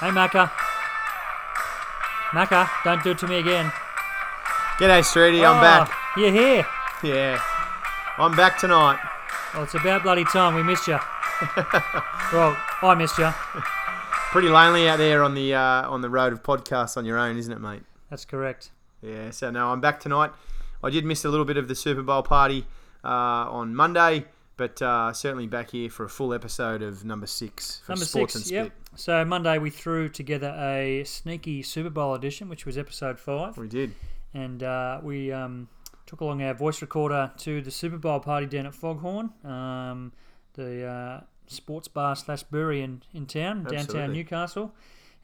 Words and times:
Hey, 0.00 0.08
Macca. 0.08 0.50
Macca, 2.30 2.68
don't 2.84 3.02
do 3.02 3.10
it 3.10 3.18
to 3.18 3.26
me 3.28 3.38
again. 3.38 3.70
G'day, 4.78 5.00
Streety. 5.02 5.44
I'm 5.46 5.58
Oh, 5.58 5.60
back. 5.60 5.92
You're 6.16 6.32
here. 6.32 6.66
Yeah, 7.02 7.40
I'm 8.18 8.34
back 8.36 8.58
tonight. 8.58 8.98
Well, 9.52 9.64
it's 9.64 9.74
about 9.74 10.02
bloody 10.02 10.24
time. 10.24 10.54
We 10.54 10.62
missed 10.62 10.86
you. 10.86 10.98
well, 12.32 12.56
I 12.82 12.94
missed 12.96 13.18
you. 13.18 13.30
Pretty 14.30 14.48
lonely 14.48 14.88
out 14.88 14.98
there 14.98 15.22
on 15.22 15.34
the 15.34 15.54
uh, 15.54 15.90
on 15.90 16.00
the 16.00 16.08
road 16.10 16.32
of 16.32 16.42
podcasts 16.42 16.96
on 16.96 17.04
your 17.04 17.18
own, 17.18 17.36
isn't 17.36 17.52
it, 17.52 17.60
mate? 17.60 17.82
That's 18.08 18.24
correct. 18.24 18.70
Yeah. 19.02 19.30
So 19.30 19.50
no, 19.50 19.68
I'm 19.68 19.80
back 19.80 20.00
tonight. 20.00 20.30
I 20.82 20.88
did 20.90 21.04
miss 21.04 21.24
a 21.24 21.28
little 21.28 21.44
bit 21.44 21.56
of 21.58 21.68
the 21.68 21.74
Super 21.74 22.02
Bowl 22.02 22.22
party 22.22 22.64
uh, 23.04 23.08
on 23.08 23.74
Monday, 23.74 24.24
but 24.60 24.82
uh, 24.82 25.10
certainly 25.14 25.46
back 25.46 25.70
here 25.70 25.88
for 25.88 26.04
a 26.04 26.08
full 26.10 26.34
episode 26.34 26.82
of 26.82 27.02
number 27.02 27.26
six 27.26 27.78
for 27.78 27.92
Number 27.92 28.04
Sports 28.04 28.34
six. 28.34 28.46
and 28.50 28.54
Yep. 28.54 28.66
Spit. 28.66 29.00
So 29.00 29.24
Monday 29.24 29.56
we 29.56 29.70
threw 29.70 30.10
together 30.10 30.54
a 30.58 31.02
sneaky 31.04 31.62
Super 31.62 31.88
Bowl 31.88 32.14
edition, 32.14 32.50
which 32.50 32.66
was 32.66 32.76
episode 32.76 33.18
five, 33.18 33.56
We 33.56 33.68
did. 33.68 33.94
and 34.34 34.62
uh, 34.62 35.00
we 35.02 35.32
um, 35.32 35.68
took 36.04 36.20
along 36.20 36.42
our 36.42 36.52
voice 36.52 36.82
recorder 36.82 37.32
to 37.38 37.62
the 37.62 37.70
Super 37.70 37.96
Bowl 37.96 38.20
party 38.20 38.44
down 38.44 38.66
at 38.66 38.74
Foghorn, 38.74 39.30
um, 39.46 40.12
the 40.52 40.84
uh, 40.84 41.20
sports 41.46 41.88
bar 41.88 42.14
slash 42.14 42.42
brewery 42.42 42.82
in, 42.82 43.02
in 43.14 43.24
town, 43.24 43.62
downtown 43.62 43.78
Absolutely. 43.78 44.14
Newcastle, 44.14 44.74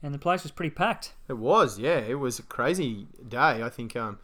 and 0.02 0.14
the 0.14 0.18
place 0.18 0.44
was 0.44 0.50
pretty 0.52 0.70
packed. 0.74 1.12
It 1.28 1.36
was. 1.36 1.78
Yeah, 1.78 1.98
it 1.98 2.18
was 2.18 2.38
a 2.38 2.42
crazy 2.42 3.06
day. 3.28 3.62
I 3.62 3.68
think 3.68 3.96
um, 3.96 4.18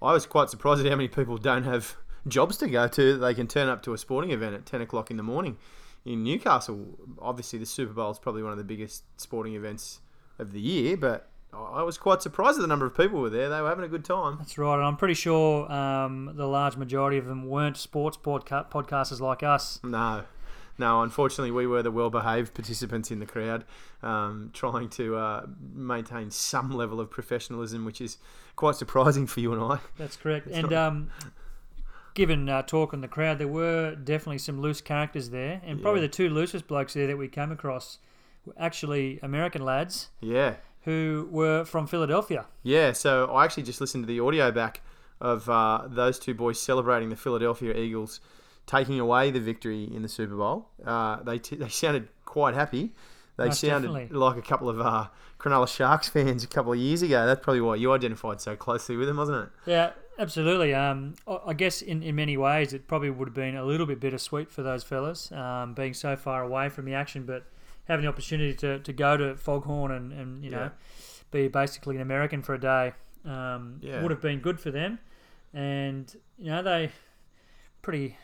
I 0.00 0.12
was 0.12 0.24
quite 0.24 0.50
surprised 0.50 0.84
at 0.84 0.88
how 0.90 0.96
many 0.96 1.08
people 1.08 1.36
don't 1.36 1.64
have 1.64 1.96
jobs 2.28 2.56
to 2.58 2.68
go 2.68 2.86
to. 2.88 3.16
They 3.18 3.34
can 3.34 3.46
turn 3.46 3.68
up 3.68 3.82
to 3.84 3.92
a 3.92 3.98
sporting 3.98 4.30
event 4.30 4.54
at 4.54 4.66
ten 4.66 4.80
o'clock 4.80 5.10
in 5.10 5.16
the 5.16 5.22
morning. 5.22 5.56
in 6.04 6.22
Newcastle, 6.24 6.98
obviously 7.20 7.58
the 7.58 7.66
Super 7.66 7.92
Bowl 7.92 8.10
is 8.10 8.18
probably 8.18 8.42
one 8.42 8.52
of 8.52 8.58
the 8.58 8.64
biggest 8.64 9.04
sporting 9.20 9.54
events 9.54 10.00
of 10.38 10.52
the 10.52 10.60
year, 10.60 10.96
but 10.96 11.28
I 11.52 11.58
I 11.58 11.82
was 11.82 11.98
quite 11.98 12.22
surprised 12.22 12.58
at 12.58 12.62
the 12.62 12.66
number 12.66 12.86
of 12.86 12.96
people 12.96 13.20
were 13.20 13.30
there. 13.30 13.48
They 13.48 13.60
were 13.60 13.68
having 13.68 13.84
a 13.84 13.88
good 13.88 14.04
time. 14.04 14.36
That's 14.38 14.56
right, 14.58 14.74
and 14.76 14.84
I'm 14.84 14.96
pretty 14.96 15.14
sure 15.14 15.70
um, 15.70 16.32
the 16.34 16.46
large 16.46 16.76
majority 16.76 17.18
of 17.18 17.26
them 17.26 17.48
weren't 17.48 17.76
sports 17.76 18.16
podca- 18.16 18.70
podcasters 18.70 19.20
like 19.20 19.42
us. 19.42 19.78
No, 19.84 20.24
no. 20.78 21.02
Unfortunately, 21.02 21.50
we 21.50 21.66
were 21.66 21.82
the 21.82 21.90
well-behaved 21.90 22.54
participants 22.54 23.10
in 23.10 23.18
the 23.20 23.26
crowd, 23.26 23.64
um, 24.02 24.50
trying 24.54 24.88
to 24.90 25.16
uh, 25.16 25.46
maintain 25.74 26.30
some 26.30 26.70
level 26.72 26.98
of 27.00 27.10
professionalism, 27.10 27.84
which 27.84 28.00
is 28.00 28.16
quite 28.56 28.74
surprising 28.76 29.26
for 29.26 29.40
you 29.40 29.52
and 29.52 29.62
I. 29.62 29.78
That's 29.98 30.16
correct. 30.16 30.46
It's 30.48 30.56
and 30.56 30.70
not- 30.70 30.86
um, 30.88 31.10
given 32.14 32.48
uh, 32.48 32.62
talk 32.62 32.92
in 32.92 33.00
the 33.00 33.08
crowd, 33.08 33.38
there 33.38 33.48
were 33.48 33.94
definitely 33.94 34.38
some 34.38 34.60
loose 34.60 34.80
characters 34.80 35.30
there, 35.30 35.60
and 35.64 35.80
probably 35.82 36.00
Yeah. 36.00 36.06
the 36.08 36.12
two 36.12 36.28
loosest 36.30 36.66
blokes 36.66 36.94
there 36.94 37.06
that 37.06 37.16
we 37.18 37.28
came 37.28 37.50
across 37.52 37.98
were 38.46 38.54
actually 38.58 39.18
American 39.22 39.62
lads 39.64 40.08
Yeah, 40.20 40.56
who 40.82 41.28
were 41.30 41.64
from 41.64 41.86
Philadelphia. 41.86 42.46
yeah. 42.62 42.92
So 42.92 43.26
I 43.26 43.44
actually 43.44 43.62
just 43.64 43.80
listened 43.80 44.04
to 44.04 44.08
the 44.08 44.20
audio 44.20 44.50
back 44.50 44.80
of 45.20 45.48
uh, 45.48 45.82
those 45.86 46.18
two 46.18 46.34
boys 46.34 46.60
celebrating 46.60 47.08
the 47.08 47.16
Philadelphia 47.16 47.74
Eagles 47.74 48.20
taking 48.66 48.98
away 49.00 49.30
the 49.30 49.40
victory 49.40 49.84
in 49.84 50.02
the 50.02 50.08
Super 50.08 50.34
Bowl. 50.36 50.68
Uh, 50.84 51.22
they 51.22 51.38
t- 51.38 51.56
they 51.56 51.68
sounded 51.68 52.08
quite 52.24 52.54
happy. 52.54 52.92
They 53.36 53.46
Most 53.46 53.60
sounded 53.60 53.88
definitely. 53.88 54.16
like 54.18 54.36
a 54.36 54.42
couple 54.42 54.68
of 54.68 54.80
uh, 54.80 55.06
Cronulla 55.38 55.66
Sharks 55.68 56.08
fans 56.14 56.44
a 56.44 56.46
couple 56.46 56.72
of 56.72 56.78
years 56.78 57.02
ago. 57.02 57.24
That's 57.26 57.42
probably 57.42 57.60
why 57.62 57.76
you 57.76 57.92
identified 57.92 58.40
so 58.40 58.56
closely 58.56 58.96
with 58.96 59.08
them, 59.08 59.16
wasn't 59.16 59.44
it? 59.44 59.70
Yeah, 59.70 59.90
absolutely. 60.18 60.74
Um, 60.74 61.14
I 61.26 61.52
guess 61.54 61.82
in, 61.82 62.02
in 62.02 62.14
many 62.14 62.36
ways 62.36 62.72
it 62.72 62.86
probably 62.88 63.10
would 63.10 63.28
have 63.28 63.34
been 63.34 63.56
a 63.56 63.64
little 63.64 63.86
bit 63.86 64.00
bittersweet 64.00 64.50
for 64.50 64.62
those 64.62 64.82
fellas, 64.84 65.30
um, 65.32 65.74
being 65.74 65.94
so 65.94 66.16
far 66.16 66.42
away 66.42 66.68
from 66.68 66.84
the 66.84 66.94
action, 66.94 67.24
but 67.24 67.44
having 67.88 68.04
the 68.04 68.08
opportunity 68.08 68.54
to, 68.54 68.78
to 68.80 68.92
go 68.92 69.16
to 69.16 69.36
Foghorn 69.36 69.90
and, 69.90 70.12
and 70.12 70.44
you 70.44 70.50
know 70.50 70.64
Yeah. 70.64 70.70
be 71.30 71.48
basically 71.48 71.96
an 71.96 72.02
American 72.02 72.42
for 72.42 72.54
a 72.54 72.60
day 72.60 72.92
um, 73.24 73.78
Yeah. 73.80 74.02
would 74.02 74.10
have 74.10 74.20
been 74.20 74.40
good 74.40 74.60
for 74.60 74.70
them. 74.70 74.98
And 75.54 76.14
you 76.38 76.46
know 76.50 76.62
they 76.62 76.90
pretty 77.82 78.16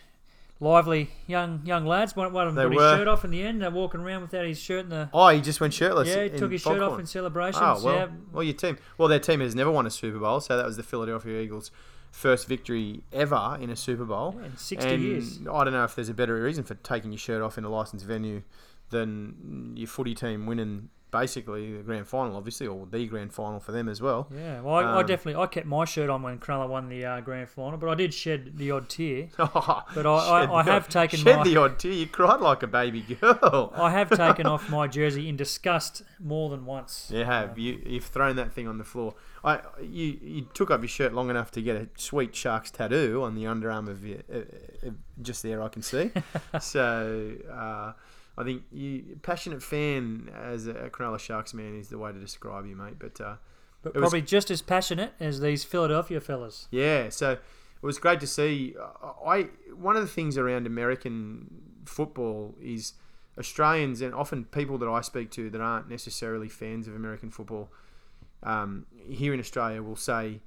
lively 0.60 1.10
young 1.26 1.60
young 1.64 1.86
lads. 1.86 2.16
One, 2.16 2.32
one 2.32 2.48
of 2.48 2.54
them 2.54 2.70
They 2.70 2.74
put 2.76 2.82
were. 2.82 2.90
his 2.90 2.98
shirt 2.98 3.08
off 3.08 3.24
in 3.24 3.30
the 3.30 3.42
end. 3.42 3.62
They're 3.62 3.70
walking 3.70 4.00
around 4.00 4.22
without 4.22 4.44
his 4.44 4.58
shirt 4.58 4.84
in 4.84 4.88
the. 4.90 5.08
Oh, 5.12 5.28
he 5.28 5.40
just 5.40 5.60
went 5.60 5.74
shirtless. 5.74 6.08
yeah, 6.08 6.24
he 6.24 6.30
took 6.30 6.52
his 6.52 6.60
shirt 6.62 6.80
off 6.80 6.98
in 6.98 7.06
celebration. 7.06 7.60
Oh 7.62 7.80
well, 7.82 7.94
yeah, 7.94 8.06
well, 8.32 8.42
your 8.42 8.54
team. 8.54 8.78
Well, 8.96 9.08
their 9.08 9.20
team 9.20 9.40
has 9.40 9.54
never 9.54 9.70
won 9.70 9.86
a 9.86 9.90
Super 9.90 10.18
Bowl, 10.18 10.40
so 10.40 10.56
that 10.56 10.66
was 10.66 10.76
the 10.76 10.82
Philadelphia 10.82 11.40
Eagles' 11.40 11.70
first 12.10 12.48
victory 12.48 13.02
ever 13.12 13.56
in 13.60 13.70
a 13.70 13.76
Super 13.76 14.04
Bowl. 14.04 14.38
in 14.44 14.56
sixty 14.56 14.90
and 14.94 15.02
years. 15.02 15.38
I 15.50 15.64
don't 15.64 15.72
know 15.72 15.84
if 15.84 15.94
there's 15.94 16.08
a 16.08 16.14
better 16.14 16.40
reason 16.42 16.64
for 16.64 16.74
taking 16.76 17.12
your 17.12 17.18
shirt 17.18 17.42
off 17.42 17.56
in 17.58 17.64
a 17.64 17.68
licensed 17.70 18.04
venue 18.06 18.42
than 18.90 19.74
your 19.76 19.86
footy 19.86 20.14
team 20.14 20.46
winning 20.46 20.88
basically 21.10 21.76
the 21.76 21.82
grand 21.82 22.06
final, 22.06 22.36
obviously, 22.36 22.66
or 22.66 22.86
the 22.86 23.06
grand 23.06 23.32
final 23.32 23.60
for 23.60 23.72
them 23.72 23.88
as 23.88 24.00
well. 24.00 24.28
Yeah, 24.34 24.60
well, 24.60 24.74
I, 24.74 24.82
I 24.82 25.00
Um, 25.00 25.06
definitely 25.06 25.40
I 25.40 25.46
kept 25.46 25.66
my 25.66 25.84
shirt 25.84 26.10
on 26.10 26.22
when 26.22 26.38
Cronulla 26.38 26.68
won 26.68 26.88
the 26.88 27.04
uh, 27.04 27.20
grand 27.20 27.48
final, 27.48 27.78
but 27.78 27.88
I 27.88 27.94
did 27.94 28.12
shed 28.12 28.56
the 28.58 28.70
odd 28.70 28.88
tear. 28.88 29.28
but 29.36 29.52
But 29.94 30.06
I, 30.06 30.44
I, 30.44 30.60
I 30.60 30.62
have 30.64 30.88
taken 30.88 31.18
shed 31.20 31.38
my 31.38 31.44
the 31.44 31.56
odd 31.56 31.78
tear. 31.78 31.92
You 31.92 32.06
cried 32.06 32.40
like 32.40 32.62
a 32.62 32.66
baby 32.66 33.02
girl. 33.02 33.72
I 33.76 33.90
have 33.90 34.10
taken 34.10 34.46
off 34.54 34.68
my 34.70 34.86
jersey 34.86 35.28
in 35.28 35.36
disgust 35.36 36.02
more 36.20 36.50
than 36.50 36.66
once. 36.66 37.10
You 37.12 37.24
have. 37.24 37.58
You, 37.58 37.80
you've 37.84 38.04
thrown 38.04 38.36
that 38.36 38.52
thing 38.52 38.68
on 38.68 38.78
the 38.78 38.84
floor. 38.84 39.14
I, 39.44 39.60
you, 39.80 40.18
you 40.20 40.48
took 40.52 40.70
off 40.70 40.80
your 40.80 40.88
shirt 40.88 41.14
long 41.14 41.30
enough 41.30 41.50
to 41.52 41.62
get 41.62 41.76
a 41.76 41.88
sweet 41.96 42.34
shark's 42.34 42.70
tattoo 42.70 43.22
on 43.22 43.34
the 43.34 43.44
underarm 43.44 43.88
of 43.88 44.04
your, 44.04 44.18
uh, 44.32 44.38
uh, 44.86 44.90
just 45.22 45.42
there. 45.42 45.62
I 45.62 45.68
can 45.68 45.80
see. 45.82 46.10
so 46.60 47.32
uh, 47.50 47.92
I 48.38 48.44
think 48.44 48.62
you 48.70 49.18
passionate 49.22 49.62
fan 49.62 50.30
as 50.34 50.66
a 50.68 50.88
Cronulla 50.90 51.18
Sharks 51.18 51.52
man 51.52 51.76
is 51.78 51.88
the 51.88 51.98
way 51.98 52.12
to 52.12 52.18
describe 52.18 52.64
you, 52.66 52.76
mate. 52.76 52.94
But 52.98 53.20
uh, 53.20 53.34
But 53.82 53.90
It 53.90 53.94
was- 54.00 54.02
probably 54.10 54.22
just 54.22 54.50
as 54.50 54.62
passionate 54.62 55.12
as 55.20 55.40
these 55.40 55.64
Philadelphia 55.64 56.20
fellas. 56.20 56.68
yeah, 56.70 57.08
so 57.10 57.32
it 57.32 57.40
was 57.82 57.98
great 57.98 58.20
to 58.20 58.26
see. 58.26 58.74
I 59.26 59.48
one 59.74 59.96
of 59.96 60.02
the 60.02 60.08
things 60.08 60.38
around 60.38 60.66
American 60.66 61.80
football 61.84 62.54
is 62.60 62.94
Australians 63.38 64.00
and 64.00 64.14
often 64.14 64.44
people 64.44 64.78
that 64.78 64.88
I 64.88 65.00
speak 65.00 65.30
to 65.32 65.48
that 65.50 65.60
aren't 65.60 65.88
necessarily 65.88 66.48
fans 66.48 66.88
of 66.88 66.94
American 66.96 67.30
football 67.30 67.70
um, 68.42 68.86
here 69.08 69.32
in 69.34 69.40
Australia 69.40 69.82
will 69.82 69.96
say 69.96 70.40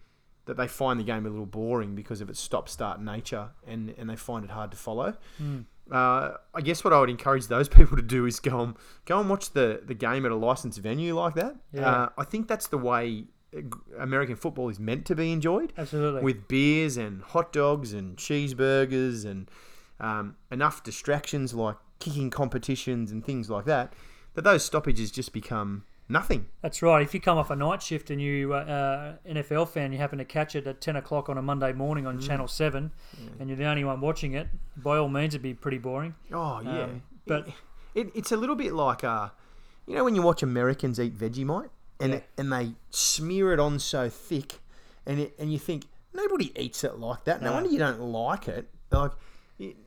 that 0.46 0.58
they 0.58 0.68
find 0.68 1.00
the 1.00 1.04
game 1.04 1.26
a 1.26 1.30
little 1.30 1.46
boring 1.46 1.96
because 1.96 2.20
of 2.22 2.30
its 2.30 2.40
stop-start 2.40 3.02
nature 3.02 3.50
and, 3.68 3.94
and 3.98 4.10
they 4.10 4.16
find 4.16 4.44
it 4.44 4.52
hard 4.52 4.72
to 4.72 4.78
follow. 4.78 5.16
Mm. 5.42 5.66
Uh, 5.92 6.38
I 6.54 6.62
guess 6.62 6.84
what 6.84 6.94
I 6.94 7.00
would 7.00 7.10
encourage 7.10 7.48
those 7.48 7.68
people 7.78 7.98
to 7.98 8.04
do 8.04 8.26
is 8.26 8.40
go 8.40 8.62
and 8.62 8.76
go 9.06 9.20
and 9.20 9.30
watch 9.30 9.52
the, 9.52 9.82
the 9.86 9.94
game 9.94 10.26
at 10.26 10.32
a 10.32 10.36
licensed 10.36 10.80
venue 10.80 11.16
like 11.16 11.36
that. 11.36 11.56
Yeah. 11.74 11.90
Uh, 11.90 12.10
I 12.18 12.24
think 12.24 12.48
that's 12.48 12.68
the 12.68 12.78
way 12.78 13.26
uh, 13.56 13.62
American 14.00 14.36
football 14.36 14.70
is 14.70 14.80
meant 14.80 15.06
to 15.08 15.16
be 15.16 15.32
enjoyed 15.32 15.74
Absolutely. 15.78 16.22
with 16.22 16.48
beers 16.48 16.98
and 16.98 17.22
hot 17.22 17.52
dogs 17.52 17.94
and 17.94 18.16
cheeseburgers 18.18 19.26
and 19.26 19.50
um, 20.00 20.36
enough 20.52 20.84
distractions 20.84 21.54
like 21.54 21.76
kicking 22.00 22.30
competitions 22.30 23.12
and 23.12 23.26
things 23.26 23.50
like 23.50 23.66
that, 23.66 23.94
that 24.34 24.44
those 24.44 24.64
stoppages 24.66 25.12
just 25.12 25.34
become 25.34 25.84
nothing. 26.12 26.46
That's 26.62 26.82
right. 26.82 27.02
If 27.02 27.14
you 27.14 27.20
come 27.22 27.38
off 27.38 27.50
a 27.50 27.56
night 27.56 27.82
shift 27.82 28.10
and 28.12 28.22
you 28.22 28.54
uh, 28.54 28.58
uh, 28.58 29.16
NFL 29.32 29.70
fan, 29.70 29.92
you 29.92 29.98
happen 29.98 30.18
to 30.20 30.26
catch 30.26 30.56
it 30.56 30.68
at 30.68 30.82
ten 30.82 30.96
o'clock 30.96 31.30
on 31.30 31.38
a 31.38 31.42
Monday 31.42 31.74
morning 31.74 32.06
on 32.06 32.20
Channel 32.20 32.48
Seven, 32.48 32.92
and 33.40 33.50
you're 33.50 33.58
the 33.58 33.66
only 33.66 33.84
one 33.84 34.02
watching 34.02 34.34
it, 34.34 34.48
by 34.78 34.98
all 34.98 35.10
means, 35.10 35.34
it'd 35.34 35.42
be 35.42 35.54
pretty 35.54 35.78
boring. 35.78 36.16
Oh 36.32 36.62
yeah, 36.64 36.84
Um, 36.84 37.04
but- 37.26 37.48
it, 37.48 37.54
it, 38.08 38.12
it's 38.16 38.32
a 38.32 38.38
little 38.38 38.56
bit 38.56 38.74
like 38.74 39.04
uh, 39.04 39.30
you 39.88 39.96
know 39.96 40.04
when 40.04 40.16
you 40.16 40.22
watch 40.22 40.44
Americans 40.44 41.00
eat 41.00 41.18
Vegemite 41.18 41.70
and 42.00 42.14
Yeah. 42.14 42.20
and 42.38 42.52
they 42.54 42.74
smear 42.90 43.54
it 43.54 43.60
on 43.60 43.80
so 43.80 44.10
thick, 44.10 44.60
and 45.06 45.20
it, 45.20 45.36
and 45.40 45.52
you 45.52 45.60
think 45.60 45.86
nobody 46.14 46.52
eats 46.62 46.84
it 46.84 46.98
like 47.00 47.24
that. 47.26 47.42
No, 47.42 47.48
No. 47.50 47.54
wonder 47.56 47.70
you 47.70 47.80
don't 47.80 48.00
like 48.02 48.48
it. 48.48 48.70
Like 48.92 49.12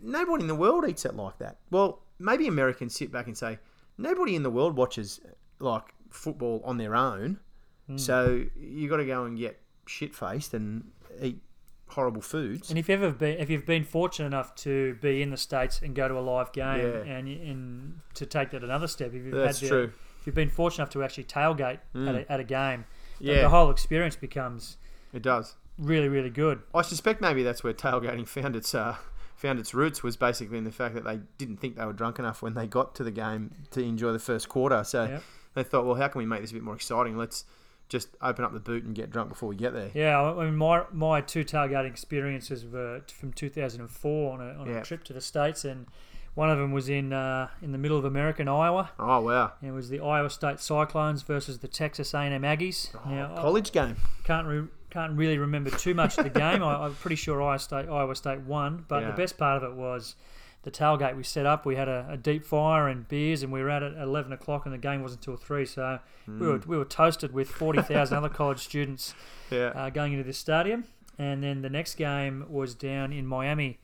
nobody 0.03 0.43
in 0.43 0.49
the 0.49 0.55
world 0.55 0.85
eats 0.89 1.05
it 1.05 1.15
like 1.15 1.39
that. 1.39 1.59
Well, 1.71 2.01
maybe 2.19 2.47
Americans 2.47 2.95
sit 2.95 3.11
back 3.13 3.27
and 3.27 3.37
say 3.37 3.59
nobody 3.99 4.35
in 4.37 4.43
the 4.43 4.51
world 4.51 4.77
watches 4.77 5.21
like 5.59 5.94
football 6.15 6.63
on 6.65 6.79
their 6.79 6.95
own. 6.95 7.39
Hmm. 7.87 7.97
So 7.99 8.45
you 8.59 8.89
got 8.89 8.97
to 8.99 9.07
go 9.07 9.25
and 9.25 9.37
get 9.39 9.61
shit 9.87 10.15
faced 10.15 10.55
and 10.55 10.85
eat 11.21 11.41
horrible 11.89 12.23
foods. 12.23 12.71
And 12.71 12.79
if 12.79 12.89
you've 12.89 13.03
ever 13.03 13.13
been, 13.15 13.39
if 13.39 13.51
you've 13.51 13.67
been 13.67 13.85
fortunate 13.85 14.27
enough 14.27 14.55
to 14.57 14.95
be 15.03 15.21
in 15.23 15.31
the 15.31 15.37
states 15.37 15.81
and 15.83 15.95
go 15.95 16.09
to 16.09 16.19
a 16.19 16.21
live 16.21 16.53
game, 16.53 16.79
Yeah. 16.81 17.13
and 17.15 17.29
and 17.29 18.01
to 18.15 18.27
take 18.27 18.51
that 18.51 18.65
another 18.65 18.87
step, 18.89 19.09
if 19.09 19.25
you've 19.25 19.35
That's 19.35 19.61
had 19.61 19.67
the, 19.67 19.71
true. 19.71 19.93
if 20.21 20.27
you've 20.27 20.35
been 20.35 20.49
fortunate 20.51 20.85
enough 20.85 20.93
to 20.95 21.03
actually 21.03 21.25
tailgate 21.25 21.75
at, 21.75 21.93
Mm. 21.95 22.25
a, 22.27 22.33
at 22.33 22.41
a 22.41 22.45
game, 22.45 22.85
the- 23.19 23.27
Yeah, 23.27 23.43
the 23.43 23.49
whole 23.51 23.71
experience 23.71 24.17
becomes 24.17 24.79
it 25.13 25.23
does. 25.23 25.57
really 25.79 26.09
really 26.09 26.31
good. 26.31 26.63
I 26.75 26.83
suspect 26.83 27.21
maybe 27.21 27.43
that's 27.43 27.63
where 27.63 27.75
tailgating 27.75 28.27
found 28.39 28.57
its 28.57 28.75
uh, 28.75 28.97
found 29.37 29.59
its 29.59 29.75
roots 29.75 30.03
was 30.03 30.17
basically 30.17 30.57
in 30.57 30.65
the 30.65 30.73
fact 30.73 30.95
that 30.95 31.05
they 31.05 31.21
didn't 31.37 31.59
think 31.59 31.77
they 31.77 31.85
were 31.85 31.93
drunk 31.93 32.19
enough 32.19 32.41
when 32.41 32.55
they 32.55 32.67
got 32.67 32.95
to 32.95 33.05
the 33.05 33.11
game 33.11 33.51
to 33.73 33.83
enjoy 33.83 34.11
the 34.13 34.19
first 34.19 34.49
quarter. 34.49 34.83
So 34.85 35.05
Yeah. 35.05 35.21
They 35.55 35.63
thought, 35.63 35.85
well, 35.87 35.95
how 35.97 36.09
can 36.09 36.19
we 36.19 36.27
make 36.27 36.41
this 36.41 36.51
a 36.51 36.55
bit 36.55 36.63
more 36.63 36.75
exciting? 36.75 37.17
Let's 37.17 37.45
just 37.89 38.09
open 38.23 38.45
up 38.45 38.53
the 38.53 38.61
boot 38.61 38.85
and 38.85 38.95
get 38.95 39.11
drunk 39.11 39.29
before 39.29 39.49
we 39.49 39.57
get 39.57 39.73
there. 39.75 39.91
Yeah, 39.95 40.21
I 40.21 40.45
mean, 40.45 40.57
my 40.57 40.85
my 40.93 41.21
two 41.21 41.45
tailgating 41.45 41.91
experiences 41.91 42.65
were 42.65 43.03
from 43.09 43.33
2004 43.33 44.33
on 44.33 44.41
a 44.41 44.53
on 44.61 44.67
Yeah. 44.69 44.79
a 44.79 44.83
trip 44.85 45.05
to 45.05 45.13
the 45.13 45.21
states, 45.21 45.65
and 45.65 45.87
One 46.35 46.51
of 46.51 46.59
them 46.59 46.73
was 46.73 46.89
in 46.89 47.13
uh, 47.13 47.49
in 47.63 47.71
the 47.71 47.79
middle 47.79 47.97
of 47.97 48.05
American 48.05 48.49
Iowa. 48.49 48.91
Oh 48.99 49.21
wow! 49.21 49.53
And 49.61 49.71
it 49.71 49.73
was 49.73 49.89
the 49.89 50.01
Iowa 50.01 50.29
State 50.29 50.59
Cyclones 50.59 51.23
versus 51.23 51.59
the 51.61 51.69
Texas 51.69 52.13
A&M 52.13 52.43
Aggies. 52.43 52.91
Oh, 53.07 53.09
now, 53.11 53.37
college 53.37 53.71
game. 53.71 53.97
Can't 54.25 54.45
re- 54.49 54.67
can't 54.91 55.13
really 55.17 55.39
remember 55.39 55.71
too 55.71 55.95
much 55.95 56.19
of 56.19 56.25
the 56.25 56.31
game. 56.31 56.61
I, 56.71 56.87
am 56.87 56.95
pretty 56.97 57.15
sure 57.15 57.41
Iowa 57.41 57.61
State 57.61 57.89
Iowa 57.89 58.17
State 58.17 58.41
won, 58.41 58.85
but 58.89 59.03
Yeah. 59.03 59.11
the 59.13 59.17
best 59.17 59.39
part 59.39 59.63
of 59.63 59.71
it 59.71 59.77
was 59.77 60.17
the 60.65 60.71
tailgate 60.71 61.17
we 61.17 61.23
set 61.23 61.47
up. 61.47 61.65
We 61.65 61.77
had 61.77 61.89
a, 61.89 62.07
a 62.11 62.17
deep 62.17 62.45
fire 62.45 62.89
and 62.89 63.07
beers, 63.07 63.43
and 63.43 63.53
we 63.53 63.63
were 63.63 63.71
out 63.71 63.83
at 63.83 63.95
eleven 63.97 64.33
o'clock, 64.33 64.65
and 64.67 64.75
the 64.75 64.79
game 64.79 65.03
wasn't 65.03 65.21
until 65.27 65.37
three. 65.37 65.65
So 65.67 66.01
we 66.27 66.47
were 66.47 66.59
we 66.67 66.77
were 66.77 66.85
toasted 66.85 67.33
with 67.33 67.49
forty 67.49 67.81
thousand 67.83 68.17
other 68.19 68.29
college 68.29 68.59
students 68.61 69.15
Yeah. 69.51 69.69
uh, 69.69 69.91
going 69.91 70.13
into 70.13 70.25
this 70.25 70.39
stadium. 70.39 70.85
And 71.19 71.43
then 71.45 71.63
the 71.63 71.71
next 71.71 71.95
game 71.95 72.45
was 72.49 72.75
down 72.75 73.13
in 73.13 73.25
Miami 73.25 73.79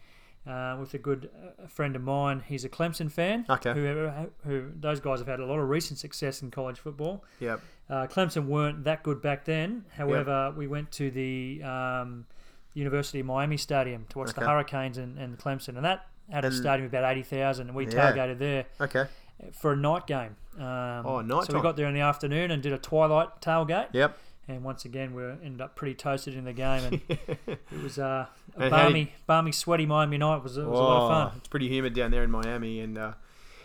uh, 0.49 0.77
with 0.81 0.95
a 0.95 0.99
good 0.99 1.31
uh, 1.63 1.69
friend 1.69 1.95
of 1.95 2.03
mine. 2.03 2.43
He's 2.49 2.65
a 2.65 2.69
Clemson 2.69 3.09
fan. 3.13 3.47
Okay. 3.49 3.73
Who, 3.73 4.11
who 4.45 4.71
those 4.75 4.99
guys 4.99 5.21
have 5.21 5.29
had 5.29 5.39
a 5.39 5.47
lot 5.47 5.61
of 5.61 5.69
recent 5.69 5.99
success 6.01 6.43
in 6.43 6.51
college 6.51 6.81
football. 6.81 7.23
Yep. 7.39 7.61
Uh, 7.89 8.07
Clemson 8.09 8.47
weren't 8.47 8.83
that 8.85 9.05
good 9.05 9.21
back 9.23 9.45
then. 9.45 9.85
However, 9.97 10.53
we 10.57 10.67
went 10.67 10.91
to 10.93 11.11
the 11.13 11.63
um, 11.63 12.27
University 12.75 13.21
of 13.21 13.27
Miami 13.27 13.57
Stadium 13.57 14.07
to 14.11 14.19
watch 14.19 14.33
the 14.35 14.41
Hurricanes 14.41 14.97
and, 14.99 15.17
and 15.19 15.39
Clemson, 15.39 15.77
and 15.77 15.85
that 15.85 16.07
had 16.31 16.45
a 16.45 16.49
And- 16.49 16.57
stadium 16.57 16.87
of 16.87 16.93
about 16.95 17.11
eighty 17.13 17.23
thousand, 17.23 17.69
and 17.69 17.77
we 17.77 17.87
Yeah. 17.87 18.13
tailgated 18.13 18.39
there 18.39 18.65
Okay. 18.81 19.07
for 19.53 19.73
a 19.73 19.77
night 19.77 20.07
game. 20.07 20.37
Um, 20.59 21.07
Oh, 21.07 21.21
night 21.23 21.45
So 21.45 21.55
we 21.57 21.63
got 21.63 21.77
there 21.77 21.87
in 21.87 21.95
the 21.95 22.01
afternoon 22.01 22.51
and 22.51 22.63
did 22.63 22.73
a 22.73 22.79
twilight 22.79 23.41
tailgate. 23.41 23.89
Yep. 23.93 24.19
And 24.49 24.65
once 24.65 24.85
again, 24.85 25.15
we 25.15 25.23
ended 25.23 25.61
up 25.61 25.77
pretty 25.77 25.95
toasted 25.95 26.35
in 26.35 26.45
the 26.45 26.53
game, 26.53 26.83
and 26.85 27.01
it 27.49 27.83
was 27.83 27.99
uh, 28.01 28.27
a 28.57 28.61
And 28.61 28.73
how 28.75 28.79
did- 28.79 28.85
balmy, 28.87 29.13
balmy, 29.27 29.53
sweaty 29.53 29.87
Miami 29.87 30.19
night. 30.19 30.39
It 30.39 30.43
was, 30.43 30.57
it 30.57 30.67
was 30.67 30.79
a 30.79 30.83
lot 30.83 30.97
of 30.97 31.03
Oh, 31.05 31.09
fun. 31.31 31.39
It's 31.39 31.49
pretty 31.49 31.69
humid 31.69 31.95
down 31.95 32.11
there 32.11 32.25
in 32.25 32.31
Miami, 32.33 32.81
and 32.81 32.99
uh, 32.99 33.13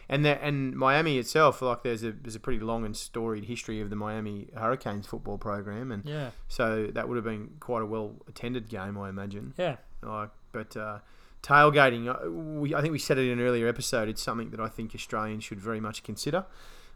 and 0.08 0.24
there, 0.24 0.38
and 0.44 0.76
Miami 0.76 1.18
itself, 1.18 1.64
like 1.64 1.82
there's 1.82 2.04
a 2.04 2.12
there's 2.12 2.36
a 2.36 2.40
pretty 2.40 2.60
long 2.60 2.86
and 2.86 2.96
storied 2.96 3.46
history 3.46 3.82
of 3.82 3.90
the 3.90 3.96
Miami 3.96 4.50
Hurricanes 4.56 5.08
football 5.08 5.40
program, 5.40 5.92
and 5.92 6.06
Yeah, 6.06 6.30
so 6.48 6.86
that 6.94 7.10
would 7.10 7.16
have 7.16 7.26
been 7.26 7.56
quite 7.60 7.82
a 7.82 7.86
well 7.88 8.18
attended 8.28 8.70
game, 8.70 8.96
I 9.00 9.10
imagine. 9.10 9.56
yeah, 9.58 9.78
Like, 10.04 10.30
but 10.52 10.78
uh, 10.78 11.00
tailgating, 11.44 12.08
uh, 12.08 12.30
we, 12.30 12.74
I 12.74 12.82
think 12.82 12.92
we 12.92 13.00
said 13.00 13.18
it 13.18 13.30
in 13.30 13.40
an 13.40 13.46
earlier 13.46 13.68
episode. 13.68 14.10
It's 14.10 14.22
something 14.22 14.50
that 14.52 14.60
I 14.60 14.68
think 14.68 14.94
Australians 14.96 15.44
should 15.44 15.60
very 15.60 15.80
much 15.80 16.04
consider. 16.04 16.46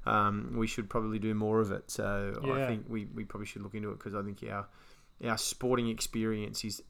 Um, 0.05 0.55
we 0.55 0.67
should 0.67 0.89
probably 0.89 1.19
do 1.19 1.33
more 1.33 1.59
of 1.59 1.71
it. 1.71 1.91
So 1.91 2.39
I 2.43 2.67
think 2.67 2.85
we, 2.87 3.05
we 3.13 3.25
probably 3.25 3.47
should 3.47 3.61
look 3.61 3.75
into 3.75 3.89
it 3.91 3.99
because 3.99 4.15
I 4.15 4.21
think 4.21 4.43
our 4.49 4.67
our 5.25 5.37
sporting 5.37 5.89
experience 5.89 6.63
is 6.63 6.81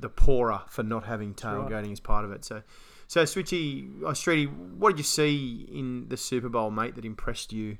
the 0.00 0.08
poorer 0.08 0.62
for 0.68 0.82
not 0.82 1.04
having 1.04 1.28
right. 1.28 1.36
tailgating 1.36 1.92
as 1.92 2.00
part 2.00 2.24
of 2.24 2.32
it. 2.32 2.44
So, 2.44 2.62
so 3.06 3.22
Switchy, 3.24 4.02
uh, 4.02 4.12
Streety, 4.12 4.50
what 4.78 4.90
did 4.90 4.98
you 4.98 5.04
see 5.04 5.68
in 5.70 6.08
the 6.08 6.16
Super 6.16 6.48
Bowl, 6.48 6.70
mate, 6.70 6.94
that 6.94 7.04
impressed 7.04 7.52
you? 7.52 7.78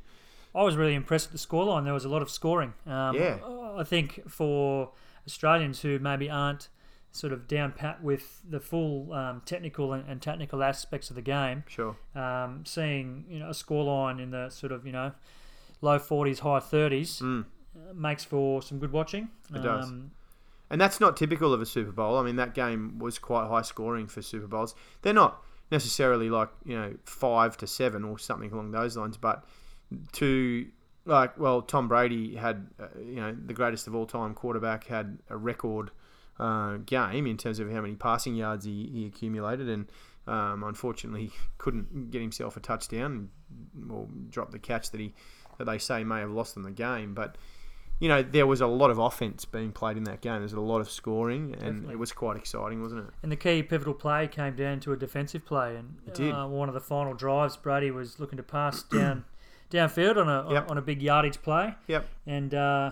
I 0.55 0.63
was 0.63 0.77
really 0.77 0.95
impressed 0.95 1.33
with 1.33 1.41
the 1.41 1.47
scoreline. 1.47 1.85
There 1.85 1.95
was 1.95 2.05
a 2.05 2.09
lot 2.09 2.23
of 2.23 2.31
scoring. 2.31 2.75
Um, 2.87 3.17
Yeah. 3.17 3.39
I 3.77 3.85
think 3.85 4.23
for 4.29 4.93
Australians 5.27 5.83
who 5.83 5.99
maybe 5.99 6.31
aren't 6.31 6.69
sort 7.17 7.33
of 7.33 7.49
down 7.49 7.73
pat 7.73 8.03
with 8.03 8.41
the 8.49 8.61
full 8.61 9.13
um, 9.13 9.43
technical 9.45 9.93
and, 9.93 10.09
and 10.09 10.21
technical 10.23 10.63
aspects 10.63 11.11
of 11.11 11.17
the 11.17 11.23
game, 11.23 11.65
Sure. 11.67 11.97
um, 12.15 12.65
seeing 12.65 13.25
you 13.29 13.39
know 13.39 13.47
a 13.49 13.53
scoreline 13.53 14.21
in 14.23 14.31
the 14.31 14.51
sort 14.51 14.73
of 14.73 14.87
you 14.87 14.93
know 14.93 15.13
low 15.81 15.99
40s, 15.99 16.39
high 16.41 16.61
30s 16.61 17.21
Mm. 17.23 17.45
makes 17.95 18.25
for 18.25 18.63
some 18.63 18.79
good 18.79 18.93
watching. 18.93 19.29
It 19.55 19.63
does. 19.63 19.87
Um, 19.89 20.11
And 20.71 20.81
that's 20.81 20.99
not 21.01 21.17
typical 21.17 21.53
of 21.53 21.61
a 21.61 21.67
Super 21.67 21.93
Bowl. 21.93 22.17
I 22.19 22.23
mean, 22.25 22.37
that 22.37 22.55
game 22.55 22.99
was 22.99 23.19
quite 23.19 23.47
high 23.49 23.63
scoring 23.63 24.07
for 24.09 24.21
Super 24.23 24.47
Bowls. 24.49 24.75
They're 25.03 25.13
not 25.15 25.43
necessarily 25.71 26.29
like, 26.31 26.49
you 26.65 26.75
know, 26.77 26.95
five 27.05 27.57
to 27.59 27.67
seven 27.67 28.03
or 28.05 28.19
something 28.19 28.51
along 28.53 28.71
those 28.73 28.97
lines, 28.97 29.17
but 29.17 29.45
to, 30.13 30.67
like, 31.05 31.39
well, 31.39 31.63
Tom 31.63 31.87
Brady 31.89 32.35
had, 32.37 32.67
uh, 32.81 32.87
you 32.99 33.17
know, 33.17 33.37
the 33.47 33.55
greatest 33.55 33.87
of 33.87 33.95
all 33.95 34.07
time 34.07 34.35
quarterback, 34.35 34.87
had 34.87 35.19
a 35.31 35.37
record 35.37 35.91
uh, 36.39 36.77
game 36.79 37.27
in 37.27 37.37
terms 37.37 37.59
of 37.59 37.71
how 37.71 37.81
many 37.81 37.95
passing 37.95 38.35
yards 38.35 38.65
he, 38.65 38.89
he 38.93 39.07
accumulated, 39.07 39.69
and 39.69 39.87
um, 40.27 40.65
unfortunately 40.65 41.31
couldn't 41.59 42.11
get 42.11 42.21
himself 42.21 42.57
a 42.57 42.61
touchdown 42.61 43.29
or 43.91 44.07
drop 44.31 44.51
the 44.51 44.59
catch 44.59 44.91
that 44.91 45.01
he 45.01 45.15
that 45.59 45.65
they 45.65 45.79
say 45.79 46.05
may 46.05 46.21
have 46.21 46.31
lost 46.31 46.55
them 46.55 46.63
the 46.65 46.71
game. 46.71 47.15
But 47.15 47.37
you 47.99 48.09
know, 48.11 48.23
there 48.23 48.47
was 48.47 48.61
a 48.61 48.67
lot 48.67 48.91
of 48.91 48.99
offense 48.99 49.47
being 49.47 49.73
played 49.73 49.97
in 49.97 50.05
that 50.05 50.21
game. 50.21 50.35
There 50.35 50.43
was 50.43 50.53
a 50.53 50.61
lot 50.61 50.83
of 50.83 50.91
scoring, 50.91 51.53
and 51.55 51.61
Definitely. 51.63 51.93
it 51.95 51.99
was 51.99 52.13
quite 52.13 52.37
exciting, 52.37 52.83
wasn't 52.83 53.09
it? 53.09 53.15
And 53.23 53.33
the 53.33 53.37
key 53.37 53.63
pivotal 53.63 53.95
play 53.95 54.29
came 54.29 54.55
down 54.55 54.81
to 54.81 54.93
a 54.93 54.97
defensive 54.99 55.47
play, 55.47 55.77
and 55.77 55.97
It 56.07 56.13
did. 56.13 56.35
Uh, 56.35 56.47
one 56.47 56.69
of 56.69 56.75
the 56.75 56.81
final 56.83 57.15
drives, 57.15 57.57
Brady 57.57 57.91
was 57.91 58.21
looking 58.21 58.37
to 58.37 58.43
pass 58.43 58.83
down 58.93 59.25
downfield 59.71 60.19
on 60.19 60.29
a 60.29 60.53
Yep. 60.53 60.71
on 60.71 60.77
a 60.77 60.83
big 60.83 61.01
yardage 61.01 61.41
play, 61.41 61.75
Yep. 61.87 62.07
and 62.27 62.53
uh, 62.55 62.91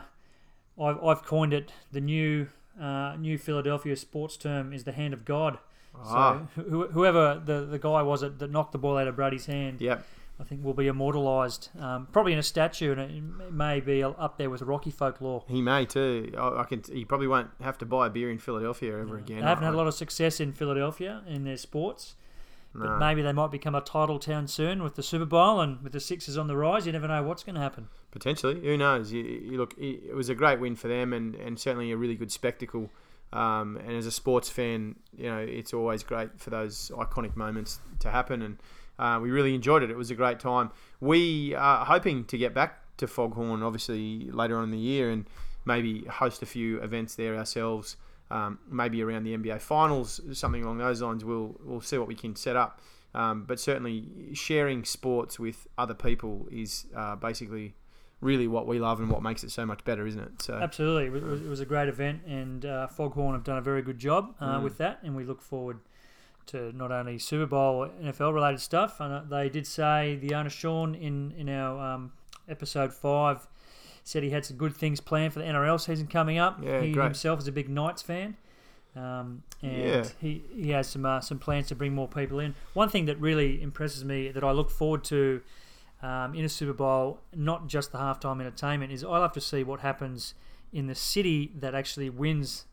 I've, 0.81 1.05
I've 1.05 1.23
coined 1.23 1.53
it 1.53 1.71
the 1.93 2.01
new 2.01 2.49
uh, 2.81 3.17
new 3.19 3.39
Philadelphia 3.39 3.97
sports 3.97 4.37
term 4.37 4.73
is 4.73 4.85
the 4.85 4.93
hand 4.93 5.15
of 5.15 5.25
God. 5.25 5.59
Ah, 5.95 6.43
So 6.55 6.63
who, 6.63 6.89
whoever 6.89 7.41
the, 7.45 7.65
the 7.65 7.79
guy 7.79 8.03
was 8.03 8.21
that, 8.23 8.39
that 8.39 8.51
knocked 8.51 8.73
the 8.73 8.79
ball 8.79 8.99
out 8.99 9.07
of 9.07 9.17
Brady's 9.17 9.47
hand, 9.47 9.81
yep. 9.81 10.05
I 10.41 10.43
think 10.43 10.65
will 10.65 10.75
be 10.75 10.89
immortalised, 10.89 11.69
um, 11.79 12.09
probably 12.11 12.33
in 12.33 12.39
a 12.41 12.43
statue, 12.43 12.93
and 12.93 13.01
it 13.01 13.53
may 13.53 13.79
be 13.81 14.03
up 14.03 14.37
there 14.37 14.51
with 14.51 14.63
Rocky 14.63 14.91
folklore. 14.91 15.45
He 15.49 15.63
may 15.63 15.87
too. 15.87 16.33
I, 16.37 16.63
I 16.63 16.65
can. 16.65 16.83
He 16.93 17.05
probably 17.05 17.29
won't 17.29 17.51
have 17.63 17.79
to 17.79 17.87
buy 17.87 18.09
a 18.09 18.11
beer 18.11 18.31
in 18.31 18.39
Philadelphia 18.39 18.99
ever 18.99 19.19
again. 19.19 19.41
They 19.41 19.47
haven't 19.47 19.65
had 19.65 19.75
a 19.75 19.77
lot 19.77 19.87
of 19.87 19.95
success 19.95 20.41
in 20.41 20.53
Philadelphia 20.53 21.23
in 21.29 21.45
their 21.45 21.57
sports. 21.57 22.17
No. 22.75 22.87
But 22.87 22.99
maybe 22.99 23.23
they 23.23 23.33
might 23.33 23.51
become 23.51 23.75
a 23.75 23.81
title 23.81 24.19
town 24.19 24.49
soon 24.49 24.83
with 24.83 24.97
the 24.97 25.03
Super 25.03 25.25
Bowl 25.25 25.61
and 25.61 25.81
with 25.83 25.93
the 25.93 26.01
Sixers 26.01 26.37
on 26.37 26.49
the 26.49 26.57
rise. 26.57 26.87
You 26.87 26.93
never 26.93 27.09
know 27.09 27.23
what's 27.23 27.45
going 27.45 27.55
to 27.55 27.61
happen. 27.61 27.89
Potentially, 28.11 28.61
who 28.61 28.77
knows? 28.77 29.13
You, 29.13 29.23
you 29.23 29.59
look, 29.59 29.75
it 29.79 30.03
it 30.11 30.15
was 30.15 30.29
a 30.29 30.35
great 30.35 30.61
win 30.61 30.77
for 30.77 30.89
them, 30.89 31.13
and, 31.13 31.35
and 31.37 31.59
certainly 31.59 31.93
a 31.93 31.97
really 31.97 32.17
good 32.17 32.33
spectacle. 32.33 32.91
Um, 33.33 33.77
and 33.79 33.93
as 33.97 34.07
a 34.07 34.13
sports 34.13 34.49
fan, 34.49 34.97
you 35.17 35.29
know 35.29 35.39
it's 35.39 35.75
always 35.75 36.03
great 36.03 36.41
for 36.41 36.51
those 36.51 36.91
iconic 36.95 37.37
moments 37.37 37.81
to 38.01 38.11
happen, 38.11 38.43
and 38.43 38.59
uh, 38.99 39.19
we 39.21 39.31
really 39.31 39.55
enjoyed 39.55 39.83
it. 39.83 39.91
It 39.91 39.97
was 39.97 40.11
a 40.11 40.15
great 40.15 40.41
time. 40.41 40.71
We 41.01 41.55
are 41.55 41.85
hoping 41.85 42.25
to 42.27 42.39
get 42.39 42.55
back 42.55 42.81
to 42.99 43.07
Foghorn, 43.07 43.63
obviously 43.63 44.31
later 44.31 44.57
on 44.57 44.65
in 44.65 44.71
the 44.71 44.79
year, 44.79 45.11
and 45.11 45.27
maybe 45.65 46.05
host 46.05 46.43
a 46.43 46.47
few 46.47 46.81
events 46.81 47.15
there 47.15 47.37
ourselves. 47.37 47.97
Um, 48.31 48.59
maybe 48.71 49.03
around 49.03 49.25
the 49.25 49.37
NBA 49.37 49.61
Finals, 49.61 50.21
something 50.33 50.65
along 50.65 50.79
those 50.79 51.03
lines. 51.03 51.25
We'll 51.25 51.57
we'll 51.63 51.81
see 51.83 51.99
what 51.99 52.09
we 52.09 52.15
can 52.15 52.35
set 52.37 52.57
up. 52.57 52.81
Um, 53.15 53.45
but 53.45 53.61
certainly, 53.61 54.09
sharing 54.33 54.85
sports 54.85 55.39
with 55.39 55.67
other 55.79 55.95
people 55.95 56.49
is 56.51 56.87
uh, 56.97 57.15
basically 57.17 57.75
really 58.21 58.49
what 58.49 58.67
we 58.67 58.79
love 58.81 58.99
and 59.01 59.11
what 59.11 59.23
makes 59.23 59.45
it 59.45 59.51
so 59.51 59.67
much 59.67 59.85
better, 59.85 60.07
isn't 60.07 60.21
it? 60.21 60.43
So 60.43 60.55
Absolutely. 60.55 61.07
It 61.19 61.23
was, 61.23 61.41
it 61.43 61.49
was 61.49 61.61
a 61.61 61.67
great 61.67 61.89
event, 61.89 62.23
and 62.27 62.65
uh, 62.65 62.87
Foghorn 62.89 63.35
have 63.35 63.45
done 63.45 63.59
a 63.59 63.63
very 63.63 63.83
good 63.83 63.99
job 63.99 64.35
uh, 64.41 64.59
Mm. 64.59 64.63
with 64.65 64.79
that. 64.79 65.01
And 65.03 65.15
we 65.15 65.25
look 65.25 65.43
forward 65.43 65.79
to 66.47 66.73
not 66.73 66.91
only 66.91 67.19
Super 67.19 67.47
Bowl, 67.47 67.89
NFL 68.03 68.35
related 68.35 68.61
stuff. 68.61 68.99
And 69.01 69.13
uh, 69.13 69.23
they 69.29 69.49
did 69.49 69.67
say 69.67 70.17
the 70.17 70.35
owner, 70.35 70.51
Sean, 70.51 70.95
in, 70.95 71.33
in 71.37 71.49
our 71.49 71.95
um, 71.95 72.13
episode 72.49 72.93
five, 72.95 73.47
said 74.05 74.23
he 74.23 74.31
had 74.31 74.45
some 74.45 74.57
good 74.57 74.77
things 74.77 75.01
planned 75.01 75.33
for 75.33 75.41
the 75.41 75.47
NRL 75.47 75.81
season 75.81 76.07
coming 76.07 76.39
up. 76.39 76.61
Yeah, 76.63 76.83
he 76.83 76.93
great. 76.93 77.05
himself 77.05 77.41
is 77.41 77.49
a 77.49 77.53
big 77.53 77.69
Knights 77.69 78.03
fan. 78.03 78.37
Um, 78.95 79.43
and 79.63 79.73
Yeah. 79.73 80.09
he, 80.21 80.43
he 80.55 80.71
has 80.71 80.89
some 80.89 81.05
uh, 81.05 81.21
some 81.21 81.39
plans 81.41 81.67
to 81.69 81.75
bring 81.75 81.95
more 81.95 82.07
people 82.07 82.39
in. 82.39 82.55
One 82.75 82.89
thing 82.89 83.07
that 83.07 83.19
really 83.19 83.61
impresses 83.61 84.05
me 84.05 84.31
that 84.31 84.45
I 84.45 84.53
look 84.53 84.71
forward 84.71 85.03
to 85.05 85.41
um, 86.03 86.35
in 86.35 86.45
a 86.45 86.49
Super 86.49 86.75
Bowl, 86.75 87.19
not 87.35 87.67
just 87.67 87.91
the 87.93 87.99
halftime 87.99 88.41
entertainment, 88.41 88.93
is 88.93 89.03
I 89.03 89.09
love 89.19 89.33
to 89.33 89.41
see 89.41 89.65
what 89.65 89.81
happens 89.81 90.35
in 90.73 90.87
the 90.87 90.95
city 90.95 91.51
that 91.59 91.75
actually 91.75 92.11
wins 92.11 92.67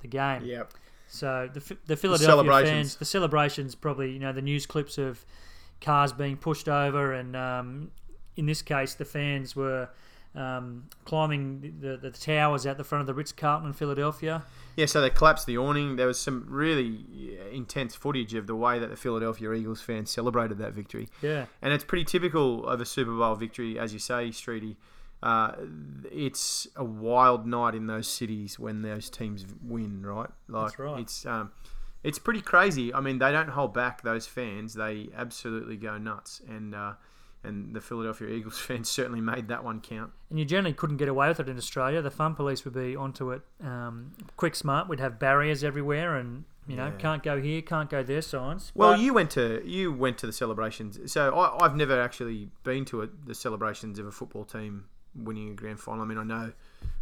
the 0.00 0.08
game. 0.08 0.42
yeah, 0.44 0.62
So 1.08 1.48
the, 1.52 1.60
the 1.86 1.96
Philadelphia 1.96 2.26
celebrations. 2.26 2.70
fans, 2.70 2.96
the 2.96 3.04
celebrations, 3.04 3.74
probably 3.74 4.12
you 4.12 4.18
know 4.18 4.32
the 4.32 4.42
news 4.42 4.66
clips 4.66 4.98
of 4.98 5.24
cars 5.80 6.12
being 6.12 6.36
pushed 6.36 6.68
over, 6.68 7.12
and 7.12 7.36
um, 7.36 7.90
in 8.34 8.46
this 8.46 8.62
case, 8.62 8.94
the 8.94 9.04
fans 9.04 9.54
were 9.54 9.88
um, 10.34 10.88
climbing 11.04 11.60
the, 11.80 11.96
the, 11.96 11.96
the 11.96 12.10
towers 12.10 12.66
out 12.66 12.76
the 12.76 12.84
front 12.84 13.00
of 13.00 13.06
the 13.06 13.14
Ritz 13.14 13.32
Carlton 13.32 13.68
in 13.68 13.72
Philadelphia. 13.72 14.42
yeah. 14.76 14.86
So 14.86 15.00
they 15.00 15.10
collapsed 15.10 15.46
the 15.46 15.58
awning. 15.58 15.96
There 15.96 16.06
was 16.06 16.18
some 16.18 16.46
really 16.48 17.38
intense 17.52 17.94
footage 17.94 18.34
of 18.34 18.46
the 18.46 18.56
way 18.56 18.78
that 18.78 18.90
the 18.90 18.96
Philadelphia 18.96 19.52
Eagles 19.52 19.80
fans 19.80 20.10
celebrated 20.10 20.58
that 20.58 20.72
victory. 20.72 21.08
Yeah, 21.22 21.46
And 21.62 21.72
it's 21.72 21.84
pretty 21.84 22.04
typical 22.04 22.66
of 22.66 22.80
a 22.80 22.86
Super 22.86 23.16
Bowl 23.16 23.34
victory, 23.34 23.78
as 23.78 23.92
you 23.92 23.98
say, 23.98 24.28
Streety. 24.30 24.76
Uh, 25.22 25.52
it's 26.12 26.68
a 26.76 26.84
wild 26.84 27.46
night 27.46 27.74
in 27.74 27.86
those 27.86 28.06
cities 28.06 28.58
when 28.58 28.82
those 28.82 29.08
teams 29.08 29.46
win, 29.66 30.04
right? 30.04 30.28
Like 30.48 30.66
That's 30.66 30.78
right. 30.78 31.00
it's 31.00 31.24
um, 31.24 31.50
it's 32.02 32.18
pretty 32.18 32.42
crazy. 32.42 32.92
I 32.92 33.00
mean, 33.00 33.18
they 33.18 33.32
don't 33.32 33.48
hold 33.48 33.72
back. 33.72 34.02
Those 34.02 34.26
fans, 34.26 34.74
they 34.74 35.08
absolutely 35.16 35.78
go 35.78 35.96
nuts, 35.96 36.42
and 36.46 36.74
uh, 36.74 36.92
and 37.44 37.74
the 37.74 37.80
Philadelphia 37.80 38.28
Eagles 38.28 38.58
fans 38.66 38.88
certainly 38.90 39.20
made 39.20 39.48
that 39.48 39.62
one 39.64 39.80
count. 39.80 40.12
and 40.30 40.38
you 40.38 40.44
generally 40.44 40.72
couldn't 40.74 40.96
get 40.96 41.08
away 41.08 41.28
with 41.28 41.40
it 41.40 41.48
in 41.48 41.56
Australia. 41.56 42.00
The 42.02 42.10
fun 42.10 42.34
police 42.34 42.64
would 42.64 42.74
be 42.74 42.96
onto 42.96 43.30
it, 43.32 43.42
um, 43.62 44.12
quick, 44.36 44.54
smart. 44.54 44.88
We'd 44.88 45.00
have 45.00 45.18
barriers 45.18 45.62
everywhere, 45.64 46.16
and 46.16 46.44
You 46.66 46.76
know, 46.76 46.86
Yeah. 46.86 46.92
can't 46.92 47.22
go 47.22 47.38
here, 47.42 47.60
can't 47.60 47.90
go 47.90 48.02
there 48.02 48.22
signs. 48.22 48.72
Well, 48.74 48.92
But- 48.92 49.00
you 49.00 49.12
went 49.12 49.30
to 49.32 49.62
you 49.66 49.92
went 49.92 50.16
to 50.18 50.26
the 50.26 50.32
celebrations. 50.32 51.12
So 51.12 51.34
I, 51.34 51.62
I've 51.62 51.76
never 51.76 52.00
actually 52.00 52.48
been 52.62 52.86
to 52.86 53.02
it, 53.02 53.26
the 53.26 53.34
celebrations 53.34 53.98
of 53.98 54.06
a 54.06 54.10
football 54.10 54.46
team 54.46 54.86
winning 55.14 55.50
a 55.50 55.54
grand 55.54 55.78
final. 55.78 56.00
I 56.02 56.06
mean, 56.06 56.16
I 56.16 56.24
know 56.24 56.52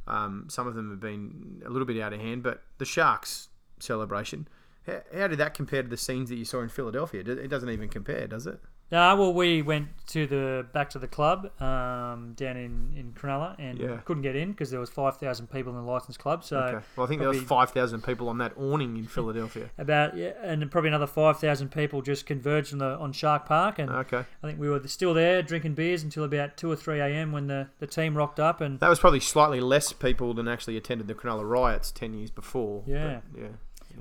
um, 0.09 0.47
some 0.49 0.67
of 0.67 0.75
them 0.75 0.91
have 0.91 0.99
been 0.99 1.63
a 1.65 1.71
little 1.71 1.87
bit 1.87 2.01
out 2.03 2.13
of 2.13 2.19
hand, 2.21 2.43
but 2.43 2.63
the 2.79 2.85
Sharks 2.85 3.51
celebration. 3.79 4.49
How, 4.85 5.01
how 5.15 5.29
did 5.29 5.39
that 5.39 5.55
compare 5.55 5.83
to 5.85 5.89
the 5.89 5.97
scenes 5.97 6.29
that 6.31 6.37
you 6.37 6.45
saw 6.45 6.61
in 6.61 6.69
Philadelphia? 6.69 7.21
It 7.21 7.49
doesn't 7.49 7.69
even 7.71 7.89
compare, 7.89 8.27
does 8.27 8.49
it? 8.49 8.61
No, 8.93 9.17
well, 9.17 9.33
we 9.33 9.63
went 9.63 9.89
to 10.09 10.27
the 10.27 10.67
back 10.75 10.91
to 10.91 10.99
the 10.99 11.09
club 11.09 11.51
um, 11.63 12.35
down 12.37 12.59
in, 12.59 12.93
in 12.95 13.15
Cronulla 13.19 13.57
and 13.59 13.79
Yeah. 13.79 13.97
couldn't 14.05 14.23
get 14.23 14.37
in 14.37 14.51
because 14.51 14.71
there 14.71 14.79
was 14.81 14.91
five 14.91 15.17
thousand 15.17 15.51
people 15.51 15.73
in 15.73 15.79
the 15.83 15.91
licensed 15.91 16.19
club. 16.21 16.45
So 16.45 16.59
okay. 16.59 16.85
Well, 16.97 17.07
I 17.07 17.09
think 17.09 17.21
there 17.21 17.29
was 17.31 17.39
probably- 17.39 17.47
five 17.67 17.71
thousand 17.71 18.05
people 18.05 18.29
on 18.29 18.37
that 18.39 18.53
awning 18.59 18.99
in 18.99 19.07
Philadelphia. 19.07 19.71
about 19.79 20.17
yeah, 20.17 20.33
and 20.43 20.71
probably 20.71 20.89
another 20.89 21.07
five 21.07 21.39
thousand 21.41 21.73
people 21.73 22.03
just 22.03 22.27
converged 22.27 22.73
on 22.75 22.79
the 22.81 22.99
on 22.99 23.13
Shark 23.13 23.47
Park, 23.47 23.79
and 23.79 23.89
Okay. 23.91 24.19
I 24.43 24.47
think 24.47 24.61
we 24.61 24.69
were 24.69 24.87
still 24.87 25.15
there 25.15 25.41
drinking 25.43 25.73
beers 25.75 26.03
until 26.03 26.25
about 26.25 26.59
two 26.59 26.71
or 26.71 26.77
three 26.77 27.01
a.m. 27.01 27.33
when 27.33 27.47
the, 27.47 27.69
the 27.79 27.87
team 27.87 28.15
rocked 28.15 28.39
up 28.39 28.61
and 28.61 28.79
That 28.81 28.91
was 28.91 28.99
probably 28.99 29.21
slightly 29.21 29.61
less 29.61 29.93
people 29.95 30.35
than 30.35 30.47
actually 30.49 30.77
attended 30.77 31.09
the 31.09 31.15
Cronulla 31.15 31.49
riots 31.49 31.91
ten 31.91 32.13
years 32.13 32.31
before. 32.31 32.83
Yeah. 32.87 33.21
but, 33.33 33.41
yeah. 33.41 33.49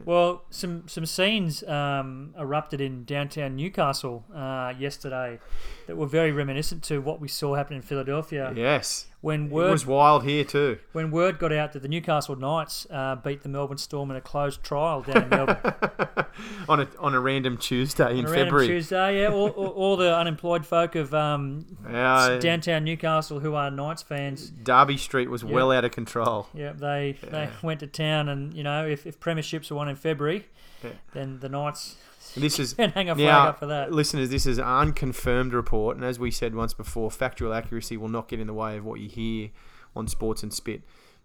Well, 0.06 0.44
some 0.50 0.88
some 0.88 1.06
scenes 1.06 1.64
um, 1.64 2.34
erupted 2.38 2.82
in 2.82 3.04
downtown 3.06 3.56
Newcastle 3.56 4.26
uh, 4.34 4.74
yesterday 4.78 5.40
that 5.88 5.96
were 5.96 6.08
very 6.08 6.32
reminiscent 6.32 6.84
to 6.84 7.00
what 7.00 7.20
we 7.20 7.28
saw 7.28 7.56
happen 7.56 7.76
in 7.76 7.82
Philadelphia. 7.82 8.54
Yes. 8.56 9.08
When 9.22 9.46
It 9.46 9.52
word 9.52 9.72
was 9.72 9.86
wild 9.86 10.24
here 10.24 10.44
too. 10.44 10.80
when 10.94 11.12
word 11.12 11.38
got 11.38 11.54
out 11.54 11.74
that 11.74 11.84
the 11.84 11.88
Newcastle 11.88 12.36
Knights 12.36 12.88
uh, 12.90 13.16
beat 13.18 13.44
the 13.44 13.50
Melbourne 13.50 13.78
Storm 13.78 14.10
in 14.10 14.18
a 14.18 14.22
closed 14.22 14.64
trial 14.64 15.02
down 15.04 15.24
in 15.24 15.30
Melbourne 15.30 15.58
on 16.68 16.80
a 16.80 16.88
on 16.98 17.14
a 17.14 17.20
random 17.20 17.58
Tuesday 17.58 18.18
in 18.18 18.26
on 18.26 18.26
a 18.26 18.30
random 18.30 18.46
February. 18.48 18.68
Tuesday, 18.68 19.22
yeah, 19.22 19.30
all, 19.32 19.50
all, 19.50 19.68
all 19.68 19.96
the 19.98 20.16
unemployed 20.18 20.66
folk 20.66 20.96
of 20.96 21.14
um, 21.14 21.66
Yeah, 21.88 22.40
downtown 22.42 22.84
Newcastle 22.84 23.40
who 23.40 23.54
are 23.54 23.70
Knights 23.70 24.02
fans. 24.02 24.50
Darby 24.50 24.98
Street 24.98 25.30
was 25.30 25.44
Yeah. 25.44 25.52
well 25.52 25.72
out 25.72 25.86
of 25.86 25.92
control. 25.92 26.48
Yeah, 26.56 26.72
they 26.74 27.16
they 27.22 27.48
went 27.62 27.80
to 27.82 27.88
town, 27.88 28.28
and 28.28 28.54
you 28.56 28.64
know 28.64 28.88
if, 28.88 29.06
if 29.06 29.20
premierships 29.20 29.70
are 29.72 29.76
won 29.76 29.88
in 29.88 29.96
February, 29.98 30.48
Yeah. 30.84 30.90
then 31.14 31.40
the 31.42 31.50
Knights 31.50 31.96
This 32.36 32.60
is 32.60 32.74
can 32.76 32.92
hang 32.92 33.10
a 33.10 33.16
flag 33.16 33.28
now, 33.28 33.48
up 33.50 33.60
for 33.60 33.66
that. 33.68 33.92
listeners. 33.92 34.30
This 34.30 34.46
is 34.46 34.58
an 34.58 34.64
unconfirmed 34.66 35.54
report, 35.54 35.98
and 35.98 36.06
as 36.06 36.20
we 36.20 36.32
said 36.32 36.56
once 36.56 36.74
before, 36.74 37.12
factual 37.12 37.54
accuracy 37.54 37.98
will 37.98 38.10
not 38.10 38.28
get 38.28 38.40
in 38.40 38.48
the 38.48 38.54
way 38.54 38.78
of 38.78 38.86
what 38.86 39.00
you 39.00 39.10
hear 39.10 39.50
on 39.96 40.08
Sports 40.08 40.44
and 40.44 40.54
Spit. 40.54 40.82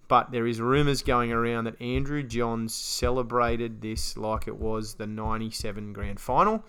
But 0.09 0.31
there 0.31 0.47
is 0.47 0.61
rumours 0.61 1.03
going 1.03 1.33
around 1.33 1.65
that 1.65 1.81
Andrew 1.81 2.23
Johns 2.23 2.75
celebrated 2.75 3.81
this 3.81 4.17
like 4.17 4.47
it 4.47 4.57
was 4.57 4.95
the 4.95 5.07
'97 5.07 5.93
Grand 5.93 6.21
Final, 6.21 6.65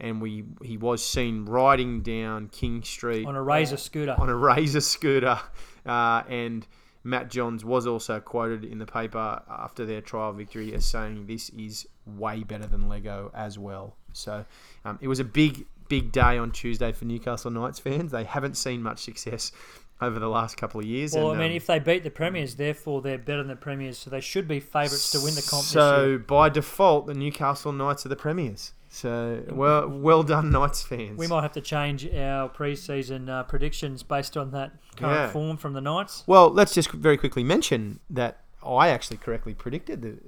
and 0.00 0.20
we 0.20 0.44
he 0.62 0.76
was 0.76 1.04
seen 1.04 1.44
riding 1.44 2.02
down 2.02 2.48
King 2.48 2.82
Street 2.82 3.26
on 3.26 3.36
a 3.36 3.42
razor 3.42 3.76
scooter. 3.76 4.16
on 4.18 4.28
a 4.28 4.34
razor 4.34 4.80
scooter. 4.80 5.38
Uh, 5.86 6.22
and 6.28 6.66
Matt 7.04 7.30
Johns 7.30 7.64
was 7.64 7.86
also 7.86 8.20
quoted 8.20 8.64
in 8.64 8.78
the 8.78 8.86
paper 8.86 9.42
after 9.48 9.84
their 9.84 10.00
trial 10.00 10.32
victory 10.32 10.72
as 10.74 10.84
saying 10.84 11.26
this 11.26 11.48
is 11.50 11.86
way 12.06 12.42
better 12.42 12.66
than 12.66 12.88
Lego 12.88 13.30
as 13.34 13.58
well. 13.58 13.96
So 14.12 14.44
um, 14.84 14.98
it 15.00 15.08
was 15.08 15.18
a 15.18 15.24
big, 15.24 15.66
big 15.88 16.12
day 16.12 16.38
on 16.38 16.52
Tuesday 16.52 16.92
for 16.92 17.04
Newcastle 17.04 17.50
Knights 17.50 17.78
fans. 17.78 18.12
They 18.12 18.24
haven't 18.24 18.56
seen 18.56 18.82
much 18.82 19.00
success 19.00 19.52
over 20.00 20.18
the 20.18 20.28
last 20.28 20.56
couple 20.56 20.80
of 20.80 20.86
years. 20.86 21.14
Well, 21.14 21.30
and, 21.30 21.40
I 21.40 21.44
mean, 21.44 21.52
um, 21.52 21.56
if 21.56 21.66
they 21.66 21.78
beat 21.78 22.02
the 22.02 22.10
premiers, 22.10 22.56
therefore 22.56 23.02
they're 23.02 23.18
better 23.18 23.38
than 23.38 23.48
the 23.48 23.56
premiers, 23.56 23.98
so 23.98 24.10
they 24.10 24.20
should 24.20 24.48
be 24.48 24.60
favourites 24.60 25.12
to 25.12 25.20
win 25.20 25.34
the 25.34 25.46
comp 25.48 25.64
So 25.64 26.18
by 26.18 26.48
default, 26.48 27.06
the 27.06 27.14
Newcastle 27.14 27.72
Knights 27.72 28.04
are 28.04 28.08
the 28.08 28.16
premiers. 28.16 28.72
So 28.94 29.42
well, 29.48 29.88
well 29.88 30.22
done, 30.22 30.50
Knights 30.50 30.82
fans. 30.82 31.16
We 31.18 31.26
might 31.26 31.40
have 31.40 31.52
to 31.52 31.62
change 31.62 32.06
our 32.12 32.46
pre-season 32.50 33.26
uh, 33.26 33.42
predictions 33.44 34.02
based 34.02 34.36
on 34.36 34.50
that 34.50 34.72
current 34.96 35.14
Yeah. 35.14 35.30
form 35.30 35.56
from 35.56 35.72
the 35.72 35.80
Knights. 35.80 36.24
Well, 36.26 36.50
let's 36.50 36.74
just 36.74 36.90
very 36.90 37.16
quickly 37.16 37.42
mention 37.42 38.00
that 38.10 38.40
I 38.62 38.90
actually 38.90 39.16
correctly 39.16 39.54
predicted 39.54 40.02
the 40.02 40.18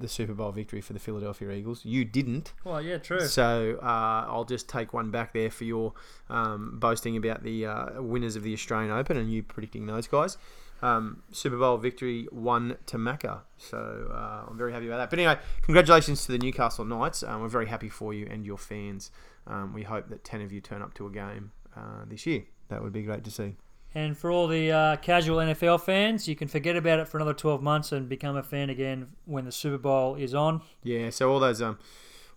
the 0.00 0.08
Super 0.08 0.34
Bowl 0.34 0.50
victory 0.50 0.80
for 0.80 0.94
the 0.94 0.98
Philadelphia 0.98 1.52
Eagles. 1.52 1.84
You 1.84 2.04
didn't, 2.04 2.52
Well, 2.64 2.82
yeah, 2.82 2.98
true. 2.98 3.20
so 3.20 3.78
uh, 3.80 4.26
I'll 4.28 4.44
just 4.44 4.68
take 4.68 4.92
one 4.92 5.12
back 5.12 5.32
there 5.32 5.48
for 5.48 5.62
your 5.62 5.92
um, 6.28 6.80
boasting 6.80 7.16
about 7.16 7.44
the 7.44 7.66
uh, 7.66 8.02
winners 8.02 8.34
of 8.34 8.42
the 8.42 8.52
Australian 8.52 8.90
Open 8.90 9.16
and 9.16 9.32
you 9.32 9.44
predicting 9.44 9.86
those 9.86 10.08
guys. 10.08 10.38
Um, 10.82 11.22
Super 11.30 11.56
Bowl 11.56 11.76
victory 11.76 12.26
one 12.32 12.76
to 12.86 12.96
Macca, 12.96 13.42
so 13.56 14.10
uh, 14.12 14.50
I'm 14.50 14.58
very 14.58 14.72
happy 14.72 14.88
about 14.88 14.98
that. 14.98 15.10
But 15.10 15.20
anyway, 15.20 15.38
congratulations 15.62 16.26
to 16.26 16.32
the 16.32 16.38
Newcastle 16.38 16.84
Knights. 16.84 17.22
Um, 17.22 17.40
we're 17.40 17.48
very 17.48 17.68
happy 17.68 17.88
for 17.88 18.12
you 18.12 18.26
and 18.28 18.44
your 18.44 18.58
fans. 18.58 19.12
Um, 19.46 19.72
we 19.72 19.84
hope 19.84 20.08
that 20.08 20.24
ten 20.24 20.40
of 20.40 20.52
you 20.52 20.60
turn 20.60 20.82
up 20.82 20.92
to 20.94 21.06
a 21.06 21.10
game 21.10 21.52
uh, 21.76 22.04
this 22.06 22.26
year. 22.26 22.44
That 22.68 22.82
would 22.82 22.92
be 22.92 23.02
great 23.02 23.22
to 23.24 23.30
see. 23.30 23.56
And 23.94 24.16
for 24.16 24.30
all 24.30 24.48
the 24.48 24.72
uh, 24.72 24.96
casual 24.96 25.38
NFL 25.38 25.82
fans, 25.82 26.26
you 26.26 26.34
can 26.34 26.48
forget 26.48 26.76
about 26.76 26.98
it 26.98 27.08
for 27.08 27.18
another 27.18 27.34
12 27.34 27.62
months 27.62 27.92
and 27.92 28.08
become 28.08 28.36
a 28.36 28.42
fan 28.42 28.70
again 28.70 29.08
when 29.26 29.44
the 29.44 29.52
Super 29.52 29.76
Bowl 29.76 30.14
is 30.14 30.34
on. 30.34 30.62
Yeah, 30.82 31.10
so 31.10 31.30
all 31.30 31.40
those 31.40 31.60
um, 31.60 31.78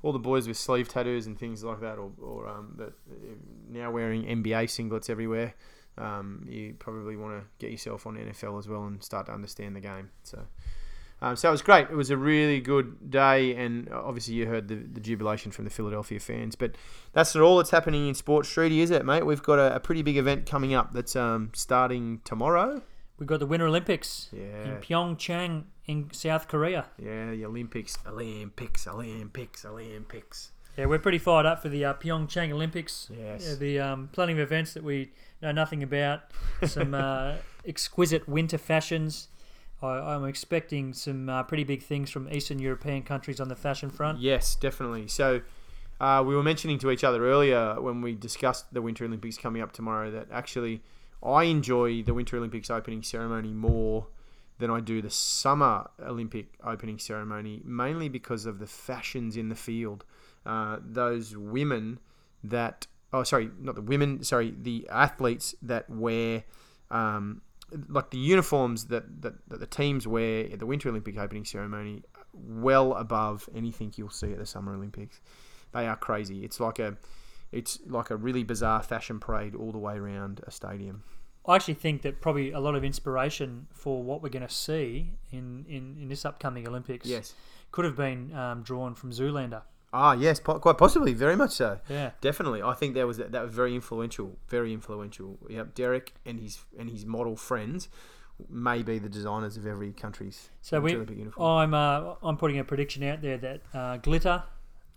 all 0.03 0.11
the 0.11 0.19
boys 0.19 0.47
with 0.47 0.57
sleeve 0.57 0.89
tattoos 0.89 1.27
and 1.27 1.39
things 1.39 1.63
like 1.63 1.79
that, 1.79 1.97
or, 1.97 2.11
or 2.21 2.47
um, 2.47 2.75
that 2.77 2.89
uh, 3.09 3.35
now 3.69 3.89
wearing 3.89 4.23
NBA 4.23 4.65
singlets 4.65 5.09
everywhere. 5.09 5.55
Um, 5.97 6.45
you 6.49 6.75
probably 6.77 7.15
want 7.15 7.39
to 7.41 7.45
get 7.59 7.71
yourself 7.71 8.05
on 8.05 8.15
NFL 8.17 8.59
as 8.59 8.67
well 8.67 8.83
and 8.85 9.01
start 9.03 9.27
to 9.27 9.33
understand 9.33 9.75
the 9.75 9.79
game. 9.79 10.09
So, 10.23 10.45
um, 11.21 11.35
so 11.37 11.47
it 11.47 11.51
was 11.51 11.61
great. 11.61 11.87
It 11.89 11.95
was 11.95 12.09
a 12.09 12.17
really 12.17 12.59
good 12.59 13.09
day, 13.09 13.55
and 13.55 13.89
obviously 13.93 14.33
you 14.33 14.45
heard 14.45 14.67
the, 14.67 14.75
the 14.75 14.99
jubilation 14.99 15.51
from 15.51 15.63
the 15.63 15.71
Philadelphia 15.71 16.19
fans. 16.19 16.55
But 16.55 16.75
that's 17.13 17.33
not 17.33 17.41
all 17.43 17.57
that's 17.57 17.69
happening 17.71 18.07
in 18.09 18.13
Sports 18.15 18.49
Treaty, 18.51 18.81
is 18.81 18.91
it, 18.91 19.05
mate? 19.05 19.25
We've 19.25 19.41
got 19.41 19.57
a, 19.59 19.75
a 19.75 19.79
pretty 19.79 20.01
big 20.01 20.17
event 20.17 20.45
coming 20.45 20.73
up 20.73 20.91
that's 20.91 21.15
um, 21.15 21.51
starting 21.53 22.19
tomorrow. 22.25 22.81
We've 23.17 23.27
got 23.27 23.39
the 23.39 23.45
Winter 23.45 23.67
Olympics 23.67 24.27
in 24.33 24.39
Yeah, 24.41 24.77
Pyeongchang 24.81 25.63
in 25.85 26.09
South 26.11 26.49
Korea. 26.49 26.87
yeah, 27.01 27.31
the 27.31 27.45
Olympics, 27.45 27.97
Olympics, 28.05 28.85
Olympics, 28.85 29.63
Olympics. 29.63 30.51
Yeah, 30.77 30.87
we're 30.87 30.99
pretty 30.99 31.19
fired 31.19 31.45
up 31.45 31.61
for 31.61 31.69
the 31.69 31.85
uh, 31.85 31.93
Pyeongchang 31.93 32.51
Olympics. 32.51 33.09
Yes. 33.17 33.47
Yeah, 33.47 33.55
the 33.55 33.79
um, 33.79 34.09
plenty 34.11 34.33
of 34.33 34.39
events 34.39 34.73
that 34.73 34.83
we 34.83 35.13
know 35.45 35.51
nothing 35.51 35.83
about. 35.83 36.21
Some 36.65 36.93
uh, 36.93 37.35
exquisite 37.65 38.27
winter 38.27 38.57
fashions. 38.57 39.29
I, 39.81 39.87
I'm 39.87 40.25
expecting 40.25 40.93
some 40.93 41.29
uh, 41.29 41.43
pretty 41.43 41.63
big 41.63 41.83
things 41.83 42.09
from 42.09 42.31
Eastern 42.31 42.59
European 42.59 43.03
countries 43.03 43.39
on 43.39 43.49
the 43.49 43.55
fashion 43.55 43.89
front. 43.89 44.19
Yes, 44.19 44.55
definitely. 44.55 45.07
So 45.07 45.41
uh, 45.99 46.23
we 46.25 46.35
were 46.35 46.43
mentioning 46.43 46.79
to 46.79 46.91
each 46.91 47.03
other 47.03 47.29
earlier 47.29 47.79
when 47.79 48.01
we 48.01 48.15
discussed 48.15 48.73
the 48.73 48.81
Winter 48.81 49.05
Olympics 49.05 49.37
coming 49.37 49.61
up 49.61 49.71
tomorrow 49.71 50.11
that 50.11 50.27
actually 50.31 50.81
I 51.23 51.43
enjoy 51.43 52.03
the 52.03 52.13
Winter 52.13 52.37
Olympics 52.37 52.69
opening 52.69 53.03
ceremony 53.03 53.53
more 53.53 54.07
than 54.57 54.69
I 54.69 54.79
do 54.79 55.01
the 55.01 55.09
Summer 55.09 55.89
Olympic 56.01 56.47
opening 56.63 56.99
ceremony, 56.99 57.61
mainly 57.65 58.09
because 58.09 58.45
of 58.45 58.59
the 58.59 58.67
fashions 58.67 59.35
in 59.35 59.49
the 59.49 59.55
field. 59.55 60.05
Uh, 60.45 60.77
those 60.81 61.35
women 61.35 61.99
that, 62.43 62.87
oh, 63.15 63.23
sorry, 63.23 63.49
not 63.59 63.75
the 63.75 63.81
women, 63.81 64.23
sorry, 64.23 64.53
the 64.61 64.87
athletes 64.91 65.55
that 65.61 65.89
wear. 65.89 66.43
Um, 66.91 67.41
like 67.89 68.11
the 68.11 68.17
uniforms 68.19 68.85
that, 68.85 69.21
that, 69.23 69.33
that 69.49 69.59
the 69.59 69.65
teams 69.65 70.07
wear 70.07 70.45
at 70.51 70.59
the 70.59 70.65
Winter 70.67 70.89
Olympic 70.89 71.17
opening 71.17 71.45
ceremony, 71.45 72.03
well 72.33 72.93
above 72.93 73.49
anything 73.55 73.91
you'll 73.95 74.09
see 74.11 74.31
at 74.31 74.37
the 74.37 74.45
Summer 74.45 74.73
Olympics. 74.75 75.19
They 75.73 75.87
are 75.87 75.95
crazy. 75.95 76.45
It's 76.45 76.59
like 76.59 76.77
a, 76.79 76.95
it's 77.51 77.79
like 77.87 78.11
a 78.11 78.15
really 78.15 78.43
bizarre 78.43 78.83
fashion 78.83 79.19
parade 79.19 79.55
all 79.55 79.71
the 79.71 79.79
way 79.79 79.95
around 79.95 80.41
a 80.45 80.51
stadium. 80.51 81.03
I 81.47 81.55
actually 81.55 81.73
think 81.75 82.03
that 82.03 82.21
probably 82.21 82.51
a 82.51 82.59
lot 82.59 82.75
of 82.75 82.83
inspiration 82.83 83.67
for 83.73 84.01
what 84.03 84.21
we're 84.21 84.29
going 84.29 84.47
to 84.47 84.53
see 84.53 85.11
in, 85.31 85.65
in, 85.67 85.97
in 86.01 86.07
this 86.07 86.23
upcoming 86.23 86.67
Olympics 86.67 87.07
Yes. 87.07 87.33
could 87.71 87.85
have 87.85 87.95
been 87.95 88.33
um, 88.35 88.61
drawn 88.61 88.93
from 88.95 89.11
Zoolander. 89.11 89.61
Ah, 89.97 90.13
yes, 90.13 90.41
po- 90.41 90.59
quite 90.59 90.77
possibly, 90.77 91.13
very 91.13 91.37
much 91.37 91.51
so. 91.51 91.79
Yeah. 91.89 92.11
Definitely, 92.19 92.61
I 92.61 92.73
think 92.73 92.95
that 92.95 93.07
was 93.07 93.17
that 93.17 93.31
was 93.31 93.53
very 93.53 93.73
influential. 93.73 94.37
Very 94.49 94.73
influential. 94.73 95.37
Yep, 95.49 95.73
Derek 95.73 96.13
and 96.25 96.39
his 96.39 96.59
and 96.77 96.89
his 96.89 97.05
model 97.05 97.37
friends 97.37 97.87
may 98.49 98.83
be 98.83 98.99
the 98.99 99.07
designers 99.07 99.55
of 99.55 99.65
every 99.65 99.93
country's 99.93 100.49
So 100.61 100.81
we, 100.81 100.93
Olympic 100.95 101.17
uniform. 101.17 101.47
I'm 101.47 101.73
uh, 101.73 102.15
I'm 102.21 102.35
putting 102.35 102.59
a 102.59 102.63
prediction 102.65 103.03
out 103.03 103.21
there 103.21 103.37
that 103.37 103.61
uh, 103.73 103.97
glitter 103.97 104.43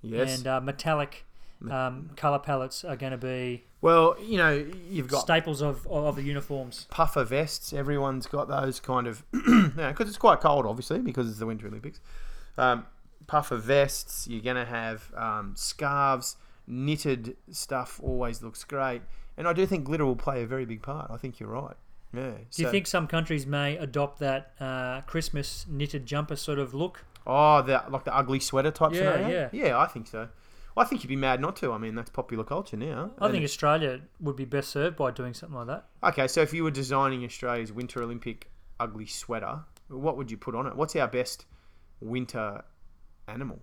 yes. 0.02 0.38
and 0.38 0.46
uh, 0.48 0.60
metallic 0.60 1.24
um, 1.70 2.10
color 2.16 2.38
palettes 2.38 2.84
are 2.84 2.96
going 2.96 3.12
to 3.12 3.18
be 3.18 3.64
well, 3.80 4.16
you 4.20 4.36
know, 4.36 4.66
you've 4.90 5.06
got 5.06 5.20
staples 5.20 5.62
of 5.62 5.86
of 5.86 6.16
the 6.16 6.22
uniforms. 6.22 6.88
puffer 6.90 7.22
vests. 7.22 7.72
Everyone's 7.72 8.26
got 8.26 8.48
those 8.48 8.80
kind 8.80 9.06
of, 9.06 9.24
because 9.32 10.08
it's 10.08 10.18
quite 10.18 10.40
cold, 10.40 10.66
obviously, 10.66 10.98
because 10.98 11.28
it's 11.28 11.38
the 11.38 11.46
Winter 11.46 11.68
Olympics. 11.68 12.00
Um, 12.56 12.86
puffer 13.28 13.56
vests. 13.56 14.26
You're 14.28 14.42
gonna 14.42 14.64
have 14.64 15.12
um, 15.16 15.52
scarves, 15.54 16.34
knitted 16.66 17.36
stuff. 17.50 18.00
Always 18.02 18.42
looks 18.42 18.64
great, 18.64 19.02
and 19.36 19.46
I 19.46 19.52
do 19.52 19.64
think 19.66 19.84
glitter 19.84 20.04
will 20.04 20.16
play 20.16 20.42
a 20.42 20.46
very 20.46 20.64
big 20.66 20.82
part. 20.82 21.08
I 21.12 21.16
think 21.16 21.38
you're 21.38 21.48
right. 21.50 21.76
Yeah. 22.12 22.32
Do 22.50 22.62
you 22.62 22.70
think 22.70 22.86
some 22.86 23.06
countries 23.06 23.46
may 23.46 23.76
adopt 23.76 24.18
that 24.20 24.52
uh, 24.58 25.02
Christmas 25.02 25.66
knitted 25.68 26.06
jumper 26.06 26.36
sort 26.36 26.58
of 26.58 26.72
look? 26.74 27.04
Oh, 27.26 27.60
the 27.62 27.84
like 27.90 28.04
the 28.04 28.16
ugly 28.16 28.40
sweater 28.40 28.70
type 28.70 28.92
Yeah, 28.94 28.98
scenario. 29.12 29.28
yeah. 29.28 29.48
yeah. 29.66 29.78
I 29.78 29.86
think 29.86 30.06
so. 30.08 30.28
I 30.74 30.84
think 30.84 31.02
you'd 31.02 31.08
be 31.08 31.16
mad 31.16 31.40
not 31.40 31.56
to. 31.56 31.72
I 31.72 31.78
mean, 31.78 31.96
that's 31.96 32.08
popular 32.08 32.44
culture 32.44 32.76
now. 32.76 33.10
I 33.18 33.30
think 33.32 33.42
Australia 33.44 34.00
would 34.20 34.36
be 34.36 34.44
best 34.44 34.70
served 34.70 34.96
by 34.96 35.10
doing 35.10 35.34
something 35.34 35.58
like 35.58 35.66
that. 35.66 35.86
Okay, 36.04 36.28
so 36.28 36.40
if 36.40 36.54
you 36.54 36.62
were 36.62 36.70
designing 36.70 37.24
Australia's 37.24 37.72
Winter 37.72 38.00
Olympic 38.00 38.48
ugly 38.78 39.06
sweater, 39.06 39.58
what 39.88 40.16
would 40.16 40.30
you 40.30 40.36
put 40.36 40.54
on 40.54 40.68
it? 40.68 40.76
What's 40.76 40.94
our 40.94 41.08
best 41.08 41.46
winter 42.00 42.62
animal? 43.28 43.60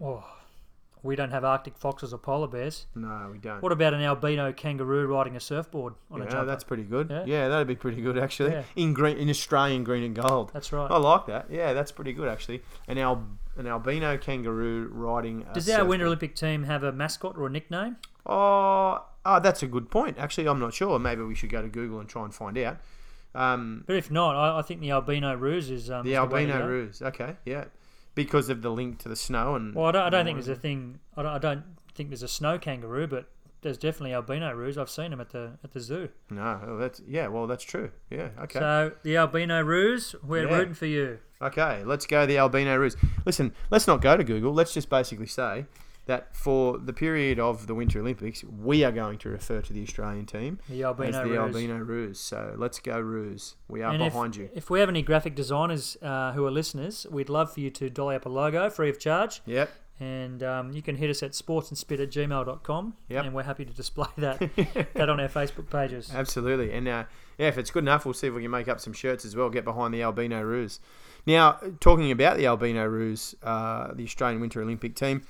Oh, 0.00 0.24
we 1.02 1.16
don't 1.16 1.30
have 1.30 1.44
Arctic 1.44 1.76
foxes 1.76 2.12
or 2.14 2.18
polar 2.18 2.48
bears. 2.48 2.86
No, 2.94 3.28
we 3.30 3.38
don't. 3.38 3.62
What 3.62 3.72
about 3.72 3.94
an 3.94 4.02
albino 4.02 4.52
kangaroo 4.52 5.06
riding 5.06 5.36
a 5.36 5.40
surfboard 5.40 5.94
on 6.10 6.20
a 6.22 6.24
yeah, 6.24 6.30
jumper? 6.30 6.46
that's 6.46 6.64
pretty 6.64 6.82
good. 6.82 7.10
Yeah. 7.10 7.24
Yeah? 7.26 7.48
that'd 7.48 7.66
be 7.66 7.76
pretty 7.76 8.00
good 8.00 8.18
actually. 8.18 8.52
Yeah. 8.52 8.62
In 8.76 8.94
green, 8.94 9.18
in 9.18 9.28
Australian 9.28 9.84
green 9.84 10.02
and 10.02 10.14
gold. 10.14 10.50
That's 10.52 10.72
right. 10.72 10.90
I 10.90 10.96
like 10.96 11.26
that. 11.26 11.46
Yeah, 11.50 11.74
that's 11.74 11.92
pretty 11.92 12.12
good 12.12 12.28
actually. 12.28 12.62
An 12.88 12.98
al- 12.98 13.26
an 13.56 13.66
albino 13.66 14.16
kangaroo 14.16 14.88
riding. 14.92 15.44
A 15.50 15.54
Does 15.54 15.68
our 15.68 15.84
Winter. 15.84 16.06
Olympic 16.06 16.34
team 16.34 16.64
have 16.64 16.82
a 16.82 16.90
mascot 16.92 17.36
or 17.36 17.46
a 17.46 17.50
nickname? 17.50 17.96
Oh, 18.26 19.04
oh, 19.26 19.40
that's 19.40 19.62
a 19.62 19.66
good 19.66 19.90
point. 19.90 20.18
Actually, 20.18 20.48
I'm 20.48 20.58
not 20.58 20.72
sure. 20.74 20.98
Maybe 20.98 21.22
we 21.22 21.34
should 21.34 21.50
go 21.50 21.60
to 21.62 21.68
Google 21.68 22.00
and 22.00 22.08
try 22.08 22.24
and 22.24 22.34
find 22.34 22.56
out. 22.58 22.78
Um, 23.34 23.84
But 23.86 23.96
if 23.96 24.10
not, 24.10 24.36
I, 24.36 24.58
I 24.60 24.62
think 24.62 24.80
the 24.80 24.90
albino 24.92 25.34
roos 25.34 25.68
is 25.70 25.90
um, 25.90 26.04
the 26.06 26.16
albino 26.16 26.66
roos. 26.66 27.02
Okay, 27.02 27.34
yeah, 27.44 27.64
because 28.14 28.48
of 28.48 28.62
the 28.62 28.70
link 28.70 28.98
to 29.00 29.08
the 29.08 29.16
snow 29.16 29.54
and. 29.54 29.74
Well, 29.74 29.86
I 29.86 29.92
don't, 29.92 30.02
I 30.02 30.10
don't 30.10 30.24
think 30.24 30.36
there's 30.38 30.48
a 30.48 30.60
thing. 30.60 30.98
I 31.16 31.22
don't, 31.22 31.32
I 31.32 31.38
don't 31.38 31.64
think 31.94 32.10
there's 32.10 32.22
a 32.22 32.28
snow 32.28 32.58
kangaroo, 32.58 33.06
but 33.06 33.28
there's 33.62 33.78
definitely 33.78 34.12
albino 34.14 34.52
roos. 34.52 34.76
I've 34.78 34.90
seen 34.90 35.10
them 35.10 35.20
at 35.20 35.30
the 35.30 35.52
at 35.64 35.72
the 35.72 35.80
zoo. 35.80 36.08
No, 36.30 36.76
that's 36.78 37.00
yeah. 37.06 37.28
Well, 37.28 37.46
that's 37.46 37.64
true. 37.64 37.90
Yeah. 38.10 38.28
Okay. 38.42 38.58
So 38.58 38.92
the 39.02 39.16
albino 39.16 39.62
roos, 39.62 40.14
we're 40.22 40.48
Yeah. 40.48 40.56
rooting 40.56 40.74
for 40.74 40.86
you. 40.86 41.18
Okay, 41.42 41.82
let's 41.84 42.06
go 42.06 42.24
the 42.26 42.38
albino 42.38 42.76
roos. 42.76 42.96
Listen, 43.26 43.52
let's 43.70 43.86
not 43.86 44.00
go 44.00 44.16
to 44.16 44.24
Google. 44.24 44.52
Let's 44.54 44.72
just 44.72 44.88
basically 44.88 45.26
say 45.26 45.66
that 46.06 46.36
for 46.36 46.76
the 46.78 46.92
period 46.92 47.38
of 47.38 47.66
the 47.66 47.74
Winter 47.74 48.00
Olympics, 48.00 48.44
we 48.44 48.84
are 48.84 48.92
going 48.92 49.18
to 49.18 49.28
refer 49.30 49.60
to 49.62 49.72
the 49.72 49.82
Australian 49.82 50.26
team 50.26 50.58
The 50.68 50.80
as 50.80 50.84
albino 50.84 51.12
the 51.24 51.30
roos. 51.30 51.38
albino 51.38 51.76
roos. 51.78 52.20
So 52.20 52.54
let's 52.58 52.78
go 52.78 53.00
roos. 53.00 53.56
We 53.68 53.82
are 53.82 53.92
And 53.92 54.02
if- 54.02 54.12
behind 54.12 54.36
you. 54.36 54.50
If 54.54 54.68
we 54.70 54.80
have 54.80 54.88
any 54.88 55.02
graphic 55.02 55.34
designers 55.34 55.96
uh, 56.02 56.32
who 56.32 56.44
are 56.46 56.50
listeners, 56.50 57.06
we'd 57.10 57.28
love 57.30 57.52
for 57.54 57.60
you 57.60 57.70
to 57.70 57.88
dolly 57.88 58.16
up 58.16 58.26
a 58.26 58.28
logo 58.28 58.68
free 58.68 58.90
of 58.90 58.98
charge. 58.98 59.40
Yep. 59.46 59.70
And 60.00 60.42
um, 60.42 60.72
you 60.72 60.82
can 60.82 60.96
hit 60.96 61.08
us 61.08 61.22
at 61.22 61.32
sportsandspit 61.32 62.00
at 62.02 62.10
gmail.com. 62.10 62.94
Yep. 63.08 63.24
And 63.24 63.34
we're 63.34 63.44
happy 63.44 63.64
to 63.64 63.72
display 63.72 64.08
that, 64.18 64.40
that 64.94 65.08
on 65.08 65.20
our 65.20 65.28
Facebook 65.28 65.70
pages. 65.70 66.10
Absolutely. 66.12 66.72
And 66.72 66.86
uh, 66.88 67.04
yeah, 67.38 67.48
if 67.48 67.58
it's 67.58 67.70
good 67.70 67.84
enough, 67.84 68.04
we'll 68.04 68.12
see 68.14 68.26
if 68.26 68.34
we 68.34 68.42
can 68.42 68.50
make 68.50 68.68
up 68.68 68.80
some 68.80 68.92
shirts 68.92 69.24
as 69.24 69.36
well. 69.36 69.48
Get 69.50 69.64
behind 69.64 69.94
the 69.94 70.02
albino 70.02 70.42
roos. 70.42 70.80
Now, 71.26 71.58
talking 71.80 72.10
about 72.10 72.36
the 72.36 72.46
albino 72.46 72.84
roos, 72.86 73.34
uh, 73.42 73.94
the 73.94 74.04
Australian 74.04 74.40
Winter 74.40 74.60
Olympic 74.60 74.94
team, 74.94 75.22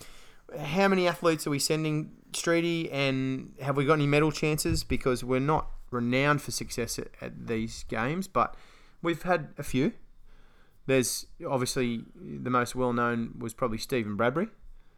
how 0.58 0.88
many 0.88 1.06
athletes 1.08 1.46
are 1.46 1.50
we 1.50 1.58
sending, 1.58 2.10
Streety? 2.32 2.88
And 2.92 3.54
have 3.60 3.76
we 3.76 3.84
got 3.84 3.94
any 3.94 4.06
medal 4.06 4.32
chances? 4.32 4.84
Because 4.84 5.24
we're 5.24 5.40
not 5.40 5.68
renowned 5.90 6.42
for 6.42 6.50
success 6.50 6.98
at, 6.98 7.08
at 7.20 7.46
these 7.46 7.84
games, 7.88 8.26
but 8.28 8.54
we've 9.02 9.22
had 9.22 9.48
a 9.58 9.62
few. 9.62 9.92
There's 10.86 11.26
obviously 11.48 12.04
the 12.14 12.50
most 12.50 12.74
well 12.74 12.92
known 12.92 13.34
was 13.38 13.54
probably 13.54 13.78
Stephen 13.78 14.16
Bradbury. 14.16 14.48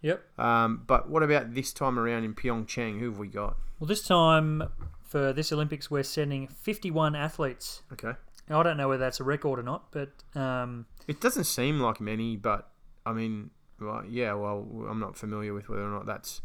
Yep. 0.02 0.38
Um, 0.38 0.82
but 0.86 1.08
what 1.08 1.22
about 1.22 1.54
this 1.54 1.72
time 1.72 1.98
around 1.98 2.24
in 2.24 2.34
Pyeongchang? 2.34 2.98
Who 2.98 3.10
have 3.10 3.18
we 3.18 3.28
got? 3.28 3.56
Well, 3.78 3.88
this 3.88 4.02
time 4.02 4.64
for 5.04 5.32
this 5.32 5.52
Olympics, 5.52 5.90
we're 5.90 6.02
sending 6.02 6.48
51 6.48 7.14
athletes. 7.14 7.82
Okay. 7.92 8.12
Now, 8.48 8.60
I 8.60 8.62
don't 8.62 8.76
know 8.76 8.88
whether 8.88 9.00
that's 9.04 9.20
a 9.20 9.24
record 9.24 9.58
or 9.58 9.62
not, 9.62 9.90
but 9.90 10.10
um, 10.38 10.86
It 11.08 11.20
doesn't 11.20 11.44
seem 11.44 11.80
like 11.80 12.00
many, 12.00 12.36
but 12.36 12.68
I 13.04 13.12
mean, 13.12 13.50
well, 13.80 14.04
yeah. 14.08 14.34
Well, 14.34 14.86
I'm 14.88 15.00
not 15.00 15.16
familiar 15.16 15.52
with 15.54 15.68
whether 15.68 15.84
or 15.84 15.90
not 15.90 16.06
that's 16.06 16.40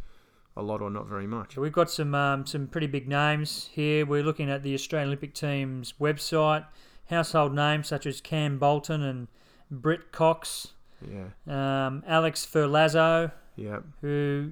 a 0.58 0.62
lot 0.62 0.82
or 0.82 0.90
not 0.90 1.08
very 1.08 1.28
much. 1.28 1.56
so 1.56 1.62
we've 1.62 1.72
got 1.72 1.90
some 1.90 2.14
um, 2.14 2.46
some 2.46 2.68
pretty 2.68 2.88
big 2.88 3.08
names 3.08 3.70
here. 3.74 4.06
We're 4.06 4.24
looking 4.24 4.50
at 4.50 4.64
the 4.64 4.74
Australian 4.74 5.08
Olympic 5.10 5.34
team's 5.34 5.94
website. 6.00 6.66
Household 7.10 7.54
names 7.54 7.88
such 7.88 8.06
as 8.06 8.22
Cam 8.22 8.58
Bolton 8.60 9.02
and 9.02 9.28
Britt 9.70 10.12
Cox, 10.12 10.70
Yeah, 11.06 11.28
um, 11.48 12.04
Alex 12.08 12.46
Ferlazzo, 12.50 13.32
yeah. 13.58 13.80
who 14.02 14.52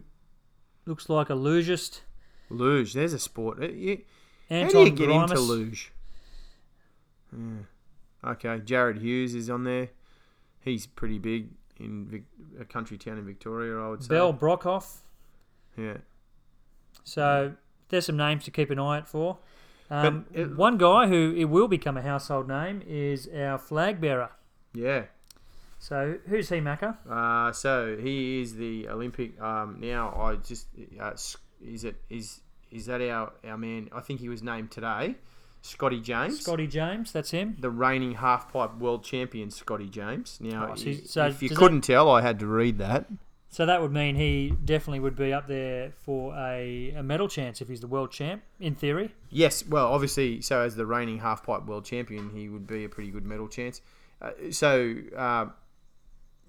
looks 0.85 1.07
like 1.09 1.29
a 1.29 1.33
lugeist. 1.33 2.01
Luge. 2.49 2.93
There's 2.93 3.13
a 3.13 3.19
sport. 3.19 3.61
Uh, 3.61 3.67
you- 3.67 4.01
How 4.49 4.67
do 4.67 4.79
you 4.79 4.89
get 4.91 5.09
into 5.09 5.39
luge? 5.39 5.91
Yeah. 7.31 7.39
Okay, 8.31 8.59
Jarryd 8.59 8.99
Hughes 8.99 9.35
is 9.35 9.49
on 9.49 9.63
there. 9.63 9.89
He's 10.61 10.85
pretty 10.87 11.19
big 11.19 11.49
in 11.79 12.05
Vic- 12.07 12.23
a 12.59 12.65
country 12.65 12.97
town 12.97 13.17
in 13.17 13.25
Victoria, 13.25 13.77
I 13.79 13.89
would 13.89 14.03
say. 14.03 14.09
Belle 14.09 14.33
Brockhoff. 14.33 14.97
Yeah. 15.77 15.97
So 17.03 17.53
there's 17.89 18.05
some 18.05 18.17
names 18.17 18.43
to 18.45 18.51
keep 18.51 18.69
an 18.69 18.79
eye 18.79 18.97
out 18.97 19.07
for. 19.07 19.37
Um, 19.89 20.25
it- 20.33 20.55
one 20.55 20.77
guy 20.77 21.07
who 21.07 21.33
it 21.35 21.45
will 21.45 21.67
become 21.67 21.97
a 21.97 22.01
household 22.01 22.47
name 22.47 22.83
is 22.85 23.27
our 23.35 23.57
flag 23.57 23.99
bearer. 23.99 24.29
Yeah. 24.73 25.03
So 25.79 26.17
who's 26.27 26.49
he, 26.49 26.57
Macca? 26.57 26.97
Uh, 27.09 27.51
so 27.53 27.95
he 27.97 28.41
is 28.41 28.55
the 28.55 28.87
Olympic. 28.89 29.39
Um, 29.41 29.77
now 29.79 30.13
I 30.19 30.35
just 30.35 30.67
uh, 30.99 31.11
is 31.65 31.83
it 31.85 31.95
is 32.09 32.41
is 32.69 32.85
that 32.87 33.01
our 33.01 33.31
our 33.47 33.57
man? 33.57 33.89
I 33.93 34.01
think 34.01 34.19
he 34.19 34.27
was 34.29 34.43
named 34.43 34.71
today, 34.71 35.15
Scotty 35.61 35.99
James. 35.99 36.39
Scotty 36.41 36.67
James. 36.67 37.11
That's 37.11 37.31
him. 37.31 37.57
the 37.59 37.69
reigning 37.69 38.13
half 38.15 38.51
pipe 38.51 38.77
world 38.77 39.03
champion 39.03 39.51
Scotty 39.51 39.89
James. 39.89 40.37
Now, 40.41 40.69
Oh, 40.71 40.75
so- 40.75 40.93
so 40.93 41.25
if 41.27 41.41
you 41.43 41.49
does 41.49 41.57
couldn't 41.57 41.81
tell, 41.81 42.09
I 42.09 42.21
had 42.21 42.39
to 42.39 42.47
read 42.47 42.77
that. 42.79 43.07
So 43.51 43.65
that 43.65 43.81
would 43.81 43.91
mean 43.91 44.15
he 44.15 44.53
definitely 44.63 44.99
would 44.99 45.15
be 45.15 45.33
up 45.33 45.47
there 45.47 45.91
for 46.03 46.35
a, 46.37 46.91
a 46.95 47.01
medal 47.01 47.27
chance 47.27 47.61
if 47.61 47.67
he's 47.67 47.81
the 47.81 47.87
world 47.87 48.11
champ, 48.11 48.43
in 48.59 48.75
theory. 48.75 49.15
Yes, 49.31 49.65
well, 49.65 49.87
obviously, 49.87 50.39
so 50.41 50.61
as 50.61 50.75
the 50.75 50.85
reigning 50.85 51.17
half 51.19 51.43
pipe 51.43 51.65
world 51.65 51.83
champion, 51.83 52.29
he 52.29 52.47
would 52.47 52.67
be 52.67 52.83
a 52.85 52.89
pretty 52.89 53.09
good 53.09 53.25
medal 53.25 53.47
chance. 53.47 53.81
Uh, 54.21 54.31
so 54.51 54.95
uh, 55.17 55.47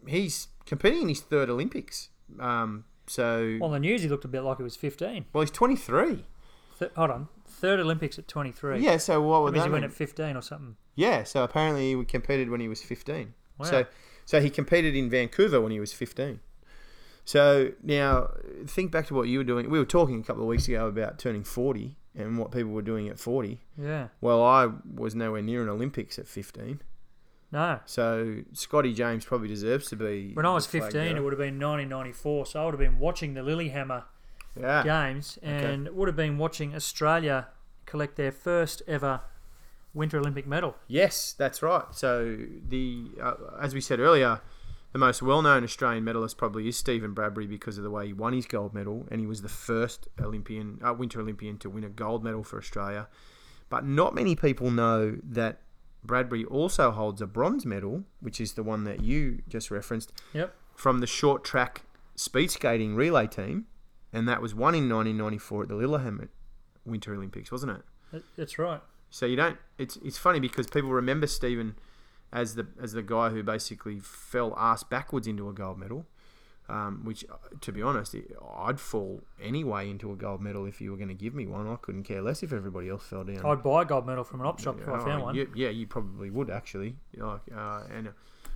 he's 0.06 0.48
competing 0.66 1.02
in 1.02 1.08
his 1.08 1.20
third 1.20 1.48
Olympics. 1.48 2.10
Um, 2.38 2.84
so 3.06 3.58
On 3.62 3.72
the 3.72 3.80
news, 3.80 4.02
he 4.02 4.08
looked 4.08 4.24
a 4.24 4.28
bit 4.28 4.42
like 4.42 4.58
he 4.58 4.62
was 4.62 4.76
15. 4.76 5.24
well, 5.32 5.40
he's 5.42 5.50
twenty 5.50 5.76
three. 5.76 6.24
Th- 6.78 6.92
hold 6.94 7.10
on. 7.10 7.28
Third 7.60 7.80
Olympics 7.80 8.18
at 8.18 8.26
23. 8.28 8.80
Yeah. 8.80 8.96
So 8.96 9.20
what 9.20 9.38
That 9.38 9.42
would 9.42 9.52
means 9.52 9.64
that 9.64 9.68
he 9.68 9.72
went 9.72 9.84
at 9.84 9.92
15 9.92 10.36
or 10.36 10.42
something. 10.42 10.76
Yeah. 10.94 11.24
So 11.24 11.44
apparently 11.44 11.94
he 11.94 12.04
competed 12.04 12.50
when 12.50 12.60
he 12.60 12.68
was 12.68 12.82
fifteen. 12.82 13.34
Wow. 13.58 13.66
So 13.66 13.86
so 14.24 14.40
he 14.40 14.50
competed 14.50 14.94
in 14.96 15.10
Vancouver 15.10 15.60
when 15.60 15.72
he 15.72 15.80
was 15.80 15.92
fifteen. 15.92 16.40
So 17.24 17.72
now 17.82 18.30
think 18.66 18.90
back 18.90 19.06
to 19.08 19.14
what 19.14 19.28
you 19.28 19.38
were 19.38 19.44
doing. 19.44 19.70
We 19.70 19.78
were 19.78 19.84
talking 19.84 20.20
a 20.20 20.22
couple 20.24 20.42
of 20.42 20.48
weeks 20.48 20.66
ago 20.68 20.86
about 20.88 21.18
turning 21.18 21.44
forty 21.44 21.96
and 22.16 22.38
what 22.38 22.50
people 22.50 22.70
were 22.72 22.82
doing 22.82 23.08
at 23.08 23.18
forty. 23.18 23.60
yeah. 23.78 24.08
Well, 24.20 24.42
I 24.42 24.68
was 24.94 25.14
nowhere 25.14 25.42
near 25.42 25.62
an 25.62 25.68
Olympics 25.68 26.18
at 26.18 26.26
15. 26.26 26.80
No. 27.52 27.80
So 27.84 28.38
Scotty 28.52 28.92
James 28.94 29.24
probably 29.24 29.48
deserves 29.48 29.88
to 29.90 29.96
be. 29.96 30.32
When 30.34 30.46
I 30.46 30.54
was 30.54 30.66
15, 30.66 31.16
it 31.16 31.20
would 31.20 31.32
have 31.32 31.38
been 31.38 31.58
1994, 31.58 32.46
so 32.46 32.60
I 32.60 32.64
would 32.64 32.74
have 32.74 32.78
been 32.80 32.98
watching 32.98 33.34
the 33.34 33.42
Lillehammer 33.42 34.04
Yeah. 34.58 34.82
games 34.82 35.38
and 35.42 35.88
would 35.90 36.08
have 36.08 36.16
been 36.16 36.38
watching 36.38 36.74
Australia 36.74 37.48
collect 37.86 38.16
their 38.16 38.32
first 38.32 38.82
ever 38.86 39.20
Winter 39.94 40.18
Olympic 40.18 40.46
medal. 40.46 40.76
Yes, 40.86 41.32
that's 41.36 41.62
right. 41.62 41.84
So 41.92 42.36
the 42.68 43.10
uh, 43.20 43.34
as 43.60 43.74
we 43.74 43.80
said 43.80 43.98
earlier, 44.00 44.40
the 44.92 44.98
most 44.98 45.22
well-known 45.22 45.64
Australian 45.64 46.04
medalist 46.04 46.36
probably 46.36 46.68
is 46.68 46.76
Stephen 46.76 47.12
Bradbury 47.14 47.46
because 47.46 47.78
of 47.78 47.84
the 47.84 47.90
way 47.90 48.06
he 48.06 48.12
won 48.12 48.32
his 48.32 48.46
gold 48.46 48.74
medal, 48.74 49.06
and 49.10 49.20
he 49.20 49.26
was 49.26 49.42
the 49.42 49.48
first 49.48 50.08
Olympian, 50.20 50.80
uh, 50.84 50.92
Winter 50.92 51.20
Olympian, 51.20 51.58
to 51.58 51.70
win 51.70 51.84
a 51.84 51.88
gold 51.88 52.22
medal 52.24 52.42
for 52.44 52.58
Australia. 52.58 53.08
But 53.68 53.84
not 53.84 54.14
many 54.14 54.34
people 54.34 54.70
know 54.70 55.16
that 55.22 55.60
Bradbury 56.04 56.44
also 56.44 56.90
holds 56.90 57.20
a 57.20 57.26
bronze 57.26 57.64
medal, 57.66 58.04
which 58.20 58.40
is 58.40 58.54
the 58.54 58.62
one 58.62 58.84
that 58.84 59.00
you 59.02 59.42
just 59.48 59.70
referenced. 59.70 60.12
Yep. 60.32 60.54
from 60.74 61.00
the 61.00 61.06
short 61.06 61.44
track 61.44 61.82
speed 62.16 62.50
skating 62.50 62.94
relay 62.94 63.26
team, 63.26 63.66
and 64.12 64.28
that 64.28 64.40
was 64.42 64.54
won 64.54 64.74
in 64.74 64.88
1994 64.88 65.62
at 65.62 65.68
the 65.68 65.74
Lillehammer 65.76 66.28
Winter 66.84 67.14
Olympics, 67.14 67.50
wasn't 67.52 67.78
it? 68.12 68.22
That's 68.36 68.58
right. 68.58 68.80
So 69.10 69.26
you 69.26 69.36
don't. 69.36 69.58
It's 69.78 69.96
it's 70.04 70.18
funny 70.18 70.40
because 70.40 70.66
people 70.68 70.90
remember 70.90 71.26
Stephen 71.26 71.76
as 72.32 72.54
the 72.54 72.66
as 72.80 72.92
the 72.92 73.02
guy 73.02 73.30
who 73.30 73.42
basically 73.42 73.98
fell 74.00 74.54
ass 74.56 74.82
backwards 74.84 75.26
into 75.26 75.48
a 75.48 75.52
gold 75.52 75.78
medal. 75.78 76.06
Um, 76.68 77.00
which, 77.04 77.24
uh, 77.28 77.34
to 77.62 77.72
be 77.72 77.82
honest, 77.82 78.14
I'd 78.58 78.78
fall 78.78 79.22
anyway 79.42 79.90
into 79.90 80.12
a 80.12 80.14
gold 80.14 80.40
medal 80.40 80.66
if 80.66 80.80
you 80.80 80.92
were 80.92 80.96
going 80.96 81.08
to 81.08 81.14
give 81.14 81.34
me 81.34 81.44
one. 81.44 81.66
I 81.66 81.74
couldn't 81.74 82.04
care 82.04 82.22
less 82.22 82.44
if 82.44 82.52
everybody 82.52 82.88
else 82.88 83.02
fell 83.04 83.24
down. 83.24 83.44
I'd 83.44 83.60
buy 83.64 83.82
a 83.82 83.84
gold 83.84 84.06
medal 84.06 84.22
from 84.22 84.40
an 84.40 84.46
op 84.46 84.60
shop 84.60 84.78
if 84.80 84.86
I 84.88 84.92
Oh, 84.98 85.04
found 85.04 85.22
one. 85.24 85.34
you- 85.34 85.50
yeah, 85.56 85.70
you 85.70 85.88
probably 85.88 86.30
would 86.30 86.48
actually. 86.48 86.94
Like, 87.16 87.40
uh, 87.52 87.82
and 87.92 88.06
uh, 88.06 88.10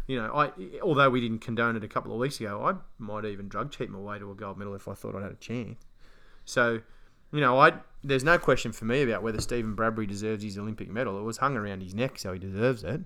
you 0.07 0.21
know, 0.21 0.35
I 0.35 0.53
although 0.83 1.11
we 1.11 1.21
didn't 1.21 1.39
condone 1.39 1.77
it 1.77 1.85
a 1.85 1.89
couple 1.89 2.13
of 2.13 2.19
weeks 2.19 2.41
ago, 2.41 2.65
I 2.65 2.75
might 3.03 3.25
even 3.25 3.49
drug 3.49 3.71
cheat 3.71 3.91
my 3.91 3.99
way 3.99 4.19
to 4.19 4.31
a 4.31 4.35
gold 4.35 4.59
medal 4.59 4.75
if 4.75 4.89
I 4.89 4.95
thought 4.95 5.15
I 5.15 5.23
had 5.23 5.33
a 5.33 5.37
chance. 5.37 5.83
So, 6.45 6.81
you 7.33 7.41
know, 7.41 7.59
I 7.59 7.73
there's 8.03 8.25
no 8.25 8.39
question 8.39 8.73
for 8.73 8.85
me 8.85 9.03
about 9.03 9.23
whether 9.23 9.41
Stephen 9.41 9.75
Bradbury 9.75 10.07
deserves 10.07 10.45
his 10.45 10.59
Olympic 10.59 10.91
medal. 10.91 11.19
It 11.19 11.23
was 11.23 11.39
hung 11.39 11.57
around 11.57 11.83
his 11.83 11.95
neck, 11.95 12.19
so 12.19 12.33
he 12.33 12.39
deserves 12.39 12.85
it, 12.85 13.03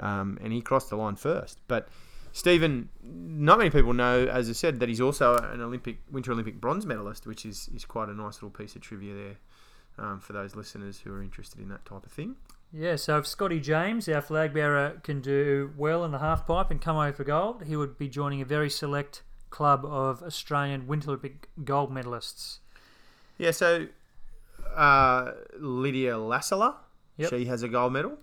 um, 0.00 0.38
and 0.42 0.52
he 0.52 0.62
crossed 0.62 0.90
the 0.90 0.96
line 0.96 1.16
first. 1.16 1.58
But 1.68 1.88
Stephen, 2.32 2.88
not 3.02 3.58
many 3.58 3.70
people 3.70 3.92
know, 3.92 4.26
as 4.26 4.48
I 4.48 4.52
said, 4.52 4.80
that 4.80 4.88
he's 4.88 5.00
also 5.00 5.36
an 5.36 5.60
Olympic 5.60 5.98
Winter 6.10 6.32
Olympic 6.32 6.60
bronze 6.60 6.86
medalist, 6.86 7.26
which 7.26 7.44
is, 7.44 7.68
is 7.74 7.84
quite 7.84 8.08
a 8.08 8.14
nice 8.14 8.36
little 8.36 8.50
piece 8.50 8.74
of 8.76 8.82
trivia 8.82 9.14
there 9.14 9.36
um, 9.98 10.20
for 10.20 10.32
those 10.32 10.54
listeners 10.54 11.00
who 11.00 11.12
are 11.12 11.22
interested 11.22 11.60
in 11.60 11.68
that 11.68 11.84
type 11.84 12.04
of 12.06 12.12
thing. 12.12 12.36
Yeah, 12.72 12.96
so 12.96 13.18
if 13.18 13.26
Scotty 13.26 13.60
James, 13.60 14.08
our 14.08 14.20
flag 14.20 14.52
bearer, 14.52 15.00
can 15.02 15.20
do 15.20 15.72
well 15.76 16.04
in 16.04 16.10
the 16.12 16.18
half 16.18 16.46
pipe 16.46 16.70
and 16.70 16.80
come 16.80 16.96
away 16.96 17.12
for 17.12 17.24
gold, 17.24 17.64
he 17.64 17.76
would 17.76 17.96
be 17.96 18.08
joining 18.08 18.42
a 18.42 18.44
very 18.44 18.68
select 18.68 19.22
club 19.50 19.84
of 19.86 20.22
Australian 20.22 20.86
Winter 20.86 21.08
Olympic 21.10 21.48
gold 21.64 21.90
medalists. 21.90 22.58
Yeah, 23.38 23.52
so 23.52 23.86
uh, 24.76 25.32
Lydia 25.58 26.14
Lassila, 26.14 26.74
Yep. 27.16 27.30
she 27.30 27.46
has 27.46 27.62
a 27.62 27.68
gold 27.68 27.92
medal. 27.94 28.18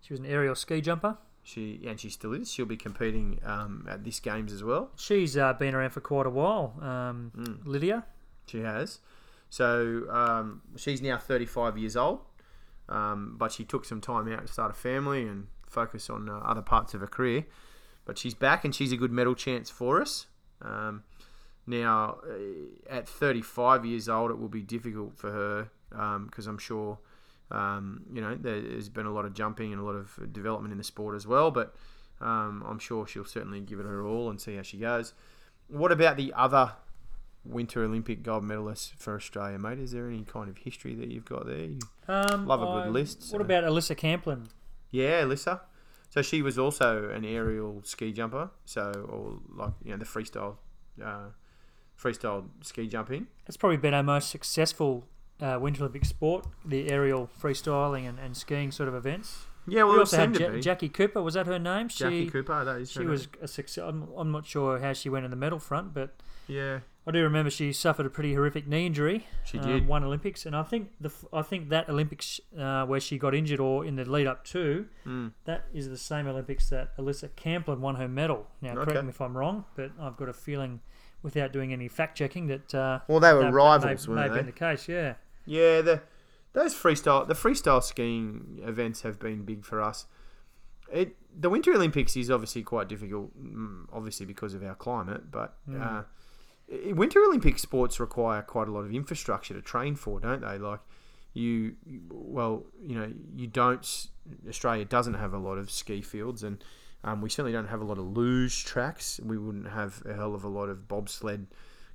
She 0.00 0.12
was 0.12 0.20
an 0.20 0.26
aerial 0.26 0.54
ski 0.56 0.80
jumper. 0.80 1.16
She 1.44 1.80
and 1.86 1.98
she 2.00 2.10
still 2.10 2.32
is. 2.32 2.50
She'll 2.52 2.66
be 2.66 2.76
competing 2.76 3.38
um, 3.44 3.86
at 3.88 4.02
this 4.02 4.18
games 4.18 4.52
as 4.52 4.64
well. 4.64 4.90
She's 4.96 5.36
uh, 5.36 5.52
been 5.52 5.74
around 5.76 5.90
for 5.90 6.00
quite 6.00 6.26
a 6.26 6.30
while, 6.30 6.74
um, 6.82 7.30
Mm. 7.36 7.60
Lydia. 7.64 8.04
She 8.48 8.60
has. 8.60 8.98
So 9.48 10.02
um, 10.10 10.62
she's 10.76 11.00
now 11.00 11.18
35 11.18 11.78
years 11.78 11.96
old, 11.96 12.20
um, 12.88 13.34
but 13.38 13.52
she 13.52 13.64
took 13.64 13.84
some 13.84 14.00
time 14.00 14.32
out 14.32 14.46
to 14.46 14.52
start 14.52 14.70
a 14.70 14.74
family 14.74 15.22
and 15.22 15.48
focus 15.66 16.08
on 16.08 16.28
uh, 16.28 16.38
other 16.38 16.62
parts 16.62 16.94
of 16.94 17.00
her 17.00 17.06
career. 17.06 17.46
But 18.04 18.18
she's 18.18 18.34
back 18.34 18.64
and 18.64 18.74
she's 18.74 18.92
a 18.92 18.96
good 18.96 19.10
medal 19.10 19.34
chance 19.34 19.68
for 19.68 20.00
us. 20.00 20.26
Um, 20.62 21.02
now, 21.66 22.18
uh, 22.24 22.88
at 22.88 23.08
35 23.08 23.84
years 23.84 24.08
old, 24.08 24.30
it 24.30 24.38
will 24.38 24.48
be 24.48 24.62
difficult 24.62 25.16
for 25.16 25.32
her 25.32 25.68
because 26.26 26.46
I'm 26.46 26.58
sure, 26.58 26.98
um, 27.50 28.04
you 28.12 28.20
know, 28.20 28.36
there's 28.36 28.88
been 28.88 29.06
a 29.06 29.12
lot 29.12 29.24
of 29.24 29.34
jumping 29.34 29.72
and 29.72 29.80
a 29.80 29.84
lot 29.84 29.96
of 29.96 30.32
development 30.32 30.72
in 30.72 30.78
the 30.78 30.84
sport 30.84 31.16
as 31.16 31.26
well. 31.26 31.50
But 31.50 31.74
um, 32.20 32.64
I'm 32.66 32.78
sure 32.78 33.06
she'll 33.06 33.24
certainly 33.24 33.60
give 33.60 33.80
it 33.80 33.86
her 33.86 34.06
all 34.06 34.30
and 34.30 34.40
see 34.40 34.56
how 34.56 34.62
she 34.62 34.78
goes. 34.78 35.12
What 35.68 35.90
about 35.90 36.16
the 36.16 36.32
other 36.34 36.72
Winter 37.48 37.84
Olympic 37.84 38.22
gold 38.22 38.44
medalist 38.44 38.94
for 38.98 39.16
Australia, 39.16 39.58
mate? 39.58 39.78
Is 39.78 39.92
there 39.92 40.08
any 40.08 40.24
kind 40.24 40.48
of 40.48 40.58
history 40.58 40.94
that 40.94 41.08
you've 41.08 41.24
got 41.24 41.46
there? 41.46 41.64
You- 41.64 41.78
Um, 42.08 42.46
Love 42.46 42.62
a 42.62 42.84
good 42.84 42.92
list, 42.92 43.18
What 43.32 43.38
so- 43.40 43.40
about 43.40 43.64
Alyssa 43.64 43.96
Camplin? 43.96 44.46
Yeah, 44.90 45.22
Alyssa. 45.22 45.60
So 46.10 46.22
she 46.22 46.40
was 46.42 46.58
also 46.58 47.08
an 47.10 47.24
aerial 47.24 47.82
ski 47.84 48.12
jumper. 48.12 48.50
So, 48.64 48.90
or 49.08 49.40
like 49.54 49.72
you 49.84 49.90
know 49.90 49.96
the 49.98 50.04
freestyle, 50.04 50.56
uh, 51.04 51.30
freestyle 52.00 52.44
ski 52.62 52.86
jumping. 52.86 53.26
It's 53.46 53.56
probably 53.56 53.76
been 53.76 53.94
our 53.94 54.02
most 54.02 54.30
successful 54.30 55.06
uh, 55.40 55.58
Winter 55.60 55.82
Olympic 55.82 56.04
sport, 56.04 56.46
the 56.64 56.90
aerial 56.90 57.28
freestyling 57.40 58.08
and, 58.08 58.18
and 58.18 58.36
skiing 58.36 58.70
sort 58.70 58.88
of 58.88 58.94
events. 58.94 59.46
Yeah, 59.68 59.82
well, 59.82 59.94
we 59.94 59.98
also 59.98 60.16
had 60.16 60.32
to 60.34 60.40
Ja- 60.40 60.50
be. 60.50 60.60
Jacqui 60.60 60.92
Cooper. 60.94 61.20
Was 61.22 61.34
that 61.34 61.46
her 61.46 61.58
name? 61.58 61.88
Jackie 61.88 62.26
she 62.26 62.30
Cooper. 62.30 62.64
That 62.64 62.80
is. 62.80 62.90
she 62.92 63.04
was 63.04 63.26
name. 63.26 63.42
a 63.42 63.48
success. 63.48 63.82
I'm, 63.84 64.08
I'm 64.16 64.30
not 64.30 64.46
sure 64.46 64.78
how 64.78 64.92
she 64.92 65.08
went 65.08 65.24
in 65.24 65.30
the 65.32 65.36
medal 65.36 65.58
front, 65.58 65.92
but 65.92 66.14
Yeah, 66.46 66.78
I 67.08 67.12
do 67.12 67.22
remember 67.22 67.50
she 67.50 67.72
suffered 67.72 68.04
a 68.06 68.10
pretty 68.10 68.34
horrific 68.34 68.66
knee 68.66 68.86
injury. 68.86 69.26
she 69.44 69.58
um, 69.58 69.64
did. 69.66 69.86
one 69.86 70.02
Olympics, 70.02 70.44
and 70.44 70.56
I 70.56 70.64
think 70.64 70.90
the 71.00 71.12
I 71.32 71.42
think 71.42 71.68
that 71.68 71.88
Olympics 71.88 72.40
uh, 72.58 72.84
where 72.86 72.98
she 72.98 73.16
got 73.16 73.32
injured 73.34 73.60
or 73.60 73.84
in 73.84 73.94
the 73.96 74.04
lead 74.04 74.26
up 74.26 74.44
to 74.46 74.86
Mm. 75.06 75.32
that 75.44 75.66
is 75.72 75.88
the 75.88 75.96
same 75.96 76.26
Olympics 76.26 76.68
that 76.70 76.96
Alyssa 76.96 77.28
Camplin 77.36 77.78
won 77.78 77.94
her 77.94 78.08
medal. 78.08 78.48
Now, 78.60 78.74
correct 78.74 79.04
me 79.04 79.10
if 79.10 79.20
I'm 79.20 79.36
wrong, 79.36 79.64
but 79.76 79.92
I've 80.00 80.16
got 80.16 80.28
a 80.28 80.32
feeling, 80.32 80.80
without 81.22 81.52
doing 81.52 81.72
any 81.72 81.86
fact 81.88 82.18
checking, 82.18 82.48
that 82.48 82.74
uh, 82.74 82.98
Well, 83.06 83.20
they 83.20 83.32
were 83.32 83.42
that 83.44 83.52
rivals, 83.52 84.08
may, 84.08 84.14
may 84.14 84.20
weren't 84.20 84.24
have 84.26 84.34
they? 84.34 84.38
been 84.40 84.46
the 84.46 84.52
case. 84.76 84.88
Yeah, 84.88 85.14
Yeah, 85.44 85.80
the 85.82 86.02
those 86.54 86.74
freestyle 86.74 87.28
the 87.28 87.34
freestyle 87.34 87.82
skiing 87.82 88.60
events 88.64 89.02
have 89.02 89.18
been 89.20 89.44
big 89.44 89.64
for 89.64 89.80
us. 89.80 90.06
It 90.92 91.14
the 91.38 91.50
Winter 91.50 91.72
Olympics 91.72 92.16
is 92.16 92.30
obviously 92.30 92.62
quite 92.64 92.88
difficult, 92.88 93.30
mm, 93.40 93.86
obviously 93.92 94.26
because 94.26 94.54
of 94.54 94.64
our 94.64 94.74
climate. 94.74 95.30
But 95.30 95.54
Mm. 95.68 95.80
uh, 95.82 96.02
Winter 96.68 97.22
Olympic 97.22 97.58
sports 97.58 98.00
require 98.00 98.42
quite 98.42 98.68
a 98.68 98.72
lot 98.72 98.80
of 98.80 98.92
infrastructure 98.92 99.54
to 99.54 99.62
train 99.62 99.94
for, 99.94 100.18
don't 100.20 100.40
they? 100.40 100.58
Like 100.58 100.80
you, 101.32 101.74
well, 102.10 102.64
you 102.82 102.98
know, 102.98 103.12
you 103.36 103.46
don't. 103.46 104.08
Australia 104.48 104.84
doesn't 104.84 105.14
have 105.14 105.32
a 105.32 105.38
lot 105.38 105.58
of 105.58 105.70
ski 105.70 106.00
fields, 106.02 106.42
and 106.42 106.62
um, 107.04 107.20
we 107.20 107.30
certainly 107.30 107.52
don't 107.52 107.68
have 107.68 107.80
a 107.80 107.84
lot 107.84 107.98
of 107.98 108.16
luge 108.16 108.64
tracks. 108.64 109.20
We 109.24 109.38
wouldn't 109.38 109.68
have 109.68 110.02
a 110.06 110.14
hell 110.14 110.34
of 110.34 110.42
a 110.44 110.48
lot 110.48 110.68
of 110.68 110.88
bobsled 110.88 111.46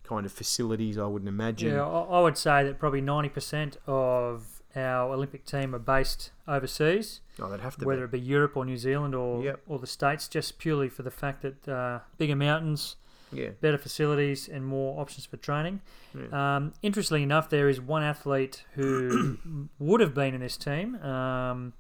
kind 0.04 0.26
of 0.26 0.32
facilities. 0.32 0.98
I 0.98 1.06
wouldn't 1.06 1.28
imagine. 1.30 1.74
yeah. 1.74 1.86
I, 1.86 2.02
I 2.04 2.22
would 2.22 2.38
say 2.38 2.64
that 2.64 2.80
probably 2.80 3.02
ninety 3.02 3.30
percent 3.30 3.78
of 3.88 4.62
our 4.74 5.12
Olympic 5.14 5.44
team 5.46 5.76
are 5.76 5.80
based 5.80 6.32
overseas, 6.48 7.20
Oh, 7.42 7.50
they'd 7.50 7.60
have 7.60 7.76
to 7.76 7.86
whether 7.86 8.08
be. 8.08 8.20
it 8.20 8.22
be 8.24 8.26
Europe 8.30 8.56
or 8.56 8.64
New 8.64 8.78
Zealand 8.78 9.14
or 9.14 9.44
Yep. 9.44 9.60
or 9.68 9.80
the 9.80 9.88
states, 9.88 10.30
just 10.30 10.60
purely 10.60 10.88
for 10.88 11.04
the 11.04 11.12
fact 11.12 11.42
that 11.42 11.68
uh, 11.68 12.00
bigger 12.18 12.38
mountains. 12.38 12.96
Yeah. 13.34 13.50
better 13.62 13.78
facilities 13.78 14.48
and 14.50 14.66
more 14.66 15.00
options 15.02 15.26
for 15.26 15.38
training. 15.38 15.82
Yeah. 16.14 16.56
Um, 16.58 16.74
interestingly 16.82 17.24
enough, 17.24 17.50
there 17.50 17.70
is 17.70 17.80
one 17.80 18.04
athlete 18.04 18.64
who 18.74 19.38
would 19.80 20.02
have 20.02 20.14
been 20.14 20.34
in 20.34 20.42
this 20.42 20.58
team 20.58 20.96
um, 21.04 21.74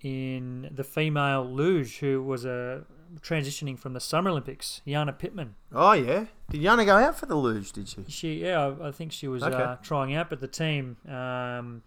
in 0.00 0.70
the 0.74 0.84
female 0.84 1.44
luge 1.44 1.98
who 1.98 2.22
was 2.22 2.46
uh, 2.46 2.82
transitioning 3.20 3.78
from 3.78 3.92
the 3.94 4.00
Summer 4.00 4.30
Olympics, 4.30 4.80
Jana 4.86 5.12
Pittman. 5.12 5.54
Oh 5.72 5.92
yeah, 5.92 6.26
did 6.50 6.62
Jana 6.62 6.84
go 6.84 6.96
out 6.96 7.16
for 7.18 7.26
the 7.26 7.34
luge? 7.36 7.72
Did 7.72 7.88
she? 7.88 8.04
She, 8.08 8.34
yeah, 8.42 8.72
I, 8.80 8.88
I 8.88 8.90
think 8.92 9.12
she 9.12 9.28
was 9.28 9.42
Okay. 9.42 9.56
uh, 9.56 9.76
trying 9.82 10.14
out, 10.14 10.30
but 10.30 10.40
the 10.40 10.48
team 10.48 10.96
um, 11.08 11.82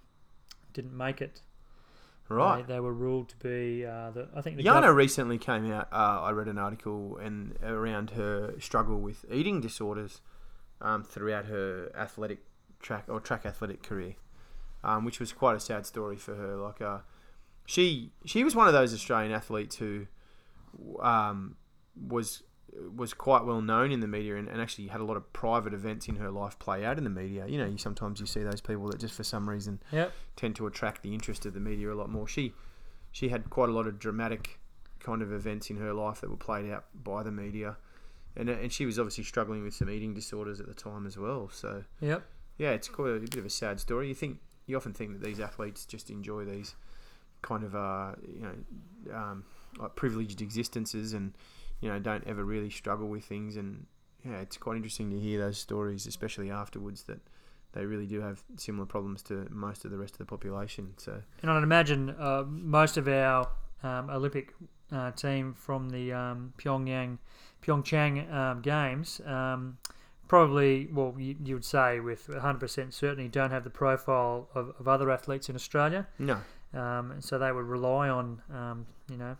didn't 0.73 0.95
make 0.95 1.21
it. 1.21 1.41
Right. 2.35 2.65
They, 2.65 2.73
they 2.73 2.79
were 2.79 2.93
ruled 2.93 3.29
to 3.29 3.35
be. 3.37 3.85
Uh, 3.85 4.11
the, 4.11 4.29
I 4.35 4.41
think 4.41 4.57
the 4.57 4.63
Jana 4.63 4.87
gov- 4.87 4.95
recently 4.95 5.37
came 5.37 5.71
out. 5.71 5.87
Uh, 5.91 6.21
I 6.21 6.31
read 6.31 6.47
an 6.47 6.57
article 6.57 7.17
and 7.17 7.57
around 7.63 8.11
her 8.11 8.53
struggle 8.59 8.99
with 8.99 9.25
eating 9.31 9.61
disorders 9.61 10.21
um, 10.81 11.03
throughout 11.03 11.45
her 11.45 11.91
athletic 11.95 12.39
track 12.79 13.05
or 13.07 13.19
track 13.19 13.45
athletic 13.45 13.83
career, 13.83 14.15
um, 14.83 15.05
which 15.05 15.19
was 15.19 15.31
quite 15.33 15.55
a 15.55 15.59
sad 15.59 15.85
story 15.85 16.17
for 16.17 16.35
her. 16.35 16.55
Like, 16.55 16.81
uh, 16.81 16.99
she 17.65 18.11
she 18.25 18.43
was 18.43 18.55
one 18.55 18.67
of 18.67 18.73
those 18.73 18.93
Australian 18.93 19.31
athletes 19.31 19.77
who 19.77 20.07
um, 20.99 21.55
was 21.95 22.43
was 22.95 23.13
quite 23.13 23.43
well 23.43 23.61
known 23.61 23.91
in 23.91 23.99
the 23.99 24.07
media 24.07 24.37
and, 24.37 24.47
and 24.47 24.61
actually 24.61 24.87
had 24.87 25.01
a 25.01 25.03
lot 25.03 25.17
of 25.17 25.31
private 25.33 25.73
events 25.73 26.07
in 26.07 26.15
her 26.15 26.31
life 26.31 26.57
play 26.59 26.85
out 26.85 26.97
in 26.97 27.03
the 27.03 27.09
media. 27.09 27.45
You 27.47 27.57
know, 27.57 27.65
you 27.65 27.77
sometimes 27.77 28.19
you 28.19 28.25
see 28.25 28.43
those 28.43 28.61
people 28.61 28.87
that 28.89 28.99
just 28.99 29.13
for 29.13 29.23
some 29.23 29.49
reason 29.49 29.81
Yep. 29.91 30.11
tend 30.35 30.55
to 30.57 30.67
attract 30.67 31.03
the 31.03 31.13
interest 31.13 31.45
of 31.45 31.53
the 31.53 31.59
media 31.59 31.91
a 31.91 31.95
lot 31.95 32.09
more. 32.09 32.27
She 32.27 32.53
she 33.11 33.29
had 33.29 33.49
quite 33.49 33.69
a 33.69 33.73
lot 33.73 33.87
of 33.87 33.99
dramatic 33.99 34.59
kind 34.99 35.21
of 35.21 35.33
events 35.33 35.69
in 35.69 35.77
her 35.77 35.93
life 35.93 36.21
that 36.21 36.29
were 36.29 36.37
played 36.37 36.69
out 36.71 36.85
by 36.93 37.23
the 37.23 37.31
media, 37.31 37.75
and 38.37 38.49
and 38.49 38.71
she 38.71 38.85
was 38.85 38.97
obviously 38.97 39.23
struggling 39.25 39.63
with 39.63 39.73
some 39.73 39.89
eating 39.89 40.13
disorders 40.13 40.59
at 40.61 40.67
the 40.67 40.73
time 40.73 41.05
as 41.05 41.17
well. 41.17 41.49
So 41.51 41.83
Yep. 41.99 42.23
yeah, 42.57 42.71
it's 42.71 42.87
quite 42.87 43.09
a 43.15 43.19
bit 43.19 43.35
of 43.35 43.45
a 43.45 43.49
sad 43.49 43.79
story. 43.81 44.07
You 44.07 44.15
think 44.15 44.39
you 44.65 44.77
often 44.77 44.93
think 44.93 45.11
that 45.11 45.21
these 45.23 45.39
athletes 45.41 45.85
just 45.85 46.09
enjoy 46.09 46.45
these 46.45 46.75
kind 47.41 47.63
of 47.63 47.75
uh, 47.75 48.13
you 48.33 48.41
know 48.43 49.15
um, 49.17 49.43
like 49.77 49.95
privileged 49.95 50.41
existences 50.41 51.11
and 51.13 51.33
you 51.81 51.89
know 51.89 51.99
don't 51.99 52.25
ever 52.25 52.43
really 52.43 52.69
struggle 52.69 53.07
with 53.07 53.25
things. 53.25 53.57
And 53.57 53.85
yeah 54.23 54.39
it's 54.39 54.57
quite 54.57 54.75
interesting 54.75 55.09
to 55.09 55.19
hear 55.19 55.39
those 55.39 55.57
stories 55.57 56.05
especially 56.05 56.51
afterwards 56.51 57.03
that 57.03 57.19
they 57.73 57.85
really 57.85 58.05
do 58.05 58.21
have 58.21 58.43
similar 58.57 58.85
problems 58.85 59.23
to 59.23 59.47
most 59.49 59.85
of 59.85 59.91
the 59.91 59.97
rest 59.97 60.13
of 60.15 60.19
the 60.19 60.25
population. 60.25 60.93
So 60.97 61.21
And 61.41 61.51
I'd 61.51 61.63
imagine 61.63 62.15
uh, 62.19 62.43
most 62.47 62.97
of 62.97 63.07
our 63.07 63.47
um, 63.83 64.09
Olympic 64.09 64.53
uh, 64.91 65.11
team 65.11 65.53
from 65.53 65.89
the 65.89 66.11
um, 66.11 66.53
Pyongyang, 66.57 67.17
Pyeongchang 67.63 68.31
um, 68.31 68.61
games 68.61 69.21
um, 69.25 69.77
probably, 70.27 70.87
well, 70.93 71.13
you, 71.17 71.35
you 71.43 71.53
would 71.55 71.65
say 71.65 71.99
with 71.99 72.27
100% 72.27 72.93
certainty, 72.93 73.27
don't 73.27 73.51
have 73.51 73.65
the 73.65 73.69
profile 73.69 74.47
of, 74.55 74.73
of 74.79 74.87
other 74.87 75.11
athletes 75.11 75.49
in 75.49 75.55
Australia. 75.55 76.07
no. 76.19 76.37
Um, 76.73 77.11
and 77.11 77.21
so 77.21 77.37
they 77.37 77.51
would 77.51 77.65
rely 77.65 78.07
on, 78.07 78.41
um, 78.49 78.85
you 79.09 79.17
know, 79.17 79.35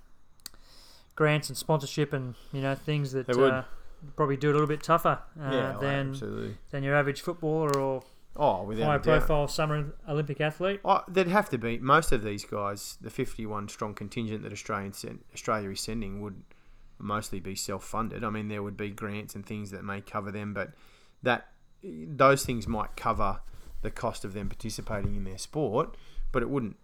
grants 1.15 1.49
and 1.49 1.57
sponsorship 1.57 2.13
and, 2.13 2.35
you 2.51 2.61
know, 2.61 2.75
things 2.75 3.11
that 3.11 3.29
uh, 3.29 3.63
probably 4.15 4.37
do 4.37 4.49
it 4.49 4.51
a 4.51 4.53
little 4.53 4.67
bit 4.67 4.81
tougher 4.81 5.19
uh, 5.39 5.51
yeah 5.51 5.77
than, 5.79 6.09
absolutely 6.09 6.57
than 6.71 6.83
your 6.83 6.95
average 6.95 7.21
footballer 7.21 7.77
or 7.77 8.01
oh 8.37 8.73
high 8.77 8.97
profile 8.97 9.47
summer 9.47 9.93
Olympic 10.07 10.39
athlete. 10.41 10.79
Oh, 10.85 11.01
there'd 11.07 11.27
have 11.27 11.49
to 11.49 11.57
be 11.57 11.77
most 11.77 12.11
of 12.11 12.23
these 12.23 12.45
guys. 12.45 12.97
The 13.01 13.09
fifty-one 13.09 13.67
strong 13.67 13.93
contingent 13.93 14.43
that 14.43 14.53
Australian 14.53 14.93
sent, 14.93 15.25
Australia 15.33 15.69
is 15.69 15.81
sending 15.81 16.21
would 16.21 16.41
mostly 16.97 17.39
be 17.39 17.55
self-funded. 17.55 18.23
I 18.23 18.29
mean, 18.29 18.47
there 18.47 18.63
would 18.63 18.77
be 18.77 18.89
grants 18.89 19.35
and 19.35 19.45
things 19.45 19.71
that 19.71 19.83
may 19.83 20.01
cover 20.01 20.31
them, 20.31 20.53
but 20.53 20.71
that 21.23 21.47
those 21.83 22.45
things 22.45 22.67
might 22.67 22.95
cover 22.95 23.41
the 23.81 23.91
cost 23.91 24.23
of 24.23 24.33
them 24.33 24.47
participating 24.47 25.15
in 25.15 25.23
their 25.23 25.39
sport, 25.39 25.97
but 26.31 26.43
it 26.43 26.49
wouldn't 26.49 26.77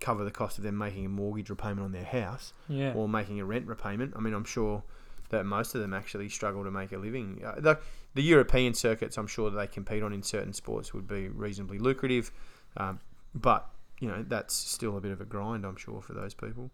cover 0.00 0.24
the 0.24 0.30
cost 0.30 0.58
of 0.58 0.64
them 0.64 0.76
making 0.78 1.04
a 1.06 1.08
mortgage 1.08 1.50
repayment 1.50 1.80
on 1.80 1.92
their 1.92 2.04
house 2.04 2.52
Yeah. 2.68 2.92
or 2.94 3.08
making 3.08 3.38
a 3.40 3.44
rent 3.44 3.66
repayment. 3.66 4.14
I 4.16 4.20
mean, 4.20 4.34
I'm 4.34 4.44
sure 4.44 4.82
that 5.28 5.44
most 5.44 5.74
of 5.74 5.80
them 5.80 5.94
actually 5.94 6.28
struggle 6.28 6.64
to 6.64 6.70
make 6.70 6.90
a 6.92 6.98
living. 6.98 7.40
Uh, 7.44 7.60
the, 7.60 7.78
the 8.14 8.22
European 8.22 8.74
circuits, 8.74 9.16
I'm 9.16 9.26
sure 9.28 9.50
that 9.50 9.56
they 9.56 9.66
compete 9.66 10.02
on 10.02 10.12
in 10.12 10.22
certain 10.22 10.52
sports 10.52 10.92
would 10.94 11.06
be 11.06 11.28
reasonably 11.28 11.78
lucrative, 11.78 12.32
um, 12.76 12.98
but 13.34 13.68
you 14.00 14.08
know 14.08 14.24
that's 14.26 14.54
still 14.54 14.96
a 14.96 15.00
bit 15.00 15.12
of 15.12 15.20
a 15.20 15.24
grind, 15.24 15.64
I'm 15.64 15.76
sure, 15.76 16.00
for 16.00 16.14
those 16.14 16.34
people. 16.34 16.70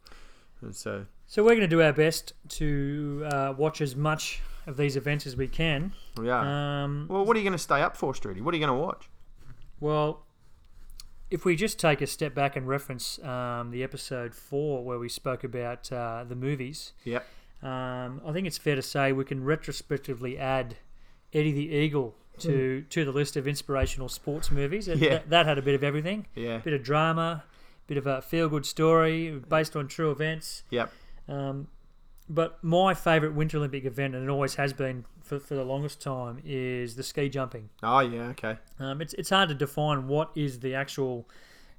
And 0.63 0.75
so 0.75 1.05
So 1.27 1.43
we're 1.43 1.51
going 1.51 1.61
to 1.61 1.67
do 1.69 1.83
our 1.83 1.93
best 1.93 2.33
to 2.51 3.27
uh, 3.31 3.55
watch 3.59 3.81
as 3.83 3.95
much 3.95 4.41
of 4.67 4.77
these 4.79 4.97
events 4.97 5.27
as 5.27 5.37
we 5.37 5.49
can. 5.49 5.93
we 6.17 6.31
are. 6.31 6.45
Um, 6.85 7.07
well, 7.11 7.25
what 7.27 7.37
are 7.37 7.41
you 7.41 7.45
going 7.45 7.53
to 7.53 7.59
stay 7.63 7.83
up 7.83 7.95
for, 7.97 8.13
Streety? 8.15 8.41
What 8.41 8.55
are 8.55 8.57
you 8.57 8.65
going 8.67 8.77
to 8.79 8.83
watch? 8.83 9.11
Well, 9.81 10.25
if 11.31 11.45
we 11.45 11.57
just 11.57 11.79
take 11.79 12.01
a 12.01 12.07
step 12.07 12.35
back 12.35 12.57
and 12.57 12.69
reference 12.69 13.19
um, 13.25 13.71
the 13.71 13.83
episode 13.83 14.35
four 14.35 14.85
where 14.85 14.99
we 14.99 15.09
spoke 15.09 15.43
about 15.45 15.91
uh, 15.93 16.25
the 16.29 16.37
movies, 16.37 16.93
Yep. 17.05 17.27
um, 17.63 18.21
I 18.27 18.33
think 18.33 18.47
it's 18.47 18.59
fair 18.59 18.77
to 18.77 18.83
say 18.83 19.13
we 19.13 19.25
can 19.25 19.45
retrospectively 19.45 20.39
add 20.39 20.77
Eddie 21.33 21.53
the 21.53 21.69
Eagle 21.75 22.15
to 22.39 22.83
to 22.91 23.05
the 23.05 23.13
list 23.13 23.37
of 23.37 23.49
inspirational 23.49 24.09
sports 24.09 24.51
movies. 24.51 24.89
It- 24.89 24.99
Yeah. 24.99 25.09
that, 25.11 25.31
that 25.31 25.47
had 25.47 25.59
a 25.59 25.63
bit 25.63 25.75
of 25.75 25.83
everything, 25.83 26.27
Yeah. 26.35 26.59
bit 26.59 26.75
of 26.75 26.83
drama, 26.83 27.45
bit 27.87 27.97
of 27.97 28.07
a 28.07 28.21
feel 28.23 28.49
good 28.49 28.67
story 28.67 29.31
based 29.49 29.75
on 29.75 29.89
true 29.89 30.11
events. 30.11 30.63
Yep. 30.71 30.93
Um, 31.29 31.69
but 32.29 32.63
my 32.63 32.95
favourite 32.95 33.35
Winter 33.35 33.59
Olympic 33.59 33.85
event, 33.85 34.15
and 34.15 34.25
it 34.25 34.31
always 34.31 34.57
has 34.57 34.73
been 34.73 35.05
for, 35.23 35.39
for 35.39 35.55
the 35.55 35.65
longest 35.65 36.01
time, 36.01 36.41
is 36.45 36.97
the 36.97 37.03
ski 37.03 37.29
jumping. 37.29 37.69
Oh 37.83 38.01
yeah. 38.01 38.29
Okay. 38.29 38.57
Um, 38.79 39.01
it's 39.01 39.15
it's 39.15 39.31
hard 39.31 39.49
to 39.49 39.55
define 39.55 40.09
what 40.09 40.31
is 40.35 40.61
the 40.61 40.75
actual 40.75 41.29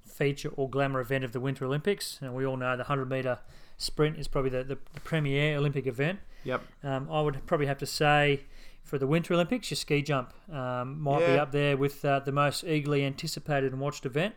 feature 0.05 0.49
or 0.55 0.69
glamour 0.69 0.99
event 0.99 1.23
of 1.23 1.31
the 1.31 1.39
Winter 1.39 1.65
Olympics, 1.65 2.19
and 2.21 2.33
we 2.33 2.45
all 2.45 2.57
know 2.57 2.77
the 2.77 2.85
hundred 2.85 3.09
meter 3.09 3.39
sprint 3.77 4.17
is 4.17 4.27
probably 4.27 4.49
the, 4.49 4.63
the, 4.63 4.77
the 4.93 4.99
premier 5.01 5.57
Olympic 5.57 5.85
event. 5.85 6.19
Yep. 6.43 6.63
Um, 6.83 7.07
I 7.11 7.21
would 7.21 7.45
probably 7.45 7.67
have 7.67 7.77
to 7.79 7.85
say 7.85 8.45
for 8.83 8.97
the 8.97 9.05
Winter 9.05 9.33
Olympics, 9.33 9.69
your 9.69 9.75
ski 9.75 10.01
jump 10.01 10.33
um, 10.51 11.01
might 11.01 11.25
be 11.25 11.37
up 11.37 11.51
there 11.51 11.75
with 11.75 12.03
uh, 12.05 12.19
the 12.19 12.31
most 12.31 12.63
eagerly 12.63 13.03
anticipated 13.03 13.73
and 13.73 13.81
watched 13.81 14.05
event. 14.05 14.33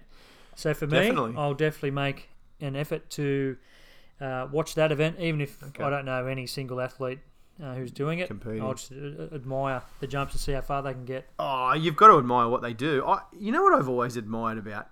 So 0.57 0.75
for 0.75 0.87
Definitely. 0.87 1.33
me, 1.33 1.39
I'll 1.39 1.55
definitely 1.55 1.93
make 1.93 2.31
an 2.61 2.75
effort 2.75 3.09
to 3.11 3.57
uh, 4.21 4.49
watch 4.53 4.75
that 4.75 4.93
event, 4.93 5.19
even 5.19 5.41
if 5.41 5.63
Okay. 5.63 5.83
I 5.83 5.91
don't 5.91 6.05
know 6.05 6.27
any 6.27 6.47
single 6.47 6.81
athlete 6.81 7.21
uh, 7.63 7.75
who's 7.75 7.91
doing 7.93 8.19
it. 8.19 8.27
Competing. 8.29 8.63
I'll 8.63 8.75
just 8.75 8.93
uh, 8.93 9.35
admire 9.35 9.83
the 10.01 10.07
jumps 10.07 10.33
and 10.35 10.41
see 10.41 10.53
how 10.53 10.61
far 10.61 10.83
they 10.83 10.93
can 10.93 11.05
get. 11.05 11.29
Oh, 11.39 11.73
you've 11.75 11.97
got 11.97 12.09
to 12.09 12.19
admire 12.19 12.49
what 12.49 12.63
they 12.63 12.73
do. 12.75 13.05
I, 13.07 13.23
you 13.39 13.53
know 13.53 13.63
what 13.63 13.75
I've 13.75 13.89
always 13.89 14.17
admired 14.17 14.59
about 14.59 14.89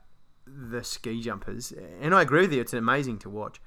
the 0.47 0.83
ski 0.83 1.21
jumpers, 1.21 1.73
and 2.01 2.15
I 2.15 2.23
agree 2.23 2.43
with 2.43 2.53
you. 2.53 2.61
It's 2.61 2.73
amazing 2.73 3.19
to 3.21 3.31
watch. 3.31 3.61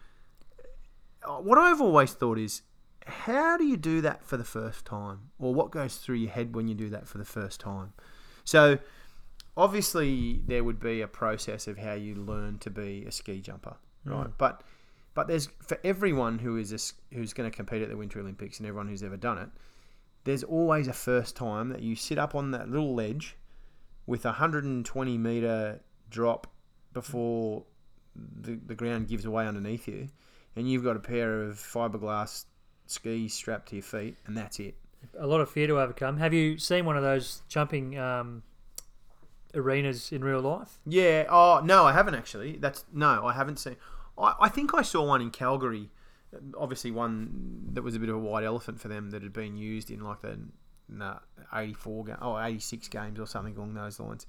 Uh, 1.24 1.34
What 1.42 1.58
I've 1.58 1.82
always 1.82 2.14
thought 2.14 2.40
is, 2.40 2.64
how 3.06 3.58
do 3.58 3.64
you 3.66 3.78
do 3.78 4.02
that 4.02 4.24
for 4.24 4.38
the 4.38 4.44
first 4.44 4.86
time, 4.86 5.30
or 5.40 5.54
what 5.54 5.72
goes 5.72 5.98
through 5.98 6.16
your 6.18 6.32
head 6.32 6.56
when 6.56 6.68
you 6.68 6.74
do 6.76 6.90
that 6.90 7.08
for 7.08 7.18
the 7.20 7.26
first 7.26 7.60
time? 7.60 7.94
So, 8.44 8.80
obviously, 9.56 10.42
there 10.48 10.64
would 10.64 10.80
be 10.80 11.02
a 11.02 11.08
process 11.08 11.68
of 11.68 11.78
how 11.78 11.94
you 11.94 12.16
learn 12.16 12.58
to 12.60 12.70
be 12.70 13.06
a 13.08 13.12
ski 13.12 13.42
jumper, 13.42 13.76
right? 14.06 14.28
Mm. 14.28 14.34
But 14.38 14.64
but 15.14 15.28
there's 15.28 15.50
for 15.62 15.78
everyone 15.84 16.40
who 16.40 16.58
is 16.58 16.72
a 16.72 17.16
who's 17.16 17.34
going 17.34 17.50
to 17.50 17.56
compete 17.56 17.82
at 17.82 17.90
the 17.90 17.98
Winter 17.98 18.20
Olympics 18.20 18.60
and 18.60 18.68
everyone 18.68 18.88
who's 18.88 19.04
ever 19.04 19.18
done 19.18 19.38
it, 19.38 19.50
there's 20.24 20.44
always 20.44 20.88
a 20.88 20.94
first 20.94 21.36
time 21.36 21.70
that 21.70 21.82
you 21.82 21.96
sit 21.96 22.18
up 22.18 22.36
on 22.36 22.52
that 22.52 22.70
little 22.70 22.94
ledge 22.96 23.38
with 24.06 24.26
a 24.26 24.30
120 24.30 25.18
meter 25.18 25.80
drop 26.10 26.48
before 26.94 27.64
the, 28.16 28.60
the 28.66 28.76
ground 28.76 29.08
gives 29.08 29.26
away 29.26 29.48
underneath 29.48 29.88
you, 29.88 30.10
and 30.56 30.70
you've 30.70 30.84
got 30.84 30.96
a 30.96 31.00
pair 31.00 31.44
of 31.44 31.56
fiberglass 31.56 32.46
skis 32.88 33.34
strapped 33.34 33.70
to 33.70 33.76
your 33.76 33.84
feet, 33.84 34.18
and 34.26 34.38
that's 34.38 34.60
it. 34.60 34.76
a 35.18 35.28
lot 35.28 35.42
of 35.42 35.50
fear 35.50 35.68
to 35.68 35.80
overcome. 35.80 36.18
Have 36.18 36.34
you 36.34 36.58
seen 36.58 36.86
one 36.86 36.98
of 36.98 37.04
those 37.04 37.42
jumping 37.48 37.98
um, 37.98 38.44
arenas 39.54 40.12
in 40.12 40.24
real 40.24 40.42
life? 40.42 40.80
Yeah. 40.86 41.26
Oh 41.30 41.62
no, 41.64 41.86
I 41.86 41.94
haven't 41.94 42.16
actually. 42.16 42.58
That's 42.58 42.86
no, 42.94 43.26
I 43.26 43.34
haven't 43.34 43.60
seen. 43.60 43.78
I, 44.18 44.34
I 44.42 44.50
think 44.50 44.74
I 44.74 44.82
saw 44.82 45.06
one 45.06 45.22
in 45.22 45.30
Calgary. 45.32 45.90
Obviously, 46.58 46.92
one 46.92 47.70
that 47.74 47.82
was 47.82 47.96
a 47.96 48.00
bit 48.00 48.10
of 48.10 48.16
a 48.16 48.20
white 48.20 48.44
elephant 48.44 48.80
for 48.80 48.88
them 48.88 49.12
that 49.12 49.22
had 49.22 49.34
been 49.34 49.58
used 49.58 49.92
in 49.92 50.00
like 50.02 50.22
the 50.22 50.40
nah, 50.88 51.20
84 51.54 52.06
ga- 52.06 52.18
oh, 52.22 52.40
86 52.40 52.88
games 52.88 53.20
or 53.20 53.28
something 53.28 53.56
along 53.58 53.74
those 53.74 54.00
lines. 54.00 54.26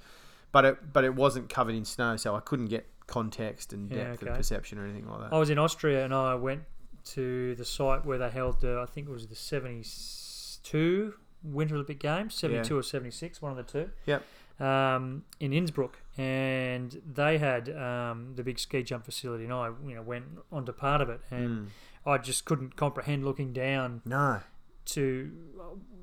But 0.51 0.65
it 0.65 0.93
but 0.93 1.05
it 1.05 1.15
wasn't 1.15 1.49
covered 1.49 1.75
in 1.75 1.85
snow, 1.85 2.17
so 2.17 2.35
I 2.35 2.41
couldn't 2.41 2.67
get 2.67 2.87
context 3.07 3.73
and 3.73 3.91
Yeah, 3.91 4.05
depth 4.05 4.23
okay. 4.23 4.31
of 4.33 4.37
perception 4.37 4.79
or 4.79 4.85
anything 4.85 5.09
like 5.09 5.21
that. 5.21 5.33
I 5.35 5.39
was 5.39 5.51
in 5.51 5.59
Austria 5.59 6.05
and 6.05 6.13
I 6.15 6.35
went 6.35 6.63
to 7.05 7.55
the 7.57 7.65
site 7.65 8.05
where 8.07 8.19
they 8.19 8.31
held 8.31 8.61
the, 8.61 8.79
I 8.81 8.87
think 8.87 9.09
it 9.09 9.13
was 9.13 9.27
the 9.27 9.35
72 9.35 11.15
Winter 11.45 11.75
Olympic 11.75 11.99
Games, 11.99 12.35
72 12.35 12.79
or 12.79 12.83
76, 12.83 13.43
one 13.43 13.51
of 13.51 13.57
the 13.57 13.65
two. 13.65 13.91
Yep. 14.07 14.23
Um, 14.61 15.25
in 15.41 15.53
Innsbruck, 15.53 15.99
and 16.19 17.01
they 17.11 17.39
had 17.39 17.69
um, 17.71 18.33
the 18.37 18.43
big 18.45 18.59
ski 18.59 18.83
jump 18.83 19.05
facility, 19.05 19.45
and 19.45 19.53
I, 19.53 19.71
you 19.87 19.95
know, 19.95 20.03
went 20.03 20.25
onto 20.53 20.73
part 20.73 21.01
of 21.01 21.09
it, 21.11 21.21
and 21.31 21.49
Mm. 21.49 21.69
I 22.07 22.19
just 22.19 22.45
couldn't 22.45 22.77
comprehend 22.77 23.25
looking 23.25 23.53
down 23.53 24.03
No. 24.05 24.41
to 24.87 25.31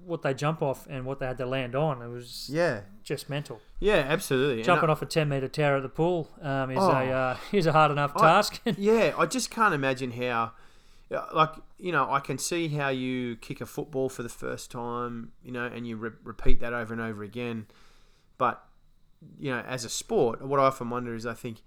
what 0.05 0.21
they 0.23 0.33
jump 0.33 0.61
off 0.61 0.87
and 0.89 1.05
what 1.05 1.19
they 1.19 1.27
had 1.27 1.37
to 1.37 1.45
land 1.45 1.75
on. 1.75 2.01
It 2.01 2.07
was 2.07 2.49
Yeah. 2.51 2.81
just 3.03 3.29
mental. 3.29 3.61
Yeah. 3.79 4.03
Absolutely. 4.07 4.63
Jumping 4.63 4.89
I- 4.89 4.91
off 4.93 5.01
a 5.01 5.05
10 5.05 5.29
metre 5.29 5.47
tower 5.47 5.75
at 5.77 5.83
the 5.83 5.89
pool 5.89 6.29
um, 6.41 6.71
is 6.71 6.77
Oh. 6.79 6.89
a 6.91 7.11
uh, 7.11 7.37
is 7.51 7.65
a 7.67 7.71
hard 7.73 7.91
enough 7.91 8.13
I- 8.15 8.19
task. 8.21 8.61
yeah, 8.77 9.13
I 9.17 9.25
just 9.25 9.51
can't 9.51 9.73
imagine 9.73 10.11
how, 10.11 10.53
like 11.33 11.51
you 11.77 11.91
know, 11.91 12.09
I 12.11 12.19
can 12.21 12.37
see 12.37 12.69
how 12.69 12.89
you 12.89 13.35
kick 13.37 13.61
a 13.61 13.65
football 13.65 14.09
for 14.09 14.23
the 14.23 14.29
first 14.29 14.71
time, 14.71 15.31
you 15.43 15.51
know, 15.51 15.65
and 15.65 15.85
you 15.87 15.95
re- 15.97 16.11
repeat 16.23 16.59
that 16.61 16.73
over 16.73 16.91
and 16.93 17.01
over 17.01 17.21
again. 17.23 17.67
But 18.39 18.63
you 19.37 19.51
know, 19.51 19.59
as 19.59 19.85
a 19.85 19.89
sport, 19.89 20.41
what 20.41 20.59
I 20.59 20.63
often 20.63 20.89
wonder 20.89 21.13
is, 21.13 21.27
I 21.27 21.35
think, 21.35 21.61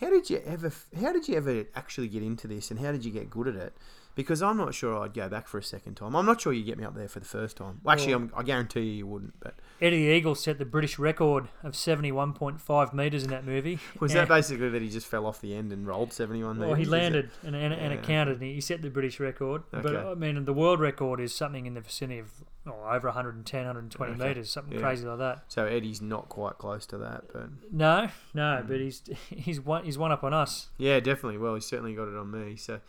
how 0.00 0.08
did 0.08 0.30
you 0.30 0.40
ever, 0.46 0.72
how 0.98 1.12
did 1.12 1.28
you 1.28 1.36
ever 1.36 1.64
actually 1.74 2.08
get 2.08 2.22
into 2.22 2.48
this, 2.48 2.70
and 2.70 2.80
how 2.80 2.92
did 2.92 3.04
you 3.04 3.10
get 3.10 3.28
good 3.28 3.48
at 3.48 3.56
it? 3.56 3.76
Because 4.14 4.42
I'm 4.42 4.56
not 4.56 4.74
sure 4.74 4.98
I'd 4.98 5.14
go 5.14 5.28
back 5.28 5.48
for 5.48 5.58
a 5.58 5.62
second 5.62 5.94
time. 5.96 6.14
I'm 6.14 6.26
not 6.26 6.40
sure 6.40 6.52
you 6.52 6.64
get 6.64 6.78
me 6.78 6.84
up 6.84 6.94
there 6.94 7.08
for 7.08 7.18
the 7.18 7.26
first 7.26 7.56
time. 7.56 7.80
Well, 7.82 7.94
actually, 7.94 8.28
I 8.36 8.42
guarantee 8.42 8.80
you, 8.80 8.92
you 8.92 9.06
wouldn't. 9.06 9.40
But 9.40 9.56
Eddie 9.82 10.06
the 10.06 10.12
Eagle 10.14 10.34
set 10.36 10.58
the 10.58 10.64
British 10.64 10.96
record 10.98 11.48
of 11.64 11.72
71.5 11.72 12.94
metres 12.94 13.24
in 13.24 13.30
that 13.30 13.44
movie. 13.44 13.78
was 14.00 14.12
that 14.12 14.28
basically 14.28 14.68
that 14.68 14.80
he 14.80 14.88
just 14.88 15.06
fell 15.06 15.26
off 15.26 15.40
the 15.40 15.54
end 15.54 15.72
and 15.72 15.86
rolled 15.86 16.12
71 16.12 16.56
metres? 16.56 16.68
Well, 16.68 16.74
he 16.76 16.84
metres? 16.84 16.86
Is 16.86 16.88
it- 16.88 16.96
landed 17.02 17.30
and, 17.44 17.56
and, 17.56 17.74
and 17.74 17.92
Yeah, 17.92 17.98
it 17.98 18.02
counted, 18.04 18.32
and 18.40 18.42
he 18.42 18.60
set 18.60 18.80
the 18.80 18.90
British 18.90 19.18
record. 19.18 19.62
But 19.72 19.94
I 19.96 20.14
mean, 20.14 20.44
the 20.44 20.52
world 20.52 20.80
record 20.80 21.20
is 21.20 21.34
something 21.34 21.66
in 21.66 21.74
the 21.74 21.80
vicinity 21.80 22.20
of 22.20 22.30
oh, 22.66 22.88
over 22.90 23.08
110, 23.08 23.58
120 23.66 24.12
Okay. 24.12 24.28
metres, 24.28 24.50
something 24.50 24.74
Yeah. 24.74 24.80
crazy 24.80 25.04
like 25.04 25.18
that. 25.18 25.44
So 25.48 25.66
Eddie's 25.66 26.00
not 26.00 26.28
quite 26.28 26.58
close 26.58 26.86
to 26.86 26.98
that, 26.98 27.24
but 27.32 27.48
No, 27.72 28.08
no, 28.34 28.58
Hmm. 28.62 28.68
but 28.68 28.78
he's 28.80 29.02
he's 29.30 29.60
one 29.60 29.84
he's 29.84 29.98
one 29.98 30.12
up 30.12 30.22
on 30.22 30.32
us. 30.32 30.68
yeah, 30.78 31.00
definitely. 31.00 31.38
Well, 31.38 31.54
he's 31.54 31.66
certainly 31.66 31.94
got 31.94 32.08
it 32.08 32.16
on 32.16 32.30
me. 32.30 32.54
So 32.56 32.80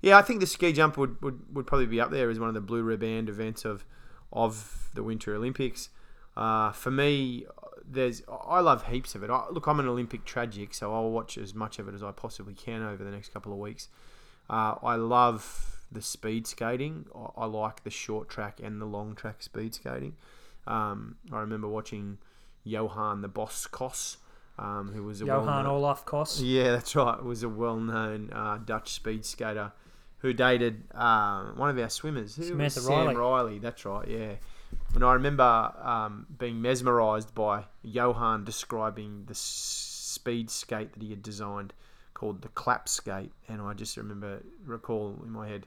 yeah, 0.00 0.16
I 0.16 0.22
think 0.22 0.40
the 0.40 0.46
ski 0.46 0.72
jump 0.72 0.96
would, 0.96 1.20
would, 1.22 1.40
would 1.54 1.66
probably 1.66 1.86
be 1.86 2.00
up 2.00 2.10
there 2.10 2.30
as 2.30 2.38
one 2.38 2.48
of 2.48 2.54
the 2.54 2.60
blue 2.60 2.82
riband 2.82 3.28
events 3.28 3.64
of 3.66 3.84
of 4.32 4.88
the 4.94 5.02
Winter 5.02 5.34
Olympics. 5.34 5.90
Uh, 6.38 6.70
for 6.70 6.92
me, 6.92 7.44
there's 7.84 8.22
I 8.28 8.60
love 8.60 8.86
heaps 8.86 9.16
of 9.16 9.24
it. 9.24 9.30
I, 9.30 9.46
look, 9.50 9.66
I'm 9.66 9.80
an 9.80 9.88
Olympic 9.88 10.24
tragic, 10.24 10.72
so 10.72 10.94
I'll 10.94 11.10
watch 11.10 11.36
as 11.36 11.52
much 11.52 11.80
of 11.80 11.88
it 11.88 11.94
as 11.94 12.02
I 12.02 12.12
possibly 12.12 12.54
can 12.54 12.82
over 12.82 13.02
the 13.02 13.10
next 13.10 13.32
couple 13.32 13.52
of 13.52 13.58
weeks. 13.58 13.88
Uh, 14.48 14.76
I 14.82 14.94
love 14.94 15.80
the 15.90 16.00
speed 16.00 16.46
skating. 16.46 17.06
I, 17.12 17.42
I 17.42 17.46
like 17.46 17.82
the 17.82 17.90
short 17.90 18.28
track 18.28 18.60
and 18.62 18.80
the 18.80 18.86
long 18.86 19.16
track 19.16 19.42
speed 19.42 19.74
skating. 19.74 20.14
Um, 20.66 21.16
I 21.32 21.40
remember 21.40 21.66
watching 21.66 22.18
Johann 22.62 23.22
the 23.22 23.28
Boss 23.28 23.66
Koss, 23.66 24.18
um, 24.60 24.92
who 24.94 25.02
was 25.02 25.20
a 25.20 25.26
Johann 25.26 25.66
Olav 25.66 26.06
Koss. 26.06 26.40
yeah, 26.40 26.70
that's 26.70 26.94
right. 26.94 27.20
Was 27.20 27.42
a 27.42 27.48
well-known 27.48 28.30
uh, 28.32 28.58
Dutch 28.64 28.92
speed 28.92 29.24
skater 29.24 29.72
who 30.18 30.32
dated 30.32 30.84
uh, 30.94 31.46
one 31.56 31.70
of 31.70 31.78
our 31.78 31.88
swimmers, 31.88 32.36
who 32.36 32.56
was 32.56 32.74
Sam. 32.74 33.16
Riley. 33.16 33.58
That's 33.58 33.84
right. 33.84 34.06
Yeah, 34.06 34.34
and 34.94 35.04
I 35.04 35.12
remember 35.12 35.72
um, 35.82 36.26
being 36.38 36.60
mesmerised 36.60 37.34
by 37.34 37.64
Johann 37.82 38.44
describing 38.44 39.24
the 39.26 39.34
speed 39.34 40.50
skate 40.50 40.92
that 40.92 41.02
he 41.02 41.10
had 41.10 41.22
designed 41.22 41.72
called 42.14 42.42
the 42.42 42.48
clap 42.48 42.88
skate, 42.88 43.32
and 43.48 43.62
I 43.62 43.74
just 43.74 43.96
remember 43.96 44.42
recall 44.64 45.16
in 45.22 45.30
my 45.30 45.46
head 45.46 45.66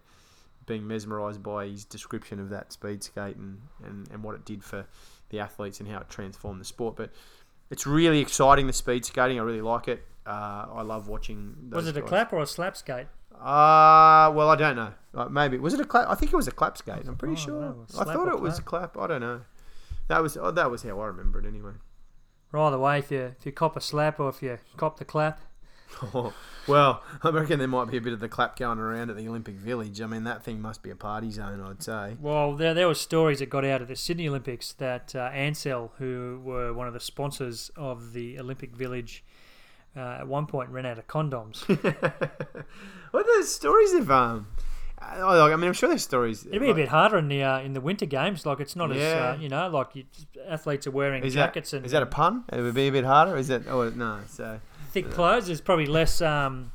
being 0.66 0.88
mesmerised 0.88 1.42
by 1.42 1.68
his 1.68 1.86
description 1.86 2.40
of 2.40 2.50
that 2.50 2.72
speed 2.72 3.04
skate 3.04 3.36
and, 3.36 3.60
and, 3.86 4.08
and 4.12 4.24
what 4.24 4.36
it 4.36 4.46
did 4.46 4.64
for 4.64 4.86
the 5.30 5.40
athletes 5.40 5.80
and 5.80 5.90
how 5.90 6.00
it 6.00 6.10
transformed 6.10 6.60
the 6.60 6.66
sport. 6.66 6.96
But 6.96 7.12
it's 7.70 7.88
really 7.88 8.20
exciting 8.20 8.68
the 8.68 8.74
speed 8.74 9.06
skating. 9.06 9.40
I 9.40 9.44
really 9.44 9.62
like 9.62 9.88
it. 9.88 10.04
Uh, 10.26 10.66
I 10.74 10.82
love 10.82 11.08
watching. 11.08 11.56
Those 11.70 11.86
Was 11.86 11.88
it 11.88 11.98
a 11.98 12.02
guys. 12.02 12.10
clap 12.10 12.34
or 12.34 12.42
a 12.42 12.46
slap 12.46 12.78
skate? 12.78 13.08
Uh, 13.42 14.32
well, 14.34 14.50
I 14.50 14.56
don't 14.56 14.76
know. 14.76 14.94
Uh, 15.14 15.26
maybe 15.26 15.58
was 15.58 15.74
it 15.74 15.80
a 15.82 15.86
clap? 15.86 16.08
I 16.10 16.16
think 16.16 16.32
it 16.32 16.36
was 16.36 16.48
a 16.48 16.52
clap 16.52 16.78
skate. 16.78 17.08
I'm 17.08 17.18
pretty 17.18 17.34
Oh, 17.34 17.38
sure. 17.38 17.62
no, 17.62 17.86
I 18.00 18.04
thought 18.06 18.28
it 18.30 18.40
was 18.40 18.60
a 18.60 18.62
clap. 18.62 18.98
I 18.98 19.08
don't 19.08 19.22
know. 19.22 19.42
That 20.08 20.22
was 20.22 20.38
oh, 20.38 20.52
that 20.52 20.70
was 20.72 20.84
how 20.84 21.00
I 21.00 21.08
remember 21.08 21.40
it 21.40 21.46
anyway. 21.46 21.74
Either 22.54 22.78
way, 22.80 23.00
if 23.00 23.12
you 23.12 23.34
if 23.40 23.46
you 23.46 23.52
cop 23.52 23.76
a 23.76 23.82
slap 23.82 24.20
or 24.20 24.30
if 24.30 24.42
you 24.44 24.58
cop 24.78 25.00
the 25.00 25.06
clap, 25.06 25.40
well, 26.68 27.04
I 27.24 27.30
reckon 27.30 27.60
there 27.60 27.68
might 27.68 27.90
be 27.90 27.98
a 27.98 28.02
bit 28.02 28.14
of 28.14 28.20
the 28.20 28.30
clap 28.30 28.58
going 28.58 28.78
around 28.80 29.10
at 29.10 29.16
the 29.18 29.28
Olympic 29.28 29.56
Village. 29.56 30.02
I 30.02 30.06
mean, 30.06 30.24
that 30.26 30.44
thing 30.44 30.62
must 30.62 30.84
be 30.84 30.90
a 30.90 30.96
party 30.96 31.32
zone. 31.32 31.62
I'd 31.62 31.82
say. 31.84 32.18
Well, 32.20 32.56
there 32.56 32.74
there 32.74 32.88
were 32.88 32.94
stories 32.94 33.40
that 33.40 33.50
got 33.50 33.66
out 33.66 33.82
of 33.82 33.88
the 33.88 33.96
Sydney 33.96 34.28
Olympics 34.28 34.74
that 34.74 35.16
uh, 35.16 35.30
Ansell, 35.34 35.94
who 35.98 36.42
were 36.44 36.74
one 36.74 36.88
of 36.88 36.94
the 36.94 37.00
sponsors 37.00 37.72
of 37.76 38.14
the 38.14 38.38
Olympic 38.40 38.76
Village, 38.76 39.24
uh, 39.96 40.18
at 40.20 40.28
one 40.28 40.46
point 40.46 40.70
ran 40.70 40.86
out 40.86 40.98
of 40.98 41.08
condoms. 41.08 41.68
what 43.12 43.26
are 43.28 43.42
the 43.42 43.46
stories 43.46 43.94
of 43.94 44.12
um? 44.12 44.48
I, 45.02 45.20
I 45.22 45.56
mean, 45.56 45.68
I'm 45.68 45.74
sure 45.74 45.90
there's 45.90 46.04
stories. 46.04 46.46
It'd 46.46 46.62
be 46.62 46.70
a 46.70 46.76
bit 46.76 46.90
harder 46.90 47.18
in 47.18 47.28
the 47.28 47.44
uh, 47.44 47.60
in 47.60 47.74
the 47.74 47.82
winter 47.82 48.06
games. 48.06 48.46
Like 48.46 48.60
it's 48.60 48.76
not 48.76 48.92
as 48.92 49.02
uh, 49.02 49.38
you 49.40 49.50
know, 49.50 49.68
like 49.70 49.96
you, 49.96 50.04
athletes 50.48 50.86
are 50.86 50.92
wearing 50.92 51.24
Is 51.24 51.34
that, 51.34 51.48
jackets 51.48 51.74
and 51.74 51.86
is 51.86 51.92
that 51.92 52.04
a 52.04 52.06
pun? 52.06 52.44
It 52.54 52.62
would 52.62 52.76
be 52.76 52.88
a 52.88 52.92
bit 52.92 53.06
harder. 53.06 53.36
Is 53.36 53.48
that? 53.48 53.68
Oh 53.68 53.90
no. 53.90 54.20
So. 54.28 54.60
thick 54.92 55.10
clothes. 55.10 55.48
There's 55.48 55.62
probably 55.62 55.88
less 55.88 56.22
um, 56.22 56.72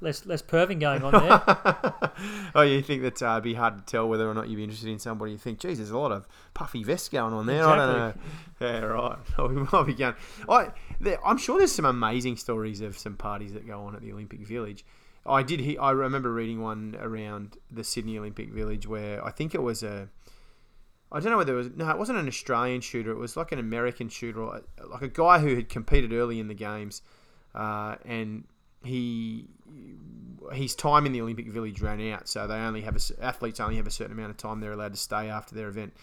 less 0.00 0.26
less 0.26 0.42
perving 0.42 0.80
going 0.80 1.02
on 1.02 1.12
there. 1.12 2.12
oh, 2.54 2.62
you 2.62 2.82
think 2.82 3.02
that 3.02 3.22
uh, 3.22 3.32
it'd 3.32 3.44
be 3.44 3.54
hard 3.54 3.78
to 3.78 3.84
tell 3.84 4.08
whether 4.08 4.28
or 4.28 4.34
not 4.34 4.48
you'd 4.48 4.56
be 4.56 4.64
interested 4.64 4.90
in 4.90 4.98
somebody? 4.98 5.32
You 5.32 5.38
think, 5.38 5.58
geez, 5.58 5.78
there's 5.78 5.90
a 5.90 5.98
lot 5.98 6.12
of 6.12 6.28
puffy 6.54 6.84
vests 6.84 7.08
going 7.08 7.32
on 7.32 7.46
there. 7.46 7.66
I 7.66 7.76
don't 7.76 7.96
know. 7.96 8.14
Yeah, 8.60 8.80
right. 8.80 9.18
Oh, 9.38 9.48
we 9.48 9.56
might 9.56 9.86
be 9.86 9.94
going. 9.94 10.14
I, 10.48 10.68
there, 11.00 11.24
I'm 11.26 11.38
sure 11.38 11.58
there's 11.58 11.72
some 11.72 11.84
amazing 11.84 12.36
stories 12.36 12.80
of 12.80 12.96
some 12.98 13.16
parties 13.16 13.52
that 13.54 13.66
go 13.66 13.80
on 13.84 13.94
at 13.94 14.02
the 14.02 14.12
Olympic 14.12 14.46
Village. 14.46 14.84
I 15.24 15.42
did. 15.42 15.60
He, 15.60 15.76
I 15.76 15.90
remember 15.90 16.32
reading 16.32 16.62
one 16.62 16.96
around 17.00 17.56
the 17.70 17.84
Sydney 17.84 18.18
Olympic 18.18 18.50
Village 18.50 18.86
where 18.86 19.24
I 19.24 19.30
think 19.30 19.54
it 19.54 19.62
was 19.62 19.82
a. 19.82 20.08
I 21.10 21.20
don't 21.20 21.30
know 21.30 21.38
whether 21.38 21.54
it 21.54 21.58
was 21.58 21.70
no, 21.74 21.88
it 21.88 21.98
wasn't 21.98 22.18
an 22.18 22.28
Australian 22.28 22.80
shooter. 22.80 23.10
It 23.10 23.18
was 23.18 23.36
like 23.36 23.52
an 23.52 23.58
American 23.58 24.08
shooter, 24.08 24.44
like 24.44 25.02
a 25.02 25.08
guy 25.08 25.38
who 25.38 25.54
had 25.54 25.68
competed 25.68 26.12
early 26.12 26.40
in 26.40 26.48
the 26.48 26.54
games, 26.54 27.02
uh, 27.54 27.96
and 28.04 28.44
he 28.84 29.48
his 30.52 30.74
time 30.74 31.06
in 31.06 31.12
the 31.12 31.20
Olympic 31.20 31.48
Village 31.48 31.80
ran 31.80 32.00
out. 32.12 32.28
So 32.28 32.46
they 32.46 32.54
only 32.54 32.82
have 32.82 32.96
a, 32.96 33.24
athletes 33.24 33.60
only 33.60 33.76
have 33.76 33.86
a 33.86 33.90
certain 33.90 34.12
amount 34.12 34.30
of 34.30 34.36
time 34.36 34.60
they're 34.60 34.72
allowed 34.72 34.94
to 34.94 35.00
stay 35.00 35.28
after 35.28 35.54
their 35.54 35.68
event, 35.68 35.94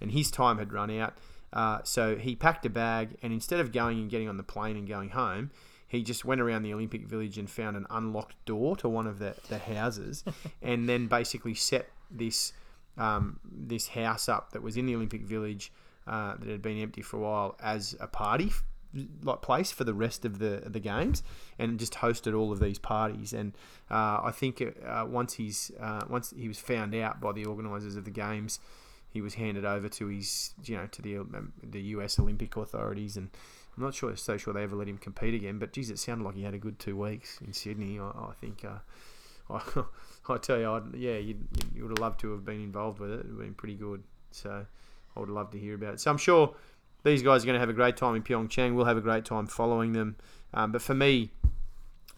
and 0.00 0.10
his 0.10 0.30
time 0.30 0.58
had 0.58 0.72
run 0.72 0.90
out. 0.90 1.16
Uh, 1.52 1.80
so 1.82 2.16
he 2.16 2.36
packed 2.36 2.66
a 2.66 2.70
bag, 2.70 3.16
and 3.22 3.32
instead 3.32 3.60
of 3.60 3.72
going 3.72 3.98
and 3.98 4.10
getting 4.10 4.28
on 4.28 4.36
the 4.36 4.42
plane 4.42 4.76
and 4.76 4.86
going 4.86 5.10
home, 5.10 5.50
he 5.86 6.02
just 6.02 6.24
went 6.24 6.40
around 6.40 6.62
the 6.62 6.72
Olympic 6.74 7.06
Village 7.06 7.38
and 7.38 7.48
found 7.48 7.76
an 7.76 7.86
unlocked 7.90 8.34
door 8.44 8.76
to 8.76 8.88
one 8.88 9.06
of 9.06 9.18
the, 9.18 9.34
the 9.48 9.58
houses, 9.58 10.24
and 10.62 10.88
then 10.88 11.06
basically 11.06 11.54
set 11.54 11.88
this 12.10 12.52
um, 12.98 13.38
this 13.44 13.88
house 13.88 14.28
up 14.28 14.52
that 14.52 14.62
was 14.62 14.76
in 14.76 14.86
the 14.86 14.94
Olympic 14.94 15.22
Village 15.22 15.72
uh, 16.06 16.34
that 16.36 16.48
had 16.48 16.62
been 16.62 16.78
empty 16.78 17.00
for 17.00 17.16
a 17.16 17.20
while 17.20 17.56
as 17.62 17.94
a 18.00 18.08
party 18.08 18.50
like 19.22 19.42
place 19.42 19.70
for 19.70 19.84
the 19.84 19.94
rest 19.94 20.24
of 20.24 20.38
the 20.38 20.62
the 20.66 20.80
games, 20.80 21.22
and 21.58 21.78
just 21.78 21.94
hosted 21.94 22.38
all 22.38 22.52
of 22.52 22.60
these 22.60 22.78
parties. 22.78 23.32
And 23.32 23.52
uh, 23.90 24.20
I 24.24 24.30
think 24.32 24.62
uh, 24.62 25.06
once 25.08 25.34
he's 25.34 25.70
uh, 25.80 26.02
once 26.08 26.32
he 26.36 26.48
was 26.48 26.58
found 26.58 26.94
out 26.94 27.20
by 27.20 27.32
the 27.32 27.44
organisers 27.44 27.96
of 27.96 28.04
the 28.04 28.10
games, 28.10 28.60
he 29.10 29.20
was 29.20 29.34
handed 29.34 29.64
over 29.64 29.88
to 29.88 30.06
his 30.06 30.54
you 30.64 30.76
know 30.76 30.86
to 30.86 31.02
the 31.02 31.18
um, 31.18 31.52
the 31.62 31.80
US 31.80 32.18
Olympic 32.18 32.56
authorities 32.56 33.16
and. 33.16 33.30
I'm 33.76 33.84
not 33.84 33.94
sure 33.94 34.16
so 34.16 34.36
sure 34.36 34.52
they 34.52 34.64
ever 34.64 34.74
let 34.74 34.88
him 34.88 34.98
compete 34.98 35.34
again, 35.34 35.60
but 35.60 35.72
geez, 35.72 35.88
it 35.88 36.00
sounded 36.00 36.24
like 36.24 36.34
he 36.34 36.42
had 36.42 36.52
a 36.52 36.58
good 36.58 36.80
two 36.80 36.96
weeks 36.96 37.38
in 37.46 37.52
Sydney. 37.52 38.00
I, 38.00 38.08
I 38.08 38.32
think, 38.40 38.64
uh, 38.64 38.78
I, 39.48 39.84
I 40.28 40.36
tell 40.38 40.58
you, 40.58 40.68
I'd, 40.68 40.96
yeah, 40.96 41.16
you 41.16 41.36
would 41.76 41.90
have 41.90 42.00
loved 42.00 42.18
to 42.22 42.32
have 42.32 42.44
been 42.44 42.60
involved 42.60 42.98
with 42.98 43.12
it. 43.12 43.20
It 43.20 43.26
would 43.26 43.30
have 43.30 43.38
been 43.38 43.54
pretty 43.54 43.76
good. 43.76 44.02
So 44.32 44.66
I 45.16 45.20
would 45.20 45.28
love 45.28 45.50
to 45.50 45.58
hear 45.58 45.74
about 45.74 45.94
it. 45.94 46.00
So 46.00 46.10
I'm 46.10 46.18
sure 46.18 46.54
these 47.04 47.22
guys 47.22 47.42
are 47.42 47.46
going 47.46 47.54
to 47.54 47.60
have 47.60 47.68
a 47.68 47.74
great 47.74 47.96
time 47.96 48.14
in 48.16 48.22
Pyeongchang. 48.22 48.74
We'll 48.74 48.84
have 48.86 48.96
a 48.96 49.00
great 49.02 49.24
time 49.24 49.46
following 49.46 49.92
them. 49.92 50.16
Um, 50.52 50.72
but 50.72 50.82
for 50.82 50.94
me, 50.94 51.30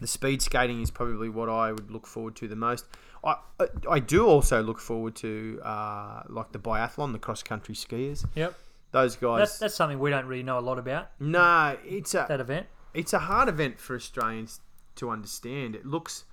the 0.01 0.07
speed 0.07 0.41
skating 0.43 0.81
is 0.81 0.91
probably 0.91 1.29
what 1.29 1.49
I 1.49 1.73
would 1.73 1.91
look 1.91 2.07
forward 2.07 2.37
to 2.37 2.49
the 2.49 2.57
most. 2.57 2.87
I 3.23 3.37
I, 3.59 3.67
I 3.91 3.99
do 4.01 4.27
also 4.27 4.63
look 4.63 4.79
forward 4.79 5.15
to 5.17 5.61
uh, 5.63 6.23
like 6.29 6.53
the 6.53 6.59
biathlon, 6.59 7.13
the 7.13 7.19
cross 7.19 7.43
country 7.43 7.75
skiers. 7.75 8.25
Yep, 8.35 8.55
Those 8.93 9.17
guys. 9.17 9.39
that's 9.41 9.59
that's 9.59 9.75
something 9.75 9.99
we 9.99 10.11
don't 10.11 10.27
really 10.27 10.43
know 10.43 10.59
a 10.59 10.61
lot 10.61 10.79
about 10.79 11.11
no, 11.21 11.77
it's 11.85 12.15
a 12.15 12.25
that 12.29 12.41
event. 12.41 12.67
it's 12.95 13.13
a 13.13 13.19
hard 13.19 13.49
event 13.51 13.79
for 13.79 13.95
Australians 13.95 14.61
to 14.97 15.11
understand. 15.11 15.75
It 15.75 15.85
looks 15.85 16.25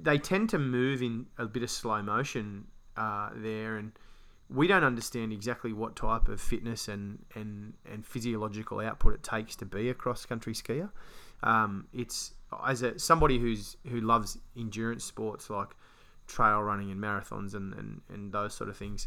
they 0.00 0.18
tend 0.18 0.50
to 0.50 0.58
move 0.58 1.02
in 1.02 1.26
a 1.38 1.46
bit 1.46 1.62
of 1.62 1.70
slow 1.70 2.02
motion 2.02 2.66
uh, 2.96 3.30
there, 3.34 3.76
and 3.76 3.92
we 4.52 4.66
don't 4.66 4.84
understand 4.84 5.32
exactly 5.32 5.72
what 5.72 5.94
type 5.94 6.28
of 6.28 6.40
fitness 6.40 6.88
and, 6.88 7.24
and, 7.34 7.74
and 7.90 8.04
physiological 8.04 8.80
output 8.80 9.14
it 9.14 9.22
takes 9.22 9.54
to 9.56 9.64
be 9.64 9.88
a 9.88 9.94
cross 9.94 10.26
country 10.26 10.54
skier. 10.54 10.90
Um, 11.42 11.86
it's 11.92 12.34
as 12.66 12.82
a 12.82 12.98
somebody 12.98 13.38
who's 13.38 13.76
who 13.88 14.00
loves 14.00 14.38
endurance 14.56 15.04
sports 15.04 15.48
like 15.48 15.68
trail 16.26 16.60
running 16.62 16.90
and 16.90 17.00
marathons 17.00 17.54
and, 17.54 17.72
and, 17.74 18.00
and 18.12 18.32
those 18.32 18.54
sort 18.54 18.68
of 18.68 18.76
things. 18.76 19.06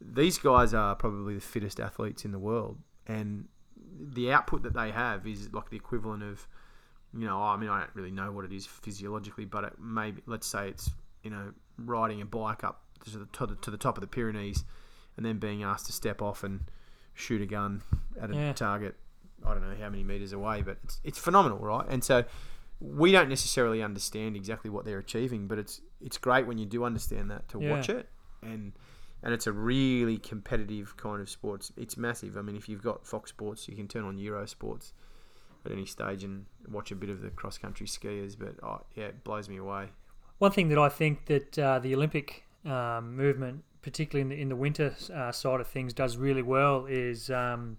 These 0.00 0.38
guys 0.38 0.74
are 0.74 0.96
probably 0.96 1.34
the 1.34 1.40
fittest 1.40 1.78
athletes 1.78 2.24
in 2.24 2.32
the 2.32 2.38
world, 2.38 2.78
and 3.06 3.46
the 4.00 4.32
output 4.32 4.62
that 4.62 4.74
they 4.74 4.90
have 4.90 5.26
is 5.26 5.52
like 5.52 5.70
the 5.70 5.76
equivalent 5.76 6.24
of, 6.24 6.46
you 7.16 7.26
know, 7.26 7.40
I 7.40 7.56
mean, 7.56 7.68
I 7.68 7.80
don't 7.80 7.94
really 7.94 8.10
know 8.10 8.32
what 8.32 8.44
it 8.44 8.52
is 8.52 8.66
physiologically, 8.66 9.44
but 9.44 9.64
it 9.64 9.72
maybe 9.78 10.22
let's 10.26 10.46
say 10.46 10.68
it's 10.68 10.90
you 11.22 11.30
know 11.30 11.52
riding 11.78 12.20
a 12.20 12.24
bike 12.24 12.64
up 12.64 12.82
to 13.10 13.18
the, 13.18 13.26
to 13.26 13.46
the, 13.46 13.54
to 13.56 13.70
the 13.70 13.76
top 13.76 13.96
of 13.96 14.00
the 14.00 14.06
Pyrenees, 14.06 14.64
and 15.16 15.24
then 15.26 15.38
being 15.38 15.62
asked 15.62 15.86
to 15.86 15.92
step 15.92 16.22
off 16.22 16.42
and 16.44 16.60
shoot 17.14 17.42
a 17.42 17.46
gun 17.46 17.82
at 18.20 18.30
a 18.30 18.34
Yeah. 18.34 18.52
target. 18.52 18.96
I 19.44 19.52
don't 19.54 19.68
know 19.68 19.76
how 19.76 19.90
many 19.90 20.04
meters 20.04 20.32
away, 20.32 20.62
but 20.62 20.78
it's 20.84 21.00
it's 21.02 21.18
phenomenal, 21.18 21.58
right? 21.58 21.86
And 21.88 22.02
so 22.04 22.24
we 22.80 23.12
don't 23.12 23.28
necessarily 23.28 23.82
understand 23.82 24.36
exactly 24.36 24.70
what 24.70 24.84
they're 24.84 24.98
achieving, 24.98 25.48
but 25.48 25.58
it's 25.58 25.80
it's 26.00 26.16
great 26.18 26.46
when 26.46 26.58
you 26.58 26.66
do 26.66 26.84
understand 26.84 27.30
that 27.30 27.48
to 27.48 27.60
Yeah. 27.60 27.70
watch 27.72 27.88
it 27.88 28.08
and 28.42 28.72
and 29.24 29.32
it's 29.34 29.46
a 29.46 29.52
really 29.52 30.18
competitive 30.18 30.96
kind 30.96 31.20
of 31.20 31.28
sports. 31.30 31.70
It's 31.76 31.96
massive. 31.96 32.36
I 32.36 32.42
mean, 32.42 32.56
if 32.56 32.68
you've 32.68 32.82
got 32.82 33.06
Fox 33.06 33.30
Sports, 33.30 33.68
you 33.68 33.76
can 33.76 33.86
turn 33.86 34.04
on 34.04 34.16
Eurosports 34.18 34.92
at 35.64 35.70
any 35.70 35.86
stage 35.86 36.24
and 36.24 36.46
watch 36.68 36.90
a 36.90 36.96
bit 36.96 37.08
of 37.08 37.20
the 37.20 37.30
cross 37.30 37.56
country 37.56 37.86
skiers. 37.86 38.36
But 38.36 38.56
oh, 38.64 38.80
yeah, 38.96 39.04
it 39.06 39.22
blows 39.22 39.48
me 39.48 39.58
away. 39.58 39.90
One 40.38 40.50
thing 40.50 40.68
that 40.70 40.78
I 40.78 40.88
think 40.88 41.26
that 41.26 41.56
uh, 41.58 41.78
the 41.78 41.94
Olympic 41.94 42.44
um, 42.64 43.16
movement, 43.16 43.64
particularly 43.82 44.22
in 44.22 44.28
the, 44.28 44.42
in 44.42 44.48
the 44.48 44.56
winter 44.56 44.94
uh, 45.14 45.32
side 45.32 45.60
of 45.60 45.66
things, 45.66 45.92
does 45.92 46.16
really 46.16 46.42
well 46.42 46.86
is 46.86 47.30
um, 47.30 47.76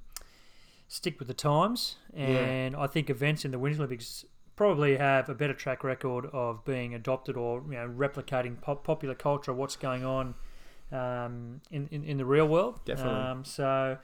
stick 0.88 1.20
with 1.20 1.28
the 1.28 1.34
times. 1.34 1.98
Yeah. 2.16 2.26
And 2.26 2.76
I 2.76 2.88
think 2.88 3.10
events 3.10 3.46
in 3.46 3.52
the 3.52 3.60
Winter 3.60 3.80
Olympics 3.80 4.26
probably 4.56 4.98
have 4.98 5.30
a 5.30 5.34
better 5.34 5.54
track 5.54 5.84
record 5.84 6.28
of 6.34 6.64
being 6.66 6.94
adopted 6.94 7.36
or 7.36 7.64
you 7.68 7.74
know 7.74 7.88
replicating 7.90 8.62
pop- 8.62 8.84
popular 8.84 9.16
culture, 9.16 9.54
what's 9.54 9.76
going 9.76 10.06
on 10.06 10.36
um, 10.92 11.62
in, 11.72 11.88
in 11.92 12.04
in 12.04 12.18
the 12.18 12.26
real 12.26 12.48
world. 12.48 12.80
Definitely. 12.86 13.22
Um, 13.22 13.46
so. 13.46 13.98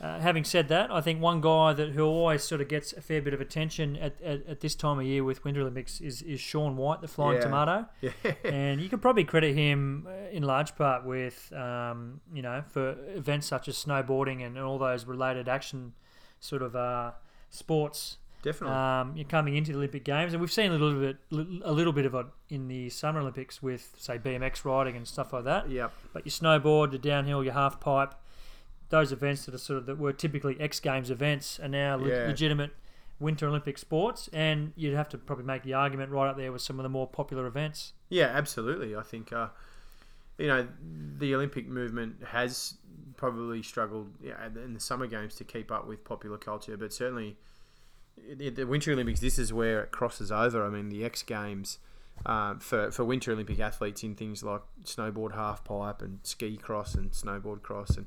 Uh, 0.00 0.18
having 0.20 0.44
said 0.44 0.68
that, 0.68 0.90
I 0.90 1.00
think 1.00 1.22
one 1.22 1.40
guy 1.40 1.72
that 1.72 1.90
who 1.90 2.04
always 2.04 2.44
sort 2.44 2.60
of 2.60 2.68
gets 2.68 2.92
a 2.92 3.00
fair 3.00 3.22
bit 3.22 3.32
of 3.32 3.40
attention 3.40 3.96
at, 3.96 4.20
at, 4.20 4.46
at 4.46 4.60
this 4.60 4.74
time 4.74 4.98
of 4.98 5.06
year 5.06 5.24
with 5.24 5.42
Winter 5.42 5.62
Olympics 5.62 6.00
is, 6.02 6.20
is 6.20 6.38
Shaun 6.38 6.76
White, 6.76 7.00
the 7.00 7.08
Flying 7.08 7.36
Yeah. 7.38 7.42
Tomato 7.42 7.86
Yeah, 8.02 8.10
and 8.44 8.80
you 8.80 8.90
can 8.90 8.98
probably 8.98 9.24
credit 9.24 9.54
him 9.54 10.06
uh, 10.06 10.28
in 10.30 10.42
large 10.42 10.76
part 10.76 11.06
with, 11.06 11.50
um, 11.54 12.20
you 12.32 12.42
know, 12.42 12.62
for 12.68 12.94
events 13.14 13.46
such 13.46 13.68
as 13.68 13.76
snowboarding 13.82 14.44
and 14.44 14.58
all 14.58 14.78
those 14.78 15.06
related 15.06 15.48
action 15.48 15.94
sort 16.40 16.60
of 16.60 16.76
uh, 16.76 17.12
sports. 17.48 18.18
definitely. 18.42 18.76
Um, 18.76 19.16
you're 19.16 19.24
coming 19.26 19.56
into 19.56 19.72
the 19.72 19.78
Olympic 19.78 20.04
Games, 20.04 20.34
and 20.34 20.40
we've 20.42 20.52
seen 20.52 20.72
a 20.72 20.74
little 20.74 21.00
bit, 21.00 21.16
a 21.64 21.72
little 21.72 21.94
bit 21.94 22.04
of 22.04 22.14
it 22.14 22.26
in 22.50 22.68
the 22.68 22.90
Summer 22.90 23.20
Olympics 23.20 23.62
with, 23.62 23.94
say, 23.96 24.18
BMX 24.18 24.64
riding 24.64 24.94
and 24.94 25.08
stuff 25.08 25.32
like 25.32 25.44
that. 25.44 25.70
yep. 25.70 25.92
But 26.12 26.26
your 26.26 26.32
snowboard, 26.32 26.92
your 26.92 26.98
downhill, 27.00 27.42
your 27.42 27.54
half 27.54 27.80
pipe, 27.80 28.14
those 28.88 29.12
events 29.12 29.46
that 29.46 29.54
are 29.54 29.58
sort 29.58 29.78
of 29.78 29.86
that 29.86 29.98
were 29.98 30.12
typically 30.12 30.58
X 30.60 30.80
Games 30.80 31.10
events 31.10 31.58
are 31.60 31.68
now 31.68 31.96
le- 31.96 32.08
Yeah. 32.08 32.26
legitimate 32.26 32.70
Winter 33.18 33.48
Olympic 33.48 33.78
sports, 33.78 34.28
and 34.32 34.72
you'd 34.76 34.94
have 34.94 35.08
to 35.08 35.18
probably 35.18 35.44
make 35.44 35.62
the 35.62 35.72
argument 35.74 36.10
right 36.10 36.28
up 36.28 36.36
there 36.36 36.52
with 36.52 36.62
some 36.62 36.78
of 36.78 36.82
the 36.82 36.88
more 36.88 37.06
popular 37.06 37.46
events. 37.46 37.94
Yeah, 38.10 38.26
absolutely. 38.26 38.94
I 38.94 39.02
think 39.02 39.32
uh, 39.32 39.48
you 40.38 40.46
know 40.48 40.68
the 41.18 41.34
Olympic 41.34 41.66
movement 41.66 42.16
has 42.28 42.74
probably 43.16 43.62
struggled 43.62 44.12
yeah, 44.22 44.34
in 44.62 44.74
the 44.74 44.80
summer 44.80 45.06
games 45.06 45.34
to 45.36 45.44
keep 45.44 45.72
up 45.72 45.86
with 45.86 46.04
popular 46.04 46.36
culture, 46.36 46.76
but 46.76 46.92
certainly 46.92 47.36
the, 48.34 48.64
Winter 48.64 48.92
Olympics. 48.92 49.20
This 49.20 49.38
is 49.38 49.52
where 49.52 49.82
it 49.82 49.92
crosses 49.92 50.30
over. 50.30 50.64
I 50.64 50.70
mean, 50.70 50.88
the 50.88 51.04
X 51.04 51.22
Games. 51.22 51.78
Um, 52.24 52.60
for, 52.60 52.90
for 52.90 53.04
Winter 53.04 53.32
Olympic 53.32 53.60
athletes 53.60 54.02
in 54.02 54.14
things 54.14 54.42
like 54.42 54.62
snowboard 54.84 55.34
half 55.34 55.62
pipe 55.64 56.00
and 56.00 56.20
ski 56.22 56.56
cross 56.56 56.94
and 56.94 57.10
snowboard 57.10 57.60
cross 57.60 57.98
and 57.98 58.06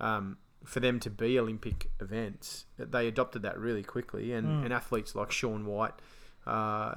um, 0.00 0.38
for 0.64 0.80
them 0.80 1.00
to 1.00 1.10
be 1.10 1.38
Olympic 1.38 1.90
events, 2.00 2.66
they 2.78 3.06
adopted 3.08 3.42
that 3.42 3.58
really 3.58 3.82
quickly 3.82 4.32
and, 4.32 4.46
Mm. 4.46 4.64
and 4.64 4.72
athletes 4.72 5.14
like 5.14 5.30
Shaun 5.32 5.64
White 5.66 5.94
uh, 6.46 6.94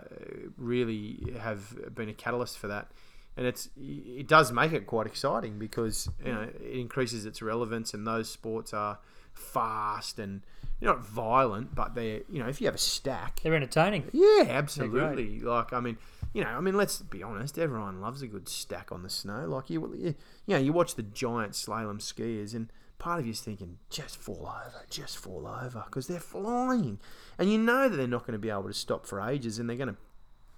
really 0.57 1.33
have 1.39 1.93
been 1.95 2.09
a 2.09 2.13
catalyst 2.13 2.57
for 2.57 2.67
that. 2.67 2.91
And 3.37 3.47
it's 3.47 3.69
it 3.77 4.27
does 4.27 4.51
make 4.51 4.73
it 4.73 4.85
quite 4.85 5.07
exciting 5.07 5.57
because 5.57 6.09
you 6.25 6.31
know 6.33 6.41
it 6.41 6.61
increases 6.61 7.25
its 7.25 7.41
relevance, 7.41 7.93
and 7.93 8.05
those 8.05 8.29
sports 8.29 8.73
are 8.73 8.99
fast 9.33 10.19
and 10.19 10.41
you're 10.81 10.93
not 10.93 11.05
violent, 11.05 11.73
but 11.73 11.95
they're 11.95 12.21
you 12.29 12.39
know 12.43 12.47
if 12.49 12.59
you 12.59 12.67
have 12.67 12.75
a 12.75 12.79
stack, 12.79 13.39
They're 13.41 13.55
entertaining. 13.55 14.09
yeah, 14.11 14.45
absolutely. 14.49 15.39
Like 15.39 15.71
I 15.71 15.79
mean, 15.79 15.97
you 16.33 16.43
know, 16.43 16.49
I 16.49 16.59
mean, 16.59 16.75
let's 16.75 16.99
be 17.01 17.23
honest. 17.23 17.57
Everyone 17.57 18.01
loves 18.01 18.21
a 18.21 18.27
good 18.27 18.49
stack 18.49 18.91
on 18.91 19.01
the 19.01 19.09
snow. 19.09 19.45
Like 19.47 19.69
you, 19.69 19.93
you, 19.97 20.15
you 20.45 20.55
know, 20.55 20.57
you 20.61 20.73
watch 20.73 20.95
the 20.95 21.03
giant 21.03 21.53
slalom 21.53 21.99
skiers, 22.01 22.53
and 22.53 22.69
part 23.01 23.19
of 23.19 23.25
you's 23.25 23.41
thinking, 23.41 23.77
just 23.89 24.15
fall 24.17 24.47
over, 24.47 24.85
just 24.89 25.17
fall 25.17 25.47
over, 25.47 25.83
because 25.87 26.05
they're 26.07 26.19
flying, 26.19 26.99
and 27.39 27.51
you 27.51 27.57
know 27.57 27.89
that 27.89 27.97
they're 27.97 28.07
not 28.07 28.21
going 28.21 28.33
to 28.33 28.39
be 28.39 28.49
able 28.51 28.67
to 28.67 28.73
stop 28.73 29.05
for 29.07 29.19
ages, 29.19 29.57
and 29.59 29.67
they're 29.67 29.75
going 29.77 29.89
to 29.89 29.95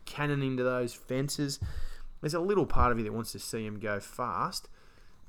cannon 0.06 0.44
into 0.44 0.62
those 0.64 0.94
fences. 0.94 1.60
There's 2.22 2.34
a 2.34 2.40
little 2.42 2.66
part 2.66 2.92
of 2.92 2.98
you 2.98 3.04
that 3.06 3.14
wants 3.14 3.32
to 3.32 3.40
see 3.40 3.64
them 3.66 3.80
go 3.80 4.00
fast, 4.00 4.68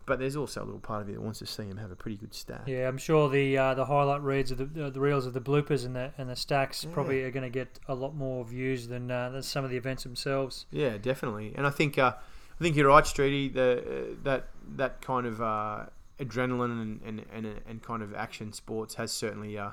but 0.07 0.19
there's 0.19 0.37
also 0.37 0.63
a 0.63 0.67
little 0.67 0.81
part 0.81 1.03
of 1.03 1.09
you 1.09 1.15
that 1.15 1.21
wants 1.23 1.39
to 1.39 1.47
see 1.47 1.63
them 1.65 1.79
have 1.79 1.91
a 1.91 1.97
pretty 1.97 2.17
good 2.17 2.35
stat. 2.35 2.63
Yeah, 2.67 2.89
I'm 2.89 2.99
sure 2.99 3.29
the 3.31 3.57
uh, 3.57 3.75
the 3.75 3.87
highlight 3.87 4.23
reads 4.23 4.51
of 4.51 4.59
the 4.75 4.87
uh, 4.87 4.91
the 4.91 5.01
reels 5.01 5.25
of 5.25 5.33
the 5.35 5.41
bloopers 5.41 5.87
and 5.87 5.95
the 5.97 6.13
and 6.19 6.29
the 6.29 6.37
stacks 6.37 6.85
Yeah. 6.85 6.91
probably 6.93 7.23
are 7.23 7.31
going 7.31 7.45
to 7.45 7.49
get 7.51 7.79
a 7.89 7.95
lot 7.95 8.15
more 8.15 8.45
views 8.45 8.89
than 8.89 9.11
uh, 9.11 9.31
than 9.31 9.43
some 9.43 9.65
of 9.65 9.71
the 9.71 9.77
events 9.77 10.03
themselves. 10.03 10.67
Yeah, 10.71 10.99
definitely. 10.99 11.53
And 11.57 11.67
I 11.67 11.71
think 11.71 11.97
uh, 11.99 12.13
I 12.61 12.63
think 12.63 12.77
you're 12.77 12.89
right, 12.89 13.05
Streety. 13.05 13.53
The 13.55 13.79
uh, 13.79 14.15
that 14.25 14.49
that 14.77 15.01
kind 15.01 15.27
of 15.27 15.41
uh, 15.41 15.87
adrenaline 16.19 16.81
and, 16.81 17.01
and, 17.05 17.25
and, 17.33 17.61
and 17.67 17.83
kind 17.83 18.03
of 18.03 18.15
action 18.15 18.53
sports 18.53 18.95
has 18.95 19.13
certainly 19.13 19.59
uh, 19.59 19.71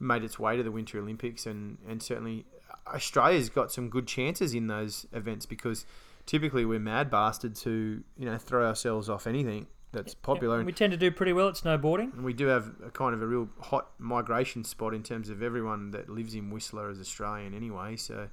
made 0.00 0.24
its 0.24 0.38
way 0.38 0.56
to 0.56 0.62
the 0.62 0.72
Winter 0.72 0.98
Olympics, 0.98 1.46
and, 1.46 1.78
and 1.88 2.02
certainly 2.02 2.44
Australia's 2.86 3.48
got 3.48 3.72
some 3.72 3.88
good 3.88 4.06
chances 4.06 4.54
in 4.54 4.66
those 4.66 5.06
events 5.12 5.46
because 5.46 5.86
typically 6.26 6.64
we're 6.64 6.80
mad 6.80 7.10
bastards 7.10 7.62
who 7.62 8.00
you 8.16 8.26
know 8.26 8.38
throw 8.38 8.66
ourselves 8.66 9.08
off 9.08 9.26
anything 9.26 9.66
that's 9.92 10.14
popular. 10.14 10.58
Yeah, 10.58 10.64
we 10.64 10.72
tend 10.72 10.92
to 10.92 10.96
do 10.96 11.10
pretty 11.10 11.32
well 11.32 11.48
at 11.48 11.54
snowboarding. 11.54 12.14
And 12.14 12.24
we 12.24 12.32
do 12.32 12.46
have 12.46 12.72
a 12.84 12.90
kind 12.90 13.14
of 13.14 13.22
a 13.22 13.26
real 13.26 13.48
hot 13.60 13.90
migration 13.98 14.64
spot 14.64 14.94
in 14.94 15.02
terms 15.02 15.28
of 15.28 15.42
everyone 15.42 15.90
that 15.90 16.08
lives 16.08 16.34
in 16.34 16.50
Whistler 16.50 16.90
is 16.90 16.98
Australian 16.98 17.54
anyway. 17.54 17.96
So 17.96 18.28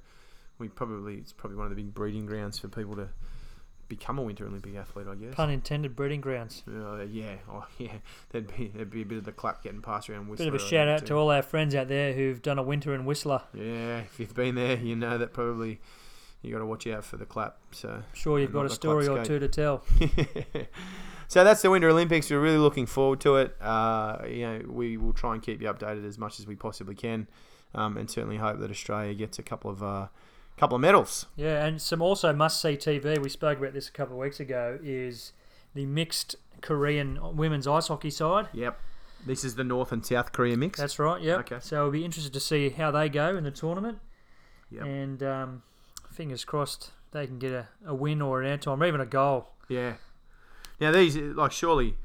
we 0.58 0.68
probably 0.68 1.16
it's 1.16 1.32
probably 1.32 1.56
one 1.56 1.66
of 1.66 1.70
the 1.70 1.76
big 1.76 1.94
breeding 1.94 2.26
grounds 2.26 2.58
for 2.58 2.68
people 2.68 2.96
to 2.96 3.08
become 3.90 4.18
a 4.18 4.22
Winter 4.22 4.46
Olympic 4.46 4.74
athlete, 4.76 5.06
I 5.10 5.14
guess. 5.16 5.34
Pun 5.34 5.50
intended, 5.50 5.94
breeding 5.94 6.22
grounds. 6.22 6.62
Uh, 6.66 7.02
yeah, 7.02 7.34
oh 7.52 7.66
yeah, 7.76 7.92
there'd 8.30 8.56
be 8.56 8.68
there'd 8.68 8.90
be 8.90 9.02
a 9.02 9.04
bit 9.04 9.18
of 9.18 9.24
the 9.24 9.32
clap 9.32 9.62
getting 9.62 9.82
passed 9.82 10.08
around 10.08 10.28
Whistler. 10.28 10.46
Bit 10.46 10.54
of 10.54 10.60
a 10.62 10.64
shout 10.64 10.88
out 10.88 11.04
to 11.04 11.14
all 11.14 11.30
our 11.30 11.42
friends 11.42 11.74
out 11.74 11.88
there 11.88 12.14
who've 12.14 12.40
done 12.40 12.58
a 12.58 12.62
winter 12.62 12.94
in 12.94 13.04
Whistler. 13.04 13.42
Yeah, 13.52 13.98
if 13.98 14.18
you've 14.18 14.34
been 14.34 14.54
there, 14.54 14.78
you 14.78 14.96
know 14.96 15.18
that 15.18 15.34
probably 15.34 15.80
you 16.40 16.52
got 16.52 16.60
to 16.60 16.66
watch 16.66 16.86
out 16.86 17.04
for 17.04 17.18
the 17.18 17.26
clap. 17.26 17.58
So 17.72 18.02
Sure, 18.14 18.38
you've 18.38 18.52
got 18.52 18.64
a 18.64 18.70
story 18.70 19.06
or 19.06 19.22
two 19.22 19.38
to 19.38 19.48
tell. 19.48 19.84
so 21.28 21.44
that's 21.44 21.60
the 21.60 21.70
Winter 21.70 21.90
Olympics. 21.90 22.30
We're 22.30 22.40
really 22.40 22.56
looking 22.56 22.86
forward 22.86 23.20
to 23.20 23.36
it. 23.36 23.60
Uh, 23.60 24.18
you 24.26 24.46
know, 24.46 24.62
we 24.66 24.96
will 24.96 25.12
try 25.12 25.34
and 25.34 25.42
keep 25.42 25.60
you 25.60 25.68
updated 25.68 26.06
as 26.06 26.16
much 26.16 26.40
as 26.40 26.46
we 26.46 26.56
possibly 26.56 26.94
can, 26.94 27.26
um, 27.74 27.98
and 27.98 28.10
certainly 28.10 28.38
hope 28.38 28.60
that 28.60 28.70
Australia 28.70 29.12
gets 29.14 29.38
a 29.38 29.42
couple 29.42 29.70
of 29.70 29.82
uh, 29.82 30.06
couple 30.60 30.76
of 30.76 30.80
medals. 30.82 31.26
Yeah, 31.36 31.64
and 31.64 31.80
some 31.80 32.02
also 32.02 32.32
must 32.32 32.60
see 32.60 32.76
TV. 32.76 33.18
We 33.18 33.28
spoke 33.30 33.58
about 33.58 33.72
this 33.72 33.88
a 33.88 33.92
couple 33.92 34.14
of 34.16 34.20
weeks 34.20 34.40
ago. 34.40 34.78
Is 34.82 35.32
the 35.74 35.86
mixed 35.86 36.36
Korean 36.60 37.18
women's 37.36 37.66
ice 37.66 37.88
hockey 37.88 38.10
side? 38.10 38.48
Yep. 38.52 38.78
This 39.26 39.42
is 39.44 39.54
the 39.54 39.64
North 39.64 39.90
and 39.92 40.04
South 40.04 40.32
Korea 40.32 40.56
mix. 40.56 40.78
That's 40.78 40.98
right. 40.98 41.20
Yeah. 41.20 41.36
Okay. 41.36 41.58
So 41.60 41.82
we'll 41.84 41.92
be 41.92 42.04
interested 42.04 42.32
to 42.34 42.40
see 42.40 42.68
how 42.70 42.90
they 42.90 43.08
go 43.08 43.36
in 43.36 43.44
the 43.44 43.50
tournament, 43.50 43.98
Yep. 44.70 44.84
and 44.84 45.22
um, 45.22 45.62
fingers 46.12 46.44
crossed 46.44 46.90
they 47.12 47.26
can 47.26 47.38
get 47.38 47.52
a, 47.52 47.68
a 47.86 47.94
win 47.94 48.22
or 48.22 48.42
an 48.42 48.58
airtime 48.58 48.80
or 48.80 48.86
even 48.86 49.00
a 49.00 49.06
goal. 49.06 49.48
Yeah. 49.68 49.94
Now 50.80 50.92
these 50.92 51.16
like 51.16 51.52
surely 51.52 51.96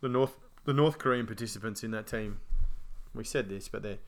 the 0.00 0.08
North 0.08 0.36
the 0.64 0.72
North 0.72 0.98
Korean 0.98 1.26
participants 1.26 1.82
in 1.84 1.90
that 1.92 2.06
team. 2.06 2.38
We 3.14 3.24
said 3.24 3.48
this, 3.48 3.68
but 3.68 3.82
they're 3.82 3.98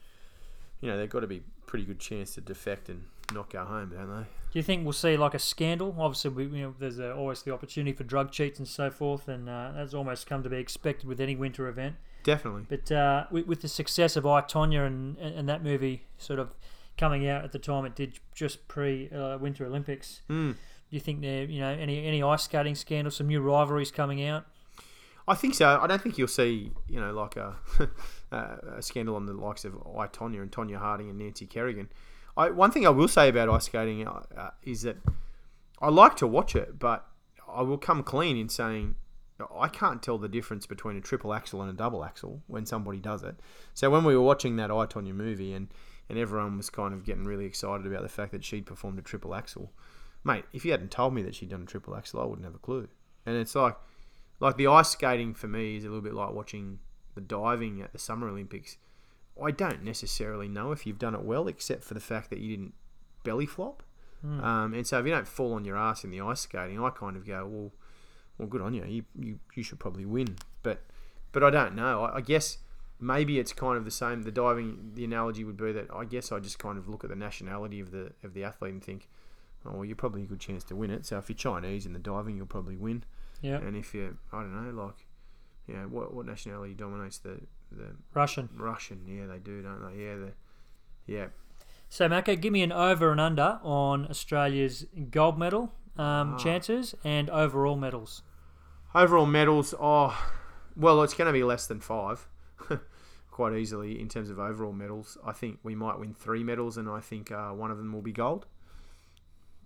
you 0.81 0.89
know 0.89 0.97
they've 0.97 1.11
got 1.11 1.21
to 1.21 1.27
be 1.27 1.43
pretty 1.67 1.85
good 1.85 1.99
chance 1.99 2.35
to 2.35 2.41
defect 2.41 2.89
and 2.89 3.05
not 3.35 3.51
go 3.51 3.65
home, 3.65 3.91
don't 3.91 4.09
they? 4.09 4.23
Do 4.51 4.59
you 4.59 4.63
think 4.63 4.85
we'll 4.85 4.93
see 4.95 5.17
like 5.17 5.35
a 5.35 5.39
scandal? 5.39 5.95
Obviously, 5.99 6.31
we, 6.31 6.45
you 6.45 6.63
know, 6.65 6.75
there's 6.79 6.99
uh 6.99 7.15
always 7.17 7.43
the 7.43 7.53
opportunity 7.53 7.93
for 7.93 8.05
drug 8.05 8.31
cheats 8.31 8.59
and 8.59 8.67
so 8.67 8.91
forth, 8.91 9.29
and 9.29 9.49
uh, 9.49 9.73
that's 9.77 9.95
almost 9.95 10.27
come 10.27 10.43
to 10.43 10.49
be 10.49 10.57
expected 10.57 11.07
with 11.07 11.21
any 11.21 11.37
winter 11.37 11.69
event. 11.69 11.97
Definitely. 12.25 12.65
But 12.69 12.91
uh, 12.93 13.27
with, 13.31 13.47
with 13.47 13.61
the 13.63 13.69
success 13.69 14.17
of 14.17 14.27
I 14.27 14.41
Tonya 14.41 14.87
and, 14.87 15.17
and 15.19 15.35
and 15.35 15.49
that 15.49 15.63
movie 15.63 16.05
sort 16.19 16.39
of 16.39 16.51
coming 16.97 17.29
out 17.29 17.45
at 17.45 17.53
the 17.53 17.59
time 17.59 17.85
it 17.85 17.95
did 17.95 18.19
just 18.35 18.67
pre 18.69 19.09
uh, 19.11 19.39
Winter 19.39 19.67
Olympics, 19.67 20.23
Mm. 20.29 20.53
do 20.55 20.57
you 20.91 21.01
think 21.01 21.21
there 21.21 21.45
you 21.45 21.61
know 21.61 21.69
any 21.71 22.05
any 22.07 22.23
ice 22.23 22.43
skating 22.45 22.75
scandals, 22.75 23.17
some 23.17 23.29
new 23.29 23.41
rivalries 23.41 23.91
coming 23.91 24.25
out? 24.25 24.47
I 25.29 25.35
think 25.35 25.55
so. 25.55 25.79
I 25.79 25.87
don't 25.87 26.01
think 26.01 26.17
you'll 26.17 26.27
see, 26.27 26.73
you 26.89 26.99
know, 26.99 27.13
like 27.13 27.37
a, 27.37 27.55
a 28.33 28.81
scandal 28.81 29.15
on 29.15 29.27
the 29.27 29.35
likes 29.35 29.67
of 29.67 29.75
I 29.97 30.07
Tonya 30.07 30.41
and 30.41 30.51
Tonya 30.51 30.79
Harding 30.79 31.11
and 31.11 31.19
Nancy 31.19 31.45
Kerrigan. 31.45 31.91
I, 32.39 32.51
one 32.51 32.71
thing 32.71 32.87
I 32.87 32.91
will 32.91 33.09
say 33.09 33.29
about 33.29 33.51
ice 33.51 33.65
skating 33.65 34.07
uh, 34.07 34.23
uh, 34.37 34.51
is 34.63 34.83
that 34.83 34.97
I 35.83 35.89
like 35.89 36.17
to 36.19 36.27
watch 36.27 36.55
it, 36.55 36.79
but 36.79 37.05
I 37.53 37.63
will 37.63 37.79
come 37.79 38.05
clean 38.05 38.37
in 38.37 38.49
saying 38.49 38.95
I 39.55 39.69
can't 39.69 40.03
tell 40.03 40.19
the 40.19 40.29
difference 40.29 40.65
between 40.65 40.97
a 40.97 41.01
triple 41.01 41.35
axel 41.35 41.61
and 41.61 41.71
a 41.71 41.75
double 41.75 42.05
axel 42.05 42.43
when 42.47 42.65
somebody 42.65 43.01
does 43.01 43.23
it. 43.25 43.41
So 43.75 43.91
when 43.91 44.05
we 44.05 44.17
were 44.17 44.23
watching 44.23 44.57
that 44.57 44.71
I 44.71 44.87
Tonya 44.87 45.15
movie 45.15 45.53
and, 45.53 45.69
and 46.09 46.17
everyone 46.17 46.57
was 46.57 46.71
kind 46.71 46.95
of 46.95 47.05
getting 47.05 47.25
really 47.25 47.45
excited 47.45 47.87
about 47.87 48.03
the 48.03 48.09
fact 48.09 48.33
that 48.33 48.45
she'd 48.45 48.67
performed 48.67 48.99
a 48.99 49.03
triple 49.03 49.35
axel, 49.35 49.73
mate, 50.25 50.45
if 50.53 50.65
you 50.65 50.71
hadn't 50.71 50.93
told 50.93 51.15
me 51.15 51.23
that 51.23 51.35
she'd 51.35 51.51
done 51.51 51.63
a 51.63 51.67
triple 51.67 51.97
axel, 51.97 52.21
I 52.21 52.25
wouldn't 52.25 52.47
have 52.47 52.55
a 52.55 52.59
clue. 52.59 52.89
And 53.27 53.37
it's 53.37 53.55
like 53.55 53.77
like 54.41 54.57
the 54.57 54.69
ice 54.69 54.91
skating 54.91 55.35
for 55.35 55.49
me 55.49 55.77
is 55.77 55.85
a 55.85 55.89
little 55.89 56.03
bit 56.03 56.15
like 56.15 56.33
watching 56.33 56.79
the 57.15 57.21
diving 57.21 57.83
at 57.83 57.93
the 57.93 57.99
Summer 57.99 58.29
Olympics. 58.29 58.77
I 59.43 59.51
don't 59.51 59.83
necessarily 59.83 60.49
know 60.49 60.73
if 60.73 60.87
you've 60.87 60.99
done 60.99 61.15
it 61.15 61.23
well, 61.23 61.49
except 61.49 61.85
for 61.85 61.95
the 61.95 62.01
fact 62.01 62.31
that 62.31 62.39
you 62.41 62.57
didn't 62.57 62.75
belly 63.25 63.47
flop. 63.47 63.83
Hmm. 64.23 64.41
Um, 64.43 64.75
and 64.75 64.87
so 64.87 64.99
if 64.99 65.07
you 65.07 65.13
don't 65.13 65.29
fall 65.29 65.55
on 65.55 65.65
your 65.65 65.77
ass 65.77 66.05
in 66.05 66.11
the 66.11 66.21
ice 66.21 66.41
skating, 66.41 66.83
I 66.83 66.91
kind 66.91 67.17
of 67.17 67.27
go, 67.27 67.47
well, 67.47 67.73
well, 68.37 68.49
good 68.49 68.63
on 68.63 68.75
you. 68.75 68.85
You 68.85 69.05
you, 69.19 69.39
you 69.55 69.63
should 69.63 69.79
probably 69.79 70.05
win. 70.05 70.37
But 70.63 70.83
but 71.33 71.43
I 71.43 71.51
don't 71.51 71.75
know. 71.75 72.05
I, 72.05 72.17
I 72.17 72.21
guess 72.21 72.59
maybe 73.01 73.39
it's 73.39 73.53
kind 73.53 73.77
of 73.77 73.85
the 73.85 73.91
same. 73.91 74.23
The 74.23 74.33
diving, 74.33 74.93
the 74.95 75.05
analogy 75.05 75.45
would 75.45 75.57
be 75.57 75.73
that 75.73 75.89
I 75.95 76.05
guess 76.05 76.33
I 76.33 76.39
just 76.39 76.59
kind 76.59 76.79
of 76.79 76.89
look 76.89 77.05
at 77.05 77.11
the 77.11 77.17
nationality 77.17 77.81
of 77.81 77.91
the 77.91 78.13
of 78.23 78.35
the 78.35 78.45
athlete 78.45 78.73
and 78.73 78.83
think, 78.83 79.09
oh, 79.65 79.73
well, 79.75 79.85
you're 79.85 79.97
probably 79.97 80.23
a 80.23 80.27
good 80.27 80.41
chance 80.41 80.65
to 80.65 80.77
win 80.77 80.91
it. 80.91 81.07
So 81.07 81.19
if 81.19 81.29
you're 81.29 81.37
Chinese 81.37 81.87
in 81.87 81.93
the 81.93 81.99
diving, 81.99 82.37
you'll 82.37 82.47
probably 82.47 82.77
win. 82.77 83.05
Yeah, 83.41 83.59
And 83.59 83.77
if 83.77 83.95
you're, 83.95 84.17
I 84.33 84.41
don't 84.41 84.53
know, 84.53 84.83
like, 84.83 85.07
yeah, 85.69 85.85
what 85.85 86.13
what 86.13 86.27
nationality 86.27 86.75
dominates 86.75 87.19
the 87.19 87.41
the 87.71 87.95
Russian. 88.15 88.49
Russian? 88.57 89.01
Yeah, 89.07 89.27
they 89.27 89.39
do, 89.39 89.63
don't 89.63 89.83
they? 89.95 90.03
Yeah, 90.05 90.15
the, 90.17 90.33
yeah. 91.07 91.27
So 91.89 92.09
Mako, 92.09 92.37
give 92.37 92.53
me 92.53 92.63
an 92.63 92.73
over 92.73 93.11
and 93.13 93.21
under 93.21 93.59
on 93.63 94.07
Australia's 94.09 94.87
gold 95.11 95.39
medal 95.39 95.73
um, 95.97 96.35
Ah. 96.35 96.37
chances 96.39 96.95
and 97.05 97.29
overall 97.31 97.77
medals. 97.77 98.23
Overall 98.95 99.27
medals, 99.27 99.75
oh, 99.81 100.17
well, 100.77 101.03
it's 101.03 101.15
going 101.15 101.27
to 101.27 101.33
be 101.33 101.43
less 101.45 101.67
than 101.67 101.81
five, 101.81 102.27
quite 103.31 103.55
easily 103.55 104.01
in 104.01 104.09
terms 104.09 104.31
of 104.31 104.39
overall 104.39 104.73
medals. 104.73 105.17
I 105.25 105.33
think 105.33 105.59
we 105.63 105.75
might 105.75 105.99
win 105.99 106.15
three 106.15 106.43
medals, 106.45 106.77
and 106.77 106.89
I 106.89 107.01
think 107.01 107.31
uh, 107.33 107.51
one 107.51 107.71
of 107.71 107.79
them 107.79 107.93
will 107.93 108.03
be 108.03 108.13
gold. 108.13 108.47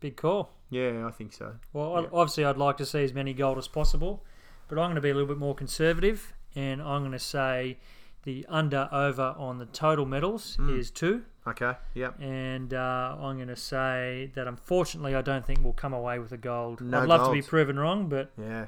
Big 0.01 0.17
call. 0.17 0.53
Yeah, 0.71 1.07
I 1.07 1.11
think 1.11 1.33
so. 1.33 1.55
Well, 1.73 2.03
Yeah. 2.03 2.09
obviously, 2.13 2.45
I'd 2.45 2.57
like 2.57 2.77
to 2.79 2.87
see 2.87 3.05
as 3.05 3.13
many 3.13 3.33
gold 3.35 3.59
as 3.59 3.69
possible, 3.69 4.25
but 4.69 4.79
I'm 4.79 4.87
going 4.87 4.95
to 4.97 5.01
be 5.01 5.11
a 5.11 5.15
little 5.15 5.29
bit 5.29 5.39
more 5.39 5.55
conservative, 5.55 6.33
and 6.55 6.83
I'm 6.83 7.01
going 7.03 7.13
to 7.13 7.19
say 7.19 7.79
the 8.25 8.47
under 8.49 8.89
over 8.93 9.35
on 9.37 9.59
the 9.59 9.67
total 9.67 10.07
medals 10.07 10.57
Mm. 10.61 10.79
is 10.79 10.91
two, 10.91 11.25
Okay. 11.47 11.75
Yep. 11.95 12.21
and 12.21 12.73
uh, 12.73 13.17
I'm 13.21 13.37
going 13.37 13.49
to 13.49 13.57
say 13.57 14.31
that 14.35 14.47
unfortunately, 14.47 15.15
I 15.17 15.23
don't 15.23 15.45
think 15.45 15.61
we'll 15.65 15.73
come 15.73 15.93
away 15.93 16.19
with 16.21 16.31
a 16.33 16.37
gold. 16.37 16.81
No 16.81 17.01
I'd 17.01 17.09
love 17.09 17.27
to 17.27 17.33
be 17.33 17.43
proven 17.43 17.79
wrong, 17.79 18.09
but 18.09 18.31
Yeah. 18.39 18.67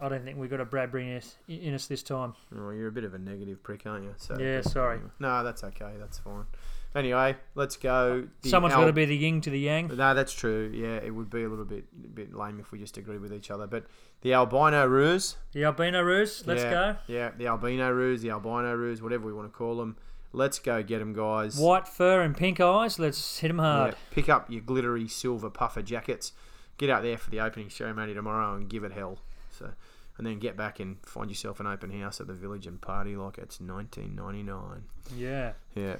I 0.00 0.08
don't 0.08 0.24
think 0.24 0.38
we've 0.38 0.50
got 0.50 0.60
a 0.60 0.64
Bradbury 0.64 1.08
in 1.12 1.16
us, 1.18 1.36
in 1.46 1.72
us 1.72 1.86
this 1.86 2.02
time. 2.02 2.34
Well, 2.50 2.72
you're 2.72 2.88
a 2.88 2.92
bit 2.92 3.04
of 3.04 3.14
a 3.14 3.18
negative 3.18 3.62
prick, 3.62 3.86
aren't 3.86 4.04
you? 4.04 4.14
So 4.16 4.36
Yeah, 4.38 4.60
sorry. 4.62 4.98
No, 5.20 5.44
that's 5.44 5.62
okay. 5.62 5.92
That's 6.00 6.18
fine. 6.18 6.46
Anyway, 6.94 7.36
let's 7.56 7.76
go. 7.76 8.28
The 8.42 8.48
Someone's 8.48 8.74
Al- 8.74 8.82
got 8.82 8.86
to 8.86 8.92
be 8.92 9.04
the 9.04 9.16
yin 9.16 9.40
to 9.40 9.50
the 9.50 9.58
yang. 9.58 9.88
No, 9.88 10.14
that's 10.14 10.32
true. 10.32 10.70
Yeah, 10.72 10.96
it 10.96 11.12
would 11.12 11.28
be 11.28 11.42
a 11.42 11.48
little 11.48 11.64
bit 11.64 11.84
a 12.04 12.08
bit 12.08 12.34
lame 12.34 12.60
if 12.60 12.70
we 12.70 12.78
just 12.78 12.96
agreed 12.96 13.20
with 13.20 13.32
each 13.32 13.50
other. 13.50 13.66
But 13.66 13.86
the 14.20 14.32
albino 14.32 14.86
roos, 14.86 15.36
The 15.52 15.64
albino 15.64 16.02
roos. 16.02 16.44
Let's 16.46 16.62
yeah, 16.62 16.70
go. 16.70 16.96
Yeah, 17.08 17.30
the 17.36 17.48
albino 17.48 17.90
roos, 17.90 18.22
the 18.22 18.30
albino 18.30 18.74
roos, 18.74 19.02
whatever 19.02 19.26
we 19.26 19.32
want 19.32 19.52
to 19.52 19.56
call 19.56 19.76
them. 19.76 19.96
Let's 20.32 20.58
go 20.58 20.82
get 20.82 20.98
them, 20.98 21.12
guys. 21.12 21.58
White 21.58 21.86
fur 21.86 22.22
and 22.22 22.36
pink 22.36 22.60
eyes. 22.60 22.98
Let's 22.98 23.38
hit 23.38 23.48
them 23.48 23.58
hard. 23.58 23.92
Yeah, 23.92 23.98
pick 24.10 24.28
up 24.28 24.50
your 24.50 24.60
glittery 24.60 25.08
silver 25.08 25.50
puffer 25.50 25.82
jackets. 25.82 26.32
Get 26.76 26.90
out 26.90 27.02
there 27.02 27.18
for 27.18 27.30
the 27.30 27.40
opening 27.40 27.70
ceremony 27.70 28.14
tomorrow 28.14 28.54
and 28.54 28.68
give 28.68 28.82
it 28.82 28.92
hell. 28.92 29.18
So, 29.50 29.70
and 30.16 30.26
then 30.26 30.38
get 30.38 30.56
back 30.56 30.80
and 30.80 30.96
find 31.06 31.28
yourself 31.30 31.60
an 31.60 31.66
open 31.66 31.90
house 32.00 32.20
at 32.20 32.26
the 32.26 32.34
village 32.34 32.66
and 32.66 32.80
party 32.80 33.16
like 33.16 33.38
it's 33.38 33.60
1999. 33.60 34.84
Yeah. 35.16 35.52
Yeah. 35.74 35.96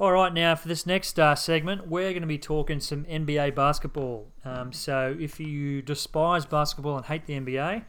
All 0.00 0.10
right, 0.10 0.32
now 0.34 0.56
for 0.56 0.66
this 0.66 0.86
next 0.86 1.20
uh, 1.20 1.36
segment, 1.36 1.86
we're 1.86 2.10
going 2.10 2.22
to 2.22 2.26
be 2.26 2.38
talking 2.38 2.80
some 2.80 3.04
NBA 3.04 3.54
basketball. 3.54 4.26
Um, 4.44 4.72
so 4.72 5.16
if 5.20 5.38
you 5.38 5.82
despise 5.82 6.44
basketball 6.44 6.96
and 6.96 7.06
hate 7.06 7.26
the 7.26 7.34
NBA, 7.38 7.84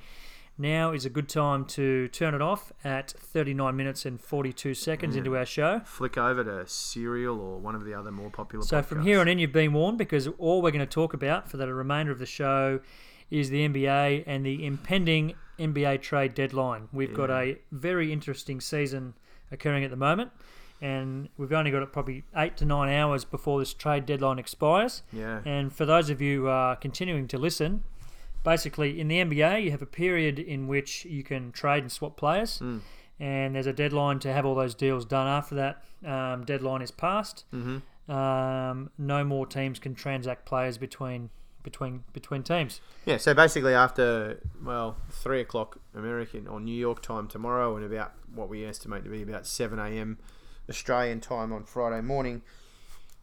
now 0.56 0.92
is 0.92 1.04
a 1.06 1.10
good 1.10 1.28
time 1.28 1.66
to 1.66 2.08
turn 2.10 2.36
it 2.36 2.44
off 2.44 2.72
at 2.84 3.10
39 3.12 3.76
minutes 3.76 4.06
and 4.06 4.22
42 4.22 4.76
seconds 4.76 5.16
Yeah. 5.16 5.20
into 5.22 5.36
our 5.36 5.48
show. 5.48 5.80
Flick 5.84 6.16
over 6.16 6.44
to 6.44 6.68
Serial 6.68 7.42
or 7.42 7.58
one 7.58 7.74
of 7.74 7.86
the 7.86 7.96
other 7.96 8.12
more 8.12 8.30
popular. 8.30 8.64
So 8.64 8.84
from 8.84 9.02
here 9.02 9.20
on 9.20 9.28
in, 9.28 9.40
you've 9.40 9.52
been 9.52 9.74
warned 9.74 9.98
because 9.98 10.28
all 10.38 10.62
we're 10.62 10.72
going 10.72 10.86
to 10.86 10.92
talk 10.92 11.16
about 11.16 11.50
for 11.50 11.58
the 11.58 11.74
remainder 11.74 12.12
of 12.12 12.20
the 12.20 12.28
show 12.28 12.82
is 13.32 13.50
the 13.50 13.68
NBA 13.68 14.24
and 14.28 14.46
the 14.46 14.64
impending 14.64 15.34
NBA 15.58 16.04
trade 16.04 16.36
deadline. 16.36 16.88
We've 16.94 17.16
got 17.16 17.32
a 17.32 17.58
very 17.72 18.14
interesting 18.14 18.62
season 18.62 19.16
occurring 19.52 19.84
at 19.84 19.90
the 19.90 19.98
moment, 19.98 20.30
and 20.86 21.30
we've 21.38 21.52
only 21.60 21.72
got 21.72 21.82
it 21.84 21.92
probably 21.98 22.20
eight 22.44 22.56
to 22.58 22.66
nine 22.66 22.90
hours 23.00 23.26
before 23.26 23.58
this 23.60 23.74
trade 23.74 24.06
deadline 24.06 24.40
expires. 24.40 25.04
Yeah. 25.12 25.42
And 25.46 25.74
for 25.78 25.86
those 25.94 26.10
of 26.14 26.22
you 26.22 26.42
who 26.42 26.48
are 26.48 26.76
continuing 26.76 27.28
to 27.34 27.38
listen, 27.38 27.84
basically 28.44 29.00
in 29.02 29.08
the 29.08 29.18
NBA, 29.28 29.64
you 29.64 29.72
have 29.72 29.82
a 29.82 29.92
period 30.04 30.38
in 30.40 30.68
which 30.68 31.06
you 31.06 31.24
can 31.24 31.52
trade 31.52 31.84
and 31.84 31.92
swap 31.92 32.16
players, 32.18 32.60
Mm. 32.60 32.82
and 33.20 33.56
there's 33.56 33.68
a 33.68 33.74
deadline 33.74 34.20
to 34.20 34.30
have 34.34 34.46
all 34.46 34.56
those 34.64 34.76
deals 34.76 35.06
done. 35.06 35.28
After 35.28 35.56
that 35.56 35.74
um, 36.16 36.44
deadline 36.46 36.82
is 36.82 36.92
passed, 36.92 37.46
Mm-hmm. 37.54 38.12
um, 38.12 38.90
no 38.98 39.24
more 39.24 39.46
teams 39.48 39.80
can 39.80 39.96
transact 39.96 40.46
players 40.46 40.78
between 40.78 41.30
between 41.64 42.04
between 42.14 42.44
teams. 42.44 42.80
Yeah, 43.08 43.18
so 43.18 43.34
basically 43.34 43.74
after 43.74 44.40
well 44.64 44.98
three 45.10 45.42
o'clock 45.42 45.80
American 45.96 46.48
or 46.48 46.60
New 46.60 46.80
York 46.88 47.02
time 47.02 47.28
tomorrow, 47.28 47.76
and 47.76 47.84
about 47.84 48.12
what 48.34 48.48
we 48.50 48.64
estimate 48.66 49.04
to 49.06 49.10
be 49.10 49.24
about 49.24 49.48
seven 49.48 49.80
a.m. 49.80 50.18
Australian 50.70 51.20
time 51.20 51.52
on 51.54 51.64
Friday 51.64 52.02
morning, 52.02 52.42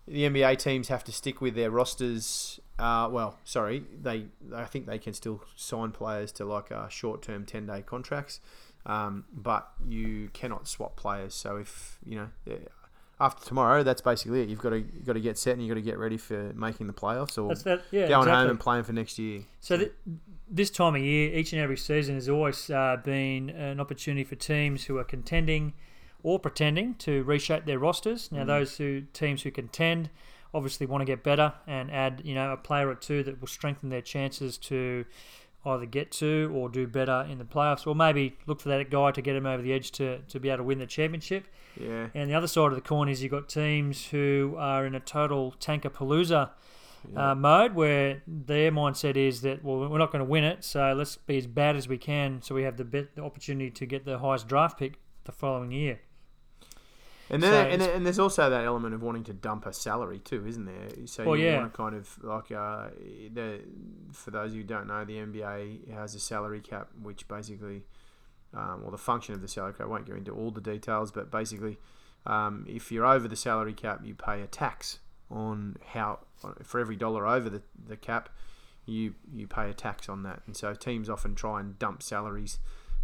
the 0.07 0.25
NBA 0.25 0.59
teams 0.59 0.89
have 0.89 1.05
to 1.05 1.13
stick 1.13 1.41
with 1.41 1.55
their 1.55 1.71
rosters. 1.71 2.61
Uh, 2.79 3.09
well, 3.11 3.39
sorry, 3.45 3.85
they 4.01 4.27
I 4.55 4.65
think 4.65 4.87
they 4.87 4.99
can 4.99 5.13
still 5.13 5.43
sign 5.57 5.93
players 5.93 6.33
to 6.33 6.45
like 6.45 6.73
uh, 6.73 6.89
short-term 6.89 7.47
ten-day 7.47 7.83
contracts, 7.83 8.41
um, 8.87 9.25
but 9.33 9.71
you 9.87 10.31
cannot 10.33 10.67
swap 10.67 10.97
players. 10.97 11.35
So 11.35 11.57
if 11.57 11.99
you 12.05 12.17
know. 12.17 12.29
After 13.21 13.47
tomorrow, 13.47 13.85
that's 13.85 14.01
basically 14.01 14.43
it. 14.43 14.49
You've 14.49 14.59
got 14.59 14.71
to 14.71 14.79
you've 14.79 15.07
got 15.07 15.13
to 15.13 15.21
get 15.21 15.39
set 15.39 15.53
and 15.53 15.63
you've 15.63 15.69
got 15.69 15.77
to 15.77 15.81
get 15.81 15.97
ready 15.97 16.17
for 16.17 16.53
making 16.55 16.89
the 16.89 16.93
playoffs 16.93 17.39
or 17.41 17.55
that. 17.55 17.83
Yeah, 17.93 18.09
going 18.09 18.23
exactly. 18.23 18.33
home 18.33 18.51
and 18.51 18.59
playing 18.59 18.83
for 18.83 18.93
next 18.93 19.17
year. 19.17 19.43
So 19.61 19.77
th- 19.77 19.93
this 20.51 20.71
time 20.71 20.97
of 20.97 21.03
year, 21.03 21.33
each 21.33 21.53
and 21.53 21.63
every 21.63 21.77
season 21.77 22.17
has 22.17 22.29
always 22.29 22.69
uh, 22.69 22.97
been 23.05 23.51
an 23.51 23.79
opportunity 23.79 24.25
for 24.25 24.35
teams 24.35 24.85
who 24.85 24.99
are 24.99 25.05
contending 25.05 25.75
or 26.23 26.39
pretending 26.39 26.95
to 26.97 27.23
reshape 27.25 27.65
their 27.67 27.79
rosters. 27.79 28.31
Now, 28.33 28.43
Mm. 28.45 28.47
those 28.47 28.77
who 28.79 29.03
teams 29.13 29.43
who 29.43 29.51
contend 29.51 30.11
obviously 30.55 30.87
want 30.87 31.01
to 31.01 31.05
get 31.07 31.23
better 31.23 31.55
and 31.67 31.91
add, 31.91 32.21
you 32.25 32.35
know, 32.35 32.53
a 32.53 32.57
player 32.57 32.89
or 32.89 32.95
two 32.95 33.23
that 33.23 33.41
will 33.41 33.49
strengthen 33.49 33.89
their 33.89 34.03
chances 34.03 34.59
to 34.59 35.05
either 35.65 35.87
get 35.87 36.11
to 36.11 36.51
or 36.55 36.69
do 36.69 36.87
better 36.87 37.25
in 37.31 37.39
the 37.39 37.45
playoffs, 37.45 37.87
or 37.87 37.95
maybe 37.95 38.37
look 38.47 38.61
for 38.61 38.69
that 38.69 38.91
guy 38.91 39.11
to 39.13 39.23
get 39.23 39.37
him 39.37 39.47
over 39.47 39.63
the 39.63 39.73
edge 39.73 39.93
to, 39.93 40.19
to 40.29 40.41
be 40.41 40.49
able 40.49 40.59
to 40.59 40.65
win 40.65 40.79
the 40.79 40.87
championship. 40.87 41.47
Yeah. 41.81 42.09
And 42.15 42.29
the 42.29 42.35
other 42.35 42.49
side 42.49 42.67
of 42.67 42.75
the 42.75 42.81
coin 42.81 43.09
is 43.09 43.23
you've 43.23 43.31
got 43.33 43.49
teams 43.49 44.07
who 44.09 44.57
are 44.59 44.85
in 44.85 44.95
a 44.95 45.01
total 45.01 45.53
tanker 45.53 45.89
palooza 45.91 46.51
Yeah. 47.13 47.31
uh, 47.31 47.35
mode 47.35 47.75
where 47.75 48.23
their 48.29 48.71
mindset 48.71 49.17
is 49.17 49.41
that 49.43 49.65
well 49.65 49.89
we're 49.89 49.99
not 49.99 50.13
going 50.13 50.25
to 50.25 50.31
win 50.31 50.45
it 50.45 50.63
so 50.63 50.93
let's 50.97 51.17
be 51.17 51.37
as 51.37 51.49
bad 51.49 51.75
as 51.75 51.89
we 51.89 51.99
can 51.99 52.41
so 52.43 52.55
we 52.55 52.63
have 52.63 52.77
the, 52.77 52.85
bet, 52.85 53.17
the 53.17 53.23
opportunity 53.25 53.71
to 53.73 53.87
get 53.87 54.05
the 54.05 54.19
highest 54.19 54.47
draft 54.47 54.79
pick 54.79 55.01
the 55.25 55.33
following 55.33 55.73
year 55.73 55.99
And 57.33 57.43
then, 57.43 57.51
So 57.51 57.71
and, 57.71 57.83
and 57.83 58.07
there's 58.07 58.19
also 58.19 58.51
that 58.51 58.65
element 58.65 58.95
of 58.95 59.03
wanting 59.03 59.25
to 59.25 59.33
dump 59.33 59.65
a 59.65 59.73
salary 59.73 60.19
too, 60.19 60.47
isn't 60.47 60.67
there? 60.67 61.07
So 61.07 61.25
Well, 61.25 61.37
you 61.37 61.47
yeah. 61.47 61.57
want 61.57 61.73
to 61.73 61.77
kind 61.77 61.95
of 61.95 62.23
like 62.23 62.53
uh, 62.53 62.89
the 63.33 63.61
for 64.13 64.31
those 64.31 64.53
who 64.53 64.63
don't 64.63 64.87
know, 64.87 65.05
the 65.07 65.17
NBA 65.17 65.91
has 65.95 66.15
a 66.15 66.21
salary 66.21 66.61
cap, 66.61 66.89
which 67.03 67.27
basically, 67.29 67.85
um, 68.53 68.83
well, 68.83 68.91
the 68.91 68.99
function 68.99 69.35
of 69.35 69.41
the 69.41 69.49
salary 69.49 69.73
cap. 69.73 69.87
I 69.87 69.87
won't 69.87 70.07
go 70.07 70.15
into 70.15 70.31
all 70.31 70.51
the 70.51 70.61
details, 70.61 71.11
but 71.11 71.31
basically, 71.31 71.79
um, 72.27 72.67
if 72.69 72.93
you're 72.93 73.07
over 73.07 73.27
the 73.27 73.37
salary 73.37 73.73
cap, 73.73 74.01
you 74.05 74.15
pay 74.15 74.43
a 74.43 74.47
tax 74.47 74.99
on 75.31 75.77
how 75.87 76.19
for 76.63 76.81
every 76.81 76.97
dollar 76.97 77.27
over 77.27 77.49
the, 77.49 77.63
the 77.89 77.97
cap, 77.97 78.29
you 78.85 79.15
you 79.35 79.47
pay 79.47 79.71
a 79.71 79.75
tax 79.75 80.07
on 80.07 80.23
that, 80.25 80.43
and 80.47 80.55
so 80.55 80.75
teams 80.75 81.09
often 81.09 81.35
try 81.35 81.61
and 81.61 81.79
dump 81.79 82.03
salaries 82.03 82.59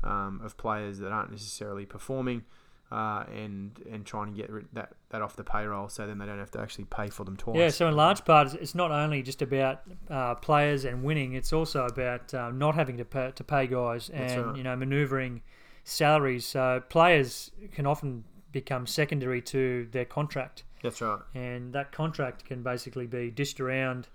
um, 0.05 0.41
of 0.45 0.59
players 0.59 0.99
that 0.99 1.13
aren't 1.13 1.31
necessarily 1.31 1.87
performing 1.87 2.45
uh, 2.91 3.25
and 3.35 3.81
and 3.91 4.07
trying 4.07 4.33
to 4.35 4.37
get 4.41 4.75
that 4.75 4.93
that 5.11 5.23
off 5.23 5.37
the 5.37 5.45
payroll, 5.45 5.89
so 5.89 6.07
then 6.07 6.19
they 6.19 6.27
don't 6.27 6.39
have 6.39 6.51
to 6.51 6.61
actually 6.61 6.85
pay 6.85 7.09
for 7.09 7.25
them 7.25 7.37
twice. 7.37 7.57
yeah 7.57 7.69
so 7.69 7.87
in 7.89 7.95
large 7.97 8.25
part 8.25 8.47
it's- 8.49 8.63
it's 8.63 8.75
not 8.75 8.91
only 8.91 9.23
just 9.23 9.43
about 9.43 9.83
uh, 10.11 10.35
players 10.37 10.85
and 10.85 11.03
winning 11.03 11.35
it's 11.35 11.53
also 11.53 11.87
about 11.87 12.33
uh, 12.35 12.51
not 12.51 12.75
having 12.75 12.97
to 12.97 13.05
pay, 13.05 13.31
to 13.35 13.45
pay 13.45 13.67
guys 13.67 14.09
and 14.11 14.47
right. 14.47 14.57
you 14.57 14.63
know 14.63 14.75
maneuvering 14.77 15.43
salaries 15.85 16.45
so 16.47 16.83
players 16.89 17.51
can 17.73 17.87
often 17.87 18.25
become 18.53 18.87
secondary 18.87 19.41
to 19.43 19.87
their 19.93 20.05
contract 20.05 20.65
That's 20.83 21.01
right. 21.01 21.21
and 21.35 21.73
that 21.75 21.93
contract 21.93 22.45
can 22.45 22.63
basically 22.63 23.07
be 23.07 23.31
dished 23.31 23.61
around 23.61 24.09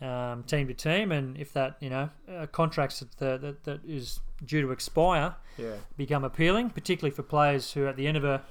um, 0.00 0.42
team 0.44 0.66
to 0.68 0.74
team. 0.74 1.12
And 1.12 1.36
if 1.36 1.52
that 1.52 1.76
you 1.80 1.90
know 1.90 2.10
uh, 2.30 2.46
contracts 2.46 3.00
that, 3.00 3.16
that, 3.18 3.40
that 3.42 3.64
that 3.64 3.80
is 3.86 4.20
due 4.44 4.60
to 4.62 4.70
expire 4.72 5.34
Yeah, 5.56 5.74
become 5.96 6.24
appealing, 6.24 6.70
particularly 6.70 7.14
for 7.14 7.22
players 7.22 7.72
who 7.72 7.84
are 7.84 7.88
at 7.88 7.96
the 7.96 8.06
end 8.06 8.16
of 8.16 8.24
a 8.24 8.42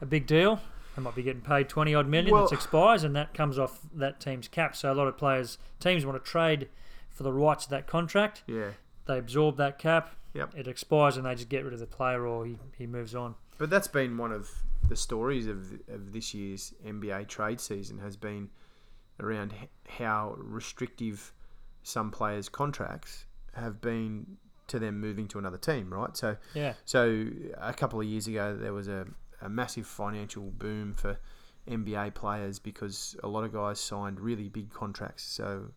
a 0.00 0.06
big 0.06 0.26
deal, 0.26 0.60
they 0.94 1.02
might 1.02 1.14
be 1.16 1.22
getting 1.22 1.42
paid 1.42 1.68
twenty 1.68 1.94
odd 1.94 2.06
million 2.08 2.32
Well- 2.34 2.48
that 2.48 2.54
expires, 2.54 3.02
and 3.04 3.16
that 3.16 3.34
comes 3.34 3.58
off 3.58 3.80
that 3.94 4.20
team's 4.20 4.48
cap. 4.48 4.76
So 4.76 4.92
a 4.92 4.94
lot 4.94 5.08
of 5.08 5.16
players 5.16 5.58
teams 5.80 6.04
want 6.06 6.22
to 6.22 6.30
trade 6.30 6.68
for 7.10 7.22
the 7.24 7.32
rights 7.32 7.64
of 7.64 7.70
that 7.70 7.86
contract. 7.86 8.42
yeah. 8.46 8.70
They 9.06 9.16
absorb 9.18 9.56
that 9.56 9.78
cap. 9.78 10.14
Yep. 10.34 10.52
It 10.54 10.68
expires, 10.68 11.16
and 11.16 11.24
they 11.24 11.34
just 11.34 11.48
get 11.48 11.64
rid 11.64 11.72
of 11.72 11.80
the 11.80 11.86
player, 11.86 12.26
or 12.26 12.44
he, 12.44 12.58
he 12.76 12.86
moves 12.86 13.14
on. 13.14 13.34
But 13.56 13.70
that's 13.70 13.88
been 13.88 14.18
one 14.18 14.30
of 14.32 14.50
the 14.88 14.94
stories 14.96 15.46
of 15.46 15.72
of 15.88 16.12
this 16.12 16.34
year's 16.34 16.74
NBA 16.86 17.26
trade 17.26 17.58
season 17.60 17.98
has 18.00 18.16
been 18.18 18.50
around 19.20 19.54
how 19.88 20.34
restrictive 20.38 21.32
some 21.82 22.10
players' 22.10 22.48
contracts 22.48 23.24
have 23.54 23.80
been 23.80 24.36
to 24.68 24.78
them 24.78 25.00
moving 25.00 25.26
to 25.28 25.38
another 25.38 25.56
team, 25.58 25.92
right? 25.92 26.16
So 26.16 26.36
Yeah. 26.54 26.74
So 26.84 27.26
a 27.56 27.72
couple 27.72 28.00
of 28.00 28.06
years 28.06 28.26
ago, 28.26 28.56
there 28.56 28.72
was 28.74 28.88
a, 28.88 29.06
a 29.40 29.48
massive 29.48 29.86
financial 29.86 30.50
boom 30.50 30.92
for 30.92 31.18
NBA 31.66 32.14
players 32.14 32.58
because 32.58 33.16
a 33.22 33.28
lot 33.28 33.44
of 33.44 33.52
guys 33.52 33.80
signed 33.80 34.20
really 34.20 34.48
big 34.48 34.70
contracts. 34.72 35.22
So 35.24 35.68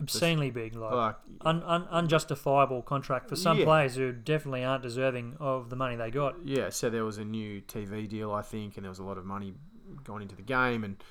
Obscenely 0.00 0.50
big, 0.50 0.76
like 0.76 0.92
like 0.92 1.16
un, 1.40 1.62
un, 1.64 1.86
unjustifiable 1.90 2.82
contract 2.82 3.28
for 3.28 3.34
some 3.36 3.58
Yeah. 3.58 3.64
players 3.64 3.96
who 3.96 4.12
definitely 4.12 4.64
aren't 4.64 4.82
deserving 4.84 5.36
of 5.40 5.70
the 5.70 5.76
money 5.76 5.96
they 5.96 6.10
got. 6.10 6.36
yeah, 6.44 6.70
so 6.70 6.88
there 6.88 7.04
was 7.04 7.18
a 7.18 7.24
new 7.24 7.60
TV 7.62 8.08
deal, 8.08 8.32
I 8.32 8.42
think, 8.42 8.76
and 8.76 8.84
there 8.84 8.90
was 8.90 9.00
a 9.00 9.04
lot 9.04 9.18
of 9.18 9.24
money 9.24 9.54
going 10.04 10.22
into 10.22 10.36
the 10.36 10.42
game, 10.42 10.84
and 10.84 11.02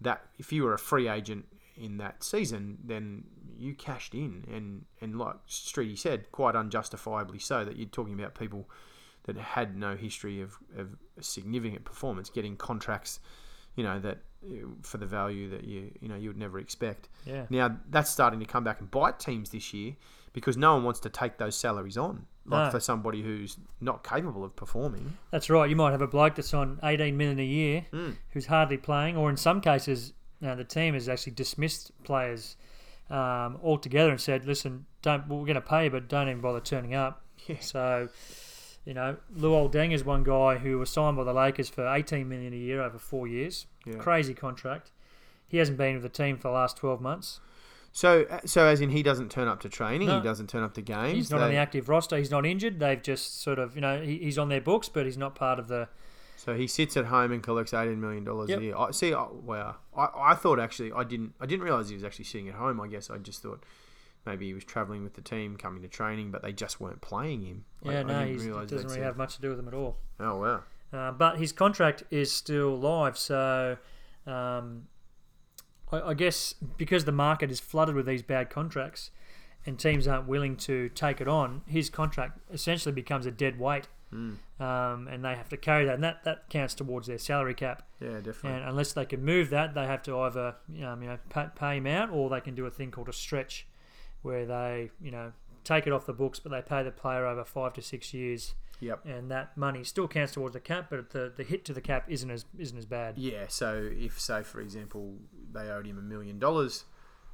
that 0.00 0.22
if 0.38 0.52
you 0.52 0.64
were 0.64 0.74
a 0.74 0.78
free 0.78 1.08
agent 1.08 1.46
in 1.76 1.98
that 1.98 2.22
season, 2.22 2.78
then 2.84 3.24
you 3.58 3.74
cashed 3.74 4.14
in, 4.14 4.44
and 4.52 4.84
and 5.00 5.18
like 5.18 5.36
Streety 5.48 5.98
said, 5.98 6.30
quite 6.32 6.54
unjustifiably 6.54 7.38
so. 7.38 7.64
That 7.64 7.76
you're 7.76 7.88
talking 7.88 8.14
about 8.14 8.34
people 8.34 8.68
that 9.24 9.36
had 9.36 9.76
no 9.76 9.96
history 9.96 10.40
of, 10.40 10.56
of 10.78 10.96
significant 11.20 11.84
performance 11.84 12.30
getting 12.30 12.56
contracts, 12.56 13.20
you 13.74 13.84
know 13.84 13.98
that 14.00 14.18
for 14.82 14.98
the 14.98 15.06
value 15.06 15.50
that 15.50 15.64
you 15.64 15.90
you 16.00 16.08
know 16.08 16.16
you 16.16 16.28
would 16.28 16.38
never 16.38 16.58
expect. 16.58 17.08
Yeah. 17.24 17.46
Now 17.50 17.76
that's 17.90 18.10
starting 18.10 18.40
to 18.40 18.46
come 18.46 18.64
back 18.64 18.80
and 18.80 18.90
bite 18.90 19.18
teams 19.18 19.50
this 19.50 19.72
year 19.74 19.96
because 20.36 20.56
no 20.58 20.74
one 20.74 20.84
wants 20.84 21.00
to 21.00 21.08
take 21.08 21.38
those 21.38 21.56
salaries 21.56 21.96
on, 21.96 22.26
like 22.44 22.66
No. 22.66 22.70
for 22.70 22.78
somebody 22.78 23.22
who's 23.22 23.56
not 23.80 24.04
capable 24.04 24.44
of 24.44 24.54
performing. 24.54 25.16
That's 25.30 25.48
right. 25.48 25.68
You 25.70 25.76
might 25.76 25.92
have 25.92 26.02
a 26.02 26.06
bloke 26.06 26.34
that's 26.34 26.52
on 26.52 26.78
18 26.82 27.16
million 27.16 27.38
a 27.38 27.42
year 27.42 27.86
Mm. 27.90 28.16
who's 28.32 28.44
hardly 28.46 28.76
playing, 28.76 29.16
or 29.16 29.30
in 29.30 29.38
some 29.38 29.62
cases, 29.62 30.12
you 30.40 30.48
know, 30.48 30.54
the 30.54 30.62
team 30.64 30.92
has 30.92 31.08
actually 31.08 31.32
dismissed 31.32 31.90
players 32.04 32.56
um, 33.08 33.58
altogether 33.62 34.10
and 34.10 34.20
said, 34.20 34.44
"Listen, 34.44 34.84
don't 35.00 35.26
we're 35.28 35.44
going 35.46 35.54
to 35.54 35.60
pay 35.60 35.84
you, 35.84 35.90
but 35.90 36.06
don't 36.08 36.28
even 36.28 36.40
bother 36.42 36.60
turning 36.60 36.94
up." 36.94 37.22
Yeah. 37.46 37.60
So, 37.60 38.08
you 38.84 38.92
know, 38.94 39.16
Luol 39.34 39.72
Deng 39.72 39.92
is 39.94 40.04
one 40.04 40.22
guy 40.24 40.56
who 40.58 40.78
was 40.78 40.90
signed 40.90 41.16
by 41.16 41.22
the 41.24 41.32
Lakers 41.32 41.68
for 41.70 41.86
18 41.86 42.28
million 42.28 42.52
a 42.52 42.56
year 42.56 42.82
over 42.82 42.98
four 42.98 43.26
years. 43.28 43.66
Yeah. 43.86 43.94
Crazy 43.98 44.34
contract. 44.34 44.90
He 45.48 45.56
hasn't 45.58 45.78
been 45.78 45.94
with 45.94 46.02
the 46.02 46.08
team 46.08 46.36
for 46.36 46.48
the 46.48 46.54
last 46.54 46.76
12 46.76 47.00
months. 47.00 47.40
So, 47.96 48.26
uh, 48.28 48.40
so 48.44 48.66
as 48.66 48.82
in 48.82 48.90
he 48.90 49.02
doesn't 49.02 49.30
turn 49.30 49.48
up 49.48 49.60
to 49.60 49.70
training, 49.70 50.08
No. 50.08 50.18
he 50.18 50.22
doesn't 50.22 50.50
turn 50.50 50.62
up 50.62 50.74
to 50.74 50.82
games. 50.82 51.14
He's 51.14 51.30
not 51.30 51.40
on 51.40 51.50
the 51.50 51.56
active 51.56 51.88
roster. 51.88 52.18
He's 52.18 52.30
not 52.30 52.44
injured. 52.44 52.78
They've 52.78 53.00
just 53.00 53.40
sort 53.40 53.58
of, 53.58 53.74
you 53.74 53.80
know, 53.80 54.02
he, 54.02 54.18
he's 54.18 54.36
on 54.36 54.50
their 54.50 54.60
books, 54.60 54.90
but 54.90 55.06
he's 55.06 55.16
not 55.16 55.34
part 55.34 55.58
of 55.58 55.68
the. 55.68 55.88
So 56.36 56.54
he 56.54 56.66
sits 56.66 56.94
at 56.98 57.06
home 57.06 57.32
and 57.32 57.42
collects 57.42 57.72
eighteen 57.72 57.98
million 57.98 58.22
dollars 58.22 58.50
Yep. 58.50 58.58
a 58.58 58.62
year. 58.62 58.76
I 58.76 58.90
see. 58.90 59.14
I, 59.14 59.26
wow. 59.30 59.76
I, 59.96 60.08
I 60.14 60.34
thought 60.34 60.60
actually 60.60 60.92
I 60.92 61.04
didn't 61.04 61.32
I 61.40 61.46
didn't 61.46 61.64
realize 61.64 61.88
he 61.88 61.94
was 61.94 62.04
actually 62.04 62.26
sitting 62.26 62.50
at 62.50 62.56
home. 62.56 62.82
I 62.82 62.86
guess 62.86 63.08
I 63.08 63.16
just 63.16 63.40
thought 63.42 63.64
maybe 64.26 64.46
he 64.46 64.52
was 64.52 64.62
traveling 64.64 65.02
with 65.02 65.14
the 65.14 65.22
team, 65.22 65.56
coming 65.56 65.80
to 65.80 65.88
training, 65.88 66.30
but 66.30 66.42
they 66.42 66.52
just 66.52 66.78
weren't 66.82 67.00
playing 67.00 67.44
him. 67.44 67.64
Yeah, 67.82 68.02
no, 68.02 68.26
he 68.26 68.34
doesn't 68.36 68.88
really 68.88 69.00
have 69.00 69.16
much 69.16 69.36
to 69.36 69.40
do 69.40 69.48
with 69.48 69.56
them 69.56 69.68
at 69.68 69.74
all. 69.74 69.96
Oh 70.20 70.36
wow. 70.40 70.62
Uh, 70.92 71.12
but 71.12 71.38
his 71.38 71.50
contract 71.50 72.02
is 72.10 72.30
still 72.30 72.78
live, 72.78 73.16
so 73.16 73.78
um, 74.26 74.86
I, 75.92 76.00
I 76.10 76.14
guess 76.14 76.54
because 76.76 77.04
the 77.04 77.12
market 77.12 77.50
is 77.50 77.60
flooded 77.60 77.94
with 77.94 78.06
these 78.06 78.22
bad 78.22 78.50
contracts, 78.50 79.10
and 79.64 79.78
teams 79.78 80.06
aren't 80.06 80.28
willing 80.28 80.56
to 80.58 80.88
take 80.90 81.20
it 81.20 81.28
on, 81.28 81.62
his 81.66 81.90
contract 81.90 82.38
essentially 82.52 82.92
becomes 82.92 83.26
a 83.26 83.30
dead 83.30 83.58
weight, 83.58 83.88
Mm. 84.14 84.36
um, 84.60 85.08
and 85.08 85.24
they 85.24 85.34
have 85.34 85.48
to 85.48 85.56
carry 85.56 85.84
that, 85.84 85.94
and 85.96 86.04
that, 86.04 86.22
that 86.22 86.48
counts 86.48 86.74
towards 86.74 87.08
their 87.08 87.18
salary 87.18 87.54
cap. 87.54 87.82
Yeah, 88.00 88.20
definitely. 88.20 88.52
And 88.60 88.68
unless 88.68 88.92
they 88.92 89.04
can 89.04 89.24
move 89.24 89.50
that, 89.50 89.74
they 89.74 89.84
have 89.84 90.00
to 90.04 90.16
either 90.20 90.54
um, 90.84 91.02
you 91.02 91.08
know 91.08 91.18
pay, 91.28 91.46
pay 91.56 91.76
him 91.78 91.88
out, 91.88 92.10
or 92.10 92.30
they 92.30 92.40
can 92.40 92.54
do 92.54 92.64
a 92.66 92.70
thing 92.70 92.92
called 92.92 93.08
a 93.08 93.12
stretch, 93.12 93.66
where 94.22 94.46
they 94.46 94.90
you 95.02 95.10
know 95.10 95.32
take 95.66 95.86
it 95.86 95.92
off 95.92 96.06
the 96.06 96.12
books, 96.12 96.38
but 96.40 96.50
they 96.52 96.62
pay 96.62 96.82
the 96.82 96.90
player 96.90 97.26
over 97.26 97.44
five 97.44 97.74
to 97.74 97.82
six 97.82 98.14
years. 98.14 98.54
Yep. 98.80 99.06
And 99.06 99.30
that 99.30 99.56
money 99.56 99.84
still 99.84 100.06
counts 100.06 100.32
towards 100.32 100.52
the 100.52 100.60
cap, 100.60 100.88
but 100.90 101.10
the, 101.10 101.32
the 101.34 101.42
hit 101.44 101.64
to 101.64 101.72
the 101.72 101.80
cap 101.80 102.04
isn't 102.08 102.30
as 102.30 102.44
isn't 102.58 102.76
as 102.76 102.84
bad. 102.86 103.16
Yeah. 103.16 103.46
So 103.48 103.88
if, 103.92 104.20
say, 104.20 104.42
for 104.42 104.60
example, 104.60 105.14
they 105.52 105.70
owed 105.70 105.86
him 105.86 105.98
a 105.98 106.02
million 106.02 106.38
dollars 106.38 106.84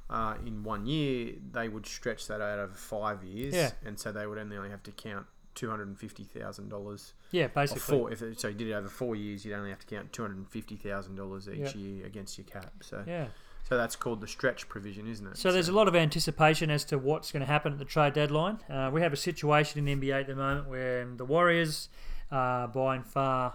uh, 0.09 0.35
in 0.45 0.63
one 0.63 0.85
year, 0.85 1.33
they 1.51 1.67
would 1.67 1.85
stretch 1.85 2.27
that 2.27 2.39
out 2.41 2.59
over 2.59 2.73
five 2.73 3.23
years, 3.23 3.53
Yeah. 3.53 3.71
and 3.85 3.99
so 3.99 4.11
they 4.11 4.25
would 4.25 4.37
only 4.37 4.69
have 4.69 4.83
to 4.83 4.91
count 4.91 5.25
two 5.55 5.69
hundred 5.69 5.87
and 5.89 5.99
fifty 5.99 6.23
thousand 6.23 6.69
dollars. 6.69 7.13
Yeah, 7.31 7.47
basically. 7.47 7.81
four, 7.81 8.11
if 8.11 8.21
it, 8.21 8.39
so 8.39 8.47
you 8.47 8.53
did 8.55 8.69
it 8.69 8.73
over 8.73 8.87
four 8.89 9.15
years, 9.15 9.43
you'd 9.43 9.53
only 9.55 9.69
have 9.69 9.79
to 9.79 9.85
count 9.95 10.13
two 10.13 10.21
hundred 10.21 10.37
and 10.37 10.49
fifty 10.49 10.75
thousand 10.77 11.15
dollars 11.15 11.49
each 11.49 11.59
Yep. 11.59 11.75
year 11.75 12.05
against 12.05 12.37
your 12.37 12.45
cap. 12.45 12.71
So, 12.81 13.03
Yeah. 13.05 13.27
So 13.67 13.77
that's 13.77 13.95
called 13.95 14.21
the 14.21 14.27
stretch 14.27 14.67
provision, 14.67 15.07
isn't 15.07 15.25
it? 15.25 15.37
So 15.37 15.51
there's 15.51 15.69
a 15.69 15.73
lot 15.73 15.87
of 15.87 15.95
anticipation 15.95 16.69
as 16.69 16.83
to 16.85 16.97
what's 16.97 17.31
going 17.31 17.41
to 17.41 17.51
happen 17.51 17.73
at 17.73 17.79
the 17.79 17.85
trade 17.85 18.13
deadline. 18.13 18.59
Uh, 18.69 18.89
we 18.93 19.01
have 19.01 19.13
a 19.13 19.17
situation 19.17 19.79
in 19.79 19.99
the 19.99 20.07
NBA 20.07 20.21
at 20.21 20.27
the 20.27 20.35
moment 20.35 20.67
where 20.67 21.05
the 21.05 21.25
Warriors 21.25 21.89
are 22.31 22.67
by 22.67 22.95
and 22.95 23.05
far 23.05 23.53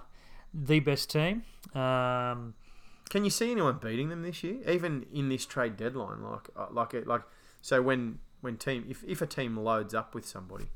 the 0.55 0.81
best 0.81 1.11
team. 1.11 1.45
Um, 1.75 2.55
Can 3.11 3.25
you 3.25 3.31
see 3.31 3.51
anyone 3.53 3.79
beating 3.83 4.09
them 4.09 4.23
this 4.23 4.43
year, 4.43 4.57
even 4.69 5.07
in 5.13 5.29
this 5.29 5.45
trade 5.45 5.77
deadline? 5.77 6.23
Like, 6.23 6.49
uh, 6.57 6.67
like, 6.71 6.95
it, 6.95 7.07
like, 7.07 7.23
so 7.61 7.83
when 7.83 8.21
when 8.41 8.57
team 8.57 8.87
if, 8.89 9.03
if 9.05 9.21
a 9.21 9.27
team 9.27 9.57
loads 9.57 9.95
up 9.95 10.15
with 10.15 10.25
somebody, 10.25 10.71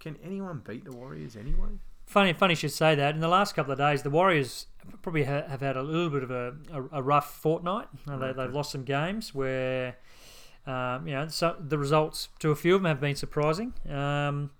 can 0.00 0.16
anyone 0.22 0.60
beat 0.66 0.84
the 0.84 0.92
Warriors 0.92 1.36
anyway? 1.36 1.78
funny, 2.06 2.32
funny 2.32 2.52
you 2.52 2.56
should 2.56 2.72
say 2.72 2.94
that. 2.94 3.14
In 3.14 3.20
the 3.20 3.28
last 3.28 3.54
couple 3.54 3.72
of 3.72 3.78
days, 3.78 4.02
the 4.02 4.10
Warriors 4.10 4.66
probably 5.02 5.24
ha- 5.24 5.46
have 5.48 5.60
had 5.60 5.76
a 5.76 5.82
little 5.82 6.10
bit 6.10 6.22
of 6.22 6.30
a, 6.30 6.54
a, 6.72 6.82
a 6.98 7.02
rough 7.02 7.34
fortnight. 7.40 7.88
Uh, 8.08 8.16
They, 8.18 8.32
they've 8.32 8.52
lost 8.52 8.72
some 8.72 8.84
games 8.84 9.34
where, 9.34 9.96
um, 10.66 11.06
you 11.06 11.14
know, 11.14 11.28
so 11.28 11.56
the 11.60 11.78
results 11.78 12.28
to 12.40 12.50
a 12.50 12.56
few 12.56 12.74
of 12.74 12.82
them 12.82 12.88
have 12.88 13.00
been 13.00 13.16
surprising. 13.16 13.72
Um, 13.88 14.50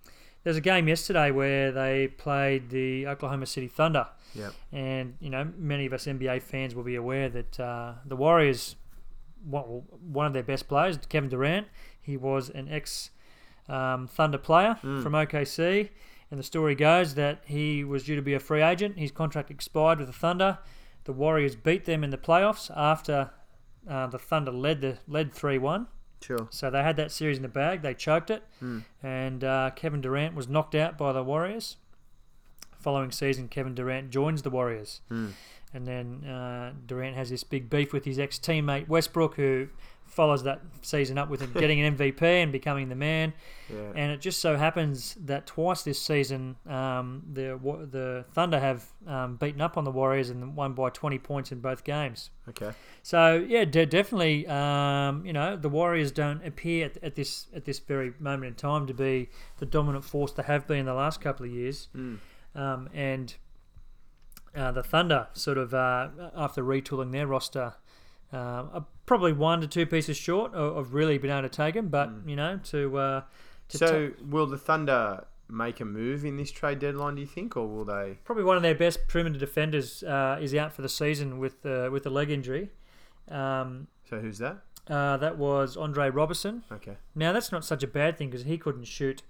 there's 0.44 0.56
a 0.56 0.60
game 0.60 0.86
yesterday 0.86 1.30
where 1.32 1.72
they 1.72 2.06
played 2.08 2.70
the 2.70 3.06
Oklahoma 3.08 3.46
City 3.46 3.66
Thunder. 3.68 4.06
Yep. 4.34 4.52
And 4.72 5.14
you 5.20 5.30
know, 5.30 5.50
many 5.58 5.86
of 5.86 5.92
us 5.92 6.06
NBA 6.06 6.42
fans 6.42 6.74
will 6.74 6.84
be 6.84 6.94
aware 6.94 7.28
that 7.28 7.58
uh, 7.58 7.94
the 8.04 8.14
Warriors, 8.16 8.76
one 9.44 9.62
one 10.12 10.26
of 10.26 10.32
their 10.34 10.42
best 10.44 10.68
players, 10.68 10.98
Kevin 11.08 11.28
Durant, 11.30 11.66
he 12.00 12.16
was 12.16 12.50
an 12.50 12.68
ex 12.70 13.10
um, 13.68 14.06
Thunder 14.06 14.38
player 14.38 14.78
Mm. 14.84 15.02
from 15.02 15.12
OKC, 15.14 15.88
and 16.30 16.38
the 16.40 16.44
story 16.44 16.74
goes 16.74 17.14
that 17.14 17.42
he 17.46 17.84
was 17.84 18.04
due 18.04 18.16
to 18.16 18.22
be 18.22 18.34
a 18.34 18.40
free 18.40 18.62
agent. 18.62 18.98
His 18.98 19.10
contract 19.12 19.50
expired 19.50 19.98
with 19.98 20.08
the 20.08 20.12
Thunder. 20.14 20.58
The 21.04 21.12
Warriors 21.12 21.54
beat 21.56 21.84
them 21.84 22.02
in 22.02 22.10
the 22.10 22.18
playoffs 22.18 22.70
after 22.76 23.30
uh, 23.88 24.08
the 24.08 24.18
Thunder 24.18 24.50
led 24.50 24.80
the 24.80 24.98
led 25.06 25.32
three 25.32 25.58
one. 25.58 25.86
Sure. 26.20 26.48
So 26.50 26.70
they 26.70 26.82
had 26.82 26.96
that 26.96 27.12
series 27.12 27.36
in 27.36 27.42
the 27.42 27.48
bag. 27.48 27.82
They 27.82 27.94
choked 27.94 28.30
it, 28.30 28.42
Mm. 28.62 28.84
and 29.02 29.44
uh, 29.44 29.70
Kevin 29.76 30.00
Durant 30.00 30.34
was 30.34 30.48
knocked 30.48 30.74
out 30.74 30.96
by 30.98 31.12
the 31.12 31.22
Warriors. 31.22 31.76
Following 32.80 33.10
season, 33.10 33.48
Kevin 33.48 33.74
Durant 33.74 34.10
joins 34.10 34.42
the 34.42 34.50
Warriors, 34.50 35.00
Mm. 35.10 35.32
and 35.74 35.86
then 35.86 36.24
uh, 36.24 36.72
Durant 36.86 37.16
has 37.16 37.30
this 37.30 37.44
big 37.44 37.68
beef 37.70 37.92
with 37.92 38.04
his 38.04 38.18
ex 38.18 38.38
teammate 38.38 38.88
Westbrook, 38.88 39.34
who 39.36 39.68
follows 40.07 40.44
that 40.44 40.61
season 40.82 41.18
up 41.18 41.28
with 41.28 41.40
him 41.40 41.52
getting 41.59 41.80
an 41.80 41.96
MVP 41.96 42.22
and 42.22 42.50
becoming 42.52 42.88
the 42.88 42.94
man. 42.94 43.32
Yeah. 43.68 43.92
And 43.94 44.12
it 44.12 44.20
just 44.20 44.40
so 44.40 44.57
happens 44.57 45.14
that 45.24 45.46
twice 45.46 45.82
this 45.82 46.00
season, 46.00 46.57
um, 46.68 47.22
the 47.32 47.59
the 47.90 48.24
Thunder 48.32 48.59
have 48.61 48.84
um, 49.07 49.36
beaten 49.36 49.61
up 49.61 49.76
on 49.76 49.84
the 49.84 49.90
Warriors 49.90 50.30
and 50.30 50.57
won 50.57 50.72
by 50.74 50.90
20 50.90 51.18
points 51.18 51.52
in 51.52 51.61
both 51.61 51.84
games. 51.84 52.30
okay. 52.48 52.70
So 53.02 53.44
yeah, 53.46 53.64
de- 53.64 53.86
definitely, 53.86 54.46
um, 54.48 55.24
you 55.26 55.32
know, 55.32 55.57
the 55.57 55.68
Warriors 55.68 56.11
don't 56.12 56.44
appear 56.46 56.86
at, 56.86 56.96
at 57.02 57.14
this 57.14 57.46
at 57.54 57.64
this 57.64 57.78
very 57.78 58.12
moment 58.18 58.46
in 58.48 58.54
time 58.54 58.86
to 58.86 58.94
be 58.94 59.28
the 59.59 59.66
dominant 59.66 60.04
force 60.04 60.32
they 60.32 60.42
have 60.44 60.66
been 60.66 60.78
in 60.78 60.86
the 60.86 60.94
last 60.94 61.20
couple 61.20 61.44
of 61.46 61.52
years, 61.52 61.88
Mm. 61.94 62.18
um, 62.54 62.88
and 62.94 63.34
uh, 64.54 64.72
the 64.72 64.82
Thunder 64.82 65.28
sort 65.34 65.59
of 65.59 65.74
uh, 65.74 66.09
after 66.34 66.62
retooling 66.62 67.12
their 67.12 67.26
roster. 67.26 67.74
Um, 68.32 68.86
probably 69.06 69.32
one 69.32 69.60
to 69.60 69.66
two 69.68 69.86
pieces 69.86 70.16
short 70.16 70.52
of, 70.54 70.76
of 70.76 70.94
really 70.94 71.16
being 71.18 71.32
able 71.32 71.48
to 71.48 71.54
take 71.54 71.74
them, 71.74 71.88
but 71.88 72.08
Mm. 72.10 72.28
you 72.30 72.36
know 72.36 72.60
to 72.64 72.98
uh, 72.98 73.22
to 73.68 73.78
So 73.78 74.10
will 74.28 74.46
the 74.46 74.58
Thunder 74.58 75.24
make 75.48 75.78
a 75.80 75.84
move 75.84 76.24
in 76.24 76.36
this 76.36 76.50
trade 76.50 76.80
deadline? 76.80 77.14
Do 77.14 77.20
you 77.20 77.26
think, 77.26 77.56
or 77.56 77.66
will 77.68 77.84
they? 77.84 78.18
Probably 78.24 78.42
one 78.44 78.56
of 78.56 78.62
their 78.64 78.74
best 78.74 79.06
perimeter 79.06 79.38
defenders 79.38 80.02
uh, 80.02 80.38
is 80.40 80.54
out 80.54 80.72
for 80.72 80.82
the 80.82 80.88
season 80.88 81.38
with 81.38 81.64
uh, 81.64 81.88
with 81.92 82.04
a 82.06 82.10
leg 82.10 82.30
injury. 82.30 82.70
Um, 83.28 83.86
So 84.10 84.18
who's 84.20 84.38
that? 84.38 84.58
uh, 84.88 85.16
that 85.18 85.36
was 85.38 85.76
Andre 85.76 86.10
Roberson. 86.10 86.62
Okay. 86.72 86.96
Now 87.14 87.32
that's 87.32 87.50
not 87.52 87.64
such 87.64 87.82
a 87.82 87.88
bad 87.88 88.16
thing 88.18 88.30
because 88.30 88.44
he 88.44 88.58
couldn't 88.58 88.84
shoot. 88.86 89.22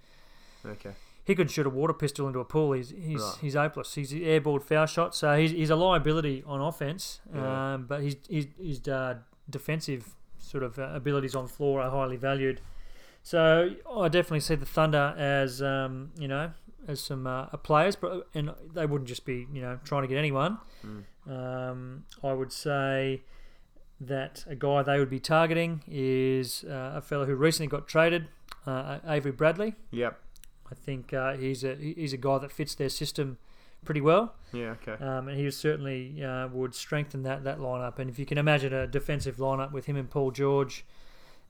Okay. 0.65 0.93
He 1.27 1.35
couldn't 1.35 1.51
shoot 1.51 1.67
a 1.67 1.69
water 1.69 1.91
pistol 1.93 2.25
into 2.27 2.39
a 2.39 2.45
pool. 2.45 2.71
He's 2.71 2.89
he's 2.91 3.21
Right. 3.21 3.35
he's 3.41 3.53
hopeless. 3.55 3.93
He's 3.95 4.13
an 4.13 4.21
airball 4.21 4.63
foul 4.63 4.85
shot, 4.85 5.13
so 5.13 5.37
he's, 5.37 5.51
he's 5.51 5.69
a 5.69 5.75
liability 5.75 6.41
on 6.47 6.61
offense. 6.61 7.19
Yeah. 7.35 7.73
Um, 7.73 7.85
but 7.85 8.01
his 8.01 8.15
his, 8.29 8.47
his 8.57 8.87
uh, 8.87 9.15
defensive 9.49 10.15
sort 10.39 10.63
of 10.63 10.79
uh, 10.79 10.83
abilities 10.93 11.35
on 11.35 11.49
floor 11.49 11.81
are 11.81 11.91
highly 11.91 12.15
valued. 12.15 12.61
So 13.23 13.71
I 13.93 14.07
definitely 14.07 14.39
see 14.39 14.55
the 14.55 14.65
Thunder 14.65 15.13
as 15.17 15.61
um, 15.61 16.11
you 16.17 16.29
know 16.29 16.51
as 16.87 17.01
some 17.01 17.27
uh, 17.27 17.47
players, 17.57 17.97
but 17.97 18.27
and 18.33 18.53
they 18.73 18.85
wouldn't 18.85 19.09
just 19.09 19.25
be 19.25 19.47
you 19.51 19.61
know 19.61 19.79
trying 19.83 20.03
to 20.03 20.07
get 20.07 20.17
anyone. 20.17 20.59
Mm. 20.85 21.03
Um, 21.29 22.05
I 22.23 22.31
would 22.31 22.53
say 22.53 23.23
that 23.99 24.45
a 24.47 24.55
guy 24.55 24.81
they 24.81 24.97
would 24.97 25.09
be 25.09 25.19
targeting 25.19 25.83
is 25.89 26.63
uh, 26.63 26.93
a 26.95 27.01
fellow 27.01 27.25
who 27.25 27.35
recently 27.35 27.67
got 27.67 27.85
traded, 27.85 28.27
uh, 28.65 28.99
Avery 29.05 29.33
Bradley. 29.33 29.75
Yep. 29.91 30.17
I 30.71 30.75
think 30.75 31.13
uh, 31.13 31.33
he's 31.33 31.63
a 31.63 31.75
he's 31.75 32.13
a 32.13 32.17
guy 32.17 32.37
that 32.39 32.51
fits 32.51 32.75
their 32.75 32.89
system 32.89 33.37
pretty 33.85 34.01
well, 34.01 34.33
Yeah. 34.51 34.75
Okay. 34.81 35.01
um, 35.03 35.27
and 35.29 35.37
he 35.39 35.49
certainly 35.51 36.21
uh, 36.23 36.47
would 36.49 36.75
strengthen 36.75 37.23
that 37.23 37.43
that 37.45 37.59
lineup. 37.59 37.99
And 37.99 38.09
if 38.09 38.19
you 38.19 38.25
can 38.25 38.37
imagine 38.37 38.73
a 38.73 38.85
defensive 38.87 39.37
lineup 39.37 39.71
with 39.71 39.85
him 39.85 39.95
and 39.95 40.09
Paul 40.09 40.31
George 40.31 40.83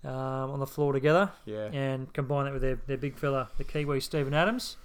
um, 0.04 0.12
on 0.52 0.60
the 0.60 0.68
floor 0.68 0.94
together, 0.94 1.32
Yeah. 1.46 1.70
and 1.74 2.12
combine 2.14 2.46
that 2.46 2.54
with 2.54 2.62
their, 2.62 2.80
their 2.86 2.98
big 2.98 3.18
fella, 3.18 3.50
the 3.58 3.64
Kiwi 3.64 4.00
Steven 4.02 4.34
Adams, 4.34 4.78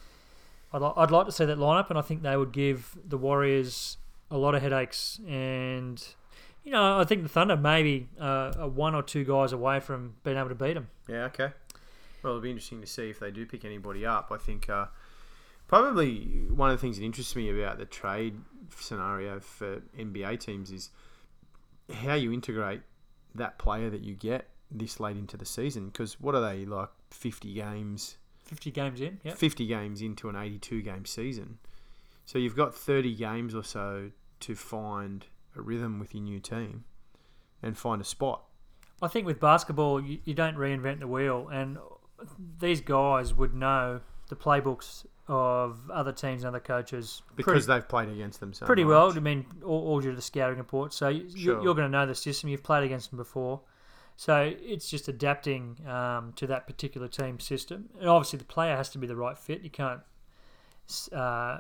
I'd, 0.72 0.80
li- 0.80 0.92
I'd 0.96 1.10
like 1.10 1.26
to 1.26 1.32
see 1.32 1.44
that 1.44 1.58
lineup, 1.58 1.90
and 1.90 1.98
I 1.98 2.02
think 2.02 2.22
they 2.22 2.36
would 2.36 2.52
give 2.52 2.96
the 3.06 3.18
Warriors 3.18 3.98
a 4.30 4.38
lot 4.38 4.54
of 4.54 4.62
headaches. 4.62 5.20
And 5.28 6.02
you 6.64 6.70
know, 6.72 6.98
I 7.00 7.04
think 7.04 7.22
the 7.24 7.28
Thunder 7.28 7.56
maybe 7.56 8.08
uh, 8.20 8.52
are 8.58 8.68
one 8.68 8.94
or 8.94 9.02
two 9.02 9.24
guys 9.24 9.52
away 9.52 9.80
from 9.80 10.14
being 10.24 10.38
able 10.38 10.48
to 10.48 10.54
beat 10.54 10.74
them. 10.74 10.88
Yeah, 11.08 11.24
okay. 11.24 11.50
Well, 12.22 12.34
it'll 12.34 12.42
be 12.42 12.50
interesting 12.50 12.80
to 12.80 12.86
see 12.86 13.10
if 13.10 13.18
they 13.20 13.30
do 13.30 13.46
pick 13.46 13.64
anybody 13.64 14.06
up. 14.06 14.28
I 14.30 14.36
think 14.36 14.68
uh, 14.68 14.86
probably 15.66 16.44
one 16.50 16.70
of 16.70 16.76
the 16.76 16.80
things 16.80 16.98
that 16.98 17.04
interests 17.04 17.34
me 17.34 17.50
about 17.50 17.78
the 17.78 17.84
trade 17.84 18.36
scenario 18.78 19.40
for 19.40 19.82
NBA 19.98 20.38
teams 20.40 20.70
is 20.70 20.90
how 21.92 22.14
you 22.14 22.32
integrate 22.32 22.82
that 23.34 23.58
player 23.58 23.90
that 23.90 24.02
you 24.02 24.14
get 24.14 24.48
this 24.70 25.00
late 25.00 25.16
into 25.16 25.36
the 25.36 25.44
season. 25.44 25.86
Because 25.86 26.20
what 26.20 26.34
are 26.34 26.40
they 26.40 26.64
like? 26.64 26.88
Fifty 27.10 27.52
games, 27.54 28.16
Fifty 28.44 28.70
games 28.70 29.00
in, 29.00 29.18
yeah. 29.22 29.34
fifty 29.34 29.66
games 29.66 30.00
into 30.00 30.28
an 30.28 30.36
eighty-two 30.36 30.82
game 30.82 31.04
season. 31.04 31.58
So 32.24 32.38
you've 32.38 32.56
got 32.56 32.74
thirty 32.74 33.14
games 33.14 33.54
or 33.54 33.64
so 33.64 34.10
to 34.40 34.54
find 34.54 35.26
a 35.56 35.60
rhythm 35.60 35.98
with 35.98 36.14
your 36.14 36.22
new 36.22 36.40
team 36.40 36.84
and 37.62 37.76
find 37.76 38.00
a 38.00 38.04
spot. 38.04 38.44
I 39.00 39.08
think 39.08 39.26
with 39.26 39.40
basketball, 39.40 40.00
you, 40.00 40.18
you 40.24 40.32
don't 40.34 40.56
reinvent 40.56 41.00
the 41.00 41.08
wheel, 41.08 41.48
and 41.52 41.78
these 42.60 42.80
guys 42.80 43.34
would 43.34 43.54
know 43.54 44.00
the 44.28 44.36
playbooks 44.36 45.04
of 45.28 45.90
other 45.90 46.12
teams 46.12 46.42
and 46.42 46.48
other 46.48 46.60
coaches 46.60 47.22
Because 47.36 47.66
pretty, 47.66 47.80
they've 47.80 47.88
played 47.88 48.08
against 48.08 48.40
them 48.40 48.52
so 48.52 48.66
pretty 48.66 48.82
much. 48.84 48.90
well. 48.90 49.12
I 49.16 49.20
mean, 49.20 49.46
all, 49.64 49.86
all 49.88 50.00
due 50.00 50.10
to 50.10 50.16
the 50.16 50.22
scouting 50.22 50.58
report. 50.58 50.92
So 50.92 51.08
you, 51.08 51.30
Sure. 51.30 51.62
you're 51.62 51.74
going 51.74 51.90
to 51.90 51.96
know 51.98 52.06
the 52.06 52.14
system. 52.14 52.48
You've 52.50 52.62
played 52.64 52.82
against 52.84 53.10
them 53.10 53.18
before. 53.18 53.60
So 54.16 54.52
it's 54.60 54.90
just 54.90 55.08
adapting 55.08 55.78
um, 55.88 56.32
to 56.36 56.46
that 56.48 56.66
particular 56.66 57.08
team 57.08 57.40
system. 57.40 57.88
And 58.00 58.08
obviously, 58.08 58.38
the 58.40 58.44
player 58.44 58.76
has 58.76 58.88
to 58.90 58.98
be 58.98 59.06
the 59.06 59.16
right 59.16 59.38
fit. 59.38 59.62
You 59.62 59.70
can't 59.70 60.00
uh, 61.12 61.58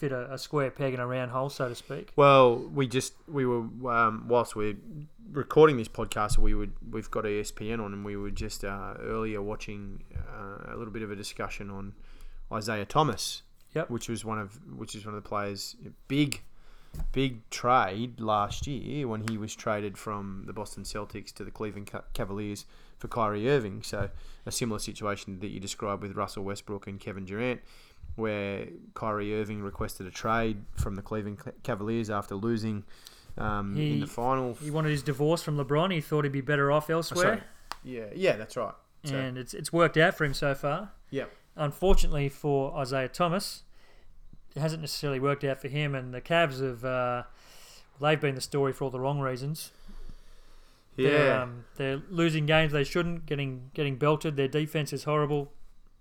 fit 0.00 0.12
a, 0.12 0.32
a 0.32 0.38
square 0.38 0.70
peg 0.70 0.94
in 0.94 1.00
a 1.00 1.06
round 1.06 1.30
hole, 1.30 1.50
so 1.50 1.68
to 1.68 1.74
speak. 1.74 2.10
Well, 2.16 2.56
we 2.56 2.86
just 2.88 3.12
we 3.28 3.44
were 3.46 3.60
um, 3.90 4.24
whilst 4.28 4.56
we're 4.56 4.76
recording 5.32 5.76
this 5.76 5.88
podcast, 5.88 6.38
we 6.38 6.54
would 6.54 6.72
we've 6.90 7.10
got 7.10 7.24
ESPN 7.24 7.84
on, 7.84 7.92
and 7.92 8.04
we 8.04 8.16
were 8.16 8.30
just 8.30 8.64
uh, 8.64 8.94
earlier 9.00 9.42
watching 9.42 10.02
uh, 10.16 10.72
a 10.72 10.76
little 10.76 10.92
bit 10.92 11.02
of 11.02 11.10
a 11.10 11.16
discussion 11.16 11.70
on 11.70 11.92
Isaiah 12.52 12.86
Thomas, 12.86 13.42
Yep. 13.74 13.90
which 13.90 14.08
was 14.08 14.24
one 14.24 14.38
of 14.38 14.58
which 14.76 14.94
is 14.94 15.04
one 15.04 15.14
of 15.14 15.22
the 15.22 15.28
players 15.28 15.76
big 16.08 16.40
big 17.12 17.48
trade 17.50 18.18
last 18.20 18.66
year 18.66 19.06
when 19.06 19.28
he 19.28 19.38
was 19.38 19.54
traded 19.54 19.96
from 19.96 20.42
the 20.46 20.52
Boston 20.52 20.82
Celtics 20.82 21.32
to 21.34 21.44
the 21.44 21.50
Cleveland 21.52 21.88
Cavaliers 22.14 22.66
for 22.98 23.06
Kyrie 23.06 23.48
Irving. 23.48 23.82
So 23.84 24.10
a 24.44 24.50
similar 24.50 24.80
situation 24.80 25.38
that 25.38 25.48
you 25.48 25.60
described 25.60 26.02
with 26.02 26.16
Russell 26.16 26.42
Westbrook 26.42 26.88
and 26.88 26.98
Kevin 26.98 27.24
Durant, 27.24 27.60
where 28.16 28.66
Kyrie 28.94 29.34
Irving 29.40 29.62
requested 29.62 30.06
a 30.06 30.10
trade 30.10 30.58
from 30.76 30.94
the 30.96 31.02
Cleveland 31.02 31.38
Cavaliers 31.62 32.10
after 32.10 32.34
losing 32.34 32.84
um, 33.38 33.76
in 33.76 34.00
the 34.00 34.06
final. 34.06 34.54
He 34.54 34.70
wanted 34.70 34.90
his 34.90 35.02
divorce 35.02 35.42
from 35.42 35.56
LeBron. 35.56 35.92
He 35.92 36.00
thought 36.00 36.24
he'd 36.24 36.32
be 36.32 36.40
better 36.40 36.70
off 36.70 36.90
elsewhere. 36.90 37.22
sorry. 37.24 37.40
Yeah, 37.84 38.06
yeah, 38.14 38.36
that's 38.36 38.56
right. 38.56 38.74
So- 39.04 39.16
and 39.16 39.38
it's 39.38 39.54
it's 39.54 39.72
worked 39.72 39.96
out 39.96 40.14
for 40.14 40.24
him 40.24 40.34
so 40.34 40.54
far. 40.54 40.90
Yep. 41.10 41.30
Unfortunately 41.56 42.28
for 42.28 42.76
Isaiah 42.76 43.08
Thomas, 43.08 43.62
it 44.54 44.60
hasn't 44.60 44.82
necessarily 44.82 45.18
worked 45.20 45.42
out 45.44 45.58
for 45.60 45.68
him, 45.68 45.94
and 45.94 46.12
the 46.12 46.20
Cavs 46.20 46.60
have 46.62 46.84
uh, 46.84 47.22
they've 48.00 48.20
been 48.20 48.34
the 48.34 48.40
story 48.42 48.72
for 48.72 48.84
all 48.84 48.90
the 48.90 49.00
wrong 49.00 49.20
reasons. 49.20 49.70
They're, 50.96 51.26
Yeah. 51.28 51.42
um, 51.44 51.64
they're 51.76 52.02
losing 52.10 52.44
games 52.46 52.72
they 52.72 52.84
shouldn't, 52.84 53.24
getting 53.26 53.70
getting 53.74 53.96
belted. 53.96 54.36
Their 54.36 54.48
defense 54.48 54.92
is 54.92 55.04
horrible. 55.04 55.52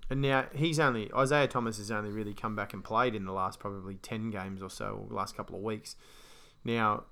And 0.10 0.22
now 0.22 0.48
he's 0.56 0.80
only 0.80 1.12
Isaiah 1.16 1.48
Thomas 1.48 1.78
has 1.78 1.92
only 1.92 2.10
really 2.10 2.34
come 2.34 2.56
back 2.56 2.74
and 2.74 2.84
played 2.84 3.14
in 3.14 3.26
the 3.26 3.32
last 3.32 3.60
probably 3.60 3.96
ten 3.96 4.32
games 4.32 4.62
or 4.62 4.70
so, 4.70 5.08
or 5.10 5.16
last 5.16 5.36
couple 5.38 5.56
of 5.56 5.62
weeks. 5.62 5.96
Now 6.64 7.04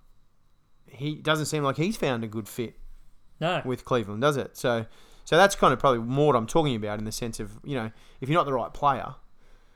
he 0.87 1.15
doesn't 1.15 1.45
seem 1.47 1.63
like 1.63 1.77
he's 1.77 1.97
found 1.97 2.23
a 2.23 2.27
good 2.27 2.47
fit 2.47 2.75
No, 3.39 3.61
with 3.65 3.85
Cleveland, 3.85 4.21
does 4.21 4.37
it? 4.37 4.57
So 4.57 4.85
so 5.25 5.37
that's 5.37 5.55
kind 5.55 5.73
of 5.73 5.79
probably 5.79 5.99
more 5.99 6.27
what 6.27 6.35
I'm 6.35 6.47
talking 6.47 6.75
about 6.75 6.97
in 6.99 7.05
the 7.05 7.11
sense 7.11 7.39
of 7.39 7.59
you 7.63 7.75
know 7.75 7.91
if 8.21 8.29
you're 8.29 8.39
not 8.39 8.45
the 8.45 8.53
right 8.53 8.73
player. 8.73 9.15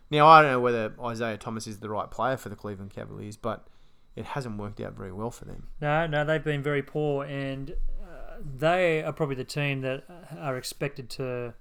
Now 0.09 0.27
I 0.27 0.41
don't 0.41 0.51
know 0.51 0.59
whether 0.59 0.93
Isaiah 1.03 1.37
Thomas 1.37 1.67
is 1.67 1.79
the 1.79 1.89
right 1.89 2.09
player 2.09 2.37
for 2.37 2.49
the 2.49 2.55
Cleveland 2.55 2.91
Cavaliers, 2.91 3.37
but 3.37 3.67
it 4.15 4.25
hasn't 4.25 4.57
worked 4.57 4.81
out 4.81 4.93
very 4.93 5.11
well 5.13 5.31
for 5.31 5.45
them. 5.45 5.67
no, 5.79 6.05
no. 6.07 6.25
They've 6.25 6.43
been 6.43 6.61
very 6.61 6.81
poor, 6.83 7.23
and 7.23 7.71
uh, 8.01 8.35
they 8.57 9.01
are 9.03 9.13
probably 9.13 9.35
the 9.35 9.45
team 9.45 9.81
that 9.81 10.03
are 10.37 10.57
expected 10.57 11.09
to 11.11 11.53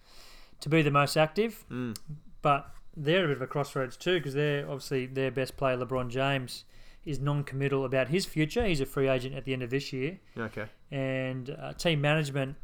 to 0.60 0.68
be 0.68 0.82
the 0.82 0.90
most 0.90 1.16
active. 1.16 1.64
Mm. 1.70 1.96
But 2.42 2.70
they're 2.96 3.24
a 3.24 3.28
bit 3.28 3.36
of 3.36 3.42
a 3.42 3.46
crossroads 3.46 3.96
too, 3.96 4.18
because 4.18 4.34
they're 4.34 4.64
obviously 4.64 5.06
their 5.06 5.30
best 5.30 5.56
player, 5.56 5.76
LeBron 5.76 6.08
James, 6.10 6.64
is 7.04 7.18
non-committal 7.18 7.84
about 7.84 8.08
his 8.08 8.26
future. 8.26 8.66
He's 8.66 8.80
a 8.80 8.86
free 8.86 9.08
agent 9.08 9.34
at 9.34 9.44
the 9.44 9.52
end 9.52 9.62
of 9.62 9.70
this 9.70 9.92
year, 9.92 10.18
Okay. 10.38 10.66
and 10.90 11.50
uh, 11.58 11.72
team 11.74 12.00
management 12.00 12.56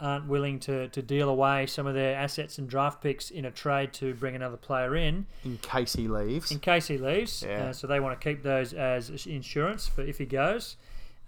aren't 0.00 0.26
willing 0.26 0.58
to, 0.58 0.88
to 0.88 1.00
deal 1.00 1.28
away 1.28 1.64
some 1.66 1.86
of 1.86 1.94
their 1.94 2.16
assets 2.16 2.58
and 2.58 2.68
draft 2.68 3.00
picks 3.00 3.30
in 3.30 3.44
a 3.44 3.50
trade 3.52 3.92
to 3.92 4.12
bring 4.14 4.34
another 4.34 4.56
player 4.56 4.96
in 4.96 5.24
In 5.44 5.56
case 5.58 5.94
he 5.94 6.08
leaves. 6.08 6.50
in 6.50 6.58
case 6.58 6.88
he 6.88 6.98
leaves. 6.98 7.44
Yeah. 7.46 7.66
Uh, 7.66 7.72
so 7.72 7.86
they 7.86 8.00
want 8.00 8.20
to 8.20 8.28
keep 8.28 8.42
those 8.42 8.72
as 8.74 9.24
insurance 9.26 9.86
for 9.86 10.02
if 10.02 10.18
he 10.18 10.26
goes. 10.26 10.76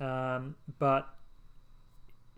Um, 0.00 0.56
but 0.80 1.08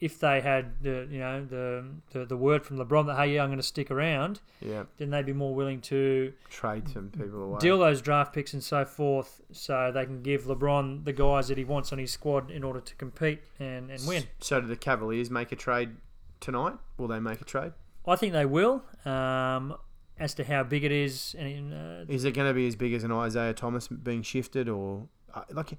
if 0.00 0.20
they 0.20 0.40
had 0.40 0.80
the 0.82 1.08
you 1.10 1.18
know 1.18 1.44
the, 1.44 1.84
the 2.12 2.24
the 2.24 2.36
word 2.36 2.64
from 2.64 2.78
LeBron 2.78 3.06
that 3.06 3.16
hey 3.16 3.34
yeah 3.34 3.42
I'm 3.42 3.48
going 3.48 3.58
to 3.58 3.62
stick 3.62 3.90
around, 3.90 4.40
Yeah. 4.60 4.84
then 4.98 5.10
they'd 5.10 5.26
be 5.26 5.32
more 5.32 5.54
willing 5.54 5.80
to 5.82 6.32
Trade 6.50 6.88
some 6.88 7.08
people 7.10 7.42
away. 7.42 7.58
deal 7.58 7.78
those 7.78 8.00
draft 8.00 8.32
picks 8.32 8.52
and 8.52 8.62
so 8.62 8.84
forth, 8.84 9.40
so 9.50 9.90
they 9.92 10.04
can 10.04 10.22
give 10.22 10.44
LeBron 10.44 11.04
the 11.04 11.12
guys 11.12 11.48
that 11.48 11.58
he 11.58 11.64
wants 11.64 11.92
on 11.92 11.98
his 11.98 12.12
squad 12.12 12.50
in 12.50 12.62
order 12.62 12.80
to 12.80 12.94
compete 12.94 13.40
and, 13.58 13.90
and 13.90 14.06
win. 14.06 14.24
So 14.40 14.60
do 14.60 14.66
the 14.68 14.76
Cavaliers 14.76 15.30
make 15.30 15.50
a 15.52 15.56
trade 15.56 15.96
tonight? 16.40 16.74
Will 16.96 17.08
they 17.08 17.20
make 17.20 17.40
a 17.40 17.44
trade? 17.44 17.72
I 18.06 18.16
think 18.16 18.32
they 18.32 18.46
will. 18.46 18.82
Um, 19.04 19.74
as 20.20 20.34
to 20.34 20.44
how 20.44 20.62
big 20.64 20.82
it 20.84 20.90
is, 20.92 21.34
and 21.38 21.72
uh, 21.74 22.04
Is 22.12 22.24
it 22.24 22.32
going 22.34 22.48
to 22.48 22.54
be 22.54 22.66
as 22.66 22.74
big 22.76 22.92
as 22.94 23.04
an 23.04 23.12
Isaiah 23.12 23.52
Thomas 23.54 23.86
being 23.88 24.22
shifted, 24.22 24.68
or 24.68 25.06
uh, 25.34 25.42
like 25.52 25.72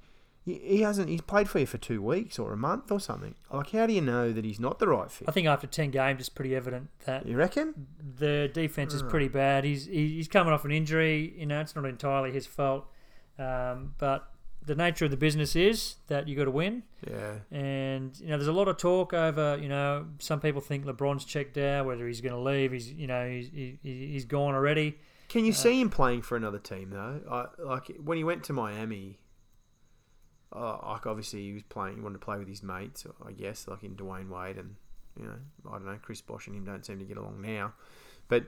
he, 0.44 0.80
hasn't? 0.82 1.08
He's 1.08 1.20
played 1.20 1.48
for 1.48 1.58
you 1.58 1.66
for 1.66 1.78
two 1.78 2.00
weeks 2.02 2.38
or 2.38 2.52
a 2.52 2.56
month 2.56 2.90
or 2.90 2.98
something. 2.98 3.34
Like, 3.52 3.70
how 3.70 3.86
do 3.86 3.92
you 3.92 4.00
know 4.00 4.32
that 4.32 4.44
he's 4.44 4.58
not 4.60 4.78
the 4.78 4.88
right 4.88 5.10
fit? 5.10 5.28
I 5.28 5.32
think 5.32 5.46
after 5.46 5.66
ten 5.66 5.90
games, 5.90 6.20
it's 6.20 6.28
pretty 6.28 6.56
evident 6.56 6.88
that 7.04 7.26
You 7.26 7.36
reckon? 7.36 7.86
the 8.18 8.50
defense 8.52 8.94
is 8.94 9.02
Hmm. 9.02 9.08
pretty 9.08 9.28
bad. 9.28 9.64
He's 9.64 9.86
he's 9.86 10.28
coming 10.28 10.52
off 10.52 10.64
an 10.64 10.72
injury. 10.72 11.34
You 11.36 11.46
know, 11.46 11.60
it's 11.60 11.76
not 11.76 11.84
entirely 11.84 12.32
his 12.32 12.46
fault, 12.46 12.86
um, 13.38 13.94
but 13.98 14.26
the 14.64 14.74
nature 14.74 15.06
of 15.06 15.10
the 15.10 15.16
business 15.16 15.56
is 15.56 15.96
that 16.08 16.28
you 16.28 16.36
got 16.36 16.44
to 16.44 16.50
win. 16.50 16.82
Yeah. 17.08 17.36
And 17.50 18.18
you 18.20 18.28
know, 18.28 18.36
there's 18.36 18.46
a 18.48 18.52
lot 18.52 18.68
of 18.68 18.76
talk 18.76 19.12
over. 19.14 19.58
You 19.60 19.68
know, 19.68 20.06
some 20.18 20.40
people 20.40 20.60
think 20.60 20.84
LeBron's 20.84 21.24
checked 21.24 21.56
out, 21.58 21.86
whether 21.86 22.06
he's 22.06 22.20
going 22.20 22.34
to 22.34 22.40
leave. 22.40 22.72
He's 22.72 22.92
you 22.92 23.06
know 23.06 23.28
he's 23.28 23.48
he, 23.50 23.78
he's 23.82 24.24
gone 24.24 24.54
already. 24.54 24.98
Can 25.28 25.44
you 25.44 25.52
see 25.52 25.80
him 25.80 25.90
playing 25.90 26.22
for 26.22 26.36
another 26.36 26.58
team 26.58 26.90
though? 26.90 27.20
I, 27.30 27.62
like 27.62 27.90
when 28.02 28.18
he 28.18 28.24
went 28.24 28.42
to 28.44 28.52
Miami, 28.52 29.18
uh, 30.54 30.78
like 30.84 31.06
obviously 31.06 31.42
he 31.42 31.52
was 31.52 31.62
playing. 31.64 31.96
He 31.96 32.00
wanted 32.00 32.20
to 32.20 32.24
play 32.24 32.38
with 32.38 32.48
his 32.48 32.62
mates, 32.62 33.06
I 33.26 33.32
guess, 33.32 33.68
like 33.68 33.82
in 33.82 33.94
Dwyane 33.94 34.28
Wade 34.28 34.56
and 34.58 34.74
you 35.18 35.24
know 35.24 35.34
I 35.68 35.72
don't 35.72 35.86
know 35.86 35.98
Chris 36.02 36.20
Bosh 36.20 36.46
and 36.46 36.56
him 36.56 36.64
don't 36.64 36.84
seem 36.84 36.98
to 36.98 37.04
get 37.04 37.16
along 37.16 37.40
now. 37.42 37.72
But 38.28 38.44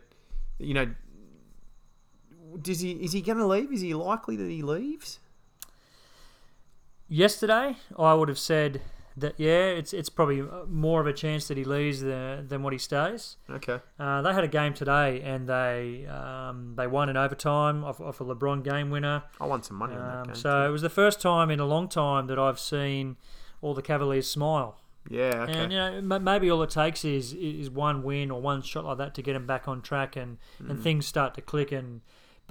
you 0.59 0.74
know, 0.74 0.88
does 2.61 2.80
he 2.80 2.92
is 2.92 3.12
he 3.12 3.20
going 3.20 3.38
to 3.38 3.46
leave? 3.46 3.72
Is 3.72 3.80
he 3.80 3.94
likely 3.94 4.36
that 4.36 4.48
he 4.48 4.62
leaves? 4.62 5.18
Yesterday, 7.09 7.76
I 7.98 8.14
would 8.14 8.28
have 8.28 8.38
said 8.38 8.80
that 9.16 9.34
yeah, 9.38 9.66
it's 9.66 9.92
it's 9.92 10.08
probably 10.08 10.42
more 10.68 11.00
of 11.00 11.06
a 11.06 11.12
chance 11.12 11.48
that 11.48 11.56
he 11.56 11.64
leaves 11.64 12.00
than, 12.00 12.48
than 12.48 12.62
what 12.62 12.72
he 12.72 12.78
stays. 12.78 13.36
Okay. 13.50 13.78
Uh, 13.98 14.22
they 14.22 14.32
had 14.32 14.44
a 14.44 14.48
game 14.48 14.72
today, 14.74 15.20
and 15.22 15.48
they 15.48 16.06
um, 16.06 16.74
they 16.76 16.86
won 16.86 17.08
in 17.08 17.16
overtime 17.16 17.84
off, 17.84 18.00
off 18.00 18.20
a 18.20 18.24
LeBron 18.24 18.62
game 18.64 18.90
winner. 18.90 19.24
I 19.40 19.46
want 19.46 19.64
some 19.64 19.76
money 19.76 19.94
on 19.94 20.00
that 20.00 20.16
Um, 20.18 20.24
game. 20.26 20.34
so 20.34 20.66
it 20.66 20.70
was 20.70 20.82
the 20.82 20.90
first 20.90 21.20
time 21.20 21.50
in 21.50 21.60
a 21.60 21.66
long 21.66 21.88
time 21.88 22.26
that 22.28 22.38
I've 22.38 22.58
seen 22.60 23.16
all 23.60 23.74
the 23.74 23.82
Cavaliers 23.82 24.28
smile. 24.28 24.78
yeah. 25.08 25.44
Okay. 25.48 25.52
And 25.52 25.72
you 25.72 25.78
know, 25.78 26.16
m- 26.16 26.24
maybe 26.24 26.50
all 26.50 26.62
it 26.62 26.70
takes 26.70 27.04
is 27.04 27.32
is 27.34 27.68
one 27.70 28.02
win 28.02 28.30
or 28.30 28.40
one 28.40 28.62
shot 28.62 28.84
like 28.84 28.98
that 28.98 29.14
to 29.16 29.22
get 29.22 29.32
them 29.34 29.46
back 29.46 29.66
on 29.68 29.82
track, 29.82 30.16
and, 30.16 30.38
and 30.58 30.78
Mm. 30.78 30.82
things 30.82 31.06
start 31.06 31.34
to 31.34 31.40
click. 31.42 31.70
And 31.72 32.00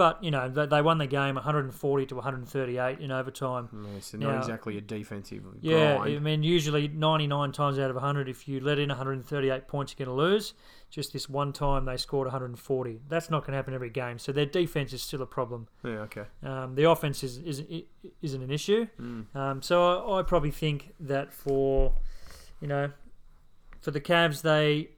but 0.02 0.24
you 0.24 0.32
know, 0.32 0.50
they, 0.50 0.66
they 0.66 0.82
won 0.82 0.98
the 0.98 1.06
game 1.06 1.36
140 1.36 2.06
to 2.08 2.16
138 2.16 3.00
in 3.00 3.12
overtime. 3.12 3.70
Yeah, 3.72 4.00
so 4.00 4.18
not 4.18 4.32
Now- 4.32 4.38
exactly 4.40 4.76
a 4.78 4.82
defensive 4.82 5.44
Yeah, 5.62 5.98
grind. 5.98 6.16
I 6.16 6.20
mean, 6.20 6.42
usually 6.42 6.88
99 6.88 7.52
times 7.52 7.78
out 7.78 7.92
of 7.92 7.96
100, 7.98 8.28
if 8.28 8.48
you 8.48 8.60
let 8.62 8.80
in 8.80 8.90
138 8.90 9.68
points, 9.68 9.94
you're 9.96 10.04
going 10.08 10.18
to 10.18 10.20
lose. 10.20 10.56
Just 10.90 11.14
this 11.14 11.30
one 11.30 11.54
time, 11.54 11.86
they 11.86 11.98
scored 11.98 12.26
140. 12.26 13.02
That's 13.08 13.30
not 13.30 13.42
going 13.42 13.52
to 13.52 13.58
happen 13.58 13.76
every 13.76 13.92
game. 13.92 14.18
So 14.18 14.32
their 14.32 14.48
defense 14.48 14.92
is 14.92 15.04
still 15.04 15.22
a 15.22 15.28
problem. 15.28 15.68
yeah. 15.84 15.92
Okay. 16.08 16.24
Um, 16.42 16.74
the 16.74 16.90
offense 16.90 17.24
is, 17.24 17.38
is 17.38 17.64
isn't 18.24 18.42
an 18.42 18.50
issue. 18.50 18.88
Mm. 19.00 19.36
Um, 19.36 19.62
so 19.62 20.10
I, 20.14 20.20
I 20.20 20.24
probably 20.24 20.50
think 20.50 20.96
that 21.00 21.32
for 21.32 21.94
you 22.60 22.68
know 22.68 22.90
for 23.82 23.92
the 23.92 24.02
Cavs, 24.02 24.42
they 24.42 24.90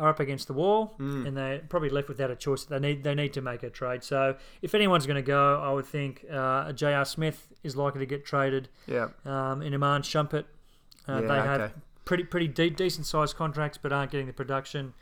are 0.00 0.08
up 0.08 0.18
against 0.20 0.46
the 0.48 0.52
wall, 0.54 0.94
Mm. 0.98 1.26
and 1.28 1.36
they're 1.36 1.58
probably 1.68 1.90
left 1.90 2.08
without 2.08 2.30
a 2.30 2.36
choice. 2.36 2.64
They 2.64 2.78
need 2.78 3.04
they 3.04 3.14
need 3.14 3.32
to 3.34 3.40
make 3.42 3.62
a 3.62 3.70
trade. 3.70 4.02
So 4.02 4.36
if 4.62 4.74
anyone's 4.74 5.06
going 5.06 5.22
to 5.24 5.30
go, 5.38 5.60
I 5.60 5.70
would 5.72 5.86
think 5.86 6.24
uh, 6.32 6.72
J.R. 6.72 7.04
Smith 7.04 7.48
is 7.62 7.76
likely 7.76 8.00
to 8.00 8.06
get 8.06 8.24
traded. 8.24 8.68
Yeah. 8.86 9.08
Um, 9.24 9.62
in 9.62 9.74
Iman 9.74 10.02
Shumpert, 10.02 10.44
uh, 11.08 11.12
yeah. 11.12 11.20
they 11.20 11.26
okay. 11.26 11.46
have 11.46 11.72
pretty 12.04 12.24
pretty 12.24 12.48
de- 12.48 12.70
decent 12.70 13.06
sized 13.06 13.36
contracts, 13.36 13.78
but 13.80 13.92
aren't 13.92 14.10
getting 14.10 14.26
the 14.26 14.32
production. 14.32 14.94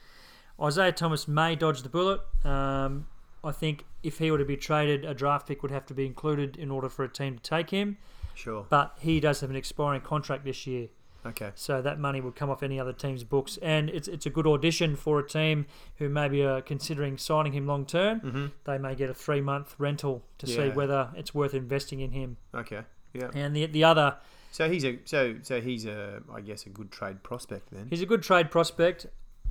Isaiah 0.60 0.92
Thomas 0.92 1.28
may 1.28 1.54
dodge 1.54 1.82
the 1.82 1.88
bullet. 1.88 2.20
Um, 2.44 3.06
I 3.44 3.52
think 3.52 3.84
if 4.02 4.18
he 4.18 4.30
were 4.32 4.38
to 4.38 4.44
be 4.44 4.56
traded, 4.56 5.04
a 5.04 5.14
draft 5.14 5.46
pick 5.46 5.62
would 5.62 5.70
have 5.70 5.86
to 5.86 5.94
be 5.94 6.04
included 6.04 6.56
in 6.56 6.70
order 6.72 6.88
for 6.88 7.04
a 7.04 7.08
team 7.08 7.36
to 7.36 7.42
take 7.42 7.70
him. 7.70 7.96
Sure. 8.34 8.66
But 8.68 8.96
he 9.00 9.20
does 9.20 9.40
have 9.40 9.50
an 9.50 9.56
expiring 9.56 10.00
contract 10.00 10.44
this 10.44 10.66
year, 10.66 10.88
Okay. 11.28 11.50
so 11.54 11.82
that 11.82 11.98
money 11.98 12.20
would 12.20 12.36
come 12.36 12.50
off 12.50 12.62
any 12.62 12.78
other 12.80 12.92
team's 12.92 13.24
books, 13.24 13.58
and 13.62 13.90
it's 13.90 14.08
it's 14.08 14.26
a 14.26 14.30
good 14.30 14.46
audition 14.46 14.96
for 14.96 15.18
a 15.18 15.26
team 15.26 15.66
who 15.96 16.08
maybe 16.08 16.42
are 16.42 16.60
considering 16.60 17.18
signing 17.18 17.52
him 17.52 17.66
long 17.66 17.86
term. 17.86 18.20
Mm-hmm. 18.20 18.46
They 18.64 18.78
may 18.78 18.94
get 18.94 19.10
a 19.10 19.14
three 19.14 19.40
month 19.40 19.74
rental 19.78 20.24
to 20.38 20.46
see 20.46 20.68
whether 20.70 21.10
it's 21.16 21.34
worth 21.34 21.54
investing 21.54 22.00
in 22.00 22.12
him. 22.12 22.36
Okay. 22.54 22.82
Yeah. 23.12 23.30
And 23.34 23.54
the 23.54 23.66
the 23.66 23.84
other 23.84 24.16
So 24.50 24.70
he's 24.70 24.84
a 24.84 24.98
so 25.04 25.36
so 25.42 25.60
he's 25.60 25.84
a 25.86 26.22
I 26.32 26.40
guess 26.40 26.66
a 26.66 26.70
good 26.70 26.90
trade 26.90 27.22
prospect 27.22 27.70
then. 27.70 27.88
He's 27.90 28.02
a 28.02 28.06
good 28.06 28.22
trade 28.22 28.50
prospect 28.50 29.06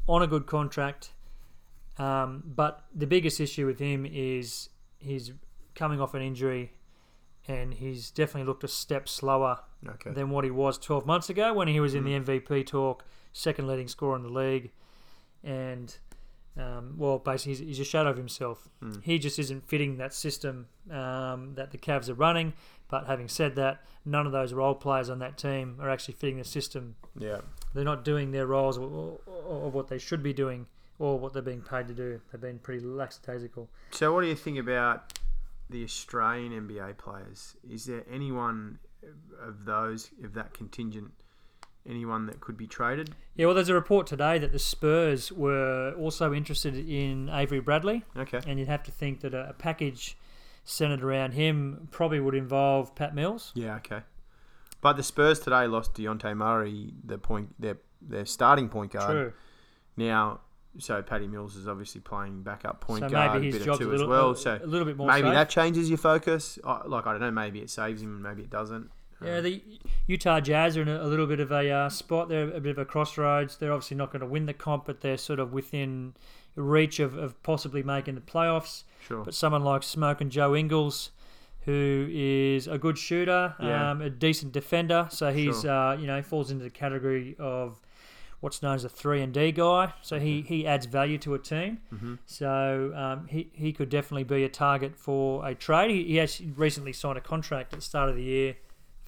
on 0.07 0.21
a 0.21 0.27
good 0.27 0.45
contract. 0.45 1.11
Um, 1.97 2.43
but 2.45 2.85
the 2.93 3.07
biggest 3.07 3.39
issue 3.39 3.65
with 3.65 3.79
him 3.79 4.05
is 4.05 4.69
he's 4.99 5.31
coming 5.73 5.99
off 5.99 6.13
an 6.13 6.21
injury 6.21 6.71
and 7.47 7.73
he's 7.75 8.11
definitely 8.11 8.47
looked 8.47 8.63
a 8.63 8.67
step 8.67 9.07
slower 9.07 9.59
Okay. 9.87 10.11
than 10.11 10.29
what 10.29 10.43
he 10.43 10.51
was 10.51 10.77
12 10.77 11.05
months 11.05 11.29
ago 11.29 11.53
when 11.53 11.67
he 11.67 11.79
was 11.79 11.93
in 11.95 12.03
the 12.03 12.11
MVP 12.19 12.65
talk, 12.67 13.05
second 13.31 13.67
leading 13.67 13.87
scorer 13.87 14.15
in 14.15 14.23
the 14.23 14.29
league. 14.29 14.71
And, 15.43 15.95
um, 16.57 16.95
well, 16.97 17.19
basically, 17.19 17.51
he's, 17.53 17.59
he's 17.59 17.79
a 17.79 17.85
shadow 17.85 18.09
of 18.09 18.17
himself. 18.17 18.67
Mm. 18.83 19.03
He 19.03 19.19
just 19.19 19.37
isn't 19.39 19.67
fitting 19.67 19.97
that 19.97 20.13
system 20.13 20.67
um, 20.91 21.53
that 21.55 21.71
the 21.71 21.77
Cavs 21.77 22.09
are 22.09 22.15
running. 22.15 22.53
But 22.89 23.05
having 23.07 23.27
said 23.27 23.55
that, 23.55 23.83
none 24.05 24.25
of 24.25 24.31
those 24.31 24.53
role 24.53 24.73
players 24.75 25.09
on 25.09 25.19
that 25.19 25.37
team 25.37 25.77
are 25.81 25.89
actually 25.89 26.15
fitting 26.15 26.37
the 26.37 26.45
system 26.45 26.95
Yeah. 27.17 27.41
they're 27.73 27.83
not 27.83 28.05
doing 28.05 28.31
their 28.31 28.47
roles 28.47 28.77
or, 28.77 28.85
or, 28.85 29.19
or 29.45 29.69
what 29.71 29.89
they 29.89 29.97
should 29.97 30.23
be 30.23 30.31
doing 30.33 30.67
or 30.97 31.19
what 31.19 31.33
they're 31.33 31.41
being 31.41 31.61
paid 31.61 31.87
to 31.89 31.93
do. 31.93 32.21
They've 32.31 32.39
been 32.41 32.59
pretty 32.59 32.83
lackadaisical. 32.85 33.69
So 33.91 34.13
what 34.13 34.21
do 34.21 34.27
you 34.27 34.35
think 34.35 34.57
about 34.57 35.13
the 35.69 35.83
Australian 35.83 36.53
NBA 36.67 36.97
players? 36.97 37.55
Is 37.69 37.85
there 37.85 38.03
anyone 38.11 38.79
of 39.41 39.65
those 39.65 40.11
of 40.23 40.33
that 40.33 40.53
contingent, 40.53 41.11
anyone 41.87 42.25
that 42.27 42.39
could 42.39 42.57
be 42.57 42.67
traded? 42.67 43.11
Yeah, 43.35 43.45
well, 43.47 43.55
there's 43.55 43.69
a 43.69 43.73
report 43.73 44.07
today 44.07 44.37
that 44.39 44.51
the 44.51 44.59
Spurs 44.59 45.31
were 45.31 45.93
also 45.97 46.33
interested 46.33 46.75
in 46.75 47.29
Avery 47.29 47.59
Bradley, 47.59 48.03
Okay. 48.15 48.39
and 48.47 48.59
you'd 48.59 48.67
have 48.67 48.83
to 48.83 48.91
think 48.91 49.21
that 49.21 49.33
a, 49.33 49.49
a 49.49 49.53
package 49.53 50.17
centered 50.63 51.03
around 51.03 51.31
him 51.33 51.87
probably 51.91 52.19
would 52.19 52.35
involve 52.35 52.93
Pat 52.95 53.15
Mills. 53.15 53.51
Yeah. 53.55 53.75
Okay. 53.77 54.01
But 54.81 54.93
the 54.93 55.03
Spurs 55.03 55.39
today 55.39 55.65
lost 55.67 55.93
Dejounte 55.93 56.35
Murray, 56.35 56.93
the 57.03 57.17
point 57.17 57.55
their 57.59 57.77
their 58.01 58.25
starting 58.25 58.69
point 58.69 58.91
guard. 58.91 59.09
True. 59.09 59.33
Now, 59.95 60.41
so 60.79 61.01
Paddy 61.01 61.27
Mills 61.27 61.55
is 61.55 61.67
obviously 61.67 62.01
playing 62.01 62.43
backup 62.43 62.81
point 62.81 63.01
so 63.01 63.09
guard, 63.09 63.41
maybe 63.41 63.49
a 63.49 63.59
bit 63.59 63.65
job's 63.65 63.79
of 63.79 63.85
two 63.85 63.91
little, 63.91 64.05
as 64.05 64.09
well. 64.09 64.35
So 64.35 64.59
a 64.61 64.65
little 64.65 64.85
bit 64.85 64.97
more 64.97 65.07
maybe 65.07 65.27
safe. 65.27 65.33
that 65.33 65.49
changes 65.49 65.89
your 65.89 65.97
focus. 65.97 66.59
Like 66.63 67.07
I 67.07 67.11
don't 67.11 67.21
know, 67.21 67.31
maybe 67.31 67.59
it 67.59 67.69
saves 67.69 68.01
him, 68.01 68.21
maybe 68.21 68.43
it 68.43 68.49
doesn't. 68.49 68.89
Yeah, 69.23 69.41
the 69.41 69.63
Utah 70.05 70.39
Jazz 70.39 70.77
are 70.77 70.83
in 70.83 70.87
a, 70.87 71.01
a 71.03 71.07
little 71.07 71.25
bit 71.25 71.39
of 71.39 71.51
a 71.51 71.69
uh, 71.71 71.89
spot. 71.89 72.29
They're 72.29 72.53
a 72.53 72.59
bit 72.59 72.71
of 72.71 72.77
a 72.77 72.85
crossroads. 72.85 73.57
They're 73.57 73.73
obviously 73.73 73.97
not 73.97 74.11
going 74.11 74.19
to 74.19 74.27
win 74.27 74.45
the 74.45 74.53
comp, 74.53 74.85
but 74.85 75.01
they're 75.01 75.17
sort 75.17 75.39
of 75.39 75.53
within 75.53 76.13
reach 76.55 76.99
of, 76.99 77.17
of 77.17 77.41
possibly 77.41 77.81
making 77.81 78.13
the 78.15 78.21
playoffs. 78.21 78.83
Sure. 79.07 79.23
But 79.23 79.33
someone 79.33 79.63
like 79.63 79.81
Smoke 79.81 80.21
and 80.21 80.31
Joe 80.31 80.55
Ingles, 80.55 81.09
who 81.61 82.07
is 82.11 82.67
a 82.67 82.77
good 82.77 82.97
shooter, 82.97 83.55
Yeah. 83.59 83.89
um, 83.91 84.01
a 84.01 84.09
decent 84.11 84.51
defender, 84.51 85.07
so 85.09 85.31
he's 85.33 85.61
Sure. 85.61 85.71
uh, 85.71 85.97
you 85.97 86.05
know 86.05 86.21
falls 86.21 86.51
into 86.51 86.63
the 86.63 86.69
category 86.69 87.35
of 87.39 87.79
what's 88.39 88.61
known 88.61 88.75
as 88.75 88.83
a 88.83 88.89
three 88.89 89.21
and 89.21 89.33
D 89.33 89.51
guy. 89.51 89.93
So 90.01 90.19
he, 90.19 90.41
he 90.41 90.67
adds 90.67 90.85
value 90.85 91.17
to 91.19 91.33
a 91.33 91.39
team. 91.39 91.79
Mm-hmm. 91.93 92.15
So 92.25 92.91
um, 92.95 93.27
he 93.27 93.49
he 93.53 93.73
could 93.73 93.89
definitely 93.89 94.23
be 94.23 94.43
a 94.43 94.49
target 94.49 94.95
for 94.95 95.47
a 95.47 95.55
trade. 95.55 95.91
He, 95.91 96.03
he 96.05 96.19
actually 96.19 96.51
recently 96.55 96.93
signed 96.93 97.17
a 97.17 97.21
contract 97.21 97.73
at 97.73 97.79
the 97.79 97.85
start 97.85 98.09
of 98.09 98.15
the 98.15 98.23
year 98.23 98.55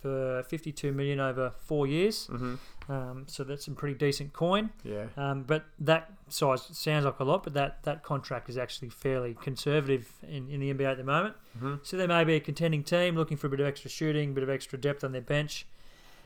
for 0.02 0.44
52 0.44 0.94
million 0.94 1.20
over 1.20 1.52
four 1.60 1.86
years. 1.86 2.28
hmm 2.28 2.56
Um, 2.88 3.26
so 3.28 3.44
that's 3.44 3.66
some 3.66 3.76
pretty 3.76 3.96
decent 3.96 4.32
coin. 4.34 4.70
Yeah. 4.84 5.08
Um, 5.18 5.44
but 5.44 5.66
that 5.80 6.12
size 6.30 6.70
sounds 6.72 7.04
like 7.06 7.20
a 7.20 7.24
lot, 7.26 7.44
but 7.44 7.54
that, 7.54 7.84
that 7.84 8.02
contract 8.02 8.50
is 8.50 8.58
actually 8.58 8.90
fairly 8.90 9.36
conservative 9.42 10.12
in, 10.28 10.50
in 10.50 10.62
the 10.62 10.74
NBA 10.74 10.92
at 10.92 10.98
the 10.98 11.04
moment. 11.04 11.36
hmm 11.60 11.76
So 11.84 11.98
there 11.98 12.08
may 12.08 12.24
be 12.24 12.36
a 12.36 12.40
contending 12.40 12.82
team 12.84 13.16
looking 13.16 13.36
for 13.38 13.48
a 13.48 13.50
bit 13.50 13.60
of 13.60 13.66
extra 13.68 13.90
shooting, 13.92 14.30
a 14.30 14.34
bit 14.34 14.44
of 14.44 14.50
extra 14.50 14.80
depth 14.80 15.04
on 15.04 15.12
their 15.12 15.22
bench. 15.22 15.66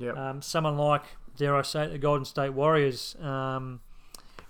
Yep. 0.04 0.18
Um, 0.18 0.42
someone 0.42 0.78
like, 0.78 1.04
dare 1.38 1.56
I 1.56 1.62
say, 1.62 1.88
the 1.88 1.98
Golden 1.98 2.26
State 2.26 2.50
Warriors 2.50 3.16
um, 3.22 3.80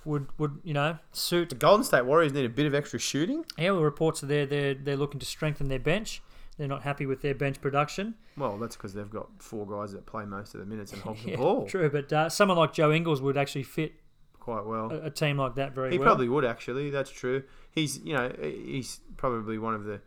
would 0.06 0.28
would 0.38 0.60
you 0.64 0.74
know 0.74 0.98
suit. 1.12 1.50
The 1.50 1.56
Golden 1.56 1.84
State 1.84 2.06
Warriors 2.06 2.34
need 2.34 2.46
a 2.46 2.50
bit 2.50 2.66
of 2.66 2.74
extra 2.74 3.00
shooting. 3.00 3.46
Yeah, 3.58 3.72
well, 3.72 3.82
reports 3.82 4.24
are 4.24 4.28
there 4.28 4.46
they're 4.46 4.74
they're 4.74 4.98
looking 4.98 5.20
to 5.20 5.26
strengthen 5.26 5.68
their 5.68 5.80
bench. 5.80 6.22
They're 6.58 6.68
not 6.68 6.84
happy 6.84 7.06
with 7.06 7.22
their 7.22 7.34
bench 7.34 7.60
production. 7.62 8.16
Well, 8.38 8.58
that's 8.58 8.76
because 8.76 8.94
they've 8.94 9.10
got 9.10 9.28
four 9.40 9.66
guys 9.66 9.92
that 9.94 10.06
play 10.06 10.26
most 10.26 10.54
of 10.54 10.60
the 10.60 10.66
minutes 10.66 10.94
and 10.94 11.02
hold 11.02 11.18
the 11.26 11.36
ball 11.36 11.66
True, 11.68 11.90
but 11.90 12.12
uh, 12.14 12.30
someone 12.30 12.58
like 12.58 12.74
Joe 12.74 12.92
Ingles 12.92 13.22
would 13.22 13.38
actually 13.38 13.64
fit 13.64 13.94
quite 14.40 14.66
well. 14.66 14.92
a, 14.92 15.06
a 15.06 15.10
team 15.10 15.38
like 15.38 15.56
that 15.56 15.74
very 15.74 15.88
well. 15.88 15.92
He 15.92 16.00
well. 16.00 16.08
probably 16.08 16.30
would 16.30 16.46
actually. 16.46 16.90
That's 16.90 17.10
true. 17.10 17.44
He's 17.72 18.00
you 18.00 18.14
know 18.14 18.32
he's 18.42 19.00
probably 19.18 19.58
one 19.58 19.74
of 19.74 19.86
the 19.86 20.02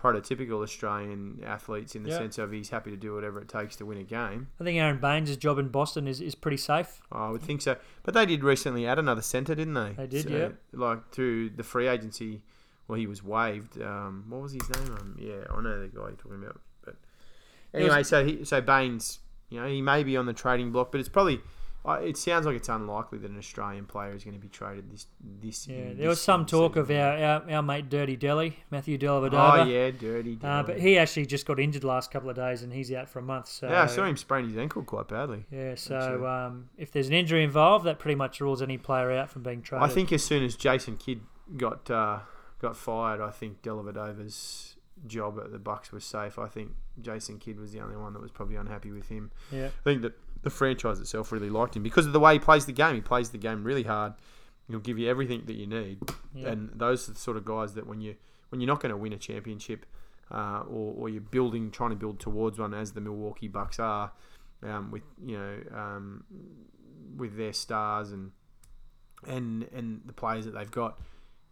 prototypical 0.00 0.62
Australian 0.62 1.42
athletes 1.44 1.94
in 1.94 2.02
the 2.04 2.08
Yeah. 2.10 2.18
sense 2.18 2.38
of 2.38 2.50
he's 2.52 2.70
happy 2.70 2.90
to 2.90 2.96
do 2.96 3.14
whatever 3.14 3.40
it 3.40 3.48
takes 3.48 3.76
to 3.76 3.84
win 3.86 3.98
a 3.98 4.02
game. 4.04 4.48
I 4.60 4.64
think 4.64 4.78
Aron 4.78 4.98
Baynes' 4.98 5.36
job 5.36 5.58
in 5.58 5.68
Boston 5.68 6.08
is, 6.08 6.20
is 6.20 6.34
pretty 6.34 6.56
safe. 6.56 7.00
I 7.12 7.28
would 7.30 7.42
think 7.42 7.60
so. 7.62 7.76
But 8.02 8.14
they 8.14 8.24
did 8.26 8.42
recently 8.42 8.86
add 8.86 8.98
another 8.98 9.22
centre, 9.22 9.54
didn't 9.54 9.74
they? 9.74 9.92
They 9.96 10.06
did, 10.06 10.30
yeah. 10.30 10.48
Like 10.72 11.10
through 11.10 11.50
the 11.50 11.62
free 11.62 11.86
agency. 11.88 12.42
Well, 12.88 12.98
he 12.98 13.06
was 13.06 13.22
waived. 13.22 13.80
Um, 13.80 14.24
what 14.28 14.42
was 14.42 14.52
his 14.52 14.68
name? 14.70 14.96
Um, 14.96 15.16
yeah, 15.18 15.44
I 15.54 15.60
know 15.60 15.80
the 15.82 15.88
guy 15.88 16.00
you're 16.08 16.12
talking 16.12 16.42
about. 16.42 16.60
But 16.84 16.96
It 17.72 17.82
was- 17.82 17.84
anyway, 17.84 18.02
so 18.02 18.24
he, 18.24 18.44
so 18.44 18.60
Baines, 18.60 19.20
you 19.48 19.60
know, 19.60 19.66
he 19.68 19.80
may 19.82 20.02
be 20.02 20.16
on 20.16 20.26
the 20.26 20.32
trading 20.32 20.72
block, 20.72 20.90
but 20.90 20.98
it's 21.00 21.08
probably. 21.08 21.40
It 21.84 22.16
sounds 22.18 22.44
like 22.44 22.56
it's 22.56 22.68
unlikely 22.68 23.18
that 23.20 23.30
an 23.30 23.38
Australian 23.38 23.86
player 23.86 24.14
is 24.14 24.22
going 24.22 24.34
to 24.34 24.40
be 24.40 24.48
traded 24.48 24.90
this 24.90 25.06
this. 25.40 25.66
Yeah, 25.66 25.94
there 25.94 26.08
was 26.08 26.20
some 26.20 26.44
talk 26.44 26.74
season. 26.74 26.82
of 26.82 26.90
our, 26.90 27.16
our, 27.16 27.50
our 27.50 27.62
mate 27.62 27.88
Dirty 27.88 28.16
Deli, 28.16 28.58
Matthew 28.70 28.98
Dellavedova. 28.98 29.60
Oh 29.60 29.64
yeah, 29.64 29.90
dirty. 29.90 30.38
Uh, 30.42 30.62
but 30.62 30.78
he 30.78 30.98
actually 30.98 31.24
just 31.24 31.46
got 31.46 31.58
injured 31.58 31.82
the 31.82 31.86
last 31.86 32.10
couple 32.10 32.28
of 32.28 32.36
days 32.36 32.62
and 32.62 32.72
he's 32.72 32.92
out 32.92 33.08
for 33.08 33.20
a 33.20 33.22
month. 33.22 33.48
So 33.48 33.68
yeah, 33.68 33.82
I 33.82 33.86
saw 33.86 34.04
him 34.04 34.18
sprain 34.18 34.46
his 34.46 34.58
ankle 34.58 34.82
quite 34.82 35.08
badly. 35.08 35.46
Yeah, 35.50 35.74
so 35.74 36.26
um, 36.26 36.68
if 36.76 36.92
there's 36.92 37.08
an 37.08 37.14
injury 37.14 37.42
involved, 37.42 37.86
that 37.86 37.98
pretty 37.98 38.16
much 38.16 38.40
rules 38.40 38.60
any 38.60 38.76
player 38.76 39.12
out 39.12 39.30
from 39.30 39.42
being 39.42 39.62
traded. 39.62 39.90
I 39.90 39.92
think 39.92 40.12
as 40.12 40.22
soon 40.22 40.44
as 40.44 40.56
Jason 40.56 40.98
Kidd 40.98 41.22
got 41.56 41.90
uh, 41.90 42.18
got 42.60 42.76
fired, 42.76 43.22
I 43.22 43.30
think 43.30 43.62
Dellavedova's 43.62 44.76
job 45.06 45.38
at 45.42 45.50
the 45.50 45.58
Bucks 45.58 45.92
was 45.92 46.04
safe. 46.04 46.38
I 46.38 46.46
think 46.46 46.72
Jason 47.00 47.38
Kidd 47.38 47.58
was 47.58 47.72
the 47.72 47.80
only 47.80 47.96
one 47.96 48.12
that 48.12 48.20
was 48.20 48.30
probably 48.30 48.56
unhappy 48.56 48.90
with 48.90 49.08
him. 49.08 49.30
Yeah, 49.50 49.68
I 49.68 49.82
think 49.82 50.02
that 50.02 50.12
the 50.42 50.50
franchise 50.50 51.00
itself 51.00 51.32
really 51.32 51.50
liked 51.50 51.76
him 51.76 51.82
because 51.82 52.06
of 52.06 52.12
the 52.12 52.20
way 52.20 52.34
he 52.34 52.38
plays 52.38 52.66
the 52.66 52.72
game. 52.72 52.94
He 52.94 53.00
plays 53.00 53.30
the 53.30 53.38
game 53.38 53.64
really 53.64 53.82
hard. 53.82 54.14
He'll 54.68 54.78
give 54.78 54.98
you 54.98 55.08
everything 55.08 55.42
that 55.46 55.54
you 55.54 55.66
need, 55.66 55.98
yeah. 56.34 56.50
and 56.50 56.70
those 56.74 57.08
are 57.08 57.12
the 57.12 57.18
sort 57.18 57.36
of 57.36 57.44
guys 57.44 57.74
that 57.74 57.86
when 57.86 58.00
you 58.00 58.14
when 58.50 58.60
you're 58.60 58.68
not 58.68 58.80
going 58.80 58.90
to 58.90 58.96
win 58.96 59.12
a 59.12 59.18
championship, 59.18 59.84
uh, 60.30 60.60
or, 60.68 60.94
or 60.96 61.08
you're 61.08 61.20
building 61.20 61.70
trying 61.70 61.90
to 61.90 61.96
build 61.96 62.20
towards 62.20 62.58
one 62.58 62.72
as 62.72 62.92
the 62.92 63.00
Milwaukee 63.00 63.48
Bucks 63.48 63.80
are, 63.80 64.12
um, 64.62 64.92
with 64.92 65.02
you 65.24 65.36
know 65.36 65.58
um, 65.74 66.24
with 67.16 67.36
their 67.36 67.52
stars 67.52 68.12
and 68.12 68.30
and 69.26 69.66
and 69.74 70.02
the 70.06 70.12
players 70.12 70.44
that 70.44 70.52
they've 70.52 70.70
got. 70.70 71.00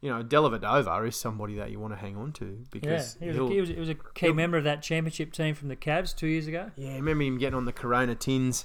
You 0.00 0.10
know, 0.10 0.22
Dellavedova 0.22 1.08
is 1.08 1.16
somebody 1.16 1.56
that 1.56 1.70
you 1.72 1.80
want 1.80 1.92
to 1.92 1.98
hang 1.98 2.16
on 2.16 2.32
to 2.34 2.44
yeah, 2.44 2.66
because 2.70 3.16
he 3.20 3.26
was, 3.28 3.36
a, 3.36 3.48
he, 3.48 3.60
was, 3.60 3.68
he 3.70 3.80
was 3.80 3.88
a 3.88 3.96
key 4.14 4.32
member 4.32 4.56
of 4.56 4.64
that 4.64 4.80
championship 4.80 5.32
team 5.32 5.54
from 5.56 5.68
the 5.68 5.76
Cavs 5.76 6.14
two 6.14 6.28
years 6.28 6.46
ago. 6.46 6.70
yeah, 6.76 6.92
I 6.92 6.96
remember 6.96 7.24
him 7.24 7.38
getting 7.38 7.56
on 7.56 7.64
the 7.64 7.72
Corona 7.72 8.14
tins 8.14 8.64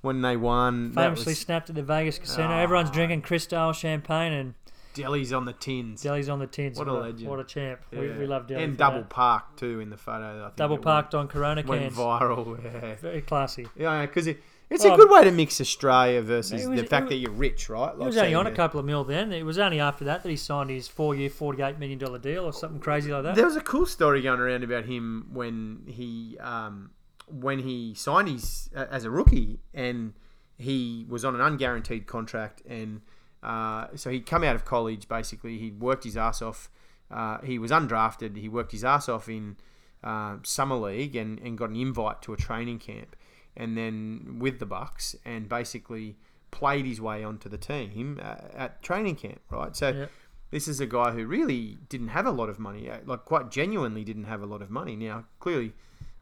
when 0.00 0.22
they 0.22 0.36
won. 0.36 0.92
Famously 0.92 1.32
was 1.32 1.38
snapped 1.38 1.70
at 1.70 1.76
the 1.76 1.84
Vegas 1.84 2.18
casino. 2.18 2.48
Ah. 2.48 2.58
Everyone's 2.60 2.90
drinking 2.90 3.22
Cristal 3.22 3.72
champagne 3.72 4.32
and 4.32 4.54
Deli's 4.94 5.32
on 5.32 5.44
the 5.44 5.52
tins. 5.52 6.02
Deli's 6.02 6.28
on 6.28 6.38
the 6.38 6.46
tins. 6.46 6.78
What 6.78 6.88
a 6.88 6.92
legend. 6.92 7.30
What 7.30 7.38
a 7.38 7.44
champ. 7.44 7.80
We, 7.92 8.08
Yeah. 8.08 8.18
we 8.18 8.26
love 8.26 8.46
Deli. 8.46 8.64
and 8.64 8.76
double 8.76 8.98
that. 9.02 9.08
park 9.10 9.56
too 9.56 9.80
in 9.80 9.88
the 9.88 9.96
photo. 9.96 10.40
I 10.40 10.44
think 10.46 10.56
double 10.56 10.78
parked 10.78 11.14
on 11.14 11.28
Corona 11.28 11.62
went, 11.66 11.82
went 11.82 11.94
viral. 11.94 12.62
Yeah, 12.62 12.96
Very 12.96 13.22
classy. 13.22 13.68
yeah, 13.76 14.04
because 14.04 14.26
it, 14.26 14.42
it's 14.74 14.84
Oh, 14.84 14.94
a 14.94 14.96
good 14.96 15.10
way 15.10 15.24
to 15.24 15.30
mix 15.30 15.60
Australia 15.60 16.22
versus 16.22 16.64
it 16.64 16.68
was- 16.68 16.80
the 16.80 16.86
fact 16.86 17.06
it 17.06 17.08
that 17.10 17.16
you're 17.16 17.30
rich, 17.32 17.68
right? 17.68 17.92
He 17.92 17.98
Like 17.98 18.06
was 18.06 18.16
only 18.16 18.26
saying 18.28 18.36
on 18.36 18.46
a 18.46 18.50
that- 18.50 18.56
couple 18.56 18.80
of 18.80 18.86
mil 18.86 19.04
then. 19.04 19.32
It 19.32 19.44
was 19.44 19.58
only 19.58 19.80
after 19.80 20.04
that 20.04 20.22
that 20.22 20.28
he 20.28 20.36
signed 20.36 20.70
his 20.70 20.88
four-year, 20.88 21.30
forty-eight 21.30 21.78
million 21.78 21.98
dollar 21.98 22.18
deal 22.18 22.44
or 22.44 22.52
something 22.52 22.80
crazy 22.80 23.12
like 23.12 23.22
that. 23.24 23.34
There 23.34 23.44
was 23.44 23.56
a 23.56 23.60
cool 23.60 23.86
story 23.86 24.22
going 24.22 24.40
around 24.40 24.64
about 24.64 24.84
him 24.86 25.28
when 25.32 25.84
he 25.86 26.36
um, 26.40 26.90
when 27.28 27.60
he 27.60 27.94
signed 27.94 28.28
his 28.28 28.70
uh, 28.76 28.86
as 28.90 29.04
a 29.04 29.10
rookie 29.10 29.60
and 29.72 30.12
he 30.58 31.06
was 31.08 31.24
on 31.24 31.34
an 31.34 31.40
unguaranteed 31.40 32.06
contract 32.06 32.62
and 32.68 33.00
uh, 33.42 33.86
so 33.96 34.10
he'd 34.10 34.26
come 34.26 34.44
out 34.44 34.54
of 34.54 34.64
college 34.64 35.08
basically 35.08 35.58
he'd 35.58 35.80
worked 35.80 36.04
his 36.04 36.16
ass 36.16 36.42
off 36.42 36.70
uh, 37.10 37.38
he 37.42 37.58
was 37.58 37.70
undrafted 37.70 38.36
he 38.36 38.48
worked 38.48 38.70
his 38.72 38.84
ass 38.84 39.08
off 39.08 39.28
in 39.28 39.56
uh, 40.04 40.36
summer 40.42 40.76
league 40.76 41.16
and, 41.16 41.38
and 41.40 41.56
got 41.58 41.70
an 41.70 41.76
invite 41.76 42.20
to 42.22 42.32
a 42.32 42.36
training 42.36 42.78
camp 42.78 43.16
and 43.56 43.76
then 43.76 44.36
with 44.38 44.58
the 44.58 44.66
Bucks 44.66 45.14
and 45.24 45.48
basically 45.48 46.16
played 46.50 46.84
his 46.86 47.00
way 47.00 47.24
onto 47.24 47.48
the 47.48 47.58
team 47.58 48.20
uh, 48.22 48.34
at 48.54 48.82
training 48.82 49.16
camp 49.16 49.40
right 49.50 49.74
so 49.74 49.88
Yeah. 49.88 50.06
this 50.50 50.68
is 50.68 50.80
a 50.80 50.86
guy 50.86 51.12
who 51.12 51.26
really 51.26 51.78
didn't 51.88 52.08
have 52.08 52.26
a 52.26 52.30
lot 52.30 52.48
of 52.50 52.58
money, 52.58 52.90
uh, 52.90 52.98
like 53.06 53.24
quite 53.24 53.50
genuinely 53.50 54.04
didn't 54.04 54.24
have 54.24 54.42
a 54.42 54.46
lot 54.46 54.60
of 54.60 54.70
money. 54.70 54.94
Now, 54.96 55.24
clearly, 55.40 55.72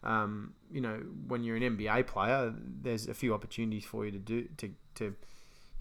um, 0.04 0.54
you 0.70 0.80
know, 0.80 0.98
when 1.26 1.42
you're 1.42 1.56
an 1.56 1.64
NBA 1.76 2.06
player, 2.06 2.54
there's 2.82 3.08
a 3.08 3.14
few 3.14 3.34
opportunities 3.34 3.84
for 3.84 4.04
you 4.04 4.12
to 4.12 4.18
do 4.20 4.48
to 4.58 4.70
to, 4.94 5.16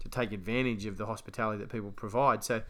to 0.00 0.08
take 0.08 0.32
advantage 0.32 0.84
of 0.86 0.96
the 0.96 1.06
hospitality 1.06 1.58
that 1.58 1.68
people 1.70 1.92
provide. 1.92 2.42
So, 2.42 2.62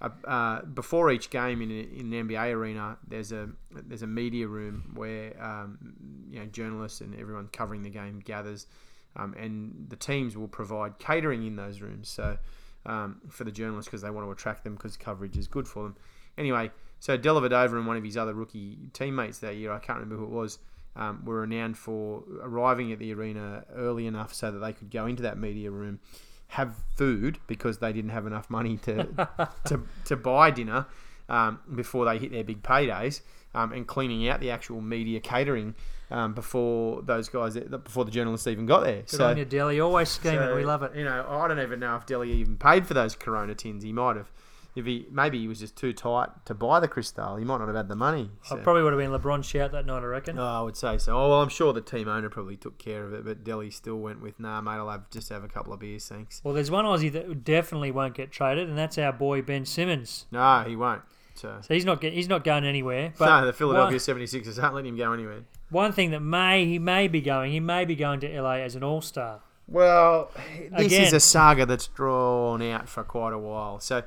uh, 0.00 0.10
uh, 0.26 0.62
before 0.62 1.10
each 1.10 1.30
game 1.30 1.62
in, 1.62 1.70
in 1.70 2.12
an 2.12 2.28
NBA 2.28 2.52
arena, 2.52 2.98
there's 3.06 3.32
a 3.32 3.48
there's 3.70 4.02
a 4.02 4.06
media 4.06 4.46
room 4.46 4.92
where 4.94 5.32
um, 5.42 5.78
you 6.30 6.38
know 6.38 6.46
journalists 6.46 7.00
and 7.00 7.18
everyone 7.18 7.48
covering 7.52 7.82
the 7.82 7.90
game 7.90 8.20
gathers, 8.20 8.66
um, 9.16 9.34
and 9.38 9.86
the 9.88 9.96
teams 9.96 10.36
will 10.36 10.48
provide 10.48 10.98
catering 10.98 11.46
in 11.46 11.56
those 11.56 11.80
rooms. 11.80 12.08
So 12.08 12.38
um, 12.86 13.20
for 13.28 13.44
the 13.44 13.50
journalists 13.50 13.88
because 13.88 14.02
they 14.02 14.10
want 14.10 14.26
to 14.26 14.30
attract 14.30 14.64
them 14.64 14.74
because 14.74 14.96
coverage 14.96 15.36
is 15.36 15.48
good 15.48 15.66
for 15.68 15.82
them. 15.82 15.96
Anyway, 16.38 16.70
so 17.00 17.18
Dellavedova 17.18 17.72
and 17.72 17.86
one 17.86 17.96
of 17.96 18.04
his 18.04 18.16
other 18.16 18.34
rookie 18.34 18.78
teammates 18.92 19.38
that 19.38 19.56
year, 19.56 19.72
I 19.72 19.78
can't 19.78 19.98
remember 19.98 20.16
who 20.16 20.24
it 20.24 20.30
was, 20.30 20.58
um, 20.94 21.22
were 21.24 21.40
renowned 21.40 21.76
for 21.76 22.22
arriving 22.42 22.92
at 22.92 22.98
the 22.98 23.12
arena 23.12 23.64
early 23.74 24.06
enough 24.06 24.32
so 24.32 24.50
that 24.50 24.58
they 24.58 24.72
could 24.72 24.90
go 24.90 25.06
into 25.06 25.22
that 25.24 25.38
media 25.38 25.70
room, 25.70 26.00
have 26.48 26.74
food 26.96 27.38
because 27.46 27.78
they 27.78 27.92
didn't 27.92 28.10
have 28.10 28.26
enough 28.26 28.48
money 28.48 28.76
to 28.78 29.28
to, 29.66 29.82
to 30.04 30.16
buy 30.16 30.50
dinner 30.50 30.86
um, 31.28 31.60
before 31.74 32.04
they 32.04 32.18
hit 32.18 32.32
their 32.32 32.44
big 32.44 32.62
paydays, 32.62 33.20
um, 33.54 33.72
and 33.72 33.86
cleaning 33.86 34.28
out 34.28 34.40
the 34.40 34.50
actual 34.50 34.80
media 34.80 35.20
catering 35.20 35.74
um, 36.10 36.34
before 36.34 37.02
those 37.02 37.28
guys 37.28 37.56
before 37.56 38.04
the 38.04 38.10
journalists 38.10 38.46
even 38.46 38.66
got 38.66 38.84
there. 38.84 39.02
Good 39.02 39.10
so 39.10 39.26
on 39.26 39.36
you, 39.36 39.44
Deli. 39.44 39.80
Always 39.80 40.08
scheming. 40.08 40.38
so, 40.38 40.56
we 40.56 40.64
love 40.64 40.82
it. 40.82 40.94
You 40.94 41.04
know, 41.04 41.26
I 41.28 41.48
don't 41.48 41.60
even 41.60 41.80
know 41.80 41.96
if 41.96 42.06
Deli 42.06 42.32
even 42.32 42.56
paid 42.56 42.86
for 42.86 42.94
those 42.94 43.14
Corona 43.16 43.54
tins. 43.54 43.82
He 43.82 43.92
might 43.92 44.16
have. 44.16 44.30
If 44.76 44.84
he 44.84 45.06
maybe 45.10 45.38
he 45.40 45.48
was 45.48 45.58
just 45.58 45.74
too 45.74 45.92
tight 45.92 46.28
to 46.44 46.54
buy 46.54 46.80
the 46.80 46.86
Cristal, 46.86 47.36
he 47.36 47.44
might 47.44 47.58
not 47.58 47.66
have 47.66 47.76
had 47.76 47.88
the 47.88 47.96
money. 47.96 48.30
I 48.50 48.56
probably 48.56 48.82
would 48.82 48.92
have 48.92 49.00
been 49.00 49.10
LeBron 49.10 49.42
shout 49.42 49.72
that 49.72 49.86
night, 49.86 50.02
I 50.02 50.06
reckon. 50.06 50.38
Oh, 50.38 50.44
I 50.44 50.60
would 50.60 50.76
say 50.76 50.98
so. 50.98 51.16
Oh 51.16 51.30
well, 51.30 51.40
I'm 51.40 51.48
sure 51.48 51.72
the 51.72 51.80
team 51.80 52.08
owner 52.08 52.28
probably 52.28 52.56
took 52.56 52.76
care 52.78 53.04
of 53.04 53.14
it, 53.14 53.24
but 53.24 53.42
Deli 53.42 53.70
still 53.70 53.96
went 53.96 54.20
with, 54.20 54.38
"Nah, 54.38 54.60
mate, 54.60 54.72
I'll 54.72 54.90
have 54.90 55.08
just 55.10 55.30
have 55.30 55.42
a 55.44 55.48
couple 55.48 55.72
of 55.72 55.80
beers, 55.80 56.06
thanks." 56.06 56.42
Well, 56.44 56.52
there's 56.52 56.70
one 56.70 56.84
Aussie 56.84 57.10
that 57.12 57.42
definitely 57.42 57.90
won't 57.90 58.14
get 58.14 58.30
traded, 58.30 58.68
and 58.68 58.76
that's 58.76 58.98
our 58.98 59.12
boy 59.12 59.40
Ben 59.40 59.64
Simmons. 59.64 60.26
No, 60.30 60.62
he 60.66 60.76
won't. 60.76 61.02
So, 61.36 61.58
So 61.60 61.74
he's 61.74 61.84
not 61.84 62.00
get, 62.00 62.12
he's 62.12 62.28
not 62.28 62.44
going 62.44 62.64
anywhere. 62.64 63.12
But 63.18 63.40
no, 63.40 63.46
the 63.46 63.52
Philadelphia 63.52 63.98
76ers 63.98 64.62
aren't 64.62 64.74
letting 64.74 64.90
him 64.90 64.96
go 64.96 65.12
anywhere. 65.12 65.44
one, 65.70 65.84
one 65.84 65.92
thing 65.92 66.10
that 66.10 66.20
may 66.20 66.64
he 66.64 66.78
may 66.78 67.08
be 67.08 67.20
going, 67.20 67.52
he 67.52 67.60
may 67.60 67.84
be 67.84 67.94
going 67.94 68.20
to 68.20 68.40
LA 68.40 68.56
as 68.56 68.74
an 68.74 68.82
All 68.82 69.00
Star. 69.00 69.40
Well, 69.68 70.30
this 70.76 70.92
is 70.92 71.12
a 71.12 71.20
saga 71.20 71.66
that's 71.66 71.88
drawn 71.88 72.62
out 72.62 72.88
for 72.88 73.02
quite 73.02 73.32
a 73.32 73.38
while. 73.38 73.80
So, 73.80 74.04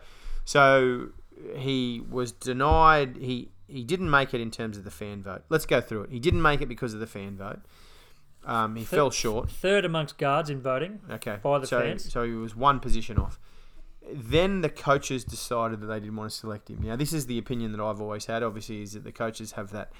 so 0.49 1.09
he 1.55 2.01
was 2.09 2.31
denied. 2.31 3.17
He 3.17 3.49
he 3.67 3.83
didn't 3.83 4.09
make 4.09 4.33
it 4.33 4.41
in 4.41 4.49
terms 4.49 4.79
of 4.79 4.83
the 4.83 4.89
fan 4.89 5.21
vote. 5.21 5.43
Let's 5.47 5.67
go 5.67 5.79
through 5.79 6.05
it. 6.05 6.09
He 6.09 6.19
didn't 6.19 6.41
make 6.41 6.59
it 6.59 6.65
because 6.65 6.91
of 6.95 6.99
the 6.99 7.05
fan 7.05 7.37
vote. 7.37 7.59
Um, 8.45 8.75
he 8.75 8.83
fell 8.83 9.11
short. 9.11 9.51
Third 9.51 9.85
amongst 9.85 10.17
guards 10.17 10.49
in 10.49 10.59
voting. 10.59 11.01
Okay. 11.07 11.37
by 11.43 11.59
the 11.59 11.67
so, 11.67 11.79
fans. 11.79 12.11
So 12.11 12.23
he 12.23 12.31
was 12.31 12.55
one 12.55 12.79
position 12.79 13.19
off. 13.19 13.39
Then 14.11 14.61
the 14.61 14.69
coaches 14.69 15.23
decided 15.23 15.81
that 15.81 15.85
they 15.85 15.99
didn't 15.99 16.15
want 16.15 16.31
to 16.31 16.35
select 16.35 16.67
him. 16.67 16.81
Now, 16.81 16.95
this 16.95 17.13
is 17.13 17.27
the 17.27 17.37
opinion 17.37 17.71
that 17.73 17.79
I've 17.79 18.01
always 18.01 18.25
had. 18.25 18.41
Obviously, 18.41 18.81
is 18.81 18.93
that 18.93 19.03
the 19.03 19.11
coaches 19.11 19.51
have 19.51 19.69
that 19.69 19.91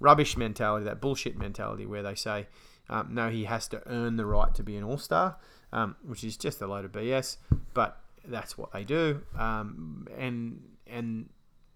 rubbish 0.00 0.36
mentality, 0.36 0.84
that 0.86 1.00
bullshit 1.00 1.38
mentality, 1.38 1.86
where 1.86 2.02
they 2.02 2.16
say, 2.16 2.48
um, 2.88 3.10
no, 3.12 3.30
he 3.30 3.44
has 3.44 3.68
to 3.68 3.80
earn 3.86 4.16
the 4.16 4.26
right 4.26 4.52
to 4.56 4.64
be 4.64 4.76
an 4.76 4.82
all 4.82 4.98
star, 4.98 5.36
um, 5.72 5.94
which 6.04 6.24
is 6.24 6.36
just 6.36 6.60
a 6.60 6.66
load 6.66 6.84
of 6.84 6.90
BS. 6.90 7.36
But 7.74 8.00
that's 8.26 8.56
what 8.58 8.72
they 8.72 8.84
do. 8.84 9.22
Um, 9.38 10.06
and 10.16 10.60
and 10.86 11.28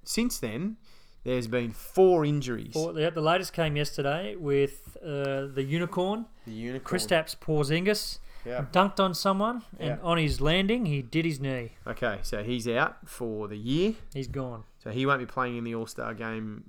since 0.04 0.38
then, 0.38 0.76
there's 1.24 1.46
been 1.46 1.72
four 1.72 2.24
injuries. 2.24 2.74
Or, 2.76 2.98
yeah, 2.98 3.10
the 3.10 3.20
latest 3.20 3.52
came 3.52 3.76
yesterday 3.76 4.36
with 4.36 4.96
uh, 5.02 5.46
the 5.46 5.62
unicorn, 5.66 6.26
The 6.46 6.52
unicorn. 6.52 7.00
Kristaps 7.00 7.36
Porzingis, 7.36 8.18
Yeah. 8.46 8.66
dunked 8.72 9.00
on 9.00 9.14
someone, 9.14 9.62
and 9.78 9.98
Yeah. 9.98 9.98
on 10.02 10.16
his 10.18 10.40
landing, 10.40 10.86
he 10.86 11.02
did 11.02 11.24
his 11.24 11.40
knee. 11.40 11.72
Okay, 11.86 12.20
so 12.22 12.42
he's 12.42 12.66
out 12.68 13.08
for 13.08 13.48
the 13.48 13.56
year. 13.58 13.94
He's 14.14 14.28
gone. 14.28 14.64
So 14.78 14.90
he 14.90 15.04
won't 15.06 15.18
be 15.20 15.26
playing 15.26 15.56
in 15.56 15.64
the 15.64 15.74
All 15.74 15.86
Star 15.86 16.14
game 16.14 16.64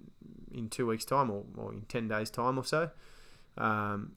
in 0.51 0.67
two 0.69 0.87
weeks' 0.87 1.05
time 1.05 1.29
or, 1.29 1.43
or 1.55 1.71
in 1.73 1.81
10 1.83 2.07
days' 2.07 2.29
time 2.31 2.57
or 2.57 2.63
so. 2.65 2.89
Um, 3.57 4.13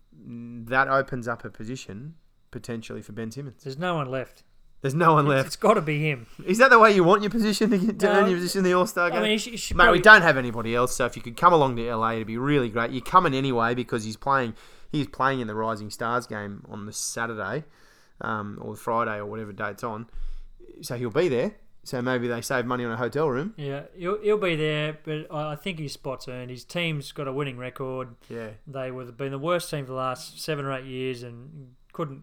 that 0.68 0.88
opens 0.88 1.26
up 1.28 1.44
a 1.44 1.50
position 1.50 2.14
potentially 2.50 3.02
for 3.02 3.12
Ben 3.12 3.30
Simmons. 3.30 3.62
There's 3.64 3.78
no 3.78 3.96
one 3.96 4.08
left. 4.10 4.44
There's 4.82 4.94
no 4.94 5.14
one 5.14 5.24
It's- 5.26 5.36
left. 5.36 5.46
it's 5.46 5.56
got 5.56 5.74
to 5.74 5.80
be 5.80 6.00
him. 6.00 6.26
Is 6.44 6.58
that 6.58 6.70
the 6.70 6.78
way 6.78 6.92
you 6.94 7.04
want 7.04 7.22
your 7.22 7.30
position 7.30 7.70
to, 7.70 7.78
get, 7.78 7.98
to 8.00 8.06
No. 8.06 8.12
earn 8.12 8.28
your 8.28 8.36
position 8.38 8.58
in 8.58 8.64
the 8.64 8.72
All 8.74 8.86
Star 8.86 9.10
game? 9.10 9.20
I 9.20 9.22
mean, 9.22 9.38
he 9.38 9.50
Mate, 9.52 9.70
probably- 9.76 9.92
we 9.98 10.02
don't 10.02 10.22
have 10.22 10.36
anybody 10.36 10.74
else, 10.74 10.94
so 10.96 11.06
if 11.06 11.16
you 11.16 11.22
could 11.22 11.36
come 11.36 11.52
along 11.52 11.76
to 11.76 11.82
LA, 11.88 12.14
it'd 12.16 12.26
be 12.26 12.36
really 12.36 12.68
great. 12.68 12.90
You're 12.90 13.00
coming 13.02 13.32
anyway 13.32 13.74
because 13.74 14.04
he's 14.04 14.16
playing. 14.16 14.54
He's 14.90 15.06
playing 15.06 15.40
in 15.40 15.46
the 15.46 15.54
Rising 15.54 15.88
Stars 15.88 16.26
game 16.26 16.64
on 16.68 16.84
the 16.86 16.92
Saturday, 16.92 17.64
um, 18.20 18.58
or 18.60 18.74
Friday, 18.76 19.16
or 19.18 19.24
whatever 19.26 19.52
date's 19.52 19.82
on. 19.84 20.08
So 20.82 20.96
he'll 20.96 21.10
be 21.10 21.28
there. 21.28 21.54
So 21.84 22.00
maybe 22.02 22.28
they 22.28 22.40
save 22.42 22.64
money 22.66 22.84
on 22.84 22.92
a 22.92 22.96
hotel 22.96 23.28
room. 23.28 23.54
Yeah, 23.56 23.82
he'll, 23.96 24.20
he'll 24.22 24.38
be 24.38 24.54
there, 24.54 24.98
but 25.04 25.26
I 25.32 25.52
I 25.52 25.56
think 25.56 25.78
his 25.80 25.92
spot's 25.92 26.28
earned. 26.28 26.50
His 26.50 26.64
team's 26.64 27.10
got 27.12 27.26
a 27.26 27.32
winning 27.32 27.56
record. 27.56 28.14
Yeah, 28.28 28.50
They 28.68 28.90
were 28.92 29.04
been 29.06 29.32
the 29.32 29.38
worst 29.38 29.68
team 29.70 29.84
for 29.86 29.92
the 29.92 29.96
last 29.98 30.40
seven 30.40 30.64
or 30.64 30.72
eight 30.72 30.84
years 30.84 31.22
and 31.24 31.74
couldn't 31.92 32.22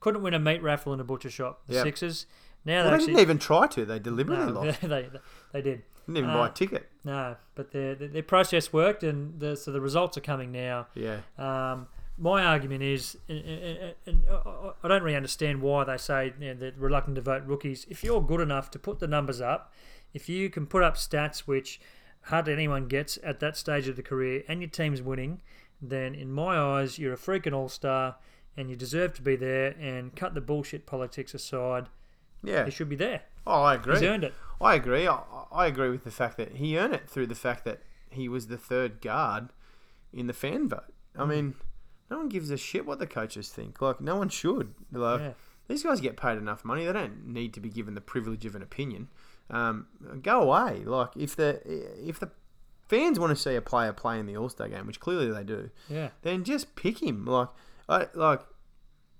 couldn't 0.00 0.22
win 0.22 0.34
a 0.34 0.38
meat 0.38 0.62
raffle 0.62 0.92
in 0.92 1.00
a 1.00 1.04
butcher 1.04 1.30
shop. 1.30 1.62
The 1.66 1.74
Yep. 1.74 1.82
Sixers. 1.84 2.26
Now 2.64 2.74
well, 2.74 2.84
they 2.84 2.88
they 2.90 2.94
actually 2.96 3.06
didn't 3.14 3.20
even 3.22 3.38
try 3.38 3.66
to. 3.68 3.84
They 3.84 3.98
deliberately 3.98 4.46
no, 4.52 4.52
lost. 4.60 4.80
they, 4.82 4.88
they 4.88 5.08
they 5.52 5.62
did. 5.62 5.82
Didn't 6.06 6.16
even 6.18 6.30
Uh, 6.30 6.34
buy 6.38 6.48
a 6.48 6.52
ticket. 6.52 6.88
No, 7.04 7.36
but 7.54 7.70
their 7.72 7.94
their 7.94 8.08
their 8.08 8.22
process 8.22 8.72
worked, 8.72 9.02
and 9.02 9.38
the, 9.40 9.56
so 9.56 9.70
the 9.72 9.80
results 9.80 10.16
are 10.18 10.22
coming 10.22 10.50
now. 10.52 10.86
Yeah, 10.94 11.20
Um, 11.38 11.86
my 12.18 12.44
argument 12.44 12.82
is, 12.82 13.16
and, 13.28 13.38
and, 13.38 13.94
and 14.06 14.24
I- 14.30 14.72
I 14.82 14.88
don't 14.88 15.02
really 15.02 15.16
understand 15.16 15.62
why 15.62 15.84
they 15.84 15.96
say 15.96 16.34
you 16.38 16.48
know, 16.48 16.54
they're 16.54 16.72
reluctant 16.76 17.14
to 17.16 17.22
vote 17.22 17.44
rookies. 17.46 17.86
If 17.88 18.04
you're 18.04 18.20
good 18.20 18.40
enough 18.40 18.70
to 18.72 18.78
put 18.78 18.98
the 18.98 19.06
numbers 19.06 19.40
up, 19.40 19.72
if 20.12 20.28
you 20.28 20.50
can 20.50 20.66
put 20.66 20.82
up 20.82 20.96
stats 20.96 21.40
which 21.40 21.80
hardly 22.24 22.52
anyone 22.52 22.88
gets 22.88 23.18
at 23.22 23.40
that 23.40 23.56
stage 23.56 23.88
of 23.88 23.96
the 23.96 24.02
career, 24.02 24.42
and 24.48 24.60
your 24.60 24.68
team's 24.68 25.00
winning, 25.00 25.40
then 25.80 26.14
in 26.14 26.30
my 26.30 26.58
eyes 26.58 26.98
you're 26.98 27.14
a 27.14 27.16
freaking 27.16 27.54
all 27.54 27.70
star, 27.70 28.16
and 28.56 28.68
you 28.70 28.76
deserve 28.76 29.14
to 29.14 29.22
be 29.22 29.36
there. 29.36 29.74
And 29.80 30.14
cut 30.14 30.34
the 30.34 30.40
bullshit 30.40 30.86
politics 30.86 31.34
aside, 31.34 31.88
yeah. 32.42 32.64
he 32.64 32.70
should 32.70 32.88
be 32.88 32.96
there. 32.96 33.22
Oh, 33.46 33.62
I 33.62 33.74
agree. 33.74 33.94
He's 33.94 34.02
earned 34.02 34.24
it. 34.24 34.34
I 34.60 34.74
agree. 34.74 35.06
I, 35.08 35.20
I 35.52 35.66
agree 35.66 35.88
with 35.90 36.04
the 36.04 36.10
fact 36.10 36.36
that 36.36 36.56
he 36.56 36.76
earned 36.78 36.94
it 36.94 37.08
through 37.08 37.26
the 37.28 37.34
fact 37.34 37.64
that 37.64 37.80
he 38.10 38.28
was 38.28 38.48
the 38.48 38.58
third 38.58 39.00
guard 39.00 39.48
in 40.12 40.26
the 40.26 40.32
fan 40.34 40.68
vote. 40.68 40.92
I 41.16 41.22
Mm. 41.22 41.28
mean, 41.28 41.54
no 42.10 42.18
one 42.18 42.28
gives 42.28 42.50
a 42.50 42.56
shit 42.56 42.84
what 42.86 42.98
the 42.98 43.06
coaches 43.06 43.48
think. 43.48 43.80
Like, 43.80 44.00
no 44.00 44.16
one 44.16 44.28
should. 44.28 44.74
Like, 44.92 45.20
Yeah. 45.20 45.32
these 45.68 45.82
guys 45.84 46.00
get 46.00 46.16
paid 46.16 46.36
enough 46.38 46.64
money. 46.64 46.84
They 46.84 46.92
don't 46.92 47.26
need 47.28 47.54
to 47.54 47.60
be 47.60 47.68
given 47.70 47.94
the 47.94 48.00
privilege 48.00 48.44
of 48.44 48.54
an 48.54 48.62
opinion. 48.62 49.08
Um, 49.48 49.86
go 50.22 50.42
away. 50.42 50.84
Like, 50.84 51.16
if 51.16 51.34
the 51.36 51.60
if 52.06 52.20
the 52.20 52.30
fans 52.88 53.18
want 53.18 53.30
to 53.30 53.36
see 53.40 53.54
a 53.54 53.62
player 53.62 53.92
play 53.92 54.18
in 54.18 54.26
the 54.26 54.36
All 54.36 54.48
Star 54.48 54.68
game, 54.68 54.86
which 54.86 55.00
clearly 55.00 55.30
they 55.32 55.44
do, 55.44 55.70
Yeah. 55.88 56.10
then 56.22 56.44
just 56.44 56.74
pick 56.76 57.02
him. 57.02 57.24
Like, 57.24 57.48
I 57.90 58.06
like, 58.14 58.40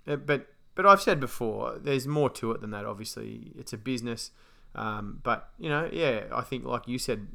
uh, 0.07 0.17
but 0.17 0.47
but 0.75 0.87
I've 0.87 1.03
said 1.03 1.21
before, 1.21 1.79
there's 1.79 2.07
more 2.07 2.31
to 2.31 2.53
it 2.53 2.61
than 2.61 2.71
that. 2.71 2.87
Obviously, 2.87 3.53
it's 3.59 3.73
a 3.73 3.79
business. 3.79 4.31
Um, 4.75 5.21
but 5.23 5.51
you 5.59 5.69
know, 5.69 5.89
yeah, 5.93 6.23
I 6.33 6.43
think 6.43 6.65
like 6.65 6.87
you 6.87 6.99
said 6.99 7.27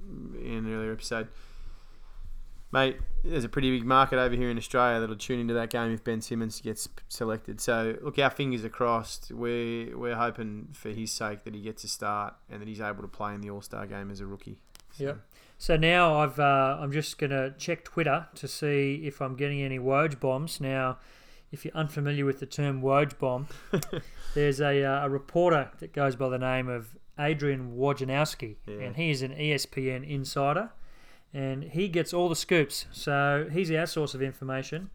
in 0.42 0.66
an 0.66 0.74
earlier 0.74 0.94
episode, 0.94 1.28
mate, 2.72 2.98
there's 3.26 3.44
a 3.44 3.50
pretty 3.50 3.78
big 3.78 3.86
market 3.86 4.18
over 4.18 4.34
here 4.34 4.50
in 4.50 4.58
Australia 4.58 5.02
that'll 5.02 5.18
tune 5.18 5.42
into 5.42 5.54
that 5.54 5.70
game 5.70 5.92
if 5.92 6.04
Ben 6.04 6.22
Simmons 6.22 6.62
gets 6.62 6.88
selected. 7.10 7.60
So 7.60 7.98
look, 8.02 8.18
our 8.18 8.30
fingers 8.30 8.64
are 8.64 8.70
crossed. 8.70 9.32
We're 9.32 9.98
we're 9.98 10.16
hoping 10.16 10.70
for 10.72 10.90
his 10.90 11.12
sake 11.12 11.44
that 11.44 11.54
he 11.54 11.62
gets 11.62 11.84
a 11.84 11.90
start 11.90 12.36
and 12.50 12.62
that 12.62 12.68
he's 12.70 12.82
able 12.82 13.02
to 13.02 13.10
play 13.10 13.34
in 13.34 13.42
the 13.42 13.50
All 13.50 13.62
Star 13.62 13.86
game 13.86 14.10
as 14.10 14.22
a 14.22 14.26
rookie. 14.26 14.58
So. 14.98 15.18
So 15.58 15.78
now 15.78 16.20
I've 16.20 16.40
uh, 16.40 16.78
I'm 16.80 16.92
just 16.92 17.18
gonna 17.18 17.54
check 17.58 17.86
Twitter 17.86 18.28
to 18.36 18.48
see 18.48 19.02
if 19.06 19.22
I'm 19.22 19.36
getting 19.36 19.62
any 19.62 19.80
Woj 19.80 20.20
bombs. 20.20 20.60
Now, 20.60 20.98
if 21.56 21.64
you're 21.66 21.74
unfamiliar 21.74 22.26
with 22.26 22.40
the 22.40 22.46
term 22.46 22.82
Woj 22.82 23.18
bomb, 23.18 23.48
there's 24.34 24.60
a, 24.62 24.84
uh, 24.84 25.06
a 25.06 25.10
reporter 25.10 25.72
that 25.80 25.94
goes 25.94 26.16
by 26.16 26.30
the 26.30 26.38
name 26.38 26.68
of 26.68 26.96
Adrian 27.18 27.76
Wojnarowski, 27.78 28.58
Yeah. 28.68 28.76
and 28.86 28.96
he 28.98 29.10
is 29.10 29.22
an 29.22 29.32
ESPN 29.32 30.08
insider, 30.08 30.70
and 31.34 31.64
he 31.64 31.88
gets 31.88 32.14
all 32.14 32.28
the 32.30 32.36
scoops. 32.36 32.86
So 32.92 33.48
he's 33.52 33.72
our 33.72 33.86
source 33.86 34.14
of 34.14 34.22
information, 34.22 34.90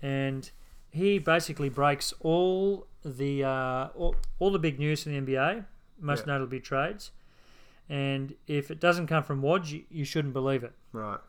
and 0.00 0.50
he 0.90 1.18
basically 1.18 1.68
breaks 1.68 2.14
all 2.20 2.86
the 3.04 3.44
uh, 3.44 3.88
all, 3.94 4.16
all 4.38 4.50
the 4.50 4.58
big 4.58 4.78
news 4.78 5.06
in 5.06 5.12
the 5.12 5.32
NBA, 5.32 5.64
most 6.00 6.20
Yeah. 6.26 6.32
notably 6.32 6.60
trades. 6.60 7.10
And 7.90 8.34
if 8.46 8.70
it 8.70 8.80
doesn't 8.80 9.06
come 9.06 9.22
from 9.22 9.40
Woj, 9.42 9.70
you, 9.72 9.82
you 9.90 10.04
shouldn't 10.04 10.34
believe 10.34 10.62
it. 10.64 10.72
Right. 10.92 11.20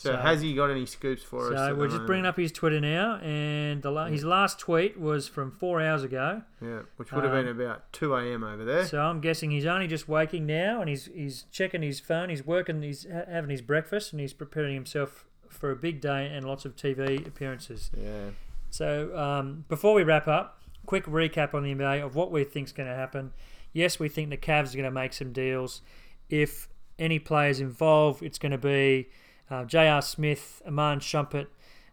So, 0.00 0.12
So- 0.12 0.16
has 0.16 0.40
he 0.40 0.54
got 0.54 0.70
any 0.70 0.86
scoops 0.86 1.22
for 1.22 1.52
us? 1.52 1.58
So 1.58 1.74
we're 1.74 1.88
just 1.88 2.06
bringing 2.06 2.24
up 2.24 2.38
his 2.38 2.50
Twitter 2.52 2.80
now, 2.80 3.16
and 3.16 3.82
the 3.82 3.90
la- 3.90 4.06
his 4.06 4.24
last 4.24 4.58
tweet 4.58 4.98
was 4.98 5.28
from 5.28 5.50
four 5.50 5.82
hours 5.82 6.02
ago. 6.04 6.40
Yeah, 6.62 6.80
which 6.96 7.12
would 7.12 7.22
have 7.24 7.34
Um, 7.34 7.44
been 7.44 7.48
about 7.48 7.92
two 7.92 8.14
a.m. 8.14 8.42
over 8.42 8.64
there. 8.64 8.86
So 8.86 8.98
I'm 9.02 9.20
guessing 9.20 9.50
he's 9.50 9.66
only 9.66 9.86
just 9.86 10.08
waking 10.08 10.46
now, 10.46 10.80
and 10.80 10.88
he's 10.88 11.04
he's 11.06 11.42
checking 11.52 11.82
his 11.82 12.00
phone, 12.00 12.30
he's 12.30 12.46
working, 12.46 12.80
he's 12.80 13.06
ha- 13.10 13.24
having 13.28 13.50
his 13.50 13.60
breakfast, 13.60 14.12
and 14.12 14.20
he's 14.20 14.32
preparing 14.32 14.72
himself 14.74 15.26
for 15.50 15.70
a 15.70 15.76
big 15.76 16.00
day 16.00 16.30
and 16.32 16.46
lots 16.46 16.64
of 16.64 16.76
TV 16.76 17.26
appearances. 17.26 17.90
yeah. 17.94 18.30
So 18.70 19.14
um, 19.18 19.66
before 19.68 19.92
we 19.92 20.02
wrap 20.02 20.26
up, 20.28 20.62
quick 20.86 21.04
recap 21.04 21.52
on 21.52 21.62
the 21.64 21.74
NBA 21.74 22.02
of 22.02 22.14
what 22.14 22.30
we 22.32 22.44
think's 22.44 22.72
going 22.72 22.88
to 22.88 22.94
happen. 22.94 23.32
Yes, 23.74 23.98
we 23.98 24.08
think 24.08 24.30
the 24.30 24.36
Cavs 24.38 24.72
are 24.72 24.76
going 24.78 24.84
to 24.84 24.90
make 24.90 25.12
some 25.12 25.32
deals. 25.32 25.82
If 26.30 26.68
any 26.98 27.18
players 27.18 27.60
involved, 27.60 28.22
it's 28.22 28.38
going 28.38 28.52
to 28.52 28.58
be 28.58 29.08
uh, 29.50 29.64
J.R. 29.64 30.02
Smith, 30.02 30.62
Iman 30.66 31.00
Shumpert, 31.00 31.46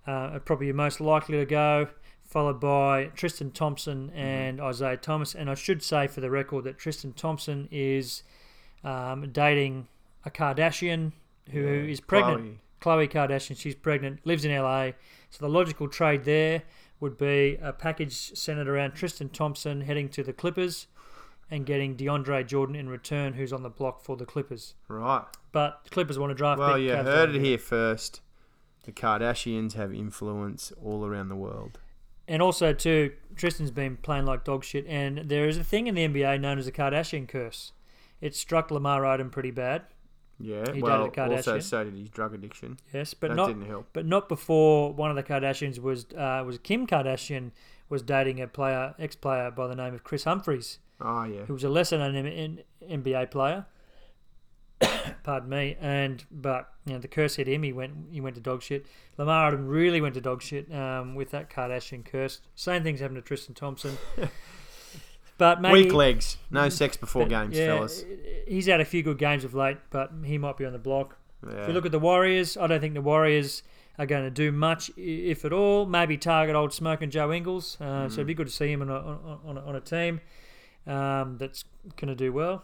uh, 0.08 0.12
are 0.12 0.40
probably 0.40 0.72
most 0.72 1.02
likely 1.02 1.38
to 1.38 1.46
go, 1.46 1.88
followed 2.24 2.60
by 2.60 3.06
Tristan 3.16 3.52
Thompson 3.52 4.10
and 4.12 4.62
Isaiah 4.62 4.98
Thomas. 4.98 5.34
And 5.36 5.50
I 5.50 5.54
should 5.56 5.82
say 5.84 6.08
for 6.08 6.22
the 6.22 6.30
record 6.30 6.64
that 6.66 6.78
Tristan 6.78 7.14
Thompson 7.14 7.68
is 7.72 8.24
um, 8.84 9.30
dating 9.32 9.88
a 10.26 10.30
Kardashian 10.30 11.14
who 11.52 11.62
Yeah, 11.62 11.92
is 11.92 12.00
pregnant. 12.00 12.60
Chloe. 12.80 13.08
Khloe 13.08 13.12
Kardashian, 13.12 13.58
she's 13.58 13.76
pregnant, 13.76 14.26
lives 14.26 14.46
in 14.46 14.52
LA. 14.56 14.92
So 15.30 15.40
the 15.46 15.50
logical 15.50 15.88
trade 15.88 16.24
there 16.26 16.64
would 17.00 17.18
be 17.18 17.58
a 17.62 17.74
package 17.74 18.38
centered 18.38 18.68
around 18.68 18.92
Tristan 18.94 19.30
Thompson 19.30 19.82
heading 19.82 20.10
to 20.10 20.24
the 20.24 20.34
Clippers 20.34 20.88
and 21.50 21.66
getting 21.66 21.96
DeAndre 21.96 22.46
Jordan 22.46 22.76
in 22.76 22.90
return, 22.90 23.34
who's 23.34 23.54
on 23.54 23.64
the 23.64 23.70
block 23.70 24.04
for 24.04 24.18
the 24.18 24.26
Clippers. 24.26 24.74
Right. 24.88 25.24
But 25.52 25.82
the 25.86 25.90
Clippers 25.90 26.20
want 26.20 26.32
to 26.32 26.36
draft 26.36 26.60
Well, 26.60 26.78
you 26.78 26.92
Cavs 26.92 27.04
heard 27.06 27.36
it 27.36 27.42
here 27.42 27.58
first. 27.58 28.22
The 28.84 28.92
Kardashians 28.92 29.74
have 29.74 29.94
influence 29.94 30.72
all 30.82 31.06
around 31.06 31.30
the 31.30 31.36
world. 31.36 31.80
And 32.28 32.42
also, 32.42 32.74
too, 32.74 33.14
Tristan's 33.36 33.72
been 33.72 33.98
playing 33.98 34.26
like 34.26 34.44
dog 34.44 34.64
shit. 34.64 34.86
And 34.88 35.30
there 35.30 35.48
is 35.48 35.58
a 35.58 35.64
thing 35.64 35.88
in 35.88 35.96
the 35.96 36.08
NBA 36.08 36.42
known 36.42 36.58
as 36.58 36.66
the 36.66 36.72
Kardashian 36.72 37.28
curse. 37.28 37.72
It 38.20 38.36
struck 38.36 38.72
Lamar 38.72 39.04
Odom 39.04 39.32
pretty 39.32 39.52
bad, 39.52 39.84
Yeah. 40.40 40.72
He 40.74 40.82
well, 40.82 41.10
also 41.18 41.60
so 41.60 41.84
did 41.84 41.94
his 41.94 42.10
drug 42.10 42.34
addiction. 42.34 42.78
yes, 42.94 43.14
but 43.14 43.30
that 43.30 43.36
not 43.36 43.48
didn't 43.48 43.68
help. 43.68 43.88
but 43.94 44.06
not 44.06 44.28
before 44.28 44.92
one 44.94 45.10
of 45.10 45.16
the 45.16 45.24
Kardashians 45.24 45.80
was 45.80 46.06
uh, 46.18 46.44
was 46.46 46.58
Kim 46.58 46.88
Kardashian 46.88 47.52
was 47.90 48.02
dating 48.02 48.42
a 48.42 48.48
player 48.48 48.96
ex 49.00 49.16
player 49.16 49.52
by 49.52 49.68
the 49.68 49.76
name 49.76 49.94
of 49.94 50.04
Kris 50.04 50.24
Humphries. 50.26 50.80
Oh 51.00 51.24
yeah. 51.24 51.46
who 51.46 51.54
was 51.54 51.64
a 51.64 51.70
lesser 51.70 51.98
known 51.98 52.60
NBA 52.84 53.32
player. 53.32 53.66
pardon 55.24 55.50
me. 55.50 55.78
And 55.80 56.24
but 56.32 56.72
you 56.86 56.94
know 56.94 57.00
the 57.00 57.08
curse 57.08 57.36
hit 57.36 57.48
him. 57.48 57.64
He 57.64 57.74
went 57.74 57.94
he 58.12 58.22
went 58.22 58.36
to 58.36 58.42
dog 58.42 58.62
shit. 58.62 58.86
Lamar 59.18 59.52
Odom 59.52 59.68
really 59.68 60.02
went 60.02 60.16
to 60.16 60.22
dog 60.22 60.42
shit 60.42 60.72
um, 60.74 61.16
with 61.16 61.32
that 61.32 61.50
Kardashian 61.50 62.06
curse. 62.06 62.42
Same 62.56 62.84
things 62.84 63.00
happened 63.00 63.18
to 63.18 63.22
Tristan 63.22 63.54
Thompson. 63.54 63.98
but 65.38 65.62
maybe 65.62 65.84
Weak 65.84 65.94
legs. 65.94 66.38
No 66.50 66.70
sex 66.70 66.98
before 66.98 67.24
but, 67.24 67.30
games, 67.30 67.58
yeah, 67.58 67.68
fellas. 67.68 68.04
He's 68.48 68.66
had 68.68 68.82
a 68.82 68.86
few 68.86 69.04
good 69.04 69.18
games 69.18 69.44
of 69.44 69.54
late, 69.54 69.78
but 69.90 70.12
he 70.24 70.38
might 70.38 70.58
be 70.58 70.66
on 70.66 70.74
the 70.74 70.80
block. 70.80 71.18
Yeah. 71.46 71.62
If 71.62 71.68
you 71.68 71.74
look 71.74 71.86
at 71.86 71.92
the 71.92 72.00
Warriors, 72.00 72.58
I 72.58 72.68
don't 72.68 72.82
think 72.82 72.96
the 72.96 73.02
Warriors 73.02 73.62
are 74.00 74.08
going 74.08 74.24
to 74.24 74.32
do 74.32 74.52
much, 74.52 74.92
if 74.98 75.46
at 75.46 75.54
all. 75.54 75.86
Maybe 75.86 76.18
target 76.18 76.56
old 76.56 76.74
smoking 76.74 77.12
Joe 77.12 77.32
Ingles. 77.32 77.80
Uh, 77.80 78.10
So 78.10 78.16
it'd 78.16 78.28
be 78.28 78.34
good 78.34 78.48
to 78.48 78.54
see 78.54 78.72
him 78.72 78.82
on 78.82 78.90
a, 78.90 78.96
on, 78.96 79.40
on 79.46 79.58
a, 79.58 79.62
on 79.62 79.76
a 79.76 79.82
team 79.82 80.22
um, 80.88 81.38
that's 81.38 81.64
going 81.96 82.08
to 82.08 82.16
do 82.16 82.32
well. 82.34 82.64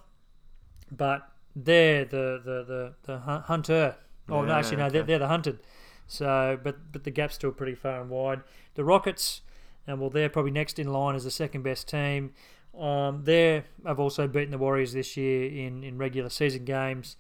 But 0.91 1.27
they're 1.55 2.05
the 2.05 2.41
the 2.43 2.63
the, 2.63 2.93
the 3.03 3.19
hunter. 3.19 3.95
Oh 4.29 4.41
no, 4.43 4.53
actually 4.53 4.77
no, 4.77 4.89
they're, 4.89 5.03
they're 5.03 5.19
the 5.19 5.27
hunted. 5.27 5.59
So, 6.07 6.59
but 6.63 6.91
but 6.91 7.03
the 7.03 7.11
gap's 7.11 7.35
still 7.35 7.51
pretty 7.51 7.75
far 7.75 8.01
and 8.01 8.09
wide. 8.09 8.41
The 8.75 8.83
Rockets, 8.83 9.41
and 9.87 9.99
well, 9.99 10.09
they're 10.09 10.29
probably 10.29 10.51
next 10.51 10.79
in 10.79 10.91
line 10.91 11.15
as 11.15 11.23
the 11.23 11.31
second 11.31 11.63
best 11.63 11.87
team. 11.87 12.33
Um, 12.77 13.23
they 13.23 13.63
have 13.85 13.99
also 13.99 14.27
beaten 14.27 14.51
the 14.51 14.57
Warriors 14.57 14.93
this 14.93 15.15
year 15.15 15.45
in, 15.45 15.83
in 15.83 15.97
regular 15.97 16.29
season 16.29 16.65
games. 16.65 17.17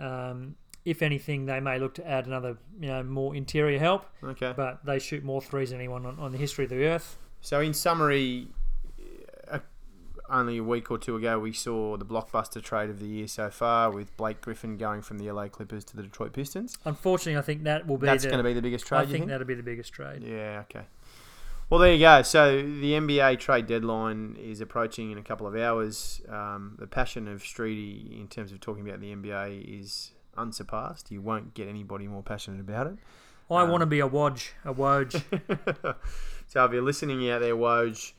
Um, 0.00 0.56
if 0.84 1.02
anything, 1.02 1.46
they 1.46 1.60
may 1.60 1.78
look 1.78 1.94
to 1.94 2.06
add 2.08 2.26
another, 2.26 2.56
you 2.80 2.88
know, 2.88 3.02
more 3.02 3.34
interior 3.34 3.78
help, 3.78 4.06
Okay. 4.22 4.52
but 4.56 4.84
they 4.84 4.98
shoot 4.98 5.22
more 5.24 5.40
threes 5.42 5.70
than 5.70 5.78
anyone 5.78 6.04
on, 6.06 6.18
on 6.18 6.32
the 6.32 6.38
history 6.38 6.64
of 6.64 6.70
the 6.70 6.84
earth. 6.84 7.18
So, 7.40 7.60
in 7.60 7.74
summary, 7.74 8.48
only 10.30 10.58
a 10.58 10.62
week 10.62 10.90
or 10.90 10.98
two 10.98 11.16
ago, 11.16 11.38
we 11.38 11.52
saw 11.52 11.96
the 11.96 12.04
blockbuster 12.04 12.62
trade 12.62 12.88
of 12.90 12.98
the 12.98 13.06
year 13.06 13.26
so 13.28 13.50
far 13.50 13.90
with 13.90 14.16
Blake 14.16 14.40
Griffin 14.40 14.76
going 14.78 15.02
from 15.02 15.18
the 15.18 15.30
LA 15.30 15.48
Clippers 15.48 15.84
to 15.84 15.96
the 15.96 16.02
Detroit 16.02 16.32
Pistons. 16.32 16.78
Unfortunately, 16.84 17.38
I 17.38 17.42
think 17.42 17.64
that 17.64 17.86
will 17.86 17.98
be 17.98 18.06
That's 18.06 18.24
the, 18.24 18.30
going 18.30 18.38
to 18.42 18.48
be 18.48 18.54
the 18.54 18.62
biggest 18.62 18.86
trade, 18.86 18.98
I 18.98 19.02
think 19.04 19.12
think? 19.18 19.28
that'll 19.28 19.46
be 19.46 19.54
the 19.54 19.62
biggest 19.62 19.92
trade. 19.92 20.22
Yeah, 20.22 20.62
okay. 20.70 20.86
Well, 21.70 21.80
there 21.80 21.92
you 21.92 21.98
go. 22.00 22.22
So 22.22 22.56
the 22.58 22.92
NBA 22.92 23.38
trade 23.40 23.66
deadline 23.66 24.36
is 24.40 24.60
approaching 24.60 25.10
in 25.10 25.18
a 25.18 25.22
couple 25.22 25.46
of 25.46 25.56
hours. 25.56 26.20
Um, 26.28 26.76
the 26.78 26.86
passion 26.86 27.26
of 27.28 27.42
Streety 27.42 28.20
in 28.20 28.28
terms 28.28 28.52
of 28.52 28.60
talking 28.60 28.86
about 28.86 29.00
the 29.00 29.14
NBA 29.14 29.80
is 29.80 30.12
unsurpassed. 30.36 31.10
You 31.10 31.20
won't 31.22 31.54
get 31.54 31.68
anybody 31.68 32.06
more 32.06 32.22
passionate 32.22 32.60
about 32.60 32.86
it. 32.88 32.96
I 33.50 33.62
Um, 33.62 33.70
want 33.70 33.80
to 33.82 33.86
be 33.86 34.00
a 34.00 34.08
Woj, 34.08 34.50
a 34.64 34.72
Woj. 34.74 35.22
so 36.46 36.64
if 36.64 36.72
you're 36.72 36.82
listening 36.82 37.28
out 37.30 37.40
there, 37.40 37.54
Woj, 37.56 38.12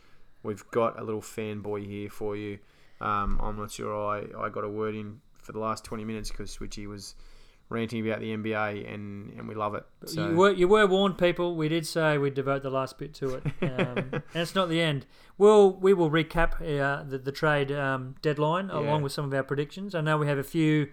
we've 0.46 0.66
got 0.72 1.00
a 1.00 1.04
little 1.04 1.22
fanboy 1.22 1.86
here 1.86 2.10
for 2.10 2.36
you. 2.36 2.60
Um, 3.02 3.40
I'm 3.44 3.58
not 3.58 3.72
sure 3.72 3.94
I, 3.94 4.46
I 4.46 4.50
got 4.50 4.64
a 4.64 4.70
word 4.70 4.96
in 4.96 5.20
for 5.38 5.52
the 5.52 5.60
last 5.60 5.84
20 5.84 6.06
minutes 6.06 6.30
because 6.32 6.56
Switchy 6.56 6.88
was 6.88 7.16
ranting 7.70 8.08
about 8.08 8.20
the 8.20 8.28
NBA 8.36 8.94
and, 8.94 9.34
and 9.38 9.48
we 9.48 9.56
love 9.56 9.76
it. 9.76 9.84
So, 10.06 10.22
You 10.30 10.36
were 10.38 10.52
you 10.52 10.68
were 10.68 10.86
warned, 10.88 11.18
people. 11.18 11.56
We 11.56 11.68
did 11.68 11.86
say 11.86 12.18
we'd 12.18 12.36
devote 12.36 12.62
the 12.64 12.70
last 12.70 12.98
bit 12.98 13.14
to 13.16 13.36
it, 13.36 13.44
um, 13.64 14.12
and 14.14 14.24
it's 14.44 14.56
not 14.56 14.70
the 14.70 14.82
end. 14.82 15.06
We'll 15.38 15.72
we 15.74 15.94
will 15.94 16.10
recap 16.12 16.62
uh, 16.62 17.04
the 17.04 17.18
the 17.18 17.32
trade 17.32 17.72
um, 17.72 18.16
deadline 18.22 18.68
Yeah. 18.70 18.80
along 18.80 19.02
with 19.02 19.12
some 19.12 19.26
of 19.26 19.34
our 19.34 19.44
predictions. 19.44 19.94
I 19.96 20.02
know 20.02 20.18
we 20.18 20.28
have 20.28 20.38
a 20.38 20.44
few 20.44 20.90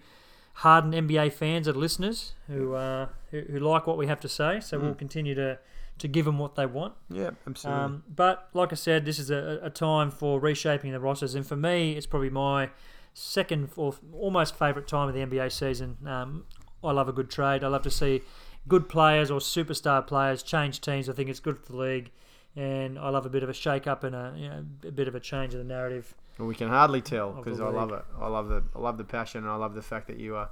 hardened 0.57 0.93
NBA 0.93 1.33
fans 1.33 1.67
and 1.67 1.77
listeners 1.77 2.33
who 2.47 2.73
uh, 2.73 3.07
who, 3.31 3.41
who 3.41 3.59
like 3.59 3.87
what 3.87 3.97
we 3.97 4.07
have 4.07 4.19
to 4.21 4.29
say, 4.29 4.59
so 4.59 4.79
we'll 4.79 4.93
Mm. 4.93 4.97
continue 4.97 5.35
to 5.35 5.59
to 6.03 6.09
give 6.09 6.25
them 6.25 6.37
what 6.37 6.55
they 6.55 6.65
want. 6.65 6.93
yeah, 7.09 7.29
absolutely. 7.47 7.81
Um, 7.81 8.03
but 8.13 8.49
like 8.53 8.73
I 8.73 8.75
said, 8.75 9.05
this 9.05 9.19
is 9.19 9.31
a, 9.31 9.61
a 9.63 9.69
time 9.69 10.11
for 10.11 10.37
reshaping 10.37 10.91
the 10.91 10.99
rosters, 10.99 11.33
and 11.33 11.47
for 11.47 11.55
me, 11.55 11.93
it's 11.93 12.05
probably 12.05 12.29
my 12.29 12.71
second 13.13 13.69
or 13.77 13.95
almost 14.11 14.53
favourite 14.53 14.85
time 14.85 15.07
of 15.07 15.15
the 15.15 15.21
NBA 15.21 15.49
season. 15.53 15.95
Um, 16.05 16.43
I 16.83 16.91
love 16.91 17.07
a 17.07 17.13
good 17.13 17.29
trade. 17.29 17.63
I 17.63 17.69
love 17.69 17.83
to 17.83 17.89
see 17.89 18.21
good 18.67 18.89
players 18.89 19.31
or 19.31 19.39
superstar 19.39 20.05
players 20.05 20.43
change 20.43 20.81
teams. 20.81 21.07
I 21.07 21.13
think 21.13 21.29
it's 21.29 21.39
good 21.39 21.57
for 21.57 21.71
the 21.71 21.77
league, 21.77 22.11
and 22.53 22.99
I 22.99 23.07
love 23.07 23.25
a 23.25 23.29
bit 23.29 23.41
of 23.43 23.47
a 23.47 23.53
shake-up 23.53 24.03
and 24.03 24.13
a 24.13 24.33
you 24.35 24.49
know 24.49 24.65
a 24.85 24.91
bit 24.91 25.07
of 25.07 25.15
a 25.15 25.21
change 25.21 25.53
of 25.53 25.59
the 25.59 25.63
narrative. 25.63 26.13
Well, 26.37 26.49
we 26.49 26.55
can 26.55 26.67
hardly 26.67 26.99
tell 26.99 27.31
because 27.31 27.61
I 27.61 27.69
love 27.69 27.93
it. 27.93 28.03
I 28.19 28.27
love 28.27 28.49
the 28.49 28.61
I 28.75 28.79
love 28.79 28.97
the 28.97 29.05
passion 29.05 29.43
and 29.43 29.49
I 29.49 29.55
love 29.55 29.73
the 29.73 29.81
fact 29.81 30.07
that 30.07 30.17
you 30.17 30.35
are 30.35 30.49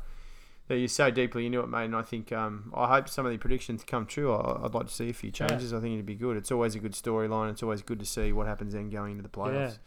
that 0.72 0.80
you're 0.80 0.88
so 0.88 1.12
deeply 1.12 1.46
into 1.46 1.60
it, 1.60 1.68
mate. 1.68 1.86
And 1.86 1.96
I 1.98 2.02
think 2.02 2.32
um, 2.32 2.72
I 2.74 2.88
hope 2.88 3.10
some 3.10 3.26
of 3.26 3.32
the 3.34 3.38
predictions 3.38 3.84
come 3.84 4.06
true. 4.06 4.34
I, 4.34 4.64
I'd 4.66 4.74
like 4.74 4.88
to 4.88 4.94
see 4.94 5.10
a 5.10 5.14
few 5.14 5.32
Yeah. 5.34 5.48
changes. 5.48 5.74
I 5.74 5.82
think 5.82 5.94
it'd 5.96 6.06
be 6.06 6.16
good. 6.16 6.38
It's 6.38 6.52
always 6.52 6.76
a 6.76 6.80
good 6.80 6.94
storyline. 6.94 7.52
It's 7.52 7.62
always 7.62 7.82
good 7.82 8.00
to 8.00 8.06
see 8.06 8.32
what 8.32 8.48
happens 8.48 8.74
then 8.74 8.90
going 8.90 9.12
into 9.12 9.24
the 9.24 9.30
playoffs. 9.30 9.78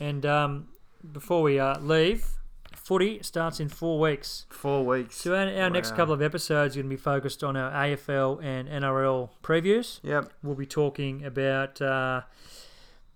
Yeah. 0.00 0.06
And 0.08 0.24
um, 0.24 0.68
before 1.12 1.42
we 1.42 1.60
uh, 1.60 1.78
leave, 1.80 2.24
footy 2.74 3.22
starts 3.22 3.60
in 3.60 3.68
four 3.68 4.00
weeks. 4.00 4.46
Four 4.48 4.86
weeks. 4.86 5.16
So 5.16 5.34
our, 5.34 5.46
our 5.64 5.68
next 5.70 5.94
couple 5.94 6.14
of 6.14 6.22
episodes 6.22 6.76
are 6.76 6.80
going 6.80 6.88
to 6.90 6.96
be 6.96 7.00
focused 7.00 7.44
on 7.44 7.54
our 7.56 7.70
AFL 7.70 8.42
and 8.42 8.68
NRL 8.68 9.28
previews. 9.42 10.00
Yep, 10.02 10.32
We'll 10.42 10.54
be 10.54 10.64
talking 10.66 11.24
about 11.26 11.82
uh, 11.82 12.22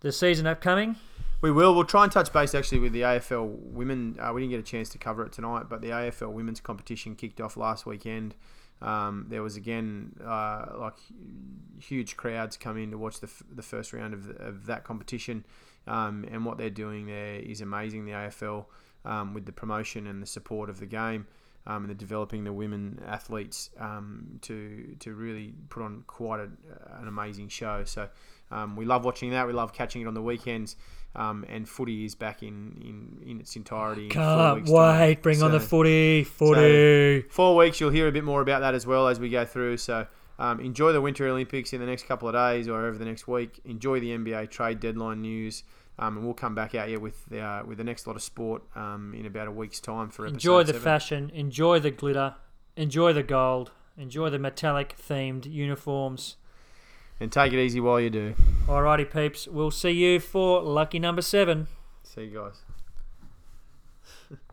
the 0.01 0.13
season 0.13 0.47
upcoming. 0.47 0.97
We 1.41 1.51
will. 1.51 1.75
We'll 1.75 1.85
try 1.85 2.05
and 2.05 2.13
touch 2.13 2.33
base 2.33 2.55
actually 2.55 2.79
with 2.79 2.93
the 2.93 3.03
AFL 3.03 3.47
women. 3.73 4.17
Uh, 4.21 4.33
we 4.33 4.41
didn't 4.41 4.53
get 4.53 4.61
a 4.61 4.63
chance 4.63 4.89
to 4.91 4.99
cover 4.99 5.25
it 5.25 5.33
tonight, 5.33 5.65
but 5.69 5.83
the 5.83 5.89
AFL 5.89 6.33
women's 6.33 6.61
competition 6.61 7.15
kicked 7.15 7.41
off 7.41 7.57
last 7.57 7.87
weekend. 7.87 8.35
Um, 8.83 9.27
there 9.29 9.43
was 9.43 9.57
again 9.57 10.17
uh, 10.25 10.67
like 10.79 10.97
huge 11.81 12.17
crowds 12.17 12.57
come 12.57 12.77
in 12.77 12.91
to 12.91 12.99
watch 12.99 13.21
the, 13.21 13.27
f- 13.27 13.43
the 13.51 13.63
first 13.63 13.93
round 13.93 14.13
of, 14.13 14.27
the, 14.27 14.35
of 14.35 14.67
that 14.67 14.85
competition, 14.85 15.45
um, 15.87 16.27
and 16.31 16.45
what 16.45 16.59
they're 16.59 16.69
doing 16.71 17.07
there 17.07 17.37
is 17.37 17.61
amazing. 17.61 18.05
The 18.05 18.13
AFL 18.13 18.67
um, 19.05 19.35
with 19.35 19.47
the 19.47 19.53
promotion 19.53 20.07
and 20.07 20.23
the 20.23 20.27
support 20.27 20.71
of 20.71 20.81
the 20.81 20.87
game. 20.87 21.27
Um, 21.69 21.83
and 21.83 21.91
the 21.91 21.97
developing 21.97 22.45
the 22.45 22.53
women 22.53 23.03
athletes 23.05 23.71
um, 23.81 24.39
to 24.43 24.95
to 25.01 25.15
really 25.15 25.53
put 25.69 25.83
on 25.83 26.05
quite 26.07 26.39
a, 26.39 26.49
an 27.01 27.09
amazing 27.09 27.49
show. 27.49 27.83
So 27.85 28.09
um, 28.51 28.77
we 28.77 28.85
love 28.85 29.05
watching 29.05 29.31
that. 29.31 29.47
We 29.47 29.53
love 29.53 29.73
catching 29.73 30.03
it 30.03 30.07
on 30.07 30.15
the 30.15 30.23
weekends. 30.23 30.77
Um, 31.15 31.47
and 31.49 31.67
footy 31.67 32.05
is 32.05 32.15
back 32.15 32.43
in, 32.43 32.77
in, 33.23 33.31
in 33.31 33.41
its 33.41 33.57
entirety. 33.57 34.05
in 34.05 34.11
Can't 34.11 34.57
weeks' 34.57 34.71
time. 34.71 34.99
wait. 35.01 35.23
Bring 35.23 35.43
on 35.43 35.51
the 35.51 35.61
So- 35.61 35.67
footy. 35.67 36.25
Footy. 36.25 37.23
four 37.31 37.57
weeks, 37.57 37.81
you'll 37.81 37.91
hear 37.91 38.07
a 38.09 38.13
bit 38.13 38.25
more 38.25 38.43
about 38.43 38.61
that 38.61 38.75
as 38.75 38.87
well 38.87 39.09
as 39.09 39.19
we 39.19 39.31
go 39.31 39.45
through. 39.47 39.79
So 39.79 40.07
um, 40.39 40.61
enjoy 40.61 40.93
the 40.93 41.01
Winter 41.01 41.27
Olympics 41.27 41.73
in 41.73 41.81
the 41.81 41.87
next 41.87 42.07
couple 42.07 42.29
of 42.29 42.35
days 42.35 42.69
or 42.69 42.85
over 42.87 42.99
the 42.99 43.05
next 43.07 43.27
week. 43.27 43.61
Enjoy 43.65 43.99
the 44.01 44.11
NBA 44.11 44.51
trade 44.51 44.79
deadline 44.81 45.23
news. 45.23 45.63
Um, 45.99 46.19
and 46.19 46.27
we'll 46.27 46.35
come 46.35 46.55
back 46.55 46.75
out 46.75 46.89
here 46.89 47.01
with 47.01 47.33
uh, 47.33 47.63
with 47.67 47.79
the 47.79 47.85
next 47.85 48.07
lot 48.07 48.17
of 48.17 48.23
sport 48.23 48.63
um, 48.77 49.15
in 49.19 49.25
about 49.25 49.49
a 49.49 49.51
week's 49.51 49.81
time 49.81 50.11
for 50.11 50.25
episode. 50.27 50.35
enjoy 50.35 50.63
the 50.65 50.67
seven. 50.75 50.83
fashion. 50.83 51.31
Enjoy 51.33 51.79
the 51.79 51.91
glitter. 51.91 52.35
Enjoy 52.77 53.15
the 53.15 53.23
gold. 53.23 53.71
Enjoy 53.97 54.29
the 54.29 54.39
metallic 54.39 54.95
themed 54.99 55.51
uniforms. 55.51 56.37
And 57.19 57.33
take 57.33 57.53
it 57.53 57.59
easy 57.59 57.81
while 57.81 57.99
you 58.01 58.11
do. 58.11 58.35
Alrighty, 58.67 59.11
peeps. 59.11 59.49
We'll 59.49 59.71
see 59.71 59.93
you 59.93 60.21
for 60.21 60.61
lucky 60.61 60.99
number 60.99 61.23
seven. 61.23 61.67
See 62.03 62.25
you 62.25 62.39
guys. 62.39 62.66